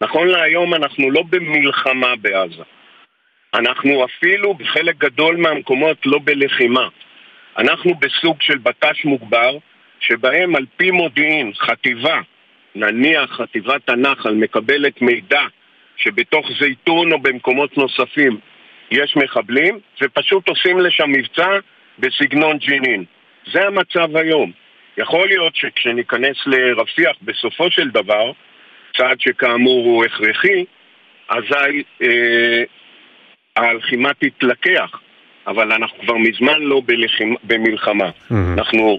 נכון 0.00 0.28
להיום 0.28 0.74
אנחנו 0.74 1.10
לא 1.10 1.22
במלחמה 1.30 2.16
בעזה. 2.16 2.62
אנחנו 3.54 4.04
אפילו 4.04 4.54
בחלק 4.54 4.98
גדול 4.98 5.36
מהמקומות 5.36 5.96
לא 6.06 6.18
בלחימה. 6.24 6.88
אנחנו 7.58 7.94
בסוג 7.94 8.36
של 8.40 8.58
בט"ש 8.58 9.04
מוגבר, 9.04 9.58
שבהם 10.00 10.56
על 10.56 10.66
פי 10.76 10.90
מודיעין, 10.90 11.52
חטיבה, 11.54 12.20
נניח 12.74 13.30
חטיבת 13.30 13.88
הנחל, 13.88 14.34
מקבלת 14.34 15.02
מידע 15.02 15.40
שבתוך 15.96 16.46
זייתון 16.60 17.12
או 17.12 17.18
במקומות 17.18 17.76
נוספים 17.76 18.38
יש 18.90 19.16
מחבלים, 19.16 19.78
ופשוט 20.02 20.48
עושים 20.48 20.78
לשם 20.78 21.10
מבצע 21.10 21.58
בסגנון 21.98 22.58
ג'נין. 22.58 23.04
זה 23.52 23.66
המצב 23.66 24.16
היום. 24.16 24.52
יכול 24.98 25.28
להיות 25.28 25.56
שכשניכנס 25.56 26.36
לרפיח 26.46 27.16
בסופו 27.22 27.70
של 27.70 27.90
דבר, 27.90 28.32
צעד 28.96 29.20
שכאמור 29.20 29.84
הוא 29.84 30.04
הכרחי, 30.04 30.64
אזי 31.28 31.82
אה, 32.02 32.62
הלחימה 33.56 34.10
תתלקח, 34.14 35.00
אבל 35.46 35.72
אנחנו 35.72 35.98
כבר 35.98 36.16
מזמן 36.16 36.60
לא 36.60 36.82
בלחימה, 36.86 37.36
במלחמה. 37.44 38.08
Mm-hmm. 38.08 38.34
אנחנו 38.58 38.98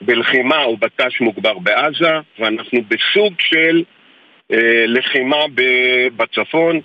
בלחימה 0.00 0.64
או 0.64 0.76
בט"ש 0.76 1.20
מוגבר 1.20 1.58
בעזה, 1.58 2.12
ואנחנו 2.38 2.80
בסוג 2.88 3.34
של 3.38 3.82
אה, 4.52 4.84
לחימה 4.86 5.36
ב- 5.54 6.08
בצפון, 6.16 6.80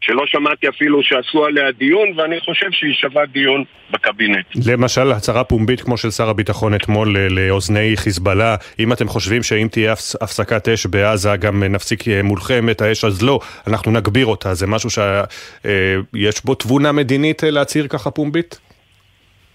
שלא 0.00 0.22
שמעתי 0.26 0.68
אפילו 0.68 1.02
שעשו 1.02 1.44
עליה 1.44 1.72
דיון, 1.72 2.08
ואני 2.20 2.40
חושב 2.40 2.66
שהיא 2.72 2.94
שווה 2.94 3.26
דיון 3.26 3.64
בקבינט. 3.90 4.46
למשל, 4.66 5.12
הצהרה 5.12 5.44
פומבית 5.44 5.80
כמו 5.80 5.96
של 5.96 6.10
שר 6.10 6.28
הביטחון 6.28 6.74
אתמול 6.74 7.18
ל- 7.18 7.28
לאוזני 7.40 7.96
חיזבאללה, 7.96 8.56
אם 8.78 8.92
אתם 8.92 9.08
חושבים 9.08 9.42
שאם 9.42 9.68
תהיה 9.70 9.92
הפס- 9.92 10.16
הפסקת 10.22 10.68
אש 10.68 10.86
בעזה 10.86 11.36
גם 11.36 11.62
נפסיק 11.64 12.08
אה, 12.08 12.22
מולכם 12.22 12.70
את 12.70 12.80
האש, 12.80 13.04
אז 13.04 13.22
לא, 13.22 13.40
אנחנו 13.66 13.92
נגביר 13.92 14.26
אותה. 14.26 14.54
זה 14.54 14.66
משהו 14.66 14.90
שיש 14.90 16.44
בו 16.44 16.54
תבונה 16.54 16.92
מדינית 16.92 17.44
אה, 17.44 17.50
להצהיר 17.50 17.86
ככה 17.88 18.10
פומבית? 18.10 18.60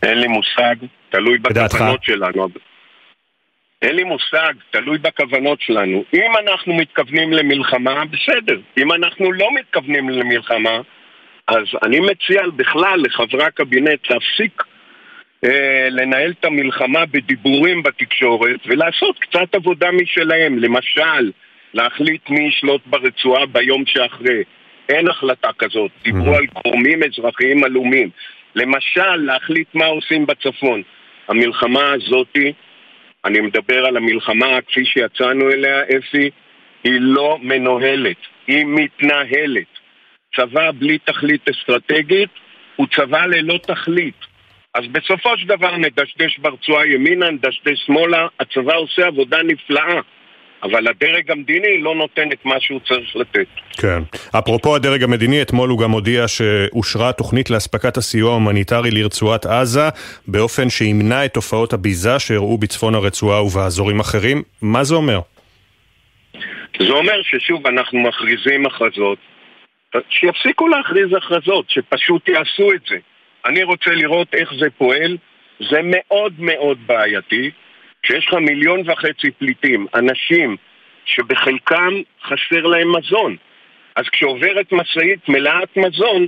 אין 0.04 0.18
לי 0.18 0.28
מושג, 0.28 0.76
תלוי? 1.10 1.38
בכוונות 1.38 2.04
שלנו. 2.04 2.48
אין 3.84 3.96
לי 3.96 4.04
מושג, 4.04 4.54
תלוי 4.72 4.98
בכוונות 4.98 5.62
שלנו. 5.62 6.04
אם 6.14 6.32
אנחנו 6.40 6.74
מתכוונים 6.74 7.34
למלחמה, 7.34 8.04
בסדר. 8.06 8.60
אם 8.78 8.92
אנחנו 8.92 9.32
לא 9.32 9.56
מתכוונים 9.56 10.10
למלחמה, 10.10 10.82
אז 11.48 11.64
אני 11.84 12.00
מציע 12.00 12.42
בכלל 12.56 13.00
לחברי 13.04 13.44
הקבינט 13.44 14.10
להפסיק 14.10 14.64
אה, 15.46 15.88
לנהל 15.90 16.32
את 16.40 16.46
המלחמה 16.46 17.06
בדיבורים 17.06 17.84
בתקשורת 17.84 18.60
ולעשות 18.66 19.20
קצת 19.20 19.56
עבודה 19.56 19.92
משלהם. 19.92 20.60
למשל, 20.60 21.32
להחליט 21.74 22.30
מי 22.30 22.48
ישלוט 22.48 22.82
ברצועה 22.86 23.46
ביום 23.46 23.84
שאחרי. 23.86 24.44
אין 24.90 25.10
החלטה 25.10 25.50
כזאת. 25.60 25.92
דיברו 26.04 26.36
על 26.36 26.46
גורמים 26.46 27.00
אזרחיים 27.04 27.64
עלומים. 27.64 28.10
למשל, 28.56 29.16
להחליט 29.16 29.68
מה 29.74 29.86
עושים 29.86 30.26
בצפון. 30.26 30.82
המלחמה 31.28 31.92
הזאתי, 31.92 32.54
אני 33.26 33.42
מדבר 33.42 33.86
על 33.86 33.98
המלחמה 33.98 34.62
כפי 34.68 34.86
שיצאנו 34.86 35.52
אליה, 35.52 35.82
אפי, 35.98 36.30
היא 36.84 37.00
לא 37.00 37.38
מנוהלת, 37.42 38.18
היא 38.48 38.66
מתנהלת. 38.66 39.68
צבא 40.36 40.72
בלי 40.72 40.98
תכלית 40.98 41.50
אסטרטגית 41.50 42.30
הוא 42.76 42.88
צבא 42.96 43.26
ללא 43.26 43.58
תכלית. 43.58 44.34
אז 44.74 44.84
בסופו 44.92 45.38
של 45.38 45.48
דבר 45.48 45.78
נדשדש 45.78 46.38
ברצועה 46.38 46.88
ימינה, 46.88 47.32
נדשדש 47.32 47.86
שמאלה, 47.86 48.28
הצבא 48.40 48.76
עושה 48.76 49.08
עבודה 49.08 49.44
נפלאה, 49.44 50.00
אבל 50.64 50.88
הדרג 50.88 51.32
המדיני 51.32 51.82
לא 51.82 51.96
נותן 51.96 52.32
את 52.32 52.46
מה 52.46 52.56
שהוא 52.60 52.80
צריך 52.88 53.16
לתת. 53.16 53.48
כן. 53.82 54.04
אפרופו 54.40 54.76
הדרג 54.76 55.04
המדיני, 55.04 55.42
אתמול 55.42 55.70
הוא 55.70 55.80
גם 55.80 55.92
הודיע 55.92 56.28
שאושרה 56.28 57.14
תוכנית 57.14 57.50
לאספקת 57.50 57.98
הסיוע 57.98 58.32
ההומניטרי 58.32 58.92
לרצועת 58.92 59.46
עזה, 59.46 59.90
באופן 60.28 60.70
שימנע 60.70 61.26
את 61.26 61.34
תופעות 61.34 61.74
הביזה 61.74 62.20
שאירעו 62.20 62.58
בצפון 62.58 62.96
הרצועה 62.96 63.44
ובאזורים 63.44 64.00
אחרים. 64.00 64.44
מה 64.62 64.84
זה 64.84 64.96
אומר? 64.96 65.20
זה 66.80 66.92
אומר 66.92 67.22
ששוב 67.24 67.68
אנחנו 67.68 68.00
מכריזים 68.00 68.66
הכרזות, 68.66 69.18
שיפסיקו 70.10 70.68
להכריז 70.68 71.14
הכרזות, 71.18 71.66
שפשוט 71.70 72.28
יעשו 72.28 72.72
את 72.74 72.82
זה. 72.90 72.98
אני 73.46 73.64
רוצה 73.64 73.92
לראות 73.92 74.28
איך 74.34 74.54
זה 74.60 74.68
פועל, 74.78 75.18
זה 75.60 75.80
מאוד 75.84 76.34
מאוד 76.38 76.78
בעייתי, 76.86 77.52
כשיש 78.04 78.28
לך 78.28 78.34
מיליון 78.34 78.90
וחצי 78.90 79.32
פליטים, 79.32 79.88
אנשים 79.96 80.58
שבחלקם 81.06 81.94
חסר 82.24 82.62
להם 82.68 82.96
מזון. 82.96 83.36
אז 83.96 84.10
כשעוברת 84.10 84.72
משאית 84.72 85.30
מלאת 85.30 85.78
מזון, 85.78 86.28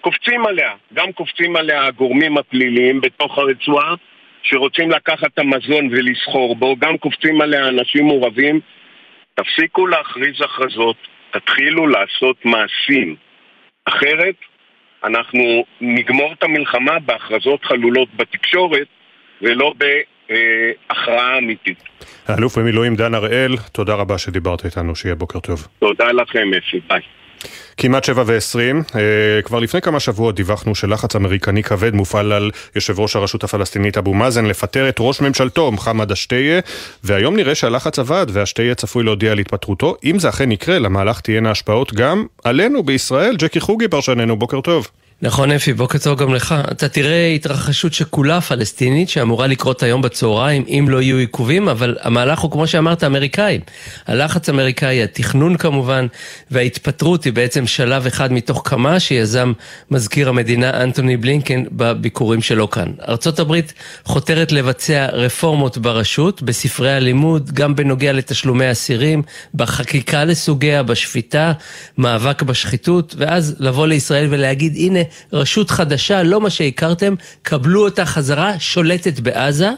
קופצים 0.00 0.46
עליה. 0.46 0.72
גם 0.94 1.12
קופצים 1.12 1.56
עליה 1.56 1.86
הגורמים 1.86 2.38
הפליליים 2.38 3.00
בתוך 3.00 3.38
הרצועה, 3.38 3.94
שרוצים 4.42 4.90
לקחת 4.90 5.26
את 5.34 5.38
המזון 5.38 5.88
ולסחור 5.90 6.56
בו, 6.56 6.76
גם 6.76 6.98
קופצים 6.98 7.40
עליה 7.40 7.68
אנשים 7.68 8.06
מעורבים. 8.06 8.60
תפסיקו 9.34 9.86
להכריז 9.86 10.40
הכרזות, 10.40 10.96
תתחילו 11.30 11.86
לעשות 11.86 12.44
מעשים. 12.44 13.16
אחרת, 13.84 14.34
אנחנו 15.04 15.64
נגמור 15.80 16.32
את 16.32 16.42
המלחמה 16.42 16.98
בהכרזות 16.98 17.64
חלולות 17.64 18.08
בתקשורת, 18.16 18.86
ולא 19.42 19.72
בהכרעה 20.28 21.38
אמיתית. 21.38 21.78
האלוף 22.26 22.58
במילואים 22.58 22.96
דן 22.96 23.14
הראל, 23.14 23.56
תודה 23.72 23.94
רבה 23.94 24.18
שדיברת 24.18 24.64
איתנו, 24.64 24.96
שיהיה 24.96 25.14
בוקר 25.14 25.40
טוב. 25.40 25.66
תודה 25.78 26.12
לכם, 26.12 26.50
אפי, 26.58 26.80
ביי. 26.88 27.00
כמעט 27.76 28.04
שבע 28.04 28.22
ועשרים, 28.26 28.82
אה, 28.94 29.42
כבר 29.42 29.58
לפני 29.58 29.80
כמה 29.80 30.00
שבועות 30.00 30.34
דיווחנו 30.34 30.74
שלחץ 30.74 31.16
אמריקני 31.16 31.62
כבד 31.62 31.94
מופעל 31.94 32.32
על 32.32 32.50
יושב 32.74 33.00
ראש 33.00 33.16
הרשות 33.16 33.44
הפלסטינית 33.44 33.98
אבו 33.98 34.14
מאזן 34.14 34.46
לפטר 34.46 34.88
את 34.88 34.96
ראש 35.00 35.20
ממשלתו 35.20 35.72
מוחמד 35.72 36.12
אשתיה, 36.12 36.60
והיום 37.04 37.36
נראה 37.36 37.54
שהלחץ 37.54 37.98
עבד 37.98 38.26
ואשתיה 38.32 38.74
צפוי 38.74 39.04
להודיע 39.04 39.32
על 39.32 39.38
התפטרותו. 39.38 39.96
אם 40.04 40.18
זה 40.18 40.28
אכן 40.28 40.52
יקרה, 40.52 40.78
למהלך 40.78 41.20
תהיינה 41.20 41.50
השפעות 41.50 41.94
גם 41.94 42.26
עלינו 42.44 42.82
בישראל. 42.82 43.36
ג'קי 43.36 43.60
חוגי 43.60 43.88
פרשננו, 43.88 44.36
בוקר 44.36 44.60
טוב. 44.60 44.88
נכון 45.22 45.52
אפי, 45.52 45.72
בוקר 45.72 45.98
טוב 45.98 46.18
גם 46.18 46.34
לך. 46.34 46.54
אתה 46.70 46.88
תראה 46.88 47.26
התרחשות 47.26 47.92
שכולה 47.92 48.40
פלסטינית 48.40 49.08
שאמורה 49.08 49.46
לקרות 49.46 49.82
היום 49.82 50.02
בצהריים 50.02 50.64
אם 50.68 50.86
לא 50.88 51.02
יהיו 51.02 51.16
עיכובים, 51.16 51.68
אבל 51.68 51.96
המהלך 52.00 52.38
הוא 52.38 52.50
כמו 52.50 52.66
שאמרת 52.66 53.04
אמריקאי. 53.04 53.58
הלחץ 54.06 54.48
האמריקאי, 54.48 55.02
התכנון 55.02 55.56
כמובן, 55.56 56.06
וההתפטרות 56.50 57.24
היא 57.24 57.32
בעצם 57.32 57.66
שלב 57.66 58.06
אחד 58.06 58.32
מתוך 58.32 58.62
כמה 58.64 59.00
שיזם 59.00 59.52
מזכיר 59.90 60.28
המדינה 60.28 60.82
אנטוני 60.82 61.16
בלינקן 61.16 61.64
בביקורים 61.72 62.42
שלו 62.42 62.70
כאן. 62.70 62.92
ארצות 63.08 63.38
הברית 63.38 63.72
חותרת 64.04 64.52
לבצע 64.52 65.06
רפורמות 65.12 65.78
ברשות, 65.78 66.42
בספרי 66.42 66.92
הלימוד, 66.92 67.50
גם 67.52 67.76
בנוגע 67.76 68.12
לתשלומי 68.12 68.70
אסירים, 68.70 69.22
בחקיקה 69.54 70.24
לסוגיה, 70.24 70.82
בשפיטה, 70.82 71.52
מאבק 71.98 72.42
בשחיתות, 72.42 73.14
ואז 73.18 73.56
לבוא 73.58 73.86
לישראל 73.86 74.26
ולהגיד 74.30 74.76
הנה 74.76 75.05
רשות 75.32 75.70
חדשה, 75.70 76.22
לא 76.22 76.40
מה 76.40 76.50
שהכרתם, 76.50 77.14
קבלו 77.42 77.84
אותה 77.84 78.04
חזרה, 78.04 78.58
שולטת 78.58 79.20
בעזה. 79.20 79.70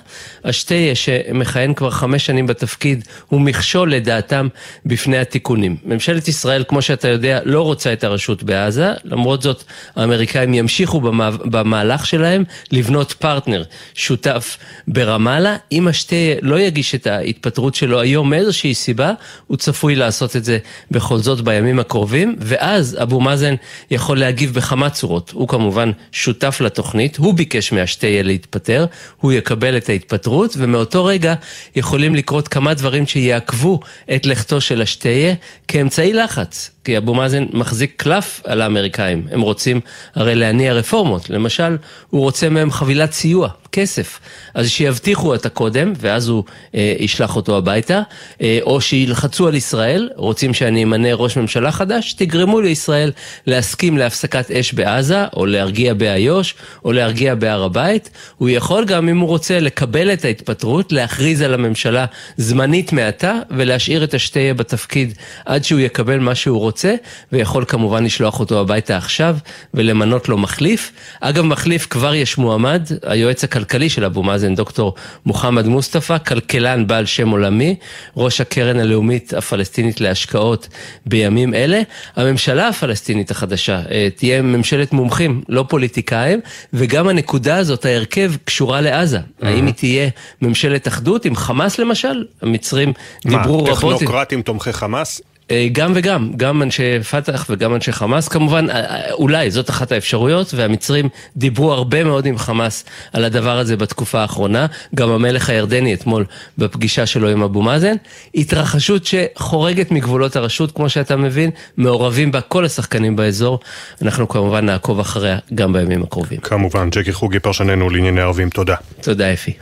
השתיה 0.45 0.95
שמכהן 0.95 1.75
כבר 1.75 1.91
חמש 1.91 2.27
שנים 2.27 2.47
בתפקיד 2.47 3.05
הוא 3.29 3.41
מכשול 3.41 3.93
לדעתם 3.93 4.49
בפני 4.87 5.19
התיקונים. 5.19 5.77
ממשלת 5.85 6.29
ישראל, 6.29 6.65
כמו 6.69 6.83
שאתה 6.83 7.09
יודע, 7.09 7.41
לא 7.45 7.63
רוצה 7.63 7.93
את 7.93 8.05
הרשות 8.05 8.43
בעזה, 8.43 8.93
למרות 9.05 9.43
זאת 9.43 9.65
האמריקאים 9.97 10.55
ימשיכו 10.55 11.01
במה, 11.01 11.31
במהלך 11.31 12.07
שלהם 12.07 12.45
לבנות 12.73 13.13
פרטנר 13.13 13.63
שותף 13.95 14.57
ברמאללה. 14.89 15.57
אם 15.73 15.89
השתיה 15.89 16.37
לא 16.43 16.61
יגיש 16.61 16.95
את 16.95 17.07
ההתפטרות 17.07 17.75
שלו 17.75 18.01
היום 18.01 18.31
מאיזושהי 18.31 18.75
סיבה, 18.75 19.13
הוא 19.47 19.57
צפוי 19.57 19.95
לעשות 19.95 20.37
את 20.37 20.45
זה 20.45 20.59
בכל 20.91 21.19
זאת 21.19 21.41
בימים 21.41 21.79
הקרובים, 21.79 22.37
ואז 22.39 22.97
אבו 23.03 23.21
מאזן 23.21 23.55
יכול 23.91 24.19
להגיב 24.19 24.55
בכמה 24.55 24.91
צורות. 24.91 25.18
הוא 25.33 25.49
כמובן 25.49 25.91
שותף 26.13 26.61
לתוכנית, 26.61 27.17
הוא 27.17 27.35
ביקש 27.35 27.73
מהשתיה 27.73 28.23
להתפטר, 28.23 28.87
הוא 29.21 29.33
יקבל 29.33 29.77
את 29.77 29.89
ההתפטרות, 29.89 30.55
ומאותו 30.57 31.05
רגע 31.05 31.35
יכולים 31.77 32.15
לקרות 32.15 32.49
כמה 32.49 32.75
דברים 32.75 33.07
שיעכבו 33.07 33.81
את 34.15 34.27
לכתו 34.27 34.61
של 34.61 34.83
השתיה 34.83 35.35
כאמצעי 35.69 36.13
לחץ. 36.13 36.71
כי 36.89 36.97
אבו 36.97 37.15
מאזן 37.15 37.45
מחזיק 37.53 37.93
קלף 37.97 38.41
על 38.45 38.63
האמריקאים, 38.63 39.27
הם 39.31 39.41
רוצים 39.41 39.81
הרי 40.15 40.35
להניע 40.35 40.73
רפורמות, 40.73 41.31
למשל, 41.31 41.77
הוא 42.11 42.21
רוצה 42.21 42.49
מהם 42.49 42.71
חבילת 42.71 43.13
סיוע, 43.13 43.49
כסף, 43.73 44.21
אז 44.55 44.69
שיבטיחו 44.69 45.35
אותה 45.35 45.49
קודם, 45.49 45.93
ואז 45.99 46.29
הוא 46.29 46.45
אה, 46.75 46.95
ישלח 46.99 47.37
אותו 47.37 47.57
הביתה, 47.57 48.03
אה, 48.43 48.59
או 48.63 48.81
שילחצו 48.81 49.49
על 49.49 49.55
ישראל, 49.55 50.11
רוצים 50.17 50.55
שאני 50.55 50.83
אמנה 50.83 51.15
ראש 51.15 51.37
ממשלה 51.37 51.73
חדש, 51.73 52.13
תגרמו 52.13 52.61
לישראל 52.61 53.13
להסכים 53.47 53.99
להפסקת 53.99 54.51
אש 54.51 54.73
בעזה, 54.73 55.25
או 55.37 55.47
להרגיע 55.47 55.95
באיו"ש, 55.95 56.55
או 56.85 56.93
להרגיע 56.93 57.35
בהר 57.35 57.65
הבית, 57.65 58.11
הוא 58.37 58.49
יכול 58.49 58.85
גם, 58.85 59.09
אם 59.09 59.19
הוא 59.19 59.29
רוצה, 59.29 59.61
לקבל 59.61 60.13
את 60.13 60.25
ההתפטרות, 60.25 60.93
להכריז 60.93 61.43
על 61.43 61.55
הממשלה 61.55 62.07
זמנית 62.37 62.93
מעתה, 62.93 63.35
ולהשאיר 63.51 64.05
את 64.05 64.15
השתיה 64.15 64.55
בתפקיד 64.55 65.15
עד 65.47 65.65
שהוא 65.65 65.81
יקבל 65.81 66.19
מה 66.19 66.35
שהוא 66.35 66.59
רוצה. 66.59 66.78
רוצה, 66.79 66.95
ויכול 67.33 67.65
כמובן 67.69 68.05
לשלוח 68.05 68.41
אותו 68.41 68.61
הביתה 68.61 68.97
עכשיו 68.97 69.37
ולמנות 69.75 70.29
לו 70.29 70.39
מחליף. 70.39 70.93
אגב, 71.21 71.45
מחליף 71.45 71.87
כבר 71.91 72.15
יש 72.15 72.39
מועמד, 72.39 72.83
היועץ 73.03 73.45
הכלכלי 73.45 73.89
של 73.89 74.05
אבו 74.05 74.23
מאזן, 74.23 74.55
דוקטור 74.55 74.95
מוחמד 75.27 75.67
מוסטפא, 75.67 76.19
כלכלן 76.19 76.87
בעל 76.87 77.07
שם 77.07 77.29
עולמי, 77.29 77.77
ראש 78.17 78.41
הקרן 78.41 78.79
הלאומית 78.81 79.35
הפלסטינית 79.35 80.01
להשקעות 80.01 80.69
בימים 81.07 81.55
אלה. 81.55 81.81
הממשלה 82.17 82.69
הפלסטינית 82.69 83.31
החדשה 83.31 83.83
אה, 83.91 84.09
תהיה 84.17 84.43
ממשלת 84.43 84.93
מומחים, 84.93 85.43
לא 85.49 85.65
פוליטיקאים, 85.69 86.41
וגם 86.73 87.09
הנקודה 87.09 87.57
הזאת, 87.57 87.85
ההרכב, 87.85 88.33
קשורה 88.45 88.81
לעזה. 88.81 89.19
האם 89.43 89.67
היא 89.67 89.75
תהיה 89.75 90.09
ממשלת 90.43 90.89
אחדות 90.89 91.25
עם 91.25 91.37
חמאס 91.37 91.79
למשל? 91.79 92.25
המצרים 92.43 92.93
דיברו 93.27 93.65
מה, 93.65 93.71
רבות... 93.71 93.97
טכנוקרטים 93.97 94.43
תומכי 94.43 94.73
חמאס? 94.73 95.21
אה, 95.51 95.69
גם 95.73 95.93
וגם, 95.95 96.31
גם 96.37 96.63
אנשי 96.63 97.03
פת"ח 97.03 97.47
וגם 97.51 97.75
אנשי 97.75 97.93
חמאס 97.93 98.29
כמובן, 98.29 98.71
אה, 98.71 99.13
אולי 99.13 99.51
זאת 99.51 99.71
אחת 99.71 99.93
האפשרויות, 99.93 100.55
והמצרים 100.55 101.09
דיברו 101.37 101.73
הרבה 101.73 102.05
מאוד 102.05 102.27
עם 102.27 102.39
חמאס 102.39 102.85
על 103.13 103.25
הדבר 103.25 103.59
הזה 103.59 103.77
בתקופה 103.77 104.21
האחרונה, 104.21 104.67
גם 104.95 105.11
המלך 105.11 105.51
הירדני 105.51 105.95
אתמול 105.95 106.25
בפגישה 106.59 107.07
שלו 107.07 107.29
עם 107.29 107.43
אבו 107.43 107.63
מאזן, 107.63 107.95
התרחשות 108.35 109.07
שחורגת 109.07 109.91
מגבולות 109.91 110.37
הרשות, 110.37 110.73
כמו 110.73 110.89
שאתה 110.89 111.17
מבין, 111.17 111.51
מעורבים 111.77 112.33
בה 112.33 112.41
כל 112.41 112.65
השחקנים 112.65 113.17
באזור, 113.17 113.61
אנחנו 114.03 114.29
כמובן 114.29 114.67
נעקוב 114.67 115.01
אחריה 115.01 115.39
גם 115.55 115.73
בימים 115.73 116.03
הקרובים. 116.03 116.41
כמובן, 116.41 116.91
ג'קי 116.91 117.13
חוגי 117.13 117.39
פרשננו 117.39 117.91
לענייני 117.91 118.21
ערבים, 118.21 118.51
תודה. 118.51 118.75
תודה 119.01 119.33
אפי. 119.33 119.53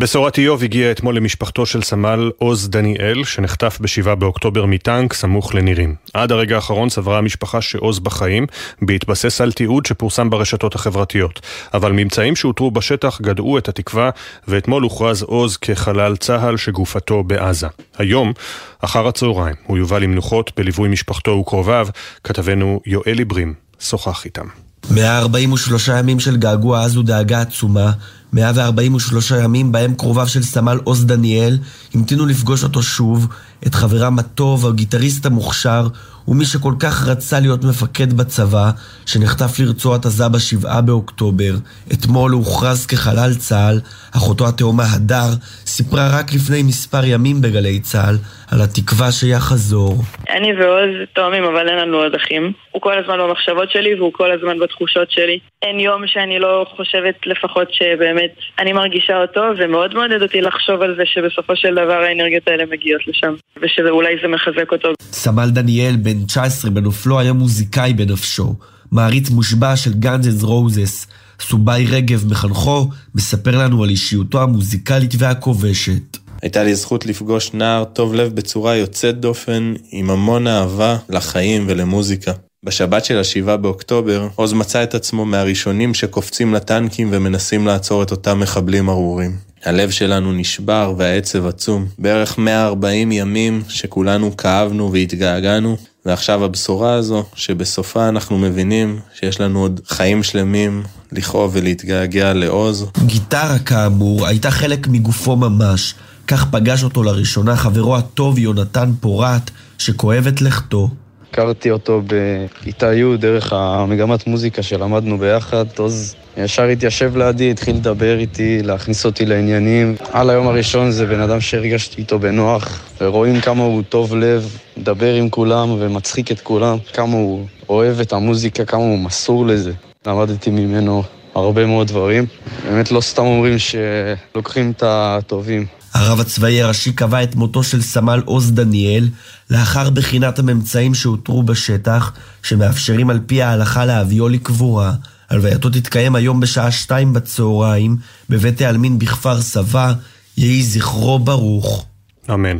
בשורת 0.00 0.38
איוב 0.38 0.62
הגיעה 0.62 0.90
אתמול 0.90 1.16
למשפחתו 1.16 1.66
של 1.66 1.82
סמל 1.82 2.30
עוז 2.38 2.68
דניאל, 2.68 3.24
שנחטף 3.24 3.78
ב-7 3.80 4.14
באוקטובר 4.14 4.66
מטנק 4.66 5.12
סמוך 5.12 5.54
לנירים. 5.54 5.94
עד 6.14 6.32
הרגע 6.32 6.56
האחרון 6.56 6.88
סברה 6.88 7.18
המשפחה 7.18 7.60
שעוז 7.60 7.98
בחיים, 7.98 8.46
בהתבסס 8.82 9.40
על 9.40 9.52
תיעוד 9.52 9.86
שפורסם 9.86 10.30
ברשתות 10.30 10.74
החברתיות. 10.74 11.40
אבל 11.74 11.92
ממצאים 11.92 12.36
שהותרו 12.36 12.70
בשטח 12.70 13.20
גדעו 13.20 13.58
את 13.58 13.68
התקווה, 13.68 14.10
ואתמול 14.48 14.82
הוכרז 14.82 15.22
עוז 15.22 15.56
כחלל 15.56 16.16
צה"ל 16.16 16.56
שגופתו 16.56 17.22
בעזה. 17.22 17.66
היום, 17.98 18.32
אחר 18.80 19.08
הצהריים, 19.08 19.56
הוא 19.66 19.78
יובא 19.78 19.98
למנוחות 19.98 20.52
בליווי 20.56 20.88
משפחתו 20.88 21.30
וקרוביו, 21.30 21.88
כתבנו 22.24 22.80
יואל 22.86 23.18
עיברים 23.18 23.54
שוחח 23.80 24.24
איתם. 24.24 24.46
143 24.90 25.88
ימים 25.88 26.20
של 26.20 26.36
געגוע 26.36 26.84
עז 26.84 26.96
ודאגה 26.96 27.40
עצומה 27.40 27.92
143 28.32 29.30
ימים 29.30 29.72
בהם 29.72 29.94
קרוביו 29.94 30.28
של 30.28 30.42
סמל 30.42 30.78
עוז 30.84 31.04
דניאל 31.04 31.58
המתינו 31.94 32.26
לפגוש 32.26 32.64
אותו 32.64 32.82
שוב, 32.82 33.26
את 33.66 33.74
חברם 33.74 34.18
הטוב, 34.18 34.66
הגיטריסט 34.66 35.26
המוכשר, 35.26 35.88
ומי 36.28 36.44
שכל 36.44 36.72
כך 36.80 37.08
רצה 37.08 37.40
להיות 37.40 37.64
מפקד 37.64 38.12
בצבא, 38.12 38.70
שנחטף 39.06 39.60
לרצועת 39.60 40.06
עזה 40.06 40.28
בשבעה 40.28 40.80
באוקטובר. 40.80 41.52
אתמול 41.92 42.30
הוא 42.30 42.38
הוכרז 42.44 42.86
כחלל 42.86 43.30
צה"ל, 43.38 43.80
אחותו 44.16 44.48
התאומה 44.48 44.82
הדר 44.94 45.30
סיפרה 45.66 46.18
רק 46.18 46.34
לפני 46.34 46.62
מספר 46.62 47.04
ימים 47.04 47.40
בגלי 47.40 47.80
צה"ל 47.80 48.16
על 48.52 48.60
התקווה 48.60 49.12
שיחזור. 49.12 49.94
אני 50.30 50.52
ועוז 50.58 50.90
תאומים, 51.14 51.44
אבל 51.44 51.68
אין 51.68 51.78
לנו 51.78 51.96
עוד 51.96 52.14
אחים. 52.14 52.52
הוא 52.70 52.82
כל 52.82 52.98
הזמן 52.98 53.18
במחשבות 53.18 53.70
שלי 53.70 53.94
והוא 53.94 54.12
כל 54.12 54.30
הזמן 54.30 54.58
בתחושות 54.58 55.10
שלי. 55.10 55.38
אין 55.62 55.80
יום 55.80 56.06
שאני 56.06 56.38
לא 56.38 56.66
חושבת 56.76 57.14
לפחות 57.26 57.68
שבאמת 57.72 58.32
אני 58.58 58.72
מרגישה 58.72 59.16
אותו, 59.22 59.40
ומאוד 59.58 59.94
מעודד 59.94 60.22
אותי 60.22 60.40
לחשוב 60.40 60.82
על 60.82 60.94
זה 60.96 61.02
שבסופו 61.06 61.56
של 61.56 61.74
דבר 61.74 62.00
האנרגיות 62.02 62.48
האלה 62.48 62.64
מגיעות 62.70 63.06
לשם, 63.06 63.34
ושאולי 63.62 64.14
זה 64.22 64.28
מחזק 64.28 64.72
אותו. 64.72 64.88
סמל 65.00 65.48
דניאל, 65.50 65.96
בן 65.96 66.17
19 66.26 66.70
בנופלו, 66.70 67.18
היה 67.18 67.32
מוזיקאי 67.32 67.92
בנפשו. 67.92 68.54
מעריץ 68.92 69.30
מושבע 69.30 69.76
של 69.76 69.94
גאנז 69.94 70.44
רוזס. 70.44 71.06
סובאי 71.40 71.86
רגב, 71.86 72.24
מחנכו, 72.30 72.88
מספר 73.14 73.58
לנו 73.58 73.82
על 73.84 73.90
אישיותו 73.90 74.42
המוזיקלית 74.42 75.14
והכובשת. 75.18 76.16
הייתה 76.42 76.64
לי 76.64 76.74
זכות 76.74 77.06
לפגוש 77.06 77.52
נער 77.54 77.84
טוב 77.84 78.14
לב 78.14 78.34
בצורה 78.34 78.76
יוצאת 78.76 79.20
דופן, 79.20 79.74
עם 79.90 80.10
המון 80.10 80.46
אהבה 80.46 80.96
לחיים 81.08 81.64
ולמוזיקה. 81.68 82.32
בשבת 82.64 83.04
של 83.04 83.18
השבעה 83.18 83.56
באוקטובר, 83.56 84.28
עוז 84.34 84.52
מצא 84.52 84.82
את 84.82 84.94
עצמו 84.94 85.24
מהראשונים 85.24 85.94
שקופצים 85.94 86.54
לטנקים 86.54 87.08
ומנסים 87.12 87.66
לעצור 87.66 88.02
את 88.02 88.10
אותם 88.10 88.40
מחבלים 88.40 88.88
ארורים. 88.88 89.36
הלב 89.64 89.90
שלנו 89.90 90.32
נשבר 90.32 90.94
והעצב 90.96 91.46
עצום. 91.46 91.86
בערך 91.98 92.38
140 92.38 93.12
ימים 93.12 93.62
שכולנו 93.68 94.36
כאבנו 94.36 94.92
והתגעגענו, 94.92 95.76
ועכשיו 96.06 96.44
הבשורה 96.44 96.92
הזו, 96.92 97.24
שבסופה 97.34 98.08
אנחנו 98.08 98.38
מבינים 98.38 99.00
שיש 99.14 99.40
לנו 99.40 99.60
עוד 99.60 99.80
חיים 99.88 100.22
שלמים 100.22 100.82
לכאוב 101.12 101.50
ולהתגעגע 101.54 102.32
לעוז. 102.34 102.86
גיטרה 103.06 103.58
כאמור 103.58 104.26
הייתה 104.26 104.50
חלק 104.50 104.88
מגופו 104.88 105.36
ממש. 105.36 105.94
כך 106.26 106.46
פגש 106.50 106.84
אותו 106.84 107.02
לראשונה 107.02 107.56
חברו 107.56 107.96
הטוב 107.96 108.38
יונתן 108.38 108.92
פורט, 109.00 109.50
שכואבת 109.78 110.40
לכתו. 110.40 110.90
הכרתי 111.30 111.70
אותו 111.70 112.02
בכיתה 112.06 112.94
י' 112.94 113.16
דרך 113.16 113.52
המגמת 113.52 114.26
מוזיקה 114.26 114.62
שלמדנו 114.62 115.18
ביחד. 115.18 115.64
עוז 115.78 116.14
ישר 116.36 116.62
התיישב 116.62 117.16
לידי, 117.16 117.50
התחיל 117.50 117.76
לדבר 117.76 118.18
איתי, 118.18 118.62
להכניס 118.62 119.06
אותי 119.06 119.26
לעניינים. 119.26 119.96
על 120.12 120.30
היום 120.30 120.48
הראשון 120.48 120.90
זה 120.90 121.06
בן 121.06 121.20
אדם 121.20 121.40
שהרגשתי 121.40 122.00
איתו 122.00 122.18
בנוח, 122.18 122.80
ורואים 123.00 123.40
כמה 123.40 123.64
הוא 123.64 123.82
טוב 123.88 124.16
לב, 124.16 124.58
מדבר 124.76 125.14
עם 125.14 125.30
כולם 125.30 125.70
ומצחיק 125.78 126.32
את 126.32 126.40
כולם, 126.40 126.78
כמה 126.92 127.16
הוא 127.16 127.46
אוהב 127.68 128.00
את 128.00 128.12
המוזיקה, 128.12 128.64
כמה 128.64 128.80
הוא 128.80 128.98
מסור 128.98 129.46
לזה. 129.46 129.72
למדתי 130.06 130.50
ממנו 130.50 131.02
הרבה 131.34 131.66
מאוד 131.66 131.86
דברים. 131.86 132.26
באמת 132.68 132.90
לא 132.90 133.00
סתם 133.00 133.22
אומרים 133.22 133.56
שלוקחים 133.58 134.70
את 134.76 134.82
הטובים. 134.86 135.66
הרב 135.94 136.20
הצבאי 136.20 136.62
הראשי 136.62 136.92
קבע 136.92 137.22
את 137.22 137.34
מותו 137.34 137.62
של 137.62 137.82
סמל 137.82 138.22
עוז 138.24 138.52
דניאל 138.52 139.08
לאחר 139.50 139.90
בחינת 139.90 140.38
הממצאים 140.38 140.94
שאותרו 140.94 141.42
בשטח, 141.42 142.12
שמאפשרים 142.42 143.10
על 143.10 143.20
פי 143.26 143.42
ההלכה 143.42 143.84
להביאו 143.84 144.28
לקבורה. 144.28 144.92
הלווייתו 145.30 145.70
תתקיים 145.70 146.14
היום 146.14 146.40
בשעה 146.40 146.70
שתיים 146.70 147.12
בצהריים, 147.12 147.96
בבית 148.28 148.60
העלמין 148.60 148.98
בכפר 148.98 149.42
סבא, 149.42 149.92
יהי 150.36 150.62
זכרו 150.62 151.18
ברוך. 151.18 151.86
אמן. 152.34 152.58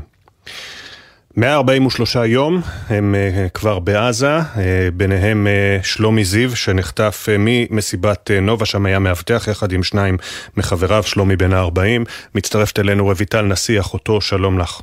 143 1.39 2.16
יום 2.16 2.60
הם 2.89 3.15
uh, 3.15 3.51
כבר 3.51 3.78
בעזה, 3.78 4.39
uh, 4.39 4.59
ביניהם 4.94 5.47
uh, 5.47 5.86
שלומי 5.86 6.24
זיו 6.24 6.56
שנחטף 6.56 7.27
ממסיבת 7.39 8.31
נובה, 8.43 8.66
שם 8.66 8.86
היה 8.86 8.98
מאבטח 8.98 9.48
יחד 9.51 9.73
עם 9.73 9.82
שניים 9.82 10.16
מחבריו, 10.56 11.02
שלומי 11.02 11.36
בן 11.36 11.52
ה-40. 11.52 12.09
מצטרפת 12.35 12.78
אלינו 12.78 13.05
רויטל 13.05 13.43
נשיא, 13.43 13.81
אחותו, 13.81 14.20
שלום 14.20 14.59
לך. 14.59 14.81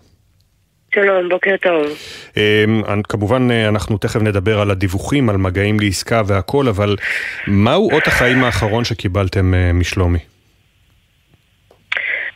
שלום, 0.95 1.29
בוקר 1.29 1.55
טוב. 1.61 1.85
Uh, 2.33 2.37
כמובן 3.09 3.51
אנחנו 3.51 3.97
תכף 3.97 4.21
נדבר 4.21 4.59
על 4.59 4.71
הדיווחים, 4.71 5.29
על 5.29 5.37
מגעים 5.37 5.79
לעסקה 5.79 6.21
והכל, 6.25 6.67
אבל 6.67 6.95
מהו 7.47 7.91
אות 7.91 8.07
החיים 8.07 8.43
האחרון 8.43 8.83
שקיבלתם 8.83 9.53
משלומי? 9.73 10.34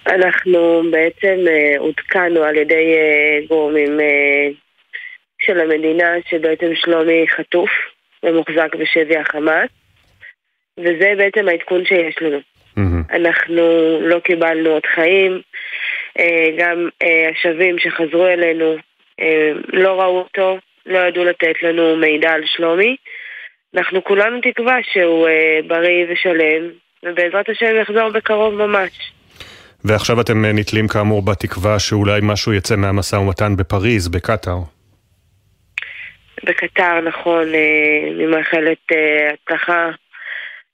אנחנו 0.07 0.81
בעצם 0.91 1.45
אה, 1.47 1.75
עודכנו 1.79 2.43
על 2.43 2.55
ידי 2.55 2.93
אה, 2.93 3.39
גורמים 3.47 3.99
אה, 3.99 4.47
של 5.41 5.59
המדינה 5.59 6.13
שבעצם 6.29 6.75
שלומי 6.75 7.25
חטוף 7.27 7.69
ומוחזק 8.23 8.75
בשבי 8.75 9.17
החמאס 9.17 9.69
וזה 10.77 11.13
בעצם 11.17 11.47
העדכון 11.47 11.85
שיש 11.85 12.15
לנו. 12.21 12.37
Mm-hmm. 12.37 13.15
אנחנו 13.15 13.61
לא 14.01 14.19
קיבלנו 14.19 14.69
עוד 14.69 14.85
חיים, 14.85 15.41
גם 16.57 16.89
השבים 17.31 17.79
שחזרו 17.79 18.27
אלינו 18.27 18.75
לא 19.73 20.01
ראו 20.01 20.17
אותו, 20.17 20.57
לא 20.85 20.99
ידעו 20.99 21.23
לתת 21.23 21.63
לנו 21.63 21.95
מידע 21.97 22.31
על 22.31 22.41
שלומי. 22.45 22.95
אנחנו 23.75 24.03
כולנו 24.03 24.41
תקווה 24.41 24.77
שהוא 24.91 25.27
בריא 25.67 26.05
ושלם, 26.09 26.69
ובעזרת 27.03 27.49
השם 27.49 27.75
יחזור 27.81 28.09
בקרוב 28.09 28.53
ממש. 28.53 29.11
ועכשיו 29.83 30.21
אתם 30.21 30.45
אה, 30.45 30.53
נתלים 30.53 30.87
כאמור 30.87 31.21
בתקווה 31.21 31.79
שאולי 31.79 32.19
משהו 32.23 32.53
יצא 32.53 32.75
מהמשא 32.75 33.15
ומתן 33.15 33.55
בפריז, 33.55 34.07
בקטאר. 34.07 34.57
בקטאר, 36.43 37.01
נכון, 37.01 37.53
אה, 37.53 38.11
אני 38.15 38.25
מאחלת 38.25 38.77
אה, 38.91 39.31
הצלחה 39.33 39.89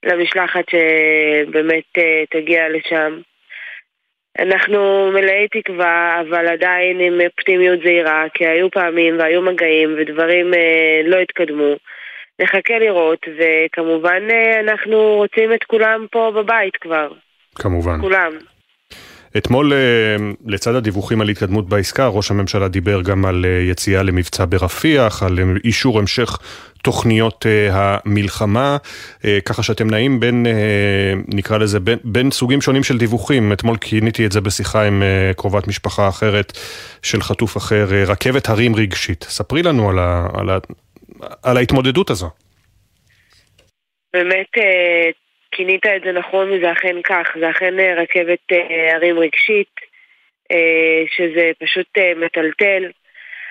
למשלחת 0.04 0.64
שבאמת 0.70 1.84
תגיע 2.30 2.68
לשם. 2.68 3.20
אנחנו 4.38 5.10
מלאי 5.14 5.48
תקווה, 5.48 6.20
אבל 6.20 6.48
עדיין 6.48 7.00
עם 7.00 7.20
אופטימיות 7.26 7.78
זהירה, 7.84 8.24
כי 8.34 8.46
היו 8.46 8.70
פעמים 8.70 9.18
והיו 9.18 9.42
מגעים 9.42 9.94
ודברים 9.98 10.50
לא 11.04 11.16
התקדמו. 11.16 11.74
נחכה 12.40 12.78
לראות, 12.78 13.26
וכמובן 13.38 14.22
אנחנו 14.60 15.14
רוצים 15.14 15.52
את 15.52 15.64
כולם 15.64 16.06
פה 16.10 16.32
בבית 16.34 16.76
כבר. 16.76 17.08
כמובן. 17.54 18.00
כולם. 18.00 18.32
אתמול 19.36 19.72
אה, 19.72 19.78
לצד 20.46 20.74
הדיווחים 20.74 21.20
על 21.20 21.28
התקדמות 21.28 21.68
בעסקה, 21.68 22.06
ראש 22.06 22.30
הממשלה 22.30 22.68
דיבר 22.68 23.02
גם 23.02 23.24
על 23.24 23.44
אה, 23.44 23.70
יציאה 23.70 24.02
למבצע 24.02 24.44
ברפיח, 24.48 25.22
על 25.22 25.38
אה, 25.38 25.44
אישור 25.64 25.98
המשך 25.98 26.38
תוכניות 26.82 27.46
המלחמה, 27.70 28.76
ככה 29.44 29.62
שאתם 29.62 29.90
נעים 29.90 30.20
בין, 30.20 30.46
נקרא 31.28 31.58
לזה, 31.58 31.80
בין, 31.80 31.98
בין 32.04 32.30
סוגים 32.30 32.60
שונים 32.60 32.82
של 32.82 32.98
דיווחים. 32.98 33.52
אתמול 33.52 33.76
כיניתי 33.76 34.26
את 34.26 34.32
זה 34.32 34.40
בשיחה 34.40 34.82
עם 34.82 35.02
קרובת 35.36 35.66
משפחה 35.66 36.08
אחרת 36.08 36.58
של 37.02 37.22
חטוף 37.22 37.56
אחר, 37.56 37.86
רכבת 38.06 38.48
הרים 38.48 38.76
רגשית. 38.76 39.26
ספרי 39.28 39.62
לנו 39.62 39.90
על, 39.90 39.98
ה, 39.98 40.26
על, 40.34 40.50
ה, 40.50 40.58
על 41.42 41.56
ההתמודדות 41.56 42.10
הזו. 42.10 42.30
באמת 44.12 44.50
כינית 45.56 45.86
את 45.86 46.02
זה 46.04 46.12
נכון 46.12 46.50
וזה 46.50 46.72
אכן 46.72 47.02
כך, 47.02 47.36
זה 47.40 47.50
אכן 47.50 47.80
אה, 47.80 47.94
רכבת 47.94 48.52
אה, 48.52 48.94
הרים 48.94 49.18
רגשית, 49.18 49.74
אה, 50.52 51.02
שזה 51.16 51.50
פשוט 51.58 51.86
מטלטל. 52.16 52.90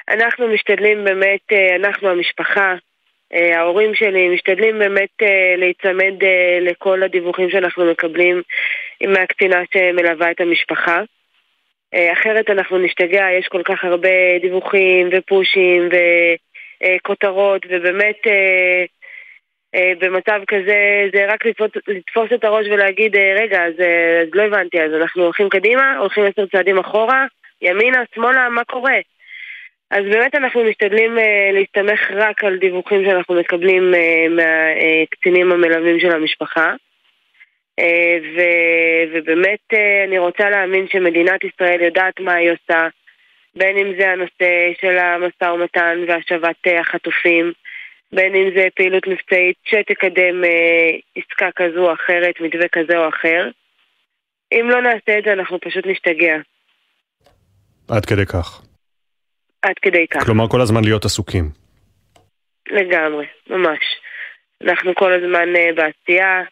אנחנו 0.09 0.47
משתדלים 0.47 1.03
באמת, 1.03 1.53
אנחנו 1.75 2.09
המשפחה, 2.09 2.75
ההורים 3.33 3.95
שלי 3.95 4.29
משתדלים 4.29 4.79
באמת 4.79 5.09
להיצמד 5.57 6.13
לכל 6.61 7.03
הדיווחים 7.03 7.49
שאנחנו 7.49 7.91
מקבלים 7.91 8.41
מהקצינה 9.07 9.61
שמלווה 9.73 10.31
את 10.31 10.41
המשפחה. 10.41 11.01
אחרת 11.95 12.49
אנחנו 12.49 12.77
נשתגע, 12.77 13.25
יש 13.39 13.47
כל 13.47 13.61
כך 13.63 13.83
הרבה 13.83 14.39
דיווחים 14.41 15.09
ופושים 15.11 15.89
וכותרות, 16.83 17.65
ובאמת 17.69 18.17
במצב 19.99 20.41
כזה 20.47 21.07
זה 21.13 21.25
רק 21.27 21.45
לתפוס, 21.45 21.69
לתפוס 21.87 22.29
את 22.33 22.43
הראש 22.43 22.67
ולהגיד, 22.67 23.15
אה, 23.15 23.35
רגע, 23.39 23.65
אז, 23.65 23.73
אה, 23.79 24.21
אז 24.21 24.27
לא 24.33 24.43
הבנתי, 24.43 24.81
אז 24.81 24.91
אנחנו 25.01 25.23
הולכים 25.23 25.49
קדימה, 25.49 25.97
הולכים 25.97 26.23
עשר 26.23 26.45
צעדים 26.45 26.77
אחורה, 26.77 27.25
ימינה, 27.61 28.03
שמאלה, 28.15 28.49
מה 28.49 28.63
קורה? 28.63 28.97
אז 29.91 30.03
באמת 30.05 30.35
אנחנו 30.35 30.63
משתדלים 30.63 31.19
אה, 31.19 31.49
להסתמך 31.53 32.11
רק 32.11 32.43
על 32.43 32.57
דיווחים 32.57 33.05
שאנחנו 33.05 33.35
מקבלים 33.35 33.93
אה, 33.95 34.25
מהקצינים 34.29 35.51
המלווים 35.51 35.99
של 35.99 36.11
המשפחה. 36.11 36.73
אה, 37.79 38.17
ו, 38.35 38.41
ובאמת 39.13 39.59
אה, 39.73 40.03
אני 40.07 40.19
רוצה 40.19 40.49
להאמין 40.49 40.87
שמדינת 40.87 41.43
ישראל 41.43 41.81
יודעת 41.81 42.19
מה 42.19 42.33
היא 42.33 42.51
עושה, 42.51 42.87
בין 43.55 43.77
אם 43.77 43.93
זה 43.99 44.11
הנושא 44.11 44.73
של 44.81 44.97
המשא 44.97 45.45
ומתן 45.45 45.97
והשבת 46.07 46.67
אה, 46.67 46.79
החטופים, 46.79 47.53
בין 48.15 48.35
אם 48.35 48.49
זה 48.55 48.67
פעילות 48.75 49.07
מבצעית 49.07 49.55
שתקדם 49.63 50.43
אה, 50.43 50.89
עסקה 51.15 51.49
כזו 51.55 51.87
או 51.87 51.93
אחרת, 51.93 52.35
מתווה 52.41 52.67
כזה 52.67 52.97
או 52.97 53.09
אחר. 53.09 53.49
אם 54.51 54.69
לא 54.69 54.81
נעשה 54.81 55.19
את 55.19 55.23
זה 55.25 55.33
אנחנו 55.33 55.59
פשוט 55.59 55.85
נשתגע, 55.87 56.35
עד 57.89 58.05
כדי 58.05 58.25
כך. 58.25 58.61
עד 59.61 59.75
כדי 59.81 60.07
כך. 60.07 60.25
כלומר, 60.25 60.47
כל 60.47 60.61
הזמן 60.61 60.83
להיות 60.83 61.05
עסוקים. 61.05 61.49
לגמרי, 62.71 63.25
ממש. 63.49 63.79
אנחנו 64.61 64.95
כל 64.95 65.13
הזמן 65.13 65.55
אה, 65.55 65.69
בעשייה, 65.75 66.43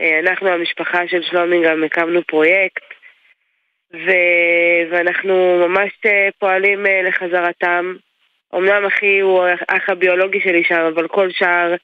אה, 0.00 0.18
אנחנו 0.20 0.48
המשפחה 0.48 1.08
של 1.08 1.22
שלומי 1.22 1.64
גם 1.64 1.84
הקמנו 1.84 2.20
פרויקט, 2.26 2.84
ו... 3.94 4.10
ואנחנו 4.90 5.66
ממש 5.68 5.92
אה, 6.06 6.28
פועלים 6.38 6.86
אה, 6.86 7.02
לחזרתם. 7.02 7.96
אמנם 8.54 8.86
אחי 8.86 9.20
הוא 9.20 9.44
האח 9.44 9.88
הביולוגי 9.88 10.40
שלי 10.40 10.64
שם, 10.64 10.90
אבל 10.94 11.08
כל 11.08 11.28
שאר 11.30 11.74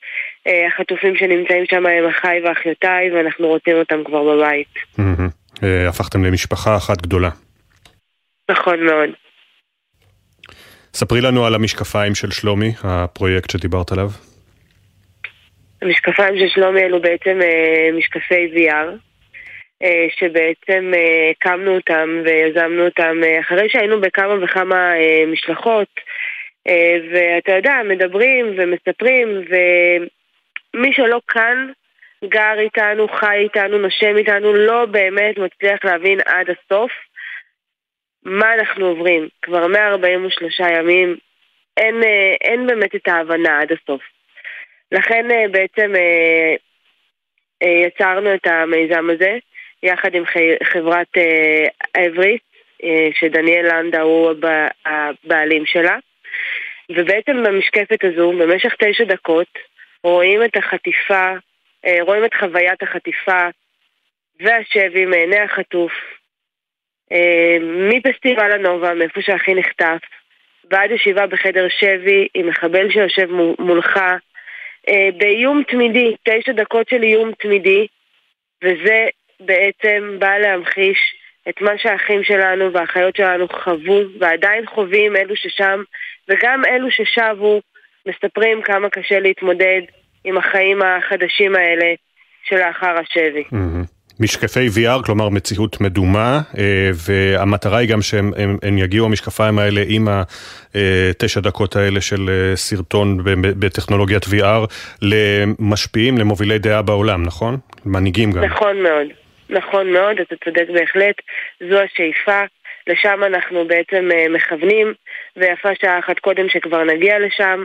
אה, 0.47 0.67
החטופים 0.67 1.17
שנמצאים 1.17 1.65
שם 1.71 1.87
הם 1.87 2.09
אחיי 2.09 2.41
ואחיותיי, 2.45 3.13
ואנחנו 3.13 3.49
רוצים 3.49 3.77
אותם 3.77 4.05
כבר 4.05 4.23
בבית. 4.35 4.75
מהמם. 4.99 5.29
אה, 5.63 5.89
הפכתם 5.89 6.25
למשפחה 6.25 6.77
אחת 6.77 7.03
גדולה. 7.03 7.31
נכון 8.51 8.87
מאוד. 8.87 9.11
ספרי 10.95 11.21
לנו 11.21 11.47
על 11.47 11.55
המשקפיים 11.55 12.15
של 12.15 12.31
שלומי, 12.31 12.73
הפרויקט 12.85 13.51
שדיברת 13.51 13.93
עליו. 13.93 14.09
המשקפיים 15.83 16.39
של 16.39 16.49
שלומי 16.49 16.81
אלו 16.81 17.01
בעצם 17.01 17.39
אה, 17.43 17.89
משקפי 17.99 18.51
VR, 18.55 18.99
אה, 19.83 20.07
שבעצם 20.19 20.93
אה, 20.95 21.31
הקמנו 21.31 21.75
אותם 21.75 22.09
ויזמנו 22.25 22.85
אותם 22.85 23.17
אה, 23.25 23.41
אחרי 23.41 23.69
שהיינו 23.69 24.01
בכמה 24.01 24.45
וכמה 24.45 24.97
אה, 24.97 25.25
משלחות, 25.33 25.89
ואתה 27.13 27.53
יודע, 27.53 27.75
מדברים 27.85 28.55
ומספרים, 28.57 29.29
ומי 30.75 30.93
שלא 30.93 31.21
כאן 31.29 31.71
גר 32.25 32.59
איתנו, 32.59 33.09
חי 33.09 33.37
איתנו, 33.37 33.79
נושם 33.79 34.17
איתנו, 34.17 34.53
לא 34.53 34.87
באמת 34.87 35.39
מצליח 35.39 35.85
להבין 35.85 36.19
עד 36.27 36.47
הסוף 36.51 36.93
מה 38.25 38.55
אנחנו 38.55 38.87
עוברים. 38.87 39.29
כבר 39.43 39.67
143 39.67 40.61
ימים, 40.61 41.17
אין, 41.77 42.03
אה, 42.03 42.35
אין 42.41 42.67
באמת 42.67 42.95
את 42.95 43.09
ההבנה 43.09 43.61
עד 43.61 43.73
הסוף. 43.73 44.03
לכן 44.93 45.31
אה, 45.31 45.49
בעצם 45.51 45.93
אה, 45.97 46.55
אה, 47.63 47.87
יצרנו 47.87 48.35
את 48.35 48.47
המיזם 48.47 49.11
הזה 49.11 49.39
יחד 49.83 50.15
עם 50.15 50.25
חברת 50.63 51.07
אה, 51.17 51.65
אבריס, 52.07 52.41
אה, 52.85 53.09
שדניאל 53.15 53.67
לנדה 53.67 54.01
הוא 54.01 54.31
הב- 54.31 54.69
הבעלים 54.87 55.67
שלה. 55.67 55.97
ובעצם 56.91 57.43
במשקפת 57.45 58.05
הזו, 58.05 58.33
במשך 58.33 58.75
תשע 58.79 59.05
דקות, 59.05 59.59
רואים 60.05 60.45
את 60.45 60.57
החטיפה, 60.57 61.33
אה, 61.87 61.99
רואים 62.01 62.25
את 62.25 62.35
חוויית 62.35 62.83
החטיפה 62.83 63.49
והשבי 64.41 65.05
מעיני 65.05 65.39
החטוף, 65.39 65.93
אה, 67.13 67.57
מפסטיבל 67.61 68.53
הנובה, 68.53 68.95
מאיפה 68.95 69.23
שהכי 69.23 69.55
נחטף, 69.55 70.01
ועד 70.71 70.91
ישיבה 70.91 71.27
בחדר 71.27 71.67
שבי 71.69 72.29
עם 72.35 72.47
מחבל 72.47 72.91
שיושב 72.93 73.31
מו- 73.31 73.57
מולך, 73.59 73.97
אה, 74.89 75.09
באיום 75.17 75.63
תמידי, 75.69 76.15
תשע 76.23 76.53
דקות 76.53 76.89
של 76.89 77.03
איום 77.03 77.33
תמידי, 77.33 77.87
וזה 78.65 79.09
בעצם 79.41 80.17
בא 80.19 80.39
להמחיש 80.39 81.15
את 81.49 81.61
מה 81.61 81.79
שהאחים 81.79 82.25
שלנו 82.25 82.73
והאחיות 82.73 83.17
שלנו 83.17 83.49
חוו 83.49 84.03
ועדיין 84.19 84.67
חווים, 84.67 85.17
אלו 85.17 85.37
ששם, 85.37 85.83
וגם 86.29 86.63
אלו 86.69 86.91
ששבו 86.91 87.61
מספרים 88.09 88.63
כמה 88.63 88.89
קשה 88.89 89.21
להתמודד 89.21 89.81
עם 90.25 90.39
החיים 90.39 90.83
החדשים 90.83 91.55
האלה 91.57 91.95
שלאחר 92.45 92.95
השבי. 92.99 93.45
משקפי 94.21 94.67
VR, 94.69 95.05
כלומר 95.05 95.29
מציאות 95.29 95.81
מדומה, 95.81 96.41
אה, 96.59 96.91
והמטרה 96.95 97.79
היא 97.79 97.89
גם 97.89 98.03
שהם 98.03 98.33
הם, 98.37 98.57
הם 98.63 98.79
יגיעו 98.79 99.07
המשקפיים 99.07 99.59
האלה 99.59 99.83
עם 99.89 100.09
התשע 100.09 101.41
דקות 101.41 101.77
האלה 101.77 102.01
של 102.01 102.31
אה, 102.31 102.57
סרטון 102.57 103.19
בטכנולוגיית 103.41 104.25
VR 104.25 104.67
למשפיעים, 105.03 106.19
למובילי 106.19 106.59
דעה 106.59 106.83
בעולם, 106.83 107.23
נכון? 107.23 107.57
מנהיגים 107.87 108.33
גם. 108.33 108.45
נכון 108.45 108.83
מאוד, 108.83 109.07
נכון 109.51 109.93
מאוד, 109.93 110.21
אתה 110.21 110.35
צודק 110.45 110.67
בהחלט, 110.75 111.17
זו 111.71 111.81
השאיפה, 111.81 112.41
לשם 112.87 113.25
אנחנו 113.25 113.65
בעצם 113.65 114.09
אה, 114.13 114.29
מכוונים, 114.29 114.95
ויפה 115.37 115.69
שעה 115.75 115.99
אחת 115.99 116.19
קודם 116.19 116.49
שכבר 116.49 116.85
נגיע 116.85 117.19
לשם. 117.19 117.65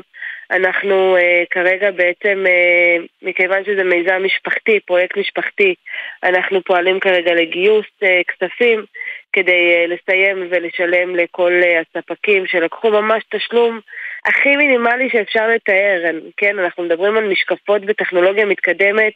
אנחנו 0.51 1.17
uh, 1.17 1.45
כרגע 1.49 1.91
בעצם, 1.91 2.43
uh, 2.45 3.07
מכיוון 3.21 3.63
שזה 3.65 3.83
מיזם 3.83 4.23
משפחתי, 4.23 4.79
פרויקט 4.79 5.17
משפחתי, 5.17 5.75
אנחנו 6.23 6.63
פועלים 6.63 6.99
כרגע 6.99 7.33
לגיוס 7.33 7.85
uh, 8.03 8.07
כספים 8.27 8.85
כדי 9.33 9.85
uh, 9.85 9.87
לסיים 9.87 10.47
ולשלם 10.49 11.15
לכל 11.15 11.51
uh, 11.63 11.97
הספקים 11.97 12.47
שלקחו 12.47 12.89
ממש 12.89 13.23
תשלום 13.29 13.79
הכי 14.25 14.55
מינימלי 14.55 15.09
שאפשר 15.09 15.47
לתאר, 15.47 16.03
כן, 16.37 16.59
אנחנו 16.59 16.83
מדברים 16.83 17.17
על 17.17 17.29
משקפות 17.29 17.85
בטכנולוגיה 17.85 18.45
מתקדמת 18.45 19.13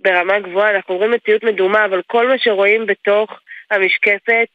ברמה 0.00 0.38
גבוהה, 0.38 0.70
אנחנו 0.70 0.96
רואים 0.96 1.10
מציאות 1.10 1.44
מדומה, 1.44 1.84
אבל 1.84 2.02
כל 2.06 2.28
מה 2.28 2.38
שרואים 2.38 2.86
בתוך 2.86 3.40
המשקפת 3.70 4.48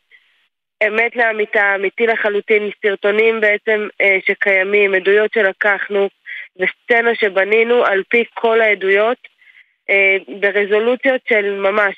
אמת 0.87 1.15
לאמיתה, 1.15 1.75
אמיתי 1.75 2.07
לחלוטין, 2.07 2.63
מסרטונים 2.67 3.41
בעצם 3.41 3.87
אה, 4.01 4.17
שקיימים, 4.27 4.93
עדויות 4.93 5.33
שלקחנו 5.33 6.09
וסצנה 6.55 7.15
שבנינו 7.15 7.85
על 7.85 8.03
פי 8.09 8.23
כל 8.33 8.61
העדויות 8.61 9.17
אה, 9.89 10.17
ברזולוציות 10.39 11.21
של 11.29 11.59
ממש 11.59 11.95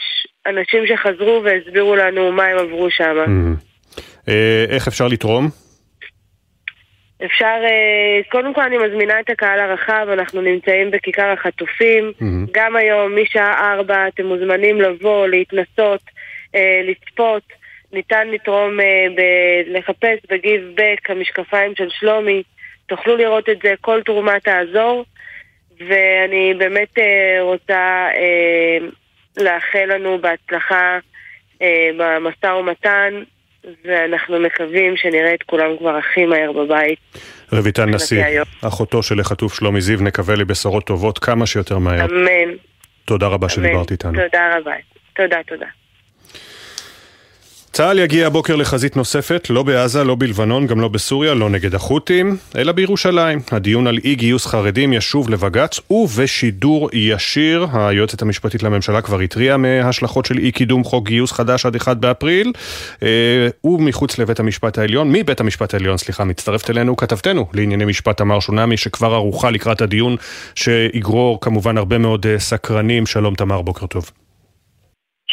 אנשים 0.48 0.88
שחזרו 0.88 1.42
והסבירו 1.44 1.96
לנו 1.96 2.32
מה 2.32 2.46
הם 2.46 2.58
עברו 2.58 2.90
שם. 2.90 3.16
מהמם. 3.16 3.56
אה, 4.30 4.66
איך 4.70 4.88
אפשר 4.88 5.08
לתרום? 5.08 5.48
אפשר, 7.26 7.60
אה, 7.64 8.22
קודם 8.32 8.54
כל 8.54 8.62
אני 8.62 8.78
מזמינה 8.78 9.20
את 9.20 9.30
הקהל 9.30 9.60
הרחב, 9.60 10.08
אנחנו 10.14 10.42
נמצאים 10.42 10.92
בכיכר 10.92 11.32
החטופים, 11.32 12.12
מהמם. 12.22 12.46
גם 12.52 12.76
היום 12.76 13.16
משעה 13.22 13.74
ארבע 13.74 14.08
אתם 14.08 14.26
מוזמנים 14.26 14.82
לבוא, 14.82 15.28
להתנסות, 15.28 16.02
אה, 16.56 16.82
לצפות. 16.84 17.63
ניתן 17.94 18.28
לתרום, 18.28 18.80
אה, 18.80 19.06
ב- 19.16 19.78
לחפש 19.78 20.18
בגיב 20.30 20.62
בק, 20.76 21.10
המשקפיים 21.10 21.76
של 21.76 21.88
שלומי, 21.90 22.44
תוכלו 22.86 23.18
לראות 23.18 23.50
את 23.50 23.58
זה, 23.64 23.74
כל 23.82 24.02
תרומה 24.06 24.40
תעזור, 24.40 25.06
ואני 25.88 26.54
באמת 26.58 26.98
אה, 26.98 27.38
רוצה 27.42 28.08
אה, 28.16 28.78
לאחל 29.38 29.86
לנו 29.86 30.18
בהצלחה 30.22 31.00
במשא 31.98 32.48
ומתן, 32.48 33.24
ואנחנו 33.86 34.40
מקווים 34.40 34.98
שנראה 34.98 35.34
את 35.34 35.44
כולם 35.44 35.78
כבר 35.78 35.96
הכי 35.96 36.26
מהר 36.26 36.52
בבית. 36.52 37.00
רויטל 37.52 37.86
נשיא. 37.86 38.24
אחותו 38.62 39.04
של 39.04 39.20
החטוף 39.20 39.54
שלומי 39.54 39.82
זיו, 39.82 40.02
נקווה 40.02 40.36
לבשורות 40.36 40.86
טובות 40.86 41.20
כמה 41.20 41.46
שיותר 41.46 41.78
מהר. 41.78 42.06
אמן. 42.06 42.56
תודה 43.06 43.28
רבה 43.28 43.48
אמן. 43.48 43.50
שדיברת 43.50 43.92
איתנו. 43.92 44.22
תודה 44.24 44.58
רבה. 44.58 44.74
תודה, 45.16 45.38
תודה. 45.48 45.83
צה"ל 47.74 48.00
יגיע 48.00 48.28
הבוקר 48.28 48.56
לחזית 48.56 48.96
נוספת, 48.98 49.48
לא 49.50 49.64
בעזה, 49.64 50.04
לא 50.04 50.16
בלבנון, 50.16 50.68
גם 50.68 50.82
לא 50.82 50.88
בסוריה, 50.88 51.34
לא 51.34 51.50
נגד 51.50 51.76
החות'ים, 51.76 52.38
אלא 52.56 52.72
בירושלים. 52.72 53.40
הדיון 53.52 53.88
על 53.88 54.00
אי 54.04 54.16
גיוס 54.16 54.46
חרדים 54.46 54.94
ישוב 54.94 55.30
לבג"ץ 55.30 55.80
ובשידור 55.90 56.90
ישיר. 56.94 57.68
היועצת 57.74 58.22
המשפטית 58.22 58.64
לממשלה 58.64 59.02
כבר 59.02 59.20
התריעה 59.20 59.58
מהשלכות 59.58 60.26
של 60.26 60.38
אי 60.38 60.52
קידום 60.52 60.84
חוק 60.84 61.08
גיוס 61.08 61.32
חדש 61.32 61.66
עד 61.66 61.76
1 61.76 61.98
באפריל. 61.98 62.52
אה, 63.04 63.48
ומחוץ 63.64 64.18
לבית 64.18 64.40
המשפט 64.40 64.78
העליון, 64.78 65.12
מבית 65.12 65.40
המשפט 65.40 65.74
העליון, 65.74 65.98
סליחה, 65.98 66.24
מצטרפת 66.24 66.70
אלינו 66.70 66.98
כתבתנו 66.98 67.48
לענייני 67.54 67.86
משפט 67.86 68.18
תמר 68.18 68.40
שונמי, 68.40 68.78
שכבר 68.78 69.14
ערוכה 69.14 69.52
לקראת 69.52 69.82
הדיון, 69.82 70.16
שיגרור 70.56 71.42
כמובן 71.42 71.78
הרבה 71.78 71.98
מאוד 71.98 72.26
אה, 72.26 72.40
סקרנים. 72.40 73.06
שלום 73.06 73.36
תמר, 73.36 73.62
בוקר 73.62 73.86
טוב. 73.86 74.23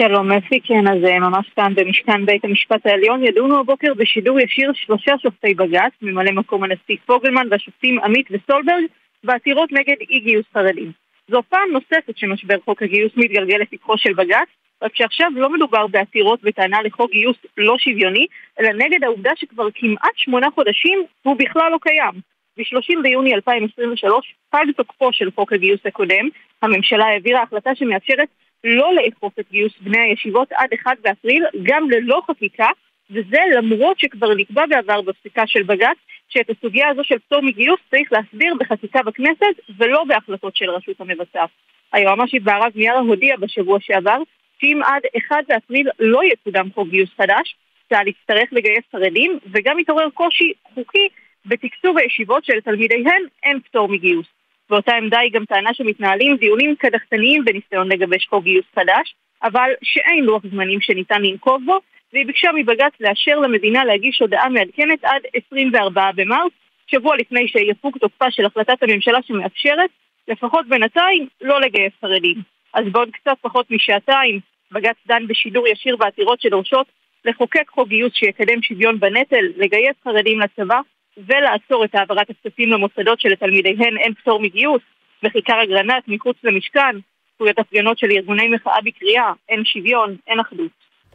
שלום 0.03 0.33
אפי, 0.33 0.61
כן, 0.61 0.89
אז 0.89 1.05
אה, 1.05 1.19
ממש 1.19 1.51
כאן 1.57 1.75
במשכן 1.75 2.27
בית 2.27 2.45
המשפט 2.45 2.87
העליון 2.87 3.25
ידונו 3.25 3.61
הבוקר 3.61 3.95
בשידור 3.95 4.41
ישיר 4.41 4.73
שלושה 4.75 5.13
שופטי 5.23 5.55
בג"ץ, 5.55 5.93
ממלא 6.03 6.33
מקום 6.33 6.65
הנשיא 6.65 6.97
פוגלמן 7.07 7.47
והשופטים 7.51 7.99
עמית 7.99 8.27
וסולברג, 8.31 8.85
בעתירות 9.25 9.73
נגד 9.73 9.95
אי 10.11 10.21
גיוס 10.21 10.45
חרדים. 10.55 10.93
זו 11.31 11.43
פעם 11.49 11.69
נוספת 11.73 12.17
שמשבר 12.17 12.55
חוק 12.65 12.83
הגיוס 12.83 13.13
מתגלגל 13.17 13.57
לפתחו 13.57 13.99
של 13.99 14.13
בג"ץ, 14.13 14.49
רק 14.83 14.97
שעכשיו 14.97 15.31
לא 15.35 15.53
מדובר 15.53 15.87
בעתירות 15.87 16.43
בטענה 16.43 16.83
לחוק 16.83 17.11
גיוס 17.11 17.37
לא 17.57 17.79
שוויוני, 17.79 18.27
אלא 18.61 18.73
נגד 18.73 19.05
העובדה 19.05 19.31
שכבר 19.37 19.69
כמעט 19.75 20.17
שמונה 20.17 20.47
חודשים 20.55 21.03
הוא 21.23 21.37
בכלל 21.39 21.73
לא 21.73 21.79
קיים. 21.81 22.21
ב-30 22.57 23.03
ביוני 23.03 23.35
2023 23.35 24.35
פג 24.51 24.65
תוקפו 24.77 25.13
של 25.13 25.31
חוק 25.31 25.53
הגיוס 25.53 25.81
הקודם, 25.85 26.29
הממשלה 26.63 27.05
העבירה 27.05 27.43
החלטה 27.43 27.71
שמאפשרת 27.75 28.29
לא 28.65 28.95
לאכוף 28.95 29.39
את 29.39 29.45
גיוס 29.51 29.73
בני 29.81 30.01
הישיבות 30.01 30.53
עד 30.53 30.69
1 30.83 30.99
באפריל, 31.01 31.45
גם 31.63 31.91
ללא 31.91 32.23
חקיקה, 32.27 32.69
וזה 33.11 33.39
למרות 33.57 33.99
שכבר 33.99 34.35
נקבע 34.35 34.67
בעבר 34.67 35.01
בפסיקה 35.01 35.47
של 35.47 35.63
בג"ץ, 35.63 35.97
שאת 36.29 36.51
הסוגיה 36.51 36.89
הזו 36.89 37.05
של 37.05 37.19
פטור 37.19 37.43
מגיוס 37.43 37.81
צריך 37.91 38.13
להסביר 38.13 38.55
בחקיקה 38.61 39.03
בכנסת 39.03 39.55
ולא 39.79 40.05
בהחלטות 40.05 40.57
של 40.57 40.71
הרשות 40.71 41.01
המבצעת. 41.01 41.51
היועמ"שית 41.93 42.43
בהרב 42.43 42.73
מיארה 42.75 42.99
הודיעה 42.99 43.37
בשבוע 43.37 43.79
שעבר 43.81 44.19
שאם 44.61 44.81
עד 44.85 45.03
1 45.29 45.37
באפריל 45.49 45.89
לא 45.99 46.21
יקודם 46.25 46.69
חוק 46.75 46.89
גיוס 46.89 47.11
חדש, 47.17 47.57
צה"ל 47.89 48.09
יצטרך 48.09 48.49
לגייס 48.53 48.85
חרדים, 48.93 49.39
וגם 49.53 49.79
יתעורר 49.79 50.11
קושי 50.11 50.53
חוקי 50.75 51.09
בתקצוב 51.47 51.99
הישיבות 51.99 52.45
שלתלמידיהן 52.45 53.23
אין 53.43 53.61
פטור 53.61 53.89
מגיוס. 53.89 54.40
באותה 54.71 54.95
עמדה 54.95 55.19
היא 55.19 55.33
גם 55.33 55.45
טענה 55.45 55.75
שמתנהלים 55.75 56.37
דיונים 56.37 56.77
קדחתניים 56.77 57.45
בניסיון 57.45 57.93
לגבש 57.93 58.27
חוק 58.27 58.45
גיוס 58.45 58.65
חדש, 58.75 59.15
אבל 59.43 59.71
שאין 59.83 60.25
לוח 60.25 60.43
זמנים 60.51 60.81
שניתן 60.81 61.23
לנקוב 61.23 61.63
בו, 61.67 61.79
והיא 62.13 62.27
ביקשה 62.27 62.51
מבג"ץ 62.55 62.93
לאשר 63.01 63.39
למדינה 63.39 63.85
להגיש 63.85 64.21
הודעה 64.21 64.49
מעדכנת 64.49 65.05
עד 65.05 65.23
24 65.51 66.11
במרס, 66.15 66.53
שבוע 66.87 67.17
לפני 67.17 67.49
שיפוג 67.49 67.99
תוקפה 67.99 68.31
של 68.31 68.47
החלטת 68.47 68.83
הממשלה 68.83 69.19
שמאפשרת, 69.23 69.91
לפחות 70.29 70.67
בינתיים, 70.69 71.27
לא 71.41 71.61
לגייס 71.61 71.93
חרדים. 72.01 72.37
אז 72.75 72.85
בעוד 72.93 73.09
קצת 73.13 73.37
פחות 73.41 73.71
משעתיים, 73.71 74.41
בג"ץ 74.73 74.97
דן 75.07 75.27
בשידור 75.27 75.69
ישיר 75.69 75.97
בעתירות 75.97 76.41
שדורשות 76.41 76.87
לחוקק 77.25 77.69
חוק 77.69 77.89
גיוס 77.89 78.13
שיקדם 78.15 78.63
שוויון 78.63 79.01
בנטל, 79.01 79.45
לגייס 79.57 79.97
חרדים 80.05 80.41
לצבא 80.41 80.81
ולעצור 81.19 81.85
את 81.85 81.95
העברת 81.95 82.27
הכספים 82.31 82.69
למוסדות 82.69 83.21
שלתלמידיהן 83.21 83.97
אין 83.99 84.15
פטור 84.15 84.41
מגיוס, 84.41 84.83
בכיכר 85.23 85.63
אגרנט 85.63 86.05
מחוץ 86.09 86.37
למשכן, 86.45 86.97
זכויות 87.35 87.59
הפגנות 87.59 87.99
של 87.99 88.07
ארגוני 88.11 88.49
מחאה 88.49 88.79
בקריאה, 88.85 89.33
אין 89.49 89.65
שוויון, 89.65 90.17
אין 90.27 90.41
אחדות. 90.41 90.71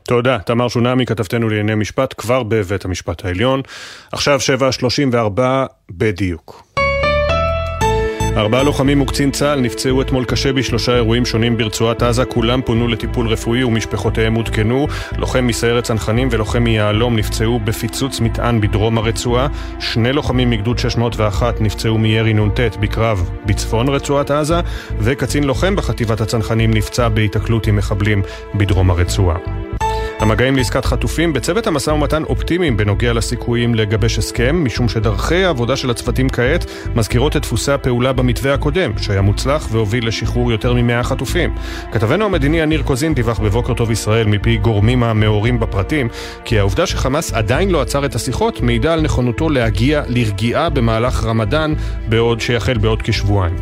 תודה. 0.07 0.39
תמר 0.39 0.67
שונמי, 0.67 1.05
כתבתנו 1.05 1.49
לענייני 1.49 1.76
משפט, 1.76 2.13
כבר 2.17 2.43
בבית 2.43 2.85
המשפט 2.85 3.26
העליון. 3.26 3.61
עכשיו 4.11 4.39
7.34 4.59 5.41
בדיוק. 5.89 6.76
ארבעה 8.38 8.64
לוחמים 8.64 9.02
וקצין 9.02 9.32
צה"ל 9.32 9.60
נפצעו 9.60 10.02
אתמול 10.02 10.26
קשה 10.26 10.53
בשלושה 10.53 10.95
אירועים 10.95 11.26
שונים 11.26 11.57
ברצועת 11.57 12.03
עזה, 12.03 12.26
כולם 12.26 12.62
פונו 12.62 12.88
לטיפול 12.88 13.28
רפואי 13.28 13.64
ומשפחותיהם 13.64 14.36
עודכנו. 14.36 14.88
לוחם 15.18 15.48
מסיירת 15.48 15.84
צנחנים 15.84 16.28
ולוחם 16.32 16.64
מיהלום 16.64 17.16
נפצעו 17.16 17.60
בפיצוץ 17.60 18.20
מטען 18.20 18.62
בדרום 18.62 18.98
הרצועה. 18.98 19.48
שני 19.80 20.14
לוחמים 20.14 20.49
מגדוד 20.49 20.80
601 20.80 21.62
נפצעו 21.62 21.98
מירי 21.98 22.34
נ"ט 22.34 22.60
בקרב 22.80 23.30
בצפון 23.45 23.90
רצועת 23.90 24.32
עזה, 24.32 24.60
וקצין 24.99 25.44
לוחם 25.44 25.76
בחטיבת 25.76 26.22
הצנחנים 26.22 26.74
נפצע 26.74 27.10
בהיתקלות 27.10 27.68
עם 27.68 27.76
מחבלים 27.76 28.22
בדרום 28.56 28.91
הרצועה. 28.91 29.38
המגעים 30.26 30.56
לעסקת 30.56 30.85
חטופים 30.85 31.34
בצוות 31.34 31.68
המשא 31.68 31.91
ומתן 31.91 32.23
אופטימיים 32.23 32.77
בנוגע 32.77 33.14
לסיכויים 33.14 33.76
לגבש 33.76 34.18
הסכם, 34.18 34.64
משום 34.64 34.89
שדרכי 34.89 35.43
העבודה 35.43 35.76
של 35.76 35.89
הצוותים 35.89 36.30
כעת 36.30 36.65
מזכירות 36.95 37.35
את 37.35 37.41
דפוסי 37.41 37.72
הפעולה 37.72 38.14
במתווה 38.14 38.53
הקודם, 38.53 38.91
שהיה 38.97 39.22
מוצלח 39.22 39.68
והוביל 39.72 40.07
לשחרור 40.07 40.52
יותר 40.52 40.73
ממאה 40.73 41.03
חטופים. 41.03 41.56
כתבנו 41.91 42.26
המדיני 42.26 42.61
עניר 42.61 42.84
קוזין 42.84 43.14
דיווח 43.14 43.39
בבוקר 43.39 43.73
טוב 43.73 43.91
ישראל 43.91 44.27
מפי 44.27 44.57
גורמים 44.57 45.03
המעורים 45.03 45.60
בפרטים, 45.60 46.07
כי 46.45 46.60
העובדה 46.60 46.85
שחמאס 46.85 47.34
עדיין 47.34 47.69
לא 47.69 47.81
עצר 47.81 48.06
את 48.06 48.15
השיחות 48.15 48.61
מעידה 48.61 48.93
על 48.93 49.02
נכונותו 49.02 49.49
להגיע 49.49 50.03
לרגיעה 50.07 50.69
במהלך 50.69 51.23
רמדאן, 51.23 51.73
בעוד 52.10 52.41
שיחל 52.41 52.77
בעוד 52.77 53.02
כשבועיים. 53.02 53.56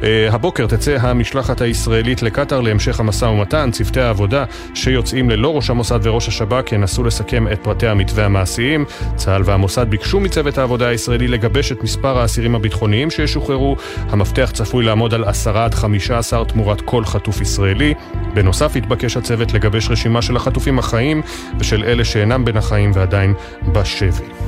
Uh, 0.00 0.04
הבוקר 0.30 0.66
תצא 0.66 0.96
המשלחת 1.00 1.60
הישראלית 1.60 2.22
לקטאר 2.22 2.60
להמשך 2.60 3.00
המשא 3.00 3.24
ומתן. 3.24 3.70
צוותי 3.72 4.00
העבודה 4.00 4.44
שיוצאים 4.74 5.30
ללא 5.30 5.56
ראש 5.56 5.70
המוסד 5.70 6.00
וראש 6.02 6.28
השב"כ 6.28 6.72
ינסו 6.72 7.04
לסכם 7.04 7.48
את 7.52 7.58
פרטי 7.62 7.86
המתווה 7.86 8.24
המעשיים. 8.24 8.84
צה"ל 9.16 9.42
והמוסד 9.44 9.90
ביקשו 9.90 10.20
מצוות 10.20 10.58
העבודה 10.58 10.88
הישראלי 10.88 11.28
לגבש 11.28 11.72
את 11.72 11.82
מספר 11.82 12.18
האסירים 12.18 12.54
הביטחוניים 12.54 13.10
שישוחררו. 13.10 13.76
המפתח 14.10 14.50
צפוי 14.54 14.84
לעמוד 14.84 15.14
על 15.14 15.24
10 15.24 15.58
עד 15.58 15.74
15 15.74 16.44
תמורת 16.44 16.80
כל 16.80 17.04
חטוף 17.04 17.40
ישראלי. 17.40 17.94
בנוסף 18.34 18.76
התבקש 18.76 19.16
הצוות 19.16 19.52
לגבש 19.52 19.90
רשימה 19.90 20.22
של 20.22 20.36
החטופים 20.36 20.78
החיים 20.78 21.22
ושל 21.58 21.84
אלה 21.84 22.04
שאינם 22.04 22.44
בין 22.44 22.56
החיים 22.56 22.90
ועדיין 22.94 23.34
בשבי. 23.72 24.45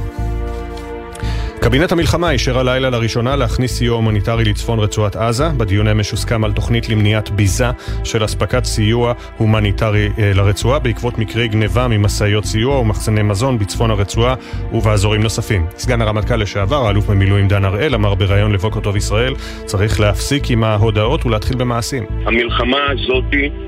קבינט 1.61 1.93
המלחמה 1.93 2.31
אישר 2.31 2.59
הלילה 2.59 2.91
לראשונה 2.91 3.37
להכניס 3.37 3.73
סיוע 3.73 3.97
הומניטרי 3.97 4.45
לצפון 4.45 4.79
רצועת 4.79 5.17
עזה. 5.17 5.49
בדיון 5.57 5.89
אמש 5.89 6.11
הוסכם 6.11 6.45
על 6.45 6.53
תוכנית 6.53 6.89
למניעת 6.89 7.31
ביזה 7.31 7.67
של 8.05 8.25
אספקת 8.25 8.65
סיוע 8.65 9.13
הומניטרי 9.37 10.09
אה, 10.19 10.33
לרצועה 10.35 10.79
בעקבות 10.79 11.19
מקרי 11.19 11.49
גניבה 11.49 11.89
ממשאיות 11.89 12.45
סיוע 12.45 12.79
ומחסני 12.79 13.23
מזון 13.23 13.59
בצפון 13.59 13.91
הרצועה 13.91 14.35
ובאזורים 14.73 15.23
נוספים. 15.23 15.67
סגן 15.77 16.03
הרמטכ"ל 16.03 16.37
לשעבר, 16.37 16.87
האלוף 16.87 17.07
במילואים 17.07 17.49
דן 17.49 17.65
הראל, 17.65 17.95
אמר 17.95 18.15
בריאיון 18.15 18.53
לבוקר 18.53 18.81
טוב 18.81 18.97
ישראל, 18.97 19.35
צריך 19.65 20.01
להפסיק 20.01 20.51
עם 20.51 20.65
ההודעות 20.65 21.27
ולהתחיל 21.27 21.57
במעשים. 21.57 22.05
המלחמה 22.27 22.79
הזאת 22.91 23.25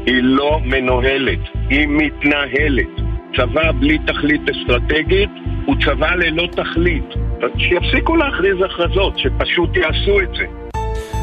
היא 0.06 0.22
לא 0.22 0.60
מנוהלת, 0.64 1.40
היא 1.70 1.86
מתנהלת. 1.88 3.19
צבא 3.36 3.72
בלי 3.72 3.98
תכלית 3.98 4.40
אסטרטגית 4.50 5.30
הוא 5.66 5.76
צבא 5.84 6.14
ללא 6.14 6.48
תכלית. 6.52 7.04
שיפסיקו 7.58 8.16
להכריז 8.16 8.56
הכרזות, 8.64 9.18
שפשוט 9.18 9.76
יעשו 9.76 10.20
את 10.20 10.28
זה. 10.28 10.44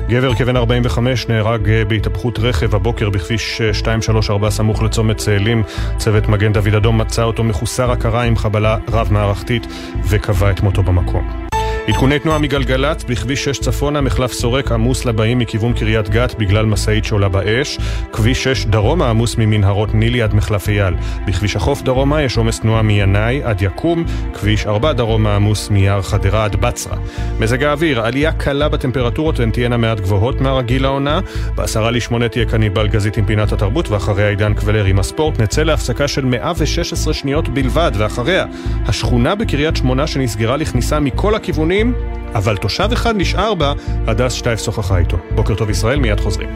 גבר 0.10 0.34
כבן 0.36 0.56
45 0.56 1.28
נהרג 1.28 1.70
בהתהפכות 1.88 2.40
רכב 2.40 2.76
הבוקר 2.76 3.10
בכביש 3.10 3.62
234 3.62 4.46
אה, 4.46 4.52
סמוך 4.52 4.84
לצומת 4.84 5.18
צאלים. 5.18 5.64
צוות 5.98 6.28
מגן 6.28 6.54
דוד 6.54 6.76
אדום 6.76 6.98
מצא 6.98 7.24
אותו 7.24 7.44
מחוסר 7.44 7.92
הכרה 7.92 8.24
עם 8.24 8.36
חבלה 8.36 8.78
רב-מערכתית 8.92 9.68
וקבע 10.10 10.52
את 10.52 10.62
מותו 10.62 10.84
במקום. 10.84 11.47
עדכוני 11.88 12.20
תנועה 12.20 12.40
מגלגלצ, 12.40 13.04
בכביש 13.04 13.44
6 13.44 13.60
צפונה, 13.60 14.02
מחלף 14.02 14.32
סורק 14.32 14.72
עמוס 14.72 15.06
לבאים 15.06 15.40
מכיוון 15.40 15.74
קריית 15.74 16.10
גת 16.10 16.36
בגלל 16.36 16.66
משאית 16.66 17.06
שעולה 17.06 17.30
באש. 17.30 17.78
כביש 18.14 18.44
6 18.44 18.66
דרומה 18.66 19.10
עמוס 19.10 19.38
ממנהרות 19.38 19.94
נילי 19.94 20.22
עד 20.22 20.34
מחלף 20.34 20.70
אייל. 20.70 20.94
בכביש 21.28 21.56
החוף 21.56 21.82
דרומה 21.82 22.22
יש 22.22 22.38
עומס 22.38 22.60
תנועה 22.60 22.82
מינאי 22.82 23.44
עד 23.44 23.62
יקום. 23.62 24.04
כביש 24.34 24.66
4 24.66 24.94
דרומה 24.94 25.36
עמוס 25.36 25.70
מיער 25.70 26.02
חדרה 26.02 26.46
עד 26.46 26.56
בצרה. 26.56 26.98
מזג 27.40 27.64
האוויר, 27.64 28.02
עלייה 28.02 28.32
קלה 28.32 28.70
בטמפרטורות 28.70 29.40
הן 29.40 29.52
תהיינה 29.52 29.78
מעט 29.78 30.00
גבוהות 30.00 30.42
מהרגיל 30.42 30.84
לעונה. 30.84 31.20
בעשרה 31.56 31.92
לשמונה 31.92 32.30
תהיה 32.30 32.46
כאן 32.46 32.64
ענבל 32.64 32.88
גזית 32.88 33.18
עם 33.18 33.26
פינת 33.26 33.52
התרבות 33.52 33.90
ואחריה 33.90 34.30
עידן 34.30 34.54
קבלר 34.54 34.86
עם 34.86 35.00
הספורט. 35.00 35.40
נצא 35.40 35.64
להפסקה 35.64 36.08
של 36.08 36.26
116 36.26 37.14
שניות 37.14 37.50
בלבד 37.50 37.92
ואחריה 37.98 38.46
השכונה 38.86 39.36
בקריית 39.36 39.76
שמונה 39.76 40.08
שנסגרה 40.08 40.58
לכניסה 40.58 41.00
מכל 41.00 41.36
הכיוונים 41.36 41.77
שנים, 41.78 41.94
אבל 42.34 42.58
תושב 42.58 42.90
אחד 42.94 43.16
נשאר 43.18 43.54
בה, 43.54 43.74
הדס 44.08 44.34
שטייף 44.34 44.60
שוחחה 44.60 44.98
איתו. 44.98 45.18
בוקר 45.36 45.56
טוב 45.56 45.70
ישראל, 45.70 46.00
מיד 46.00 46.20
חוזרים. 46.20 46.50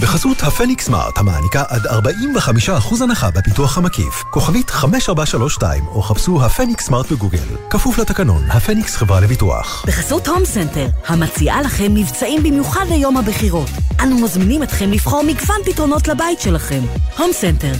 בחסות 0.00 0.42
הפניקס 0.42 0.86
סמארט, 0.86 1.18
המעניקה 1.18 1.62
עד 1.68 1.86
45% 1.86 3.02
הנחה 3.02 3.30
בפיתוח 3.30 3.78
המקיף. 3.78 4.24
כוכבית 4.30 4.70
5432, 4.70 5.86
או 5.86 6.02
חפשו 6.02 6.44
הפניקס 6.44 6.86
סמארט 6.86 7.12
בגוגל. 7.12 7.38
כפוף 7.70 7.98
לתקנון, 7.98 8.42
הפניקס 8.50 8.96
חברה 8.96 9.20
לביטוח. 9.20 9.84
בחסות 9.86 10.28
הום 10.28 10.44
סנטר, 10.44 10.86
המציעה 11.06 11.62
לכם 11.62 11.94
מבצעים 11.94 12.42
במיוחד 12.42 12.84
ליום 12.90 13.16
הבחירות. 13.16 13.70
אנו 14.02 14.20
מזמינים 14.20 14.62
אתכם 14.62 14.90
לבחור 14.90 15.22
מגוון 15.26 15.60
פתרונות 15.64 16.08
לבית 16.08 16.40
שלכם. 16.40 16.80
הום 17.18 17.32
סנטר. 17.32 17.72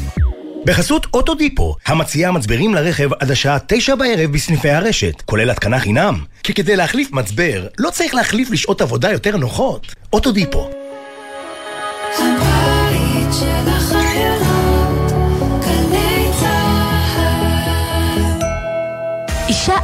בחסות 0.64 1.06
אוטו 1.14 1.42
דיפו, 1.42 1.76
המציעה 1.86 2.32
מצברים 2.32 2.74
לרכב 2.74 3.12
עד 3.12 3.30
השעה 3.30 3.58
תשע 3.66 3.94
בערב 3.94 4.32
בסניפי 4.32 4.70
הרשת, 4.70 5.22
כולל 5.24 5.50
התקנה 5.50 5.80
חינם. 5.80 6.24
כי 6.42 6.54
כדי 6.54 6.76
להחליף 6.76 7.12
מצבר, 7.12 7.66
לא 7.78 7.90
צריך 7.90 8.14
להחליף 8.14 8.50
לשעות 8.50 8.80
עבודה 8.80 9.12
יותר 9.12 9.36
נוחות. 9.36 9.94
אוטו 10.12 10.42
דיפו. 10.42 10.79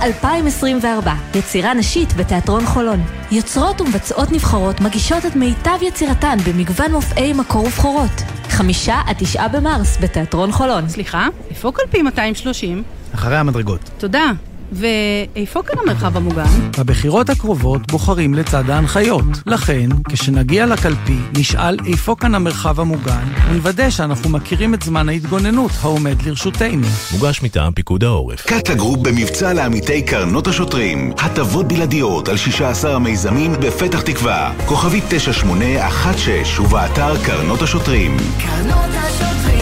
2024, 0.07 1.15
יצירה 1.35 1.75
נשית 1.75 2.13
בתיאטרון 2.13 2.67
חולון. 2.67 3.01
יוצרות 3.31 3.81
ומבצעות 3.81 4.33
נבחרות 4.33 4.81
מגישות 4.81 5.27
את 5.27 5.37
מיטב 5.37 5.79
יצירתן 5.83 6.37
במגוון 6.47 6.93
מופעי 6.93 7.33
מקור 7.33 7.65
ובכורות. 7.65 8.23
חמישה 8.49 9.01
עד 9.07 9.17
תשעה 9.19 9.49
במרס 9.49 9.99
בתיאטרון 10.01 10.53
חולון. 10.53 10.89
סליחה, 10.89 11.29
איפה 11.51 11.73
קלפי 11.73 12.03
230? 12.03 12.83
אחרי 13.15 13.37
המדרגות. 13.37 13.91
תודה. 13.99 14.33
ואיפה 14.73 15.63
כאן 15.63 15.79
המרחב 15.83 16.17
המוגן? 16.17 16.71
בבחירות 16.79 17.31
הקרובות 17.31 17.93
בוחרים 17.93 18.35
לצד 18.35 18.71
ההנחיות. 18.71 19.25
לכן, 19.47 19.89
כשנגיע 20.09 20.67
לקלפי, 20.67 21.19
נשאל 21.39 21.77
איפה 21.87 22.17
כאן 22.21 22.35
המרחב 22.35 22.81
המוגן, 22.81 23.25
ונוודא 23.49 23.91
שאנחנו 23.91 24.31
מכירים 24.31 24.75
את 24.75 24.83
זמן 24.83 25.09
ההתגוננות 25.09 25.71
העומד 25.83 26.23
לרשותנו. 26.23 26.87
מוגש 27.13 27.43
מטעם 27.43 27.73
פיקוד 27.73 28.05
העורף. 28.05 28.47
קטגרופ 28.47 28.99
במבצע 28.99 29.53
לעמיתי 29.53 30.03
קרנות 30.03 30.47
השוטרים. 30.47 31.13
הטבות 31.19 31.69
בלעדיות 31.69 32.29
על 32.29 32.37
16 32.37 32.99
מיזמים 32.99 33.53
בפתח 33.53 34.01
תקווה. 34.01 34.53
כוכבית 34.67 35.05
9816 35.09 36.65
ובאתר 36.65 37.25
קרנות 37.25 37.63
השוטרים. 37.63 38.17
קרנות 38.39 38.91
השוטרים 38.95 39.56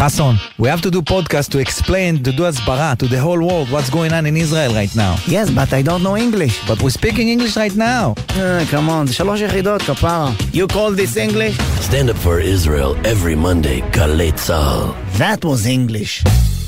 Hassan, 0.00 0.38
we 0.58 0.68
have 0.68 0.82
to 0.82 0.90
do 0.90 1.00
podcast 1.00 1.48
to 1.50 1.58
explain, 1.58 2.22
to 2.22 2.32
do 2.32 2.44
הסברה 2.44 2.94
to 2.98 3.06
the 3.06 3.18
whole 3.18 3.40
world 3.40 3.70
what's 3.70 3.90
going 3.90 4.12
on 4.12 4.26
in 4.26 4.36
Israel 4.36 4.72
right 4.74 4.94
now. 4.94 5.16
Yes, 5.26 5.50
but 5.50 5.72
I 5.72 5.82
don't 5.82 6.02
know 6.02 6.16
English. 6.16 6.54
But 6.68 6.82
we're 6.82 6.90
speaking 6.90 7.28
English 7.28 7.56
right 7.56 7.74
now. 7.74 8.14
Uh, 8.30 8.64
come 8.70 8.88
on, 8.90 9.06
זה 9.06 9.14
שלוש 9.14 9.40
יחידות, 9.40 9.82
כפרה. 9.82 10.30
You 10.52 10.66
call 10.72 10.90
this 10.92 11.16
English? 11.16 11.56
Stand 11.80 12.10
up 12.10 12.18
for 12.18 12.40
Israel 12.40 12.94
every 13.04 13.36
Monday, 13.36 13.80
גלי 13.90 14.32
צה"ל. 14.32 15.18
That 15.18 15.44
was 15.44 15.66
English. 15.66 16.24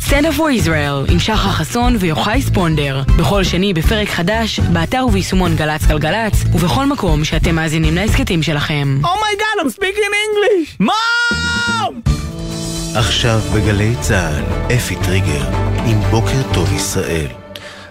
Stand 0.09 0.27
up 0.27 0.35
for 0.35 0.51
Israel 0.67 1.13
עם 1.13 1.19
שחר 1.19 1.51
חסון 1.51 1.97
ויוחאי 2.01 2.43
ספונדר. 2.43 3.03
בכל 3.19 3.45
שני 3.45 3.75
בפרק 3.75 4.09
חדש, 4.09 4.61
באתר 4.61 5.07
וביישומון 5.07 5.57
גל"צ 5.57 5.85
גלגלצ, 5.87 6.45
ובכל 6.53 6.87
מקום 6.87 7.25
שאתם 7.25 7.55
מאזינים 7.55 7.95
להסכתים 7.95 8.43
שלכם. 8.43 9.01
Oh 9.03 9.07
my 9.07 9.35
god, 9.41 9.67
I'm 9.67 9.71
speaking 9.71 10.13
English! 10.27 10.77
Mom! 10.81 12.12
עכשיו 12.96 13.40
בגלי 13.56 13.96
צה"ל, 14.02 14.74
אפי 14.76 14.96
טריגר, 14.96 15.44
עם 15.86 16.00
בוקר 16.12 16.54
טוב 16.54 16.74
ישראל. 16.74 17.28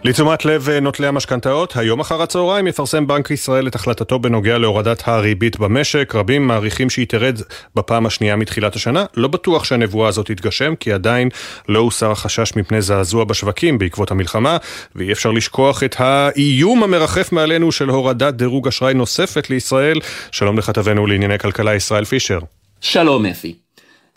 לתשומת 0.05 0.45
לב 0.45 0.71
נוטלי 0.71 1.07
המשכנתאות, 1.07 1.77
היום 1.77 2.01
אחר 2.01 2.23
הצהריים 2.23 2.67
יפרסם 2.67 3.07
בנק 3.07 3.31
ישראל 3.31 3.67
את 3.67 3.75
החלטתו 3.75 4.19
בנוגע 4.19 4.59
להורדת 4.59 5.03
הריבית 5.09 5.59
במשק. 5.59 6.15
רבים 6.15 6.47
מעריכים 6.47 6.91
שהיא 6.91 7.07
תרד 7.07 7.39
בפעם 7.75 8.07
השנייה 8.07 8.37
מתחילת 8.37 8.77
השנה. 8.77 9.05
לא 9.17 9.29
בטוח 9.29 9.65
שהנבואה 9.65 10.09
הזאת 10.09 10.27
תתגשם, 10.27 10.75
כי 10.75 10.93
עדיין 10.93 11.29
לא 11.69 11.79
הוסר 11.79 12.11
החשש 12.11 12.57
מפני 12.57 12.83
זעזוע 12.83 13.25
בשווקים 13.25 13.79
בעקבות 13.79 14.11
המלחמה, 14.11 14.57
ואי 14.97 15.13
אפשר 15.13 15.31
לשכוח 15.31 15.83
את 15.83 15.97
האיום 15.99 16.83
המרחף 16.83 17.33
מעלינו 17.33 17.73
של 17.73 17.89
הורדת 17.89 18.35
דירוג 18.35 18.69
אשראי 18.69 18.95
נוספת 18.95 19.51
לישראל. 19.51 19.99
שלום 20.31 20.59
לכתבנו 20.59 21.07
לענייני 21.07 21.39
כלכלה 21.39 21.75
ישראל 21.75 22.05
פישר. 22.05 22.39
שלום 22.81 23.27
אפי. 23.27 23.55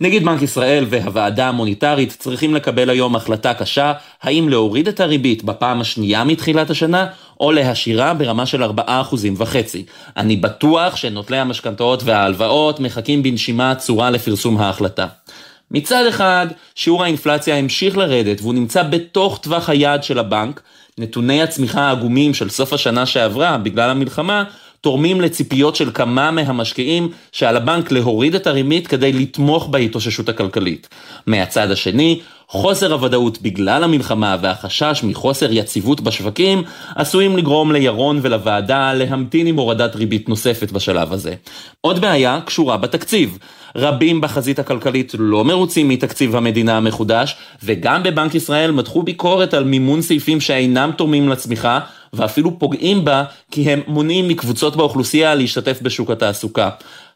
נגיד 0.01 0.26
בנק 0.26 0.41
ישראל 0.41 0.85
והוועדה 0.89 1.47
המוניטרית 1.47 2.15
צריכים 2.19 2.55
לקבל 2.55 2.89
היום 2.89 3.15
החלטה 3.15 3.53
קשה 3.53 3.93
האם 4.22 4.49
להוריד 4.49 4.88
את 4.88 4.99
הריבית 4.99 5.43
בפעם 5.43 5.81
השנייה 5.81 6.23
מתחילת 6.23 6.69
השנה 6.69 7.07
או 7.39 7.51
להשאירה 7.51 8.13
ברמה 8.13 8.45
של 8.45 8.63
4.5%. 8.63 8.67
אני 10.17 10.35
בטוח 10.35 10.95
שנוטלי 10.95 11.38
המשכנתאות 11.38 12.03
וההלוואות 12.03 12.80
מחכים 12.80 13.23
בנשימה 13.23 13.72
עצורה 13.72 14.09
לפרסום 14.09 14.57
ההחלטה. 14.57 15.07
מצד 15.72 16.05
אחד, 16.09 16.47
שיעור 16.76 17.03
האינפלציה 17.03 17.57
המשיך 17.57 17.97
לרדת 17.97 18.41
והוא 18.41 18.53
נמצא 18.53 18.84
בתוך 18.84 19.39
טווח 19.41 19.69
היעד 19.69 20.03
של 20.03 20.19
הבנק, 20.19 20.61
נתוני 20.97 21.43
הצמיחה 21.43 21.81
העגומים 21.81 22.34
של 22.34 22.49
סוף 22.49 22.73
השנה 22.73 23.05
שעברה 23.05 23.57
בגלל 23.57 23.89
המלחמה 23.89 24.43
תורמים 24.85 25.21
לציפיות 25.21 25.75
של 25.75 25.91
כמה 25.93 26.31
מהמשקיעים 26.31 27.09
שעל 27.31 27.57
הבנק 27.57 27.91
להוריד 27.91 28.35
את 28.35 28.47
הריבית 28.47 28.87
כדי 28.87 29.13
לתמוך 29.13 29.67
בהתאוששות 29.67 30.29
הכלכלית. 30.29 30.89
מהצד 31.27 31.71
השני, 31.71 32.19
חוסר 32.47 32.93
הוודאות 32.93 33.41
בגלל 33.41 33.83
המלחמה 33.83 34.37
והחשש 34.41 35.01
מחוסר 35.03 35.47
יציבות 35.51 36.01
בשווקים 36.01 36.63
עשויים 36.95 37.37
לגרום 37.37 37.71
לירון 37.71 38.19
ולוועדה 38.21 38.93
להמתין 38.93 39.47
עם 39.47 39.57
הורדת 39.57 39.95
ריבית 39.95 40.29
נוספת 40.29 40.71
בשלב 40.71 41.13
הזה. 41.13 41.33
עוד 41.81 42.01
בעיה 42.01 42.39
קשורה 42.45 42.77
בתקציב. 42.77 43.37
רבים 43.75 44.21
בחזית 44.21 44.59
הכלכלית 44.59 45.15
לא 45.19 45.45
מרוצים 45.45 45.89
מתקציב 45.89 46.35
המדינה 46.35 46.77
המחודש, 46.77 47.35
וגם 47.63 48.03
בבנק 48.03 48.35
ישראל 48.35 48.71
מתחו 48.71 49.03
ביקורת 49.03 49.53
על 49.53 49.63
מימון 49.63 50.01
סעיפים 50.01 50.41
שאינם 50.41 50.91
תורמים 50.97 51.29
לצמיחה, 51.29 51.79
ואפילו 52.15 52.59
פוגעים 52.59 53.05
בה 53.05 53.23
כי 53.51 53.71
הם 53.71 53.81
מונעים 53.87 54.27
מקבוצות 54.27 54.75
באוכלוסייה 54.75 55.35
להשתתף 55.35 55.79
בשוק 55.81 56.11
התעסוקה. 56.11 56.69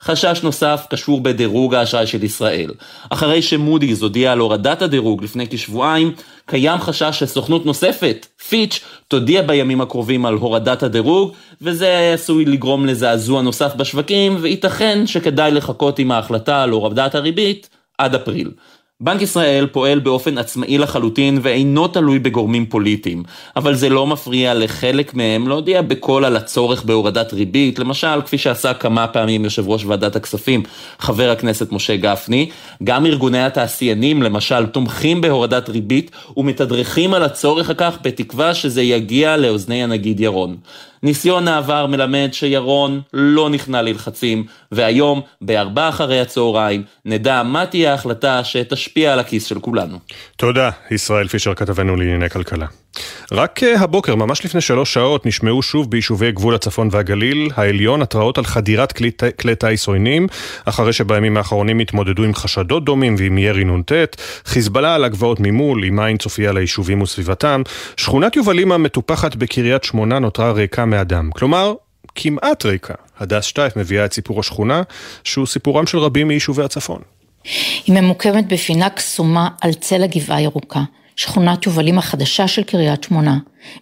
חשש 0.04 0.40
נוסף 0.44 0.86
קשור 0.90 1.22
בדירוג 1.22 1.76
האשראי 1.76 2.08
של 2.08 2.24
ישראל. 2.24 2.72
אחרי 3.10 3.42
שמודי'ס 3.42 4.02
הודיע 4.02 4.32
על 4.32 4.40
הורדת 4.40 4.82
הדירוג 4.82 5.24
לפני 5.24 5.48
כשבועיים, 5.50 6.14
קיים 6.46 6.80
חשש 6.80 7.20
שסוכנות 7.20 7.66
נוספת, 7.66 8.28
פיץ', 8.50 8.80
תודיע 9.08 9.42
בימים 9.42 9.82
הקרובים 9.82 10.26
על 10.26 10.34
הורדת 10.34 10.84
הדירוג, 10.84 11.32
וזה 11.62 12.12
עשוי 12.14 12.46
לגרום 12.46 12.86
לזעזוע 12.86 13.42
נוסף 13.42 13.76
בשווקים, 13.76 14.38
וייתכן 14.42 15.08
שכדאי 15.08 15.52
לחכות 15.52 16.00
עם 16.00 16.12
ההחלטה 16.12 16.64
על 16.64 16.70
הורדת 16.70 17.16
הריבית 17.16 17.70
עד 17.98 18.16
אפריל. 18.16 18.52
בנק 19.04 19.22
ישראל 19.22 19.68
פועל 19.68 20.00
באופן 20.00 20.38
עצמאי 20.38 20.78
לחלוטין 20.78 21.40
ואינו 21.42 21.88
תלוי 21.88 22.20
בגורמים 22.20 22.66
פוליטיים, 22.66 23.24
אבל 23.56 23.76
זה 23.76 23.90
לא 23.90 24.08
מפריע 24.08 24.54
לחלק 24.54 25.14
מהם 25.14 25.48
להודיע 25.48 25.82
בקול 25.82 26.26
על 26.26 26.36
הצורך 26.36 26.84
בהורדת 26.84 27.34
ריבית, 27.34 27.80
למשל 27.80 28.22
כפי 28.26 28.38
שעשה 28.38 28.74
כמה 28.74 29.08
פעמים 29.08 29.44
יושב 29.44 29.70
ראש 29.70 29.86
ועדת 29.86 30.16
הכספים, 30.16 30.64
חבר 31.00 31.30
הכנסת 31.32 31.72
משה 31.72 31.96
גפני, 31.96 32.50
גם 32.84 33.06
ארגוני 33.06 33.44
התעשיינים 33.44 34.24
למשל 34.24 34.66
תומכים 34.66 35.22
בהורדת 35.22 35.70
ריבית 35.70 36.12
ומתדרכים 36.38 37.14
על 37.14 37.24
הצורך 37.24 37.70
הכך 37.70 37.98
בתקווה 38.02 38.54
שזה 38.54 38.82
יגיע 38.82 39.38
לאוזני 39.38 39.84
הנגיד 39.84 40.20
ירון. 40.20 40.58
ניסיון 41.04 41.48
העבר 41.48 41.86
מלמד 41.86 42.30
שירון 42.32 43.02
לא 43.14 43.50
נכנע 43.50 43.82
ללחצים, 43.82 44.46
והיום, 44.72 45.22
בארבע 45.42 45.90
אחרי 45.90 46.22
הצהריים, 46.22 46.84
נדע 47.06 47.44
מה 47.44 47.66
תהיה 47.66 47.92
ההחלטה 47.92 48.44
שתשפיע 48.44 49.14
על 49.14 49.20
הכיס 49.20 49.46
של 49.46 49.60
כולנו. 49.60 49.98
תודה, 50.38 50.70
ישראל 50.92 51.28
פישר 51.28 51.54
כתבנו 51.54 51.96
לענייני 51.96 52.30
כלכלה. 52.30 52.66
רק 53.32 53.64
הבוקר, 53.64 54.16
ממש 54.16 54.46
לפני 54.46 54.62
שלוש 54.62 54.94
שעות, 54.94 55.26
נשמעו 55.26 55.62
שוב 55.62 55.92
ביישובי 55.92 56.32
גבול 56.32 56.56
הצפון 56.56 56.90
והגליל 56.92 57.50
העליון 57.56 58.02
התראות 58.02 58.38
על 58.38 58.44
חדירת 58.44 58.94
כלי 59.40 59.56
טיס 59.56 59.88
עוינים, 59.88 60.28
אחרי 60.66 60.94
שבימים 60.94 61.38
האחרונים 61.38 61.80
התמודדו 61.80 62.24
עם 62.24 62.34
חשדות 62.34 62.86
דומים 62.86 63.16
ועם 63.18 63.38
ירי 63.38 63.64
נ"ט, 63.64 63.92
חיזבאללה 64.46 64.96
על 64.96 65.04
הגבעות 65.04 65.38
ממול, 65.40 65.84
עם 65.84 66.00
עין 66.00 66.18
צופייה 66.18 66.52
ליישובים 66.52 67.02
וסביבתם, 67.02 67.62
שכונת 67.98 68.36
יובלים 68.36 68.72
המטופחת 68.72 69.36
בקריית 69.36 69.84
שמונה 69.84 70.20
נותרה 70.20 70.52
ריקה 70.52 70.86
מאדם. 70.86 71.30
כלומר, 71.32 71.74
כמעט 72.16 72.66
ריקה. 72.66 72.94
הדס 73.20 73.46
שטייף 73.46 73.78
מביאה 73.78 74.06
את 74.06 74.14
סיפור 74.14 74.40
השכונה, 74.40 74.82
שהוא 75.24 75.48
סיפורם 75.48 75.88
של 75.88 75.98
רבים 75.98 76.28
מיישובי 76.28 76.64
הצפון. 76.64 77.02
היא 77.86 78.02
ממוקמת 78.02 78.48
בפינה 78.48 78.90
קסומה 78.90 79.48
על 79.62 79.74
צל 79.74 80.04
הגבעה 80.04 80.38
הירוקה. 80.38 80.80
שכונת 81.20 81.66
יובלים 81.66 81.98
החדשה 81.98 82.48
של 82.48 82.64
קריית 82.64 83.04
שמונה, 83.04 83.38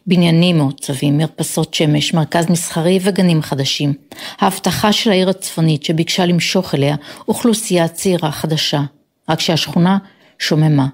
בניינים 0.08 0.58
מעוצבים, 0.58 1.18
מרפסות 1.18 1.74
שמש, 1.74 2.14
מרכז 2.14 2.50
מסחרי 2.50 3.00
וגנים 3.02 3.42
חדשים. 3.42 3.94
ההבטחה 4.40 4.94
של 4.94 5.12
העיר 5.12 5.30
הצפונית 5.30 5.84
שביקשה 5.84 6.26
למשוך 6.26 6.76
אליה 6.76 6.96
אוכלוסייה 7.28 7.88
צעירה 7.88 8.32
חדשה, 8.32 8.82
רק 9.30 9.40
שהשכונה 9.40 9.98
שוממה. 10.40 10.88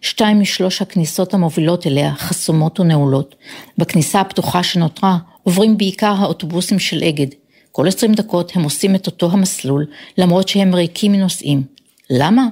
שתיים 0.00 0.40
משלוש 0.40 0.82
הכניסות 0.82 1.34
המובילות 1.34 1.86
אליה 1.86 2.14
חסומות 2.14 2.80
ונעולות. 2.80 3.34
בכניסה 3.78 4.20
הפתוחה 4.20 4.62
שנותרה 4.62 5.18
עוברים 5.42 5.78
בעיקר 5.78 6.14
האוטובוסים 6.18 6.78
של 6.78 7.02
אגד, 7.04 7.26
כל 7.72 7.88
20 7.88 8.14
דקות 8.14 8.56
הם 8.56 8.62
עושים 8.62 8.94
את 8.94 9.06
אותו 9.06 9.30
המסלול, 9.32 9.86
למרות 10.18 10.48
שהם 10.48 10.74
ריקים 10.74 11.12
מנוסעים. 11.12 11.62
למה? 12.10 12.46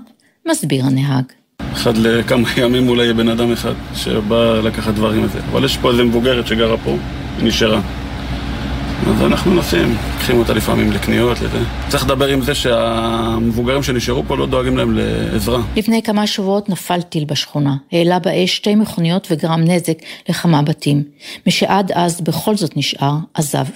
מסביר 0.48 0.84
הנהג. 0.84 1.38
אחד 1.78 1.97
לכמה 1.97 2.48
ימים 2.56 2.89
אולי 2.89 3.02
יהיה 3.02 3.14
בן 3.14 3.28
אדם 3.28 3.52
אחד 3.52 3.72
שבא 3.94 4.60
לקחת 4.60 4.94
דברים 4.94 5.24
הזה. 5.24 5.39
אבל 5.52 5.64
יש 5.64 5.76
פה 5.76 5.90
איזה 5.90 6.05
מבוגרת 6.05 6.47
שגרה 6.47 6.76
פה, 6.76 6.97
היא 7.39 7.48
נשארה. 7.48 7.80
אז 9.06 9.22
אנחנו 9.22 9.55
נוסעים, 9.55 9.97
לוקחים 10.14 10.39
אותה 10.39 10.52
לפעמים 10.55 10.93
לקניות, 10.93 11.40
לזה. 11.40 11.59
צריך 11.89 12.05
לדבר 12.05 12.28
עם 12.28 12.40
זה 12.40 12.55
שהמבוגרים 12.55 13.82
שנשארו 13.82 14.22
פה 14.26 14.36
לא 14.36 14.47
דואגים 14.47 14.76
להם 14.76 14.98
לעזרה. 14.98 15.62
לפני 15.76 16.02
כמה 16.02 16.26
שבועות 16.26 16.68
נפל 16.68 17.02
טיל 17.02 17.24
בשכונה, 17.24 17.76
העלה 17.93 18.18
באש 18.18 18.56
שתי 18.56 18.74
מכוניות 18.74 19.28
וגרם 19.30 19.60
נזק 19.60 19.98
לכמה 20.28 20.62
בתים. 20.62 21.02
משעד 21.47 21.93
אז 21.94 22.20
בכל 22.20 22.56
זאת 22.56 22.76
נשאר, 22.76 23.14
עזב. 23.35 23.66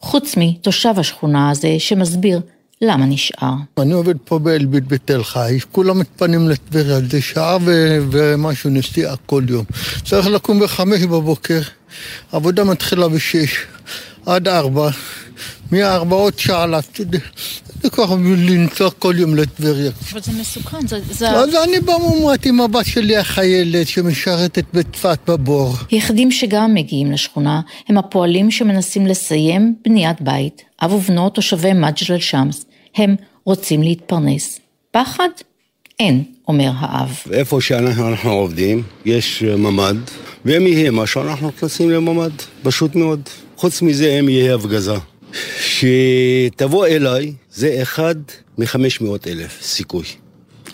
חוץ 0.00 0.34
מתושב 0.36 0.94
השכונה 0.98 1.50
הזה 1.50 1.74
שמסביר 1.78 2.40
למה 2.82 3.06
נשאר. 3.06 3.54
אני 3.78 3.92
עובד 3.92 4.14
פה 4.24 4.38
באלביט 4.38 4.84
בתל 4.86 5.24
חי, 5.24 5.58
כולם 5.72 5.98
מתפנים 5.98 6.48
לטבריה, 6.48 7.00
זה 7.10 7.22
שעה 7.22 7.58
ו- 7.64 7.98
ומשהו 8.10 8.70
נסיעה 8.70 9.16
כל 9.26 9.42
יום. 9.48 9.64
צריך 10.04 10.26
לקום 10.26 10.60
בחמש 10.60 11.02
בבוקר, 11.02 11.60
עבודה 12.32 12.64
מתחילה 12.64 13.08
בשש, 13.08 13.66
עד 14.26 14.48
ארבע, 14.48 14.90
מארבע 15.72 16.16
עוד 16.16 16.38
שעה. 16.38 16.66
זה 17.82 17.90
ככה 17.90 18.14
לנסוע 18.36 18.90
כל 18.90 19.14
יום 19.18 19.34
לטבריה. 19.34 19.90
אבל 20.12 20.20
זה 20.20 20.32
מסוכן, 20.32 20.86
זה... 20.86 21.00
זה... 21.10 21.30
אז 21.30 21.54
אני 21.54 21.80
במומרת 21.80 22.46
עם 22.46 22.60
הבת 22.60 22.86
שלי 22.86 23.16
החיילת 23.16 23.88
שמשרתת 23.88 24.64
בצפת 24.74 25.18
בבור. 25.26 25.74
היחידים 25.90 26.30
שגם 26.30 26.74
מגיעים 26.74 27.12
לשכונה 27.12 27.60
הם 27.88 27.98
הפועלים 27.98 28.50
שמנסים 28.50 29.06
לסיים 29.06 29.74
בניית 29.84 30.20
בית. 30.20 30.62
אב 30.82 30.92
ובנו 30.92 31.30
תושבי 31.30 31.72
מג'דל 31.72 32.18
שמס. 32.18 32.64
הם 32.96 33.16
רוצים 33.44 33.82
להתפרנס. 33.82 34.60
פחד? 34.90 35.28
אין, 36.00 36.24
אומר 36.48 36.70
האב. 36.78 37.18
איפה 37.32 37.60
שאנחנו 37.60 38.08
אנחנו 38.08 38.30
עובדים, 38.30 38.82
יש 39.04 39.42
ממ"ד, 39.42 39.96
ואם 40.44 40.66
יהיה 40.66 40.90
משהו, 40.90 41.22
אנחנו 41.22 41.48
נכנסים 41.48 41.90
לממ"ד, 41.90 42.30
פשוט 42.62 42.94
מאוד. 42.94 43.20
חוץ 43.56 43.82
מזה, 43.82 44.18
אם 44.20 44.28
יהיה 44.28 44.54
הפגזה. 44.54 44.94
שתבוא 45.60 46.86
אליי, 46.86 47.32
זה 47.52 47.78
אחד 47.82 48.14
מחמש 48.58 49.00
מאות 49.00 49.28
אלף 49.28 49.62
סיכוי. 49.62 50.04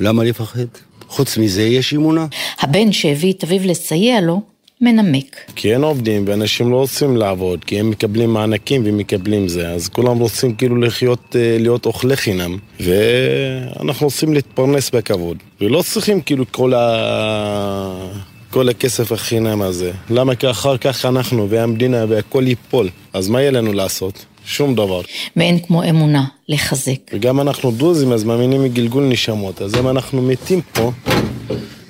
למה 0.00 0.24
לפחד? 0.24 0.66
חוץ 1.08 1.38
מזה, 1.38 1.62
יש 1.62 1.94
אמונה. 1.94 2.26
הבן 2.60 2.92
שהביא 2.92 3.32
את 3.32 3.44
אביו 3.44 3.60
לסייע 3.64 4.20
לו, 4.20 4.42
מנמק. 4.80 5.36
כי 5.56 5.72
אין 5.72 5.82
עובדים 5.82 6.24
ואנשים 6.26 6.70
לא 6.70 6.76
רוצים 6.76 7.16
לעבוד, 7.16 7.64
כי 7.64 7.80
הם 7.80 7.90
מקבלים 7.90 8.32
מענקים 8.32 8.82
ומקבלים 8.84 9.48
זה, 9.48 9.70
אז 9.70 9.88
כולם 9.88 10.18
רוצים 10.18 10.54
כאילו 10.54 10.76
לחיות, 10.76 11.36
אה, 11.36 11.56
להיות 11.60 11.86
אוכלי 11.86 12.16
חינם, 12.16 12.58
ואנחנו 12.80 14.06
רוצים 14.06 14.34
להתפרנס 14.34 14.90
בכבוד, 14.90 15.36
ולא 15.60 15.82
צריכים 15.82 16.20
כאילו 16.20 16.44
כל 16.50 16.74
ה... 16.74 18.08
כל 18.50 18.68
הכסף 18.68 19.12
החינם 19.12 19.62
הזה. 19.62 19.92
למה 20.10 20.34
כי 20.34 20.50
אחר 20.50 20.76
כך 20.76 21.04
אנחנו 21.04 21.50
והמדינה 21.50 22.04
והכל 22.08 22.44
ייפול, 22.46 22.88
אז 23.12 23.28
מה 23.28 23.40
יהיה 23.40 23.50
לנו 23.50 23.72
לעשות? 23.72 24.24
שום 24.46 24.74
דבר. 24.74 25.00
ואין 25.36 25.58
כמו 25.58 25.84
אמונה 25.84 26.24
לחזק. 26.48 27.10
וגם 27.12 27.40
אנחנו 27.40 27.70
דרוזים, 27.70 28.12
אז 28.12 28.24
מאמינים 28.24 28.64
מגלגול 28.64 29.04
נשמות, 29.04 29.62
אז 29.62 29.74
אם 29.74 29.88
אנחנו 29.88 30.22
מתים 30.22 30.60
פה, 30.72 30.92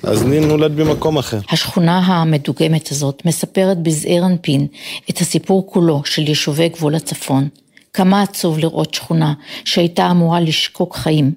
אז 0.03 0.23
אני 0.23 0.39
נולד 0.39 0.75
במקום 0.75 1.17
אחר. 1.17 1.39
השכונה 1.51 1.97
המדוגמת 1.97 2.91
הזאת 2.91 3.21
מספרת 3.25 3.83
בזעיר 3.83 4.25
אנפין 4.25 4.67
את 5.09 5.17
הסיפור 5.17 5.67
כולו 5.67 6.01
של 6.05 6.21
יישובי 6.21 6.69
גבול 6.69 6.95
הצפון. 6.95 7.47
כמה 7.93 8.21
עצוב 8.21 8.59
לראות 8.59 8.93
שכונה 8.93 9.33
שהייתה 9.65 10.11
אמורה 10.11 10.39
לשקוק 10.39 10.95
חיים, 10.95 11.31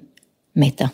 מתה. 0.55 0.85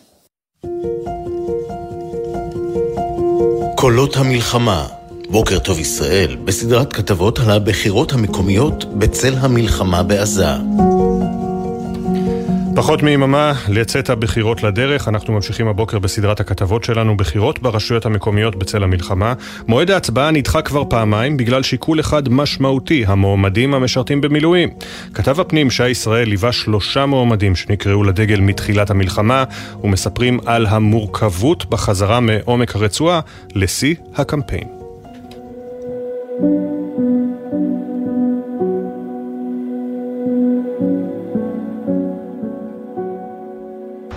קולות 3.76 4.16
המלחמה, 4.16 4.86
בוקר 5.30 5.58
טוב 5.58 5.78
ישראל, 5.78 6.36
בסדרת 6.44 6.92
כתבות 6.92 7.38
על 7.38 7.50
הבחירות 7.50 8.12
המקומיות 8.12 8.98
בצל 8.98 9.34
המלחמה 9.34 10.02
בעזה. 10.02 10.46
פחות 12.74 13.02
מיממה 13.02 13.52
לצאת 13.68 14.10
הבחירות 14.10 14.62
לדרך, 14.62 15.08
אנחנו 15.08 15.32
ממשיכים 15.34 15.68
הבוקר 15.68 15.98
בסדרת 15.98 16.40
הכתבות 16.40 16.84
שלנו, 16.84 17.16
בחירות 17.16 17.62
ברשויות 17.62 18.06
המקומיות 18.06 18.56
בצל 18.56 18.82
המלחמה. 18.82 19.34
מועד 19.68 19.90
ההצבעה 19.90 20.30
נדחה 20.30 20.62
כבר 20.62 20.84
פעמיים 20.84 21.36
בגלל 21.36 21.62
שיקול 21.62 22.00
אחד 22.00 22.28
משמעותי, 22.28 23.04
המועמדים 23.06 23.74
המשרתים 23.74 24.20
במילואים. 24.20 24.68
כתב 25.14 25.40
הפנים 25.40 25.70
שי 25.70 25.88
ישראל 25.88 26.28
ליווה 26.28 26.52
שלושה 26.52 27.06
מועמדים 27.06 27.56
שנקראו 27.56 28.04
לדגל 28.04 28.40
מתחילת 28.40 28.90
המלחמה, 28.90 29.44
ומספרים 29.84 30.40
על 30.46 30.66
המורכבות 30.66 31.70
בחזרה 31.70 32.20
מעומק 32.20 32.76
הרצועה 32.76 33.20
לשיא 33.54 33.94
הקמפיין. 34.14 34.75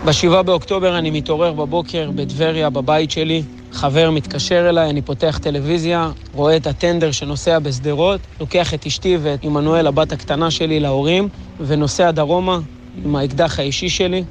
בשבעה 0.05 0.43
באוקטובר 0.43 0.97
אני 0.97 1.11
מתעורר 1.11 1.53
בבוקר 1.53 2.11
בטבריה, 2.15 2.69
בבית 2.69 3.11
שלי. 3.11 3.43
חבר 3.71 4.11
מתקשר 4.11 4.69
אליי, 4.69 4.89
אני 4.89 5.01
פותח 5.01 5.39
טלוויזיה, 5.41 6.11
רואה 6.33 6.57
את 6.57 6.67
הטנדר 6.67 7.11
שנוסע 7.11 7.59
בשדרות, 7.59 8.27
לוקח 8.39 8.73
את 8.73 8.85
אשתי 8.85 9.17
ואת 9.21 9.43
עמנואל, 9.43 9.87
הבת 9.87 10.11
הקטנה 10.11 10.51
שלי, 10.51 10.79
להורים, 10.79 11.29
ונוסע 11.59 12.11
דרומה 12.11 12.59
עם 13.03 13.15
האקדח 13.15 13.59
האישי 13.59 13.89
שלי. 13.89 14.23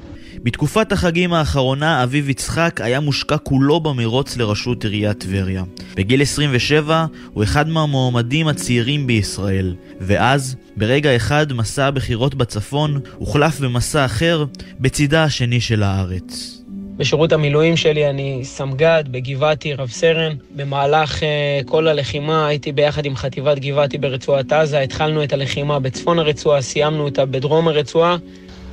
בתקופת 0.43 0.93
החגים 0.93 1.33
האחרונה 1.33 2.03
אביב 2.03 2.29
יצחק 2.29 2.81
היה 2.81 3.01
מושקע 3.01 3.37
כולו 3.39 3.81
במרוץ 3.81 4.37
לראשות 4.37 4.85
עיריית 4.85 5.19
טבריה. 5.19 5.63
בגיל 5.95 6.23
27 6.23 7.07
הוא 7.33 7.45
אחד 7.45 7.69
מהמועמדים 7.69 8.49
הצעירים 8.49 9.07
בישראל, 9.07 9.75
ואז, 10.01 10.57
ברגע 10.77 11.17
אחד 11.17 11.53
מסע 11.53 11.87
הבחירות 11.87 12.35
בצפון 12.35 13.01
הוחלף 13.17 13.61
במסע 13.61 14.05
אחר 14.05 14.45
בצידה 14.81 15.25
השני 15.25 15.61
של 15.61 15.83
הארץ. 15.83 16.59
בשירות 16.97 17.33
המילואים 17.33 17.77
שלי 17.77 18.11
אני 18.11 18.41
סמג"ד 18.45 19.05
בגבעתי, 19.11 19.75
רב 19.75 19.91
סרן. 19.91 20.33
במהלך 20.57 21.19
uh, 21.19 21.25
כל 21.65 21.89
הלחימה 21.89 22.47
הייתי 22.47 22.73
ביחד 22.73 23.07
עם 23.07 23.17
חטיבת 23.17 23.59
גבעתי 23.59 23.99
ברצועת 23.99 24.53
עזה. 24.53 24.81
התחלנו 24.81 25.25
את 25.25 25.33
הלחימה 25.33 25.79
בצפון 25.79 26.19
הרצועה, 26.19 26.63
סיימנו 26.63 27.05
אותה 27.05 27.27
בדרום 27.27 27.69
הרצועה. 27.69 28.17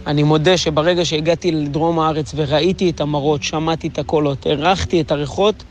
אני 0.08 0.24
מודה 0.24 0.58
שברגע 0.58 1.06
שהגעתי 1.06 1.52
לדרום 1.52 2.00
הארץ 2.00 2.32
וראיתי 2.36 2.90
את 2.90 3.02
המראות, 3.02 3.44
שמעתי 3.44 3.88
את 3.88 4.00
הקולות, 4.00 4.46
הרחתי 4.46 5.02
את 5.02 5.12
הריחות, 5.12 5.64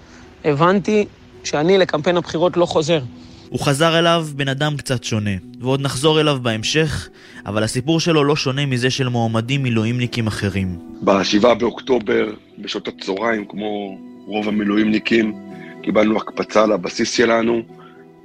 הבנתי 0.44 1.04
שאני 1.44 1.78
לקמפיין 1.78 2.16
הבחירות 2.16 2.56
לא 2.56 2.66
חוזר. 2.66 3.00
הוא 3.48 3.60
חזר 3.60 3.98
אליו 3.98 4.26
בן 4.36 4.48
אדם 4.48 4.76
קצת 4.76 5.04
שונה, 5.04 5.30
ועוד 5.60 5.80
נחזור 5.80 6.20
אליו 6.20 6.38
בהמשך, 6.42 7.08
אבל 7.46 7.62
הסיפור 7.62 8.00
שלו 8.00 8.24
לא 8.24 8.36
שונה 8.36 8.66
מזה 8.66 8.90
של 8.90 9.08
מועמדים 9.08 9.62
מילואימניקים 9.62 10.26
אחרים. 10.26 10.78
ב-7 11.04 11.54
באוקטובר, 11.54 12.32
בשעות 12.58 12.88
הצהריים, 12.88 13.44
כמו 13.48 13.98
רוב 14.26 14.48
המילואימניקים, 14.48 15.34
קיבלנו 15.82 16.16
הקפצה 16.16 16.66
לבסיס 16.66 17.12
שלנו, 17.12 17.62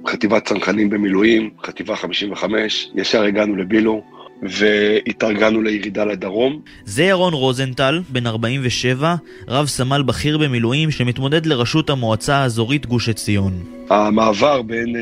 חטיבת 0.08 0.48
צנחנים 0.48 0.90
במילואים, 0.90 1.50
חטיבה 1.66 1.96
55, 1.96 2.88
ישר 2.94 3.22
הגענו 3.22 3.56
לבילו. 3.56 4.02
והתארגנו 4.42 5.62
לירידה 5.62 6.04
לדרום. 6.04 6.60
זה 6.84 7.02
ירון 7.02 7.34
רוזנטל, 7.34 8.00
בן 8.08 8.26
47, 8.26 9.14
רב 9.48 9.66
סמל 9.66 10.02
בכיר 10.02 10.38
במילואים 10.38 10.90
שמתמודד 10.90 11.46
לראשות 11.46 11.90
המועצה 11.90 12.36
האזורית 12.36 12.86
גוש 12.86 13.08
עציון. 13.08 13.52
המעבר 13.90 14.62
בין 14.62 14.96
uh, 14.96 14.98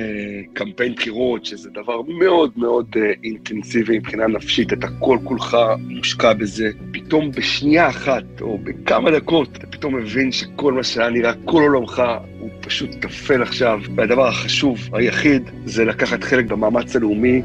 קמפיין 0.53 0.95
בחירות, 0.95 1.45
שזה 1.45 1.71
דבר 1.71 2.03
מאוד 2.03 2.51
מאוד 2.57 2.87
uh, 2.95 2.99
אינטנסיבי 3.25 3.99
מבחינה 3.99 4.27
נפשית, 4.27 4.73
אתה 4.73 4.87
כל 4.99 5.19
כולך 5.25 5.57
מושקע 5.81 6.33
בזה, 6.33 6.71
פתאום 6.93 7.31
בשנייה 7.31 7.89
אחת, 7.89 8.25
או 8.41 8.59
בכמה 8.65 9.11
דקות, 9.11 9.49
אתה 9.57 9.67
פתאום 9.67 9.95
מבין 9.95 10.33
שכל 10.33 10.73
מה 10.73 10.85
שהיה 10.85 11.11
נראה 11.11 11.33
כל 11.45 11.63
עולמך 11.63 12.03
הוא 12.41 12.51
פשוט 12.61 12.91
טפל 13.01 13.43
עכשיו, 13.43 13.81
והדבר 13.97 14.27
החשוב, 14.29 14.89
היחיד, 14.93 15.43
זה 15.65 15.85
לקחת 15.85 16.25
חלק 16.25 16.45
במאמץ 16.45 16.97
הלאומי. 16.97 17.43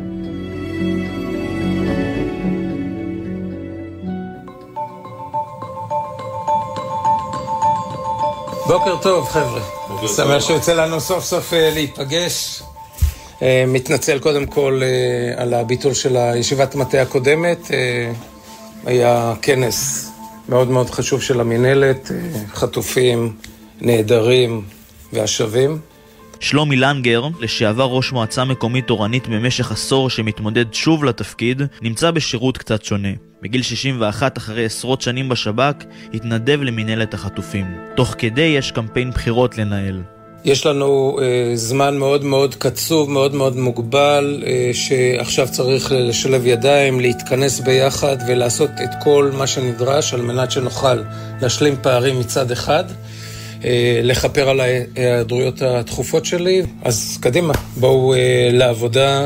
בוקר 8.73 8.95
טוב, 9.01 9.27
חבר'ה. 9.29 9.61
שמח 10.15 10.47
שיוצא 10.47 10.73
לנו 10.73 10.99
סוף 10.99 11.23
סוף 11.23 11.53
אה, 11.53 11.71
להיפגש. 11.73 12.61
אה, 13.41 13.63
מתנצל 13.67 14.19
קודם 14.19 14.45
כל 14.45 14.81
אה, 14.83 15.41
על 15.41 15.53
הביטול 15.53 15.93
של 15.93 16.17
הישיבת 16.17 16.75
מטה 16.75 17.01
הקודמת. 17.01 17.71
היה 18.85 19.33
כנס 19.41 20.09
מאוד 20.49 20.69
מאוד 20.69 20.89
חשוב 20.89 21.21
של 21.21 21.39
המינהלת, 21.39 22.11
חטופים, 22.53 23.33
נעדרים 23.81 24.61
והשבים. 25.13 25.79
שלומי 26.39 26.75
לנגר, 26.75 27.27
לשעבר 27.39 27.85
ראש 27.85 28.11
מועצה 28.11 28.45
מקומית 28.45 28.87
תורנית 28.87 29.27
במשך 29.27 29.71
עשור 29.71 30.09
שמתמודד 30.09 30.73
שוב 30.73 31.03
לתפקיד, 31.03 31.61
נמצא 31.81 32.11
בשירות 32.11 32.57
קצת 32.57 32.83
שונה. 32.83 33.09
בגיל 33.41 33.61
61, 33.61 34.37
אחרי 34.37 34.65
עשרות 34.65 35.01
שנים 35.01 35.29
בשב"כ, 35.29 35.83
התנדב 36.13 36.59
למינהלת 36.61 37.13
החטופים. 37.13 37.65
תוך 37.95 38.15
כדי 38.17 38.41
יש 38.41 38.71
קמפיין 38.71 39.11
בחירות 39.11 39.57
לנהל. 39.57 40.01
יש 40.45 40.65
לנו 40.65 41.19
אה, 41.21 41.51
זמן 41.55 41.97
מאוד 41.97 42.23
מאוד 42.23 42.55
קצוב, 42.55 43.09
מאוד 43.09 43.35
מאוד 43.35 43.55
מוגבל, 43.55 44.43
אה, 44.45 44.71
שעכשיו 44.73 45.47
צריך 45.51 45.91
לשלב 45.95 46.45
ידיים, 46.45 46.99
להתכנס 46.99 47.59
ביחד 47.59 48.17
ולעשות 48.27 48.69
את 48.83 48.89
כל 49.03 49.31
מה 49.37 49.47
שנדרש 49.47 50.13
על 50.13 50.21
מנת 50.21 50.51
שנוכל 50.51 51.01
להשלים 51.41 51.75
פערים 51.81 52.19
מצד 52.19 52.51
אחד, 52.51 52.83
לכפר 54.03 54.49
על 54.49 54.59
ההיעדרויות 54.59 55.61
התכופות 55.61 56.25
שלי. 56.25 56.61
אז 56.83 57.17
קדימה, 57.21 57.53
בואו 57.77 58.13
אה, 58.13 58.49
לעבודה. 58.53 59.25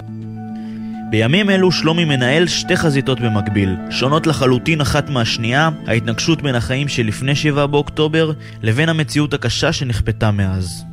בימים 1.09 1.49
אלו 1.49 1.71
שלומי 1.71 2.05
מנהל 2.05 2.47
שתי 2.47 2.77
חזיתות 2.77 3.19
במקביל, 3.19 3.75
שונות 3.89 4.27
לחלוטין 4.27 4.81
אחת 4.81 5.09
מהשנייה, 5.09 5.69
ההתנגשות 5.87 6.41
בין 6.41 6.55
החיים 6.55 6.87
שלפני 6.87 7.35
7 7.35 7.65
באוקטובר 7.65 8.31
לבין 8.61 8.89
המציאות 8.89 9.33
הקשה 9.33 9.73
שנכפתה 9.73 10.31
מאז. 10.31 10.83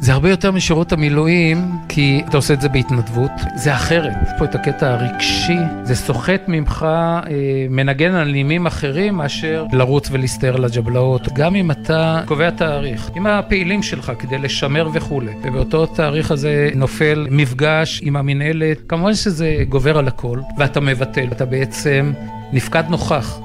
זה 0.00 0.12
הרבה 0.12 0.30
יותר 0.30 0.52
משירות 0.52 0.92
המילואים, 0.92 1.70
כי 1.88 2.22
אתה 2.28 2.36
עושה 2.36 2.54
את 2.54 2.60
זה 2.60 2.68
בהתנדבות. 2.68 3.30
זה 3.54 3.74
אחרת. 3.74 4.12
יש 4.22 4.28
פה 4.38 4.44
את 4.44 4.54
הקטע 4.54 4.94
הרגשי, 4.94 5.58
זה 5.82 5.94
סוחט 5.94 6.42
ממך, 6.48 6.86
אה, 6.88 7.32
מנגן 7.70 8.14
על 8.14 8.32
נימים 8.32 8.66
אחרים 8.66 9.14
מאשר 9.14 9.64
לרוץ 9.72 10.08
ולהסתער 10.10 10.54
על 10.54 10.64
הג'בלאות. 10.64 11.28
גם 11.32 11.54
אם 11.54 11.70
אתה 11.70 12.22
קובע 12.26 12.50
תאריך, 12.50 13.10
עם 13.14 13.26
הפעילים 13.26 13.82
שלך 13.82 14.12
כדי 14.18 14.38
לשמר 14.38 14.88
וכולי, 14.92 15.32
ובאותו 15.42 15.86
תאריך 15.86 16.30
הזה 16.30 16.70
נופל 16.74 17.26
מפגש 17.30 18.00
עם 18.02 18.16
המינהלת, 18.16 18.78
כמובן 18.88 19.14
שזה 19.14 19.56
גובר 19.68 19.98
על 19.98 20.08
הכל, 20.08 20.40
ואתה 20.58 20.80
מבטל, 20.80 21.26
אתה 21.32 21.44
בעצם 21.44 22.12
נפקד 22.52 22.84
נוכח. 22.88 23.38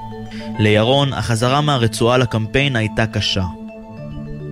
לירון, 0.60 1.14
החזרה 1.14 1.62
מהרצועה 1.62 2.18
לקמפיין 2.18 2.76
הייתה 2.76 3.06
קשה. 3.06 3.44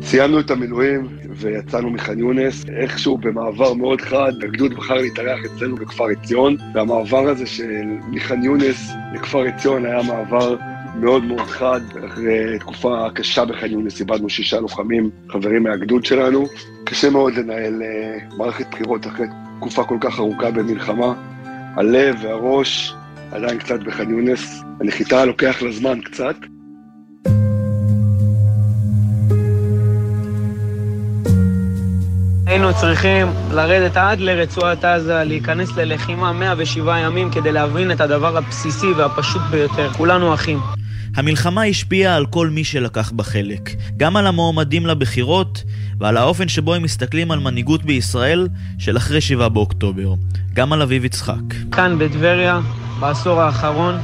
סיימנו 0.01 0.39
את 0.39 0.51
המילואים 0.51 1.07
ויצאנו 1.29 1.89
מח'אן 1.89 2.19
יונס, 2.19 2.65
איכשהו 2.81 3.17
במעבר 3.17 3.73
מאוד 3.73 4.01
חד, 4.01 4.31
הגדוד 4.43 4.73
בחר 4.73 4.93
להתארח 4.93 5.39
אצלנו 5.45 5.75
בכפר 5.75 6.05
עציון, 6.05 6.55
והמעבר 6.73 7.29
הזה 7.29 7.45
של 7.45 7.85
מח'אן 8.11 8.43
יונס 8.43 8.91
לכפר 9.13 9.41
עציון 9.41 9.85
היה 9.85 10.03
מעבר 10.03 10.55
מאוד 10.95 11.23
מאוד 11.23 11.47
חד, 11.47 11.81
אחרי 12.05 12.59
תקופה 12.59 13.07
קשה 13.15 13.45
בח'אן 13.45 13.71
יונס 13.71 13.99
איבדנו 13.99 14.29
שישה 14.29 14.59
לוחמים, 14.59 15.09
חברים 15.29 15.63
מהגדוד 15.63 16.05
שלנו. 16.05 16.47
קשה 16.83 17.09
מאוד 17.09 17.33
לנהל 17.33 17.81
uh, 17.81 18.35
מערכת 18.35 18.65
בחירות 18.71 19.07
אחרי 19.07 19.27
תקופה 19.59 19.83
כל 19.83 19.97
כך 20.01 20.19
ארוכה 20.19 20.51
במלחמה. 20.51 21.13
הלב 21.75 22.15
והראש 22.21 22.93
עדיין 23.31 23.57
קצת 23.57 23.79
בח'אן 23.79 24.09
יונס, 24.09 24.63
הנחיתה 24.79 25.25
לוקח 25.25 25.61
לה 25.61 25.71
זמן 25.71 26.01
קצת. 26.01 26.35
היינו 32.59 32.73
צריכים 32.73 33.27
לרדת 33.51 33.97
עד 33.97 34.19
לרצועת 34.19 34.85
עזה, 34.85 35.23
להיכנס 35.23 35.77
ללחימה 35.77 36.33
107 36.33 36.99
ימים 36.99 37.31
כדי 37.31 37.51
להבין 37.51 37.91
את 37.91 38.01
הדבר 38.01 38.37
הבסיסי 38.37 38.87
והפשוט 38.87 39.41
ביותר. 39.51 39.89
כולנו 39.93 40.33
אחים. 40.33 40.59
המלחמה 41.15 41.63
השפיעה 41.63 42.15
על 42.15 42.25
כל 42.25 42.49
מי 42.49 42.63
שלקח 42.63 43.11
בה 43.11 43.23
חלק, 43.23 43.69
גם 43.97 44.17
על 44.17 44.27
המועמדים 44.27 44.85
לבחירות 44.85 45.63
ועל 45.99 46.17
האופן 46.17 46.47
שבו 46.47 46.73
הם 46.73 46.83
מסתכלים 46.83 47.31
על 47.31 47.39
מנהיגות 47.39 47.83
בישראל 47.83 48.47
של 48.79 48.97
אחרי 48.97 49.21
7 49.21 49.47
באוקטובר, 49.49 50.13
גם 50.53 50.73
על 50.73 50.81
אביב 50.81 51.05
יצחק. 51.05 51.53
כאן 51.71 51.99
בטבריה, 51.99 52.59
בעשור 52.99 53.41
האחרון, 53.41 53.95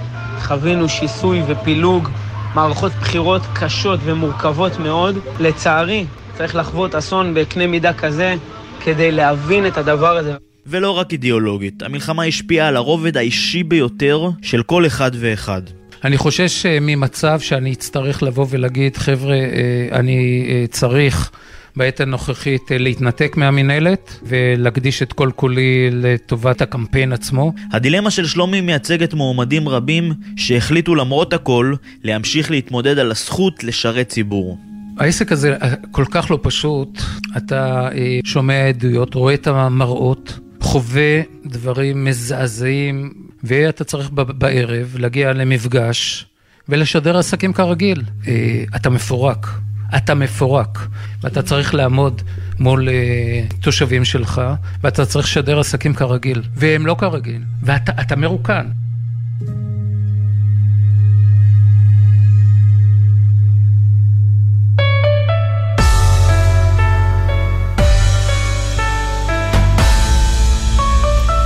חווינו 0.42 0.90
שיסוי 0.90 1.42
ופילוג, 1.48 2.10
מערכות 2.54 2.92
בחירות 3.02 3.42
קשות 3.54 4.00
ומורכבות 4.04 4.80
מאוד. 4.80 5.18
לצערי, 5.40 6.06
צריך 6.38 6.56
לחוות 6.56 6.96
אסון 6.96 7.34
בקנה 7.34 7.68
מידה 7.68 7.94
כזה 7.94 8.36
כדי 8.84 9.12
להבין 9.12 9.68
את 9.68 9.78
הדבר 9.78 10.18
הזה. 10.18 10.34
ולא 10.68 10.92
רק 10.92 11.12
אידיאולוגית, 11.12 11.84
המלחמה 11.84 12.24
השפיעה 12.24 12.68
על 12.68 12.76
הרובד 12.76 13.18
האישי 13.18 13.64
ביותר 13.64 14.30
של 14.42 14.64
כל 14.64 14.86
אחד 14.86 15.12
ואחד. 15.20 15.62
אני 16.04 16.18
חושש 16.18 16.66
אה, 16.66 16.78
ממצב 16.82 17.40
שאני 17.40 17.74
אצטרך 17.74 18.24
לבוא 18.24 18.46
ולהגיד, 18.50 18.98
חבר'ה, 18.98 19.36
אה, 19.36 19.88
אני 19.92 20.46
אה, 20.50 20.66
צריך 20.70 21.32
בעת 21.76 22.00
הנוכחית 22.00 22.72
להתנתק 22.72 23.38
מהמינהלת 23.38 24.20
ולהקדיש 24.24 25.04
את 25.04 25.14
כל 25.14 25.30
כולי 25.36 25.90
לטובת 25.92 26.62
הקמפיין 26.62 27.14
עצמו. 27.14 27.54
הדילמה 27.72 28.12
של 28.12 28.26
שלומי 28.26 28.62
מייצגת 28.62 29.14
מועמדים 29.14 29.70
רבים 29.70 30.14
שהחליטו 30.38 30.96
למרות 30.96 31.34
הכל 31.34 31.74
להמשיך 32.04 32.52
להתמודד 32.52 33.00
על 33.00 33.12
הזכות 33.12 33.64
לשרת 33.64 34.10
ציבור. 34.10 34.58
העסק 34.98 35.32
הזה 35.32 35.56
אה, 35.62 35.74
כל 35.92 36.06
כך 36.12 36.32
לא 36.32 36.40
פשוט, 36.42 37.02
אתה 37.38 37.90
אה, 37.92 38.20
שומע 38.24 38.68
עדויות, 38.68 39.14
רואה 39.14 39.34
את 39.34 39.48
המראות, 39.48 40.40
חווה 40.62 41.22
דברים 41.46 42.06
מזעזעים, 42.06 43.14
ואתה 43.44 43.84
צריך 43.84 44.10
בערב 44.12 44.96
להגיע 45.00 45.34
למפגש 45.34 46.26
ולשדר 46.70 47.18
עסקים 47.18 47.54
כרגיל. 47.54 48.04
אה, 48.28 48.64
אתה 48.76 48.90
מפורק, 48.90 49.48
אתה 49.98 50.16
מפורק, 50.16 50.80
ואתה 51.24 51.42
צריך 51.42 51.74
לעמוד 51.74 52.22
מול 52.60 52.90
תושבים 53.62 54.06
שלך, 54.06 54.42
ואתה 54.84 55.06
צריך 55.06 55.26
לשדר 55.26 55.60
עסקים 55.60 55.94
כרגיל, 55.94 56.42
והם 56.56 56.86
לא 56.86 56.96
כרגיל, 57.00 57.42
ואתה 57.64 57.92
אתה 58.02 58.16
מרוקן. 58.16 58.66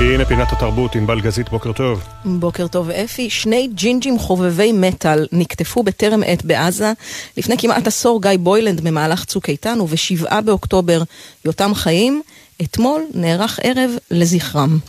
הנה 0.01 0.25
פינת 0.25 0.51
התרבות, 0.51 0.95
ענבל 0.95 1.21
גזית, 1.21 1.49
בוקר 1.49 1.71
טוב. 1.71 2.03
בוקר 2.25 2.67
טוב 2.67 2.89
אפי, 2.89 3.29
שני 3.29 3.69
ג'ינג'ים 3.73 4.19
חובבי 4.19 4.71
מטאל 4.71 5.27
נקטפו 5.31 5.83
בטרם 5.83 6.23
עת 6.25 6.45
בעזה 6.45 6.93
לפני 7.37 7.57
כמעט 7.57 7.87
עשור 7.87 8.21
גיא 8.21 8.31
בוילנד 8.39 8.81
במהלך 8.81 9.25
צוק 9.25 9.49
איתן 9.49 9.81
ובשבעה 9.81 10.41
באוקטובר 10.41 11.01
יותם 11.45 11.71
חיים, 11.75 12.21
אתמול 12.61 13.01
נערך 13.13 13.59
ערב 13.63 13.91
לזכרם. 14.11 14.79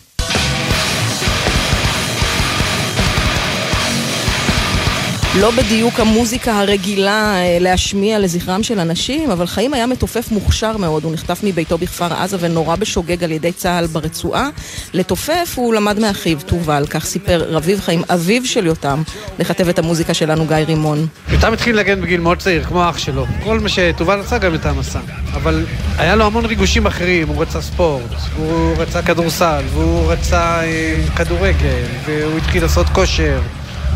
לא 5.38 5.50
בדיוק 5.50 6.00
המוזיקה 6.00 6.60
הרגילה 6.60 7.34
אה, 7.34 7.58
להשמיע 7.60 8.18
לזכרם 8.18 8.62
של 8.62 8.78
אנשים, 8.78 9.30
אבל 9.30 9.46
חיים 9.46 9.74
היה 9.74 9.86
מתופף 9.86 10.30
מוכשר 10.30 10.76
מאוד, 10.76 11.04
הוא 11.04 11.12
נחטף 11.12 11.40
מביתו 11.42 11.78
בכפר 11.78 12.12
עזה 12.12 12.36
ונורא 12.40 12.76
בשוגג 12.76 13.24
על 13.24 13.32
ידי 13.32 13.52
צה"ל 13.52 13.86
ברצועה. 13.86 14.48
לתופף 14.94 15.52
הוא 15.54 15.74
למד 15.74 15.98
מאחיו, 15.98 16.38
תובל, 16.46 16.86
כך 16.90 17.04
סיפר 17.04 17.44
רביב 17.48 17.80
חיים, 17.80 18.02
אביו 18.08 18.46
של 18.46 18.66
יותם, 18.66 19.02
לכתב 19.38 19.68
את 19.68 19.78
המוזיקה 19.78 20.14
שלנו 20.14 20.46
גיא 20.46 20.56
רימון. 20.56 21.06
יותם 21.28 21.52
התחיל 21.52 21.76
לנגן 21.76 22.00
בגיל 22.00 22.20
מאוד 22.20 22.38
צעיר, 22.38 22.64
כמו 22.64 22.90
אח 22.90 22.98
שלו. 22.98 23.26
כל 23.44 23.60
מה 23.60 23.68
שתובל 23.68 24.20
עשה 24.20 24.38
גם 24.38 24.52
יותם 24.52 24.78
עשה. 24.78 25.00
אבל 25.34 25.66
היה 25.98 26.16
לו 26.16 26.24
המון 26.24 26.44
ריגושים 26.44 26.86
אחרים, 26.86 27.28
הוא 27.28 27.42
רצה 27.42 27.60
ספורט, 27.60 28.12
הוא 28.36 28.76
רצה 28.78 29.02
כדורסל, 29.02 29.62
והוא 29.72 30.12
רצה 30.12 30.62
אה, 30.62 30.94
כדורגל, 31.16 31.84
והוא 32.06 32.38
התחיל 32.38 32.62
לעשות 32.62 32.86
כושר. 32.86 33.40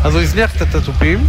אז 0.05 0.13
הוא 0.13 0.21
הזניח 0.21 0.61
את 0.61 0.75
התופים, 0.75 1.27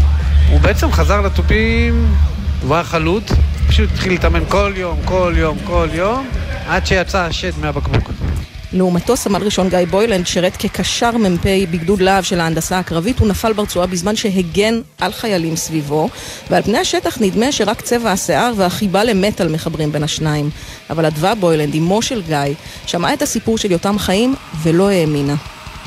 הוא 0.50 0.60
בעצם 0.60 0.92
חזר 0.92 1.20
לתופים, 1.20 2.14
הוא 2.62 2.74
היה 2.74 2.84
חלוט, 2.84 3.22
פשוט 3.68 3.90
התחיל 3.92 4.12
להתאמן 4.12 4.44
כל 4.48 4.72
יום, 4.76 4.98
כל 5.04 5.34
יום, 5.36 5.58
כל 5.64 5.88
יום, 5.92 6.26
עד 6.68 6.86
שיצא 6.86 7.22
השד 7.22 7.52
מהבקבוק. 7.60 8.10
לעומתו, 8.72 9.16
סמל 9.16 9.42
ראשון 9.42 9.68
גיא 9.68 9.78
בוילנד 9.90 10.26
שירת 10.26 10.56
כקשר 10.56 11.10
מ"פ 11.10 11.46
בגדוד 11.70 12.00
להב 12.00 12.24
של 12.24 12.40
ההנדסה 12.40 12.78
הקרבית, 12.78 13.18
הוא 13.18 13.28
נפל 13.28 13.52
ברצועה 13.52 13.86
בזמן 13.86 14.16
שהגן 14.16 14.80
על 14.98 15.12
חיילים 15.12 15.56
סביבו, 15.56 16.08
ועל 16.50 16.62
פני 16.62 16.78
השטח 16.78 17.18
נדמה 17.20 17.52
שרק 17.52 17.80
צבע 17.80 18.12
השיער 18.12 18.52
והחיבה 18.56 19.04
למטאל 19.04 19.48
מחברים 19.48 19.92
בין 19.92 20.02
השניים. 20.02 20.50
אבל 20.90 21.06
אדווה 21.06 21.34
בוילנד, 21.34 21.74
אמו 21.74 22.02
של 22.02 22.22
גיא, 22.22 22.54
שמעה 22.86 23.14
את 23.14 23.22
הסיפור 23.22 23.58
של 23.58 23.72
יותם 23.72 23.98
חיים 23.98 24.34
ולא 24.62 24.90
האמינה. 24.90 25.34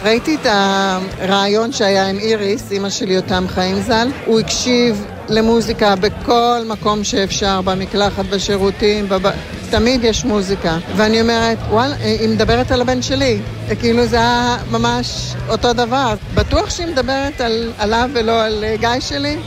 ראיתי 0.03 0.35
את 0.35 0.45
הרעיון 0.45 1.71
שהיה 1.71 2.07
עם 2.07 2.19
איריס, 2.19 2.71
אימא 2.71 2.89
של 2.89 3.11
יותם 3.11 3.45
חיים 3.47 3.81
ז"ל. 3.81 4.07
הוא 4.25 4.39
הקשיב 4.39 5.05
למוזיקה 5.29 5.95
בכל 5.95 6.61
מקום 6.65 7.03
שאפשר, 7.03 7.61
במקלחת, 7.61 8.25
בשירותים, 8.25 9.09
בב... 9.09 9.29
תמיד 9.69 10.03
יש 10.03 10.25
מוזיקה. 10.25 10.77
ואני 10.95 11.21
אומרת, 11.21 11.57
וואלה, 11.69 11.95
היא 11.95 12.29
מדברת 12.29 12.71
על 12.71 12.81
הבן 12.81 13.01
שלי. 13.01 13.39
כאילו 13.79 14.05
זה 14.05 14.15
היה 14.15 14.57
ממש 14.71 15.33
אותו 15.49 15.73
דבר. 15.73 16.15
בטוח 16.33 16.69
שהיא 16.69 16.87
מדברת 16.87 17.41
על, 17.41 17.71
עליו 17.77 18.09
ולא 18.13 18.43
על 18.43 18.63
אה, 18.63 18.75
גיא 18.79 18.99
שלי? 18.99 19.37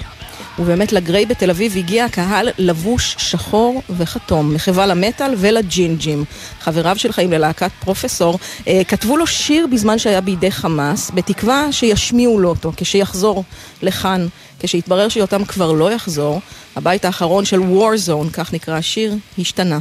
ובאמת 0.59 0.93
לגריי 0.93 1.27
בתל 1.27 1.51
אביב 1.51 1.77
הגיע 1.77 2.09
קהל 2.09 2.49
לבוש 2.59 3.17
שחור 3.19 3.83
וכתום, 3.91 4.55
מחווה 4.55 4.87
למטאל 4.87 5.35
ולג'ינג'ים. 5.37 6.25
חבריו 6.61 6.99
של 6.99 7.13
חיים 7.13 7.33
ללהקת 7.33 7.71
פרופסור 7.81 8.39
אה, 8.69 8.83
כתבו 8.89 9.17
לו 9.17 9.27
שיר 9.27 9.67
בזמן 9.67 9.99
שהיה 9.99 10.21
בידי 10.21 10.51
חמאס, 10.51 11.11
בתקווה 11.15 11.73
שישמיעו 11.73 12.39
לו 12.39 12.49
אותו 12.49 12.73
כשיחזור 12.77 13.45
לכאן. 13.83 14.27
כשהתברר 14.61 15.09
שיותם 15.09 15.45
כבר 15.45 15.73
לא 15.73 15.93
יחזור, 15.93 16.41
הבית 16.77 17.05
האחרון 17.05 17.45
של 17.45 17.61
Warzone, 17.61 18.33
כך 18.33 18.53
נקרא 18.53 18.77
השיר, 18.77 19.15
השתנה. 19.39 19.79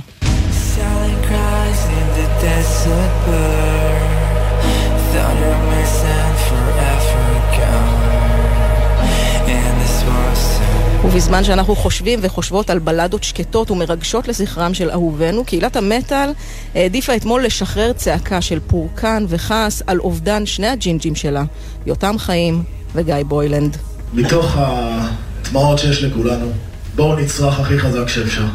ובזמן 11.11 11.43
שאנחנו 11.43 11.75
חושבים 11.75 12.19
וחושבות 12.21 12.69
על 12.69 12.79
בלדות 12.79 13.23
שקטות 13.23 13.71
ומרגשות 13.71 14.27
לזכרם 14.27 14.73
של 14.73 14.91
אהובינו, 14.91 15.45
קהילת 15.45 15.75
המטאל 15.75 16.29
העדיפה 16.75 17.15
אתמול 17.15 17.45
לשחרר 17.45 17.93
צעקה 17.93 18.41
של 18.41 18.59
פורקן 18.67 19.25
וכעס 19.27 19.81
על 19.87 19.99
אובדן 19.99 20.45
שני 20.45 20.67
הג'ינג'ים 20.67 21.15
שלה, 21.15 21.43
יותם 21.85 22.15
חיים 22.17 22.63
וגיא 22.95 23.15
בוילנד. 23.27 23.77
מתוך 24.13 24.57
הדמעות 24.57 25.79
שיש 25.79 26.03
לכולנו, 26.03 26.51
בואו 26.95 27.15
נצרח 27.15 27.59
הכי 27.59 27.79
חזק 27.79 28.07
שאפשר. 28.07 28.45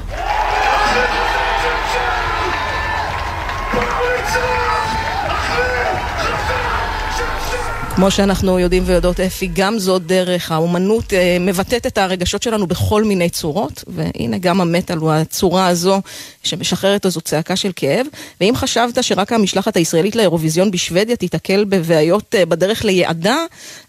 כמו 7.96 8.10
שאנחנו 8.10 8.58
יודעים 8.58 8.82
ויודעות, 8.86 9.20
אפי, 9.20 9.50
גם 9.52 9.78
זאת 9.78 10.06
דרך, 10.06 10.52
האומנות 10.52 11.12
אה, 11.12 11.36
מבטאת 11.40 11.86
את 11.86 11.98
הרגשות 11.98 12.42
שלנו 12.42 12.66
בכל 12.66 13.04
מיני 13.04 13.30
צורות, 13.30 13.84
והנה 13.86 14.38
גם 14.38 14.60
המטאל 14.60 14.96
הוא 14.96 15.12
הצורה 15.12 15.66
הזו 15.66 16.00
שמשחררת 16.42 17.06
איזו 17.06 17.20
צעקה 17.20 17.56
של 17.56 17.70
כאב. 17.76 18.06
ואם 18.40 18.52
חשבת 18.56 19.04
שרק 19.04 19.32
המשלחת 19.32 19.76
הישראלית 19.76 20.16
לאירוויזיון 20.16 20.70
בשוודיה 20.70 21.16
תיתקל 21.16 21.64
בבעיות 21.64 22.34
אה, 22.34 22.46
בדרך 22.46 22.84
ליעדה, 22.84 23.38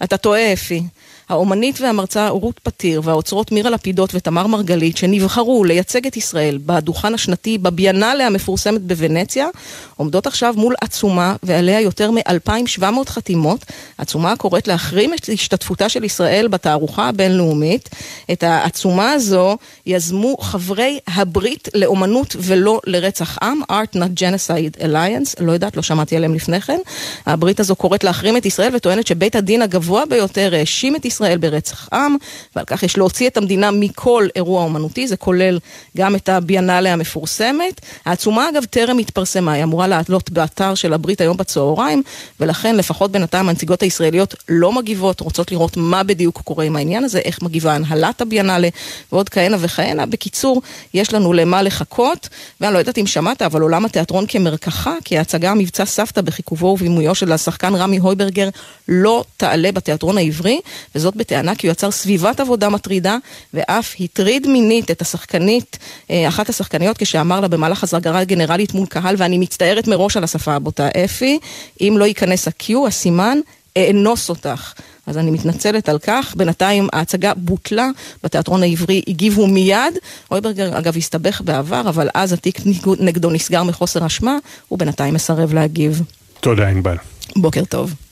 אתה 0.03 0.17
טועה, 0.17 0.53
אפי. 0.53 0.83
האומנית 1.29 1.81
והמרצה 1.81 2.29
רות 2.29 2.59
פתיר 2.63 3.01
והאוצרות 3.03 3.51
מירה 3.51 3.69
לפידות 3.69 4.15
ותמר 4.15 4.47
מרגלית 4.47 4.97
שנבחרו 4.97 5.63
לייצג 5.63 6.07
את 6.07 6.17
ישראל 6.17 6.59
בדוכן 6.65 7.13
השנתי 7.13 7.57
בביאנלה 7.57 8.27
המפורסמת 8.27 8.81
בוונציה 8.81 9.47
עומדות 9.95 10.27
עכשיו 10.27 10.53
מול 10.57 10.75
עצומה 10.81 11.35
ועליה 11.43 11.81
יותר 11.81 12.11
מ-2,700 12.11 12.83
חתימות. 13.09 13.65
עצומה 13.97 14.31
הקוראת 14.31 14.67
להחרים 14.67 15.13
את 15.13 15.29
השתתפותה 15.33 15.89
של 15.89 16.03
ישראל 16.03 16.47
בתערוכה 16.47 17.07
הבינלאומית. 17.07 17.89
את 18.31 18.43
העצומה 18.43 19.11
הזו 19.11 19.57
יזמו 19.85 20.37
חברי 20.41 20.99
הברית 21.07 21.69
לאומנות 21.73 22.35
ולא 22.39 22.81
לרצח 22.85 23.37
עם 23.41 23.61
Art 23.71 23.95
Not 23.95 24.19
Genocide 24.19 24.81
Alliance. 24.81 25.43
לא 25.43 25.51
יודעת, 25.51 25.77
לא 25.77 25.81
שמעתי 25.81 26.15
עליהם 26.15 26.33
לפני 26.33 26.61
כן. 26.61 26.79
הברית 27.25 27.59
הזו 27.59 27.75
קוראת 27.75 28.03
להחרים 28.03 28.37
את 28.37 28.45
ישראל 28.45 28.75
וטוענת 28.75 29.07
שבית 29.07 29.35
הדין 29.35 29.61
הגבוה 29.61 30.05
ביותר 30.05 30.55
האשים 30.55 30.95
את 30.95 31.05
ישראל 31.05 31.16
ישראל 31.17 31.37
ברצח 31.37 31.89
עם, 31.93 32.15
ועל 32.55 32.65
כך 32.65 32.83
יש 32.83 32.97
להוציא 32.97 33.27
את 33.27 33.37
המדינה 33.37 33.71
מכל 33.71 34.27
אירוע 34.35 34.63
אומנותי, 34.63 35.07
זה 35.07 35.17
כולל 35.17 35.59
גם 35.97 36.15
את 36.15 36.29
הביאנלה 36.29 36.93
המפורסמת. 36.93 37.81
העצומה 38.05 38.49
אגב 38.49 38.63
טרם 38.65 38.97
התפרסמה, 38.97 39.53
היא 39.53 39.63
אמורה 39.63 39.87
לעלות 39.87 40.29
באתר 40.29 40.75
של 40.75 40.93
הברית 40.93 41.21
היום 41.21 41.37
בצהריים, 41.37 42.03
ולכן 42.39 42.75
לפחות 42.75 43.11
בינתיים 43.11 43.49
הנציגות 43.49 43.81
הישראליות 43.81 44.35
לא 44.49 44.71
מגיבות, 44.71 45.19
רוצות 45.19 45.51
לראות 45.51 45.77
מה 45.77 46.03
בדיוק 46.03 46.41
קורה 46.41 46.65
עם 46.65 46.75
העניין 46.75 47.03
הזה, 47.03 47.19
איך 47.19 47.41
מגיבה 47.41 47.73
הנהלת 47.73 48.21
הביאנלה, 48.21 48.67
ועוד 49.11 49.29
כהנה 49.29 49.57
וכהנה. 49.59 50.05
בקיצור, 50.05 50.61
יש 50.93 51.13
לנו 51.13 51.33
למה 51.33 51.61
לחכות, 51.61 52.29
ואני 52.61 52.73
לא 52.73 52.79
יודעת 52.79 52.97
אם 52.97 53.07
שמעת, 53.07 53.41
אבל 53.41 53.61
עולם 53.61 53.85
התיאטרון 53.85 54.25
כמרקחה, 54.27 54.93
כי 55.03 55.17
ההצגה 55.17 55.51
המבצע 55.51 55.85
סבתא 55.85 56.21
בחיכובו 56.21 56.67
ובימויו 56.67 57.15
של 57.15 57.31
השחקן 57.31 57.75
רמי 57.75 57.97
הויברגר 57.97 58.49
לא 58.87 59.23
תעלה 59.37 59.71
בתיאטרון 59.71 60.17
העברי, 60.17 60.59
וזו 60.95 61.06
וזאת 61.07 61.15
בטענה 61.15 61.55
כי 61.55 61.67
הוא 61.67 61.71
יצר 61.71 61.91
סביבת 61.91 62.39
עבודה 62.39 62.69
מטרידה, 62.69 63.17
ואף 63.53 63.95
הטריד 63.99 64.47
מינית 64.47 64.91
את 64.91 65.01
השחקנית, 65.01 65.77
אה, 66.11 66.27
אחת 66.27 66.49
השחקניות, 66.49 66.97
כשאמר 66.97 67.39
לה 67.39 67.47
במהלך 67.47 67.83
הזרגרה 67.83 68.23
גנרלית 68.23 68.73
מול 68.73 68.85
קהל, 68.85 69.15
ואני 69.17 69.37
מצטערת 69.37 69.87
מראש 69.87 70.17
על 70.17 70.23
השפה 70.23 70.53
הבוטה, 70.53 70.87
אפי, 71.05 71.39
אם 71.81 71.95
לא 71.97 72.05
ייכנס 72.05 72.47
ה-Q, 72.47 72.73
הסימן, 72.87 73.37
אאנוס 73.77 74.29
אותך. 74.29 74.73
אז 75.05 75.17
אני 75.17 75.31
מתנצלת 75.31 75.89
על 75.89 75.99
כך. 75.99 76.33
בינתיים 76.37 76.87
ההצגה 76.93 77.33
בוטלה 77.35 77.89
בתיאטרון 78.23 78.63
העברי, 78.63 79.01
הגיבו 79.07 79.47
מיד. 79.47 79.93
אויברגר 80.31 80.77
אגב 80.77 80.97
הסתבך 80.97 81.41
בעבר, 81.41 81.89
אבל 81.89 82.09
אז 82.13 82.33
התיק 82.33 82.59
נגדו 82.99 83.29
נסגר 83.29 83.63
מחוסר 83.63 84.05
אשמה, 84.05 84.37
הוא 84.67 84.79
בינתיים 84.79 85.13
מסרב 85.13 85.53
להגיב. 85.53 86.01
תודה 86.39 86.67
ענבל. 86.67 86.95
בוקר 87.35 87.65
טוב. 87.65 88.06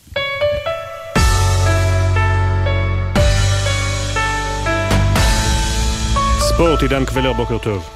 ספורט, 6.56 6.82
עידן 6.82 7.06
קבלר, 7.06 7.34
בוקר 7.34 7.58
טוב. 7.58 7.90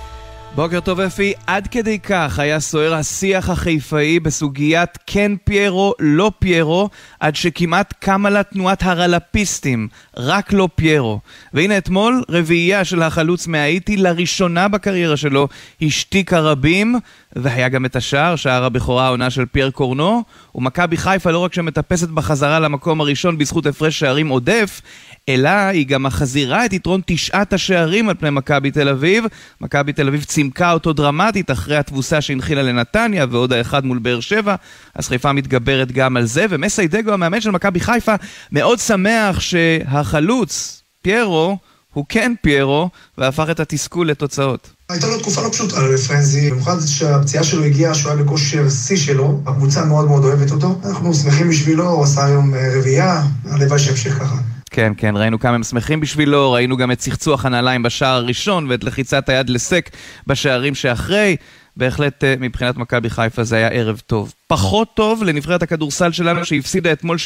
בוקר 0.56 0.80
טוב 0.80 1.00
אפי, 1.00 1.34
עד 1.48 1.68
כדי 1.68 2.00
כך 2.00 2.40
היה 2.40 2.60
סוער 2.60 2.94
השיח 2.94 3.50
החיפאי 3.50 4.20
בסוגיית 4.20 4.90
כן 5.08 5.32
פיירו, 5.44 5.94
לא 6.00 6.32
פיירו, 6.40 6.90
עד 7.20 7.36
שכמעט 7.36 7.94
קמה 8.00 8.30
לה 8.30 8.44
תנועת 8.44 8.84
הרלפיסטים, 8.84 9.88
רק 10.18 10.54
לא 10.54 10.70
פיירו. 10.76 11.20
והנה 11.54 11.78
אתמול, 11.78 12.24
רביעייה 12.30 12.86
של 12.86 13.02
החלוץ 13.02 13.48
מהאיטי, 13.48 13.98
לראשונה 13.98 14.68
בקריירה 14.68 15.18
שלו, 15.18 15.48
השתיקה 15.82 16.40
רבים, 16.40 16.96
והיה 17.36 17.70
גם 17.70 17.86
את 17.86 17.96
השער, 17.96 18.36
שער 18.36 18.64
הבכורה 18.64 19.06
העונה 19.06 19.30
של 19.30 19.46
פייר 19.46 19.72
קורנו, 19.72 20.24
ומכבי 20.56 20.98
חיפה 20.98 21.32
לא 21.32 21.40
רק 21.40 21.54
שמטפסת 21.54 22.10
בחזרה 22.10 22.60
למקום 22.60 23.02
הראשון 23.02 23.38
בזכות 23.38 23.66
הפרש 23.66 24.00
שערים 24.00 24.28
עודף, 24.28 24.82
אלא 25.30 25.50
היא 25.50 25.88
גם 25.88 26.04
מחזירה 26.04 26.66
את 26.66 26.74
יתרון 26.74 27.02
תשעת 27.06 27.54
השערים 27.54 28.10
על 28.10 28.16
פני 28.20 28.30
מכבי 28.30 28.72
תל 28.72 28.90
אביב. 28.90 29.24
מכבי 29.62 29.94
תל 29.94 30.08
אביב 30.08 30.24
צימקה 30.24 30.72
אותו 30.72 30.94
דרמטית 30.94 31.52
אחרי 31.52 31.78
התבוסה 31.78 32.22
שהנחילה 32.22 32.62
לנתניה 32.62 33.26
ועוד 33.30 33.54
האחד 33.54 33.86
מול 33.86 34.00
באר 34.00 34.20
שבע, 34.20 34.56
אז 34.96 35.08
חיפה 35.08 35.34
מתגברת 35.34 35.92
גם 35.92 36.18
על 36.18 36.26
זה, 36.26 36.46
ומסיידגו 36.50 37.12
המאמן 37.12 37.42
של 37.42 37.52
מכבי 37.52 37.80
חיפה 37.80 38.16
מאוד 38.52 38.80
שמח 38.80 39.40
שהחלוץ, 39.40 40.82
פיירו, 41.02 41.58
הוא 41.94 42.06
כן 42.10 42.34
פיירו, 42.42 42.90
והפך 43.18 43.48
את 43.52 43.60
התסכול 43.60 44.10
לתוצאות. 44.10 44.70
הייתה 44.90 45.08
לו 45.08 45.20
תקופה 45.20 45.42
לא 45.42 45.50
פשוטה 45.50 45.88
לפרנזי, 45.88 46.52
במיוחד 46.52 46.76
שהפציעה 46.86 47.44
שלו 47.44 47.64
הגיעה, 47.64 47.96
שהוא 47.96 48.12
היה 48.12 48.24
בכושר 48.24 48.70
שיא 48.70 48.98
שלו, 48.98 49.42
הקבוצה 49.46 49.86
מאוד 49.86 50.08
מאוד 50.08 50.24
אוהבת 50.24 50.52
אותו. 50.52 50.80
אנחנו 50.86 51.14
שמחים 51.14 51.50
בשבילו, 51.50 51.90
הוא 51.90 52.04
עשה 52.04 52.26
היום 52.26 52.54
אה, 52.54 52.80
רביעייה, 52.80 53.24
הלוואי 53.46 53.80
שימשיך 53.80 54.20
ככה. 54.20 54.36
כן, 54.70 54.94
כן, 54.98 55.18
ראינו 55.18 55.40
כמה 55.40 55.56
הם 55.56 55.64
שמחים 55.64 56.00
בשבילו, 56.00 56.52
ראינו 56.52 56.78
גם 56.78 56.92
את 56.92 56.98
צחצוח 56.98 57.46
הנעליים 57.46 57.84
בשער 57.84 58.16
הראשון 58.16 58.66
ואת 58.70 58.84
לחיצת 58.84 59.30
היד 59.30 59.50
לסק 59.50 59.90
בשערים 60.28 60.76
שאחרי. 60.76 61.36
בהחלט 61.78 62.24
אה, 62.24 62.36
מבחינת 62.40 62.78
מכבי 62.78 63.10
חיפה 63.10 63.44
זה 63.44 63.56
היה 63.56 63.68
ערב 63.68 64.02
טוב. 64.08 64.34
פחות 64.48 64.96
טוב 64.96 65.24
לנבחרת 65.24 65.64
הכדורסל 65.64 66.12
שלנו 66.12 66.46
שהפסידה 66.46 66.92
אתמול 66.92 67.18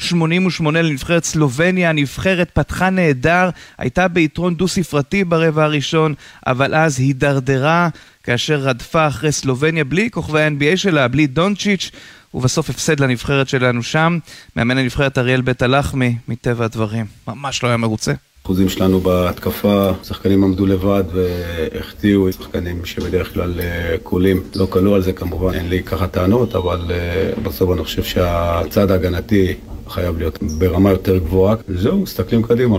79-88 0.00 0.04
לנבחרת 0.72 1.24
סלובניה. 1.24 1.90
הנבחרת 1.90 2.50
פתחה 2.50 2.90
נהדר, 2.90 3.50
הייתה 3.78 4.08
ביתרון 4.08 4.54
דו-ספרתי 4.54 5.24
ברבע 5.24 5.64
הראשון, 5.64 6.14
אבל 6.46 6.74
אז 6.74 7.00
הידרדרה 7.00 7.88
כאשר 8.22 8.54
רדפה 8.54 9.06
אחרי 9.06 9.32
סלובניה 9.32 9.84
בלי 9.84 10.10
כוכבי 10.10 10.42
ה-NBA 10.42 10.76
שלה, 10.76 11.08
בלי 11.08 11.26
דונצ'יץ'. 11.26 11.90
ובסוף 12.36 12.70
הפסד 12.70 13.00
לנבחרת 13.00 13.48
שלנו 13.48 13.82
שם. 13.82 14.18
מאמן 14.56 14.78
הנבחרת 14.78 15.18
אריאל 15.18 15.40
בית 15.40 15.62
הלחמי, 15.62 16.16
מטבע 16.28 16.64
הדברים. 16.64 17.06
ממש 17.28 17.62
לא 17.62 17.68
היה 17.68 17.76
מרוצה. 17.76 18.12
אחוזים 18.44 18.68
שלנו 18.68 19.00
בהתקפה, 19.00 19.90
שחקנים 20.02 20.44
עמדו 20.44 20.66
לבד 20.66 21.04
והחטיאו 21.12 22.32
שחקנים 22.32 22.84
שבדרך 22.84 23.34
כלל 23.34 23.60
אה, 23.60 23.96
קולים. 24.02 24.42
לא 24.56 24.66
קלו 24.70 24.94
על 24.94 25.02
זה 25.02 25.12
כמובן, 25.12 25.54
אין 25.54 25.68
לי 25.68 25.82
ככה 25.82 26.06
טענות, 26.06 26.54
אבל 26.56 26.80
אה, 26.90 27.30
בסוף 27.42 27.70
אני 27.72 27.84
חושב 27.84 28.02
שהצד 28.02 28.90
ההגנתי 28.90 29.54
חייב 29.88 30.18
להיות 30.18 30.38
ברמה 30.58 30.90
יותר 30.90 31.18
גבוהה. 31.18 31.56
זהו, 31.68 32.00
מסתכלים 32.00 32.42
קדימה. 32.42 32.78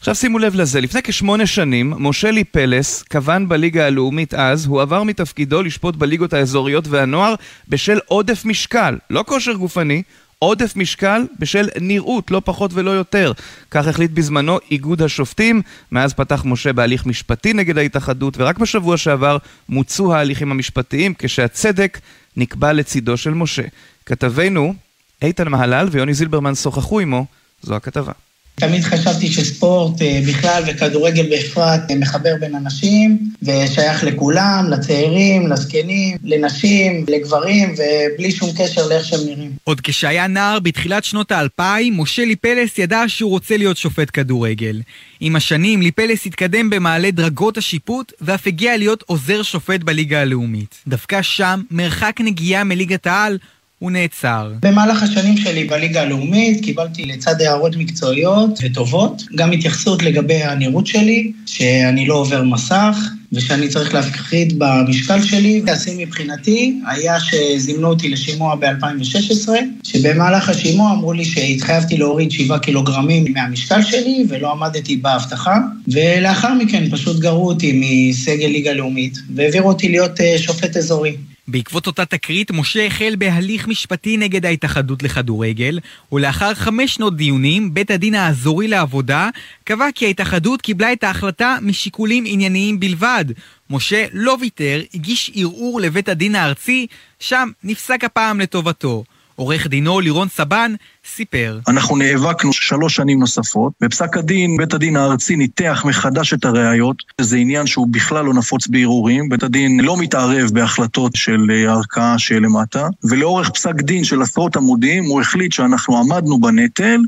עכשיו 0.00 0.14
שימו 0.14 0.38
לב 0.38 0.54
לזה, 0.54 0.80
לפני 0.80 1.02
כשמונה 1.02 1.46
שנים, 1.46 1.94
משה 1.98 2.30
לי 2.30 2.44
פלס, 2.44 3.02
כוון 3.02 3.48
בליגה 3.48 3.86
הלאומית 3.86 4.34
אז, 4.34 4.66
הוא 4.66 4.82
עבר 4.82 5.02
מתפקידו 5.02 5.62
לשפוט 5.62 5.96
בליגות 5.96 6.32
האזוריות 6.32 6.88
והנוער 6.88 7.34
בשל 7.68 7.98
עודף 8.06 8.44
משקל, 8.44 8.98
לא 9.10 9.24
כושר 9.26 9.52
גופני, 9.52 10.02
עודף 10.38 10.76
משקל 10.76 11.22
בשל 11.38 11.68
נראות, 11.80 12.30
לא 12.30 12.42
פחות 12.44 12.70
ולא 12.74 12.90
יותר. 12.90 13.32
כך 13.70 13.86
החליט 13.86 14.10
בזמנו 14.10 14.58
איגוד 14.70 15.02
השופטים. 15.02 15.62
מאז 15.92 16.14
פתח 16.14 16.42
משה 16.44 16.72
בהליך 16.72 17.06
משפטי 17.06 17.52
נגד 17.52 17.78
ההתאחדות, 17.78 18.34
ורק 18.36 18.58
בשבוע 18.58 18.96
שעבר 18.96 19.36
מוצו 19.68 20.14
ההליכים 20.14 20.50
המשפטיים 20.50 21.14
כשהצדק 21.18 22.00
נקבע 22.36 22.72
לצידו 22.72 23.16
של 23.16 23.30
משה. 23.30 23.62
כתבינו, 24.06 24.74
איתן 25.22 25.48
מהלל 25.48 25.88
ויוני 25.90 26.14
זילברמן 26.14 26.54
שוחחו 26.54 27.00
עמו, 27.00 27.26
זו 27.62 27.74
הכתבה. 27.74 28.12
תמיד 28.54 28.82
חשבתי 28.82 29.32
שספורט 29.32 30.02
אה, 30.02 30.20
בכלל 30.28 30.62
וכדורגל 30.66 31.26
בפרט 31.32 31.80
אה, 31.90 31.96
מחבר 31.96 32.34
בין 32.40 32.54
אנשים 32.54 33.18
ושייך 33.42 34.04
לכולם, 34.04 34.66
לצעירים, 34.70 35.46
לזקנים, 35.46 36.16
לנשים, 36.24 37.04
לגברים, 37.08 37.74
ובלי 37.74 38.30
שום 38.30 38.50
קשר 38.58 38.88
לאיך 38.88 39.04
שהם 39.04 39.20
נראים. 39.26 39.50
עוד 39.64 39.80
כשהיה 39.80 40.26
נער 40.26 40.58
בתחילת 40.58 41.04
שנות 41.04 41.32
האלפיים, 41.32 42.00
משה 42.00 42.24
ליפלס 42.24 42.78
ידע 42.78 43.02
שהוא 43.06 43.30
רוצה 43.30 43.56
להיות 43.56 43.76
שופט 43.76 44.08
כדורגל. 44.12 44.80
עם 45.20 45.36
השנים 45.36 45.82
ליפלס 45.82 46.26
התקדם 46.26 46.70
במעלה 46.70 47.10
דרגות 47.10 47.58
השיפוט 47.58 48.12
ואף 48.20 48.46
הגיע 48.46 48.76
להיות 48.76 49.02
עוזר 49.06 49.42
שופט 49.42 49.80
בליגה 49.80 50.20
הלאומית. 50.20 50.74
דווקא 50.86 51.22
שם, 51.22 51.62
מרחק 51.70 52.16
נגיעה 52.20 52.64
מליגת 52.64 53.06
העל 53.06 53.38
הוא 53.80 53.90
נעצר. 53.90 54.52
במהלך 54.62 55.02
השנים 55.02 55.36
שלי 55.36 55.64
בליגה 55.64 56.02
הלאומית 56.02 56.64
קיבלתי 56.64 57.04
לצד 57.04 57.40
הערות 57.40 57.76
מקצועיות 57.76 58.58
וטובות, 58.62 59.22
גם 59.34 59.52
התייחסות 59.52 60.02
לגבי 60.02 60.42
הנראות 60.42 60.86
שלי, 60.86 61.32
שאני 61.46 62.06
לא 62.06 62.14
עובר 62.14 62.42
מסך, 62.42 62.96
ושאני 63.32 63.68
צריך 63.68 63.94
להפחיד 63.94 64.58
במשקל 64.58 65.22
שלי. 65.22 65.62
השיא 65.72 66.06
מבחינתי 66.06 66.80
היה 66.86 67.16
שזימנו 67.20 67.88
אותי 67.88 68.08
לשימוע 68.08 68.54
ב-2016, 68.54 69.48
שבמהלך 69.82 70.48
השימוע 70.48 70.92
אמרו 70.92 71.12
לי 71.12 71.24
שהתחייבתי 71.24 71.96
להוריד 71.96 72.30
7 72.30 72.58
קילוגרמים 72.58 73.32
מהמשקל 73.32 73.82
שלי 73.82 74.24
ולא 74.28 74.50
עמדתי 74.52 74.96
בהבטחה, 74.96 75.58
ולאחר 75.88 76.54
מכן 76.54 76.90
פשוט 76.90 77.18
גרו 77.18 77.48
אותי 77.48 77.72
מסגל 77.74 78.46
ליגה 78.46 78.72
לאומית 78.72 79.18
והעבירו 79.34 79.68
אותי 79.68 79.88
להיות 79.88 80.20
אה, 80.20 80.38
שופט 80.38 80.76
אזורי. 80.76 81.16
בעקבות 81.50 81.86
אותה 81.86 82.04
תקרית, 82.04 82.50
משה 82.50 82.86
החל 82.86 83.14
בהליך 83.18 83.68
משפטי 83.68 84.16
נגד 84.16 84.46
ההתאחדות 84.46 85.02
לכדורגל, 85.02 85.78
ולאחר 86.12 86.54
חמש 86.54 86.94
שנות 86.94 87.16
דיונים, 87.16 87.74
בית 87.74 87.90
הדין 87.90 88.14
האזורי 88.14 88.68
לעבודה 88.68 89.28
קבע 89.64 89.86
כי 89.94 90.06
ההתאחדות 90.06 90.62
קיבלה 90.62 90.92
את 90.92 91.04
ההחלטה 91.04 91.58
משיקולים 91.62 92.24
ענייניים 92.26 92.80
בלבד. 92.80 93.24
משה 93.70 94.06
לא 94.12 94.36
ויתר, 94.40 94.80
הגיש 94.94 95.30
ערעור 95.34 95.80
לבית 95.80 96.08
הדין 96.08 96.34
הארצי, 96.34 96.86
שם 97.18 97.48
נפסק 97.64 98.04
הפעם 98.04 98.40
לטובתו. 98.40 99.04
עורך 99.40 99.66
דינו 99.66 100.00
לירון 100.00 100.28
סבן 100.28 100.74
סיפר. 101.16 101.58
אנחנו 101.68 101.96
נאבקנו 101.96 102.52
שלוש 102.52 102.96
שנים 102.96 103.20
נוספות. 103.20 103.72
בפסק 103.80 104.16
הדין, 104.16 104.56
בית 104.56 104.74
הדין 104.74 104.96
הארצי 104.96 105.36
ניתח 105.36 105.82
מחדש 105.86 106.34
את 106.34 106.44
הראיות. 106.44 106.96
זה 107.20 107.36
עניין 107.36 107.66
שהוא 107.66 107.86
בכלל 107.90 108.24
לא 108.24 108.34
נפוץ 108.34 108.66
בערעורים. 108.66 109.28
בית 109.28 109.42
הדין 109.42 109.80
לא 109.80 109.96
מתערב 109.96 110.50
בהחלטות 110.52 111.12
של 111.14 111.46
אה, 111.50 111.72
ערכאה 111.72 112.18
שלמטה. 112.18 112.88
ולאורך 113.04 113.50
פסק 113.50 113.74
דין 113.74 114.04
של 114.04 114.22
עשרות 114.22 114.56
עמודים, 114.56 115.04
הוא 115.04 115.20
החליט 115.20 115.52
שאנחנו 115.52 115.98
עמדנו 115.98 116.40
בנטל, 116.40 117.00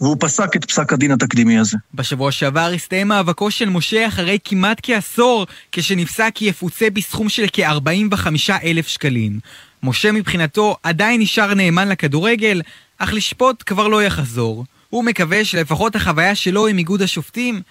והוא 0.00 0.16
פסק 0.20 0.56
את 0.56 0.64
פסק 0.64 0.92
הדין 0.92 1.10
התקדימי 1.10 1.58
הזה. 1.58 1.78
בשבוע 1.94 2.32
שעבר 2.32 2.72
הסתיים 2.74 3.08
מאבקו 3.08 3.50
של 3.50 3.68
משה 3.68 4.06
אחרי 4.06 4.38
כמעט 4.44 4.80
כעשור, 4.82 5.46
כשנפסק 5.72 6.30
כי 6.34 6.44
יפוצה 6.44 6.90
בסכום 6.90 7.28
של 7.28 7.46
כ-45 7.52 8.26
אלף 8.64 8.88
שקלים. 8.88 9.40
משה 9.82 10.12
מבחינתו 10.12 10.76
עדיין 10.82 11.20
נשאר 11.20 11.54
נאמן 11.54 11.88
לכדורגל, 11.88 12.62
אך 12.98 13.12
לשפוט 13.12 13.62
כבר 13.66 13.88
לא 13.88 14.02
יחזור. 14.02 14.64
הוא 14.90 15.04
מקווה 15.04 15.44
שלפחות 15.44 15.96
החוויה 15.96 16.34
שלו 16.34 16.66
עם 16.66 16.78
איגוד 16.78 17.02
השופטים 17.02 17.62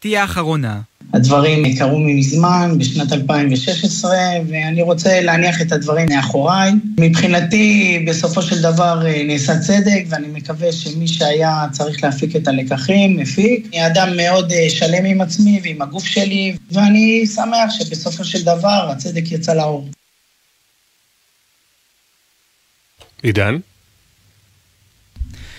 תהיה 0.00 0.22
האחרונה. 0.22 0.80
הדברים 1.14 1.78
קרו 1.78 1.98
מזמן, 1.98 2.70
בשנת 2.78 3.12
2016, 3.12 4.10
ואני 4.48 4.82
רוצה 4.82 5.20
להניח 5.20 5.62
את 5.62 5.72
הדברים 5.72 6.06
מאחוריי. 6.10 6.72
מבחינתי, 7.00 7.98
בסופו 8.06 8.42
של 8.42 8.62
דבר 8.62 9.06
אה, 9.06 9.22
נעשה 9.26 9.58
צדק, 9.58 10.04
ואני 10.08 10.26
מקווה 10.28 10.72
שמי 10.72 11.08
שהיה 11.08 11.66
צריך 11.72 12.04
להפיק 12.04 12.36
את 12.36 12.48
הלקחים, 12.48 13.16
מפיק. 13.16 13.66
אני 13.72 13.86
אדם 13.86 14.16
מאוד 14.16 14.52
אה, 14.52 14.70
שלם 14.70 15.04
עם 15.04 15.20
עצמי 15.20 15.60
ועם 15.64 15.82
הגוף 15.82 16.04
שלי, 16.04 16.56
ואני 16.72 17.26
שמח 17.26 17.70
שבסופו 17.70 18.24
של 18.24 18.42
דבר 18.42 18.88
הצדק 18.90 19.32
יצא 19.32 19.54
לאור. 19.54 19.88
עידן? 23.24 23.58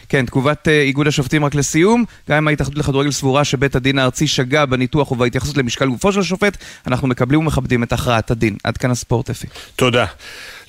כן, 0.09 0.25
תגובת 0.25 0.67
אה, 0.67 0.81
איגוד 0.81 1.07
השופטים 1.07 1.45
רק 1.45 1.55
לסיום. 1.55 2.05
גם 2.29 2.37
אם 2.37 2.47
ההתאחדות 2.47 2.77
לכדורגל 2.77 3.11
סבורה 3.11 3.43
שבית 3.43 3.75
הדין 3.75 3.99
הארצי 3.99 4.27
שגה 4.27 4.65
בניתוח 4.65 5.11
ובהתייחסות 5.11 5.57
למשקל 5.57 5.87
גופו 5.87 6.11
של 6.11 6.19
השופט, 6.19 6.57
אנחנו 6.87 7.07
מקבלים 7.07 7.39
ומכבדים 7.39 7.83
את 7.83 7.93
הכרעת 7.93 8.31
הדין. 8.31 8.55
עד 8.63 8.77
כאן 8.77 8.91
הספורט 8.91 9.29
אפי. 9.29 9.47
תודה. 9.75 10.05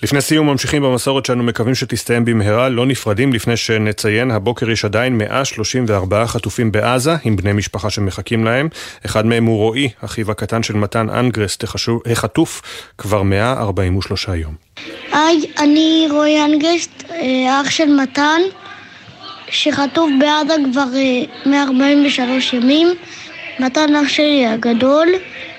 לפני 0.02 0.20
סיום 0.20 0.46
ממשיכים 0.46 0.82
במסורת 0.82 1.26
שאנו 1.26 1.42
מקווים 1.42 1.74
שתסתיים 1.74 2.24
במהרה, 2.24 2.68
לא 2.68 2.86
נפרדים 2.86 3.32
לפני 3.32 3.56
שנציין, 3.56 4.30
הבוקר 4.30 4.70
יש 4.70 4.84
עדיין 4.84 5.18
134 5.18 6.26
חטופים 6.26 6.72
בעזה 6.72 7.16
עם 7.24 7.36
בני 7.36 7.52
משפחה 7.52 7.90
שמחכים 7.90 8.44
להם. 8.44 8.68
אחד 9.06 9.26
מהם 9.26 9.44
הוא 9.44 9.56
רועי, 9.56 9.88
אחיו 10.04 10.30
הקטן 10.30 10.62
של 10.62 10.76
מתן 10.76 11.10
אנגרסט, 11.10 11.64
החטוף 12.12 12.62
כבר 12.98 13.22
143 13.22 14.28
יום. 14.28 14.54
היי, 15.12 15.40
אני 15.58 16.08
רועי 16.10 16.44
אנגרסט, 16.44 17.04
אה, 17.10 17.60
אח 17.60 17.70
של 17.70 17.88
מתן. 18.02 18.40
שחטוף 19.50 20.10
בעזה 20.20 20.54
כבר 20.72 20.86
143 21.46 22.54
אה, 22.54 22.58
ימים. 22.58 22.88
מתן 23.60 23.96
אח 23.96 24.08
שלי 24.08 24.46
הגדול, 24.46 25.08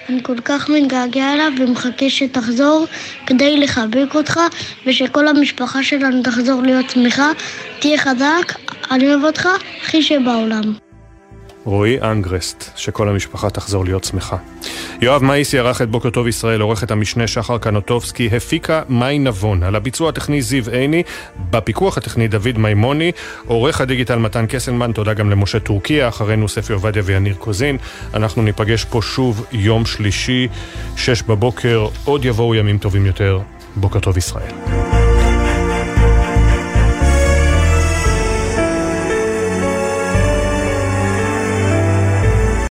אני 0.10 0.24
כל 0.24 0.40
כך 0.46 0.70
מתגעגע 0.70 1.34
אליו 1.34 1.52
ומחכה 1.60 2.10
שתחזור 2.10 2.86
כדי 3.26 3.58
לחבק 3.58 4.16
אותך 4.16 4.40
ושכל 4.86 5.28
המשפחה 5.28 5.84
שלנו 5.84 6.24
תחזור 6.24 6.62
להיות 6.62 6.90
שמחה. 6.90 7.32
תהיה 7.80 7.98
חזק, 7.98 8.54
אני 8.92 9.08
אוהב 9.08 9.24
אותך, 9.24 9.50
הכי 9.82 10.02
שבעולם. 10.02 10.87
רועי 11.68 12.02
אנגרסט, 12.02 12.72
שכל 12.76 13.10
המשפחה 13.10 13.50
תחזור 13.50 13.86
להיות 13.86 14.04
שמחה. 14.04 14.38
יואב 15.02 15.24
מאיסי 15.24 15.60
ערך 15.60 15.82
את 15.82 15.90
בוקר 15.90 16.10
טוב 16.10 16.28
ישראל, 16.28 16.62
עורכת 16.62 16.92
המשנה 16.92 17.28
שחר 17.28 17.58
קנוטובסקי, 17.58 18.30
הפיקה 18.38 18.82
מאי 18.90 19.20
נבון, 19.20 19.64
על 19.64 19.76
הביצוע 19.76 20.10
הטכני 20.10 20.42
זיו 20.42 20.70
עיני, 20.70 21.04
בפיקוח 21.50 21.98
הטכני 21.98 22.28
דוד 22.28 22.58
מימוני, 22.58 23.12
עורך 23.46 23.82
הדיגיטל 23.82 24.16
מתן 24.16 24.46
קסלמן, 24.50 24.92
תודה 24.92 25.14
גם 25.14 25.30
למשה 25.30 25.60
טורקיה, 25.60 26.08
אחרינו 26.08 26.50
ספי 26.50 26.74
עובדיה 26.74 27.02
ויניר 27.06 27.36
קוזין. 27.36 27.78
אנחנו 28.14 28.42
ניפגש 28.42 28.86
פה 28.86 29.02
שוב 29.02 29.46
יום 29.52 29.86
שלישי, 29.86 30.48
שש 30.98 31.22
בבוקר, 31.22 31.88
עוד 32.06 32.26
יבואו 32.26 32.56
ימים 32.56 32.78
טובים 32.78 33.06
יותר. 33.06 33.40
בוקר 33.76 34.00
טוב 34.00 34.18
ישראל. 34.18 34.97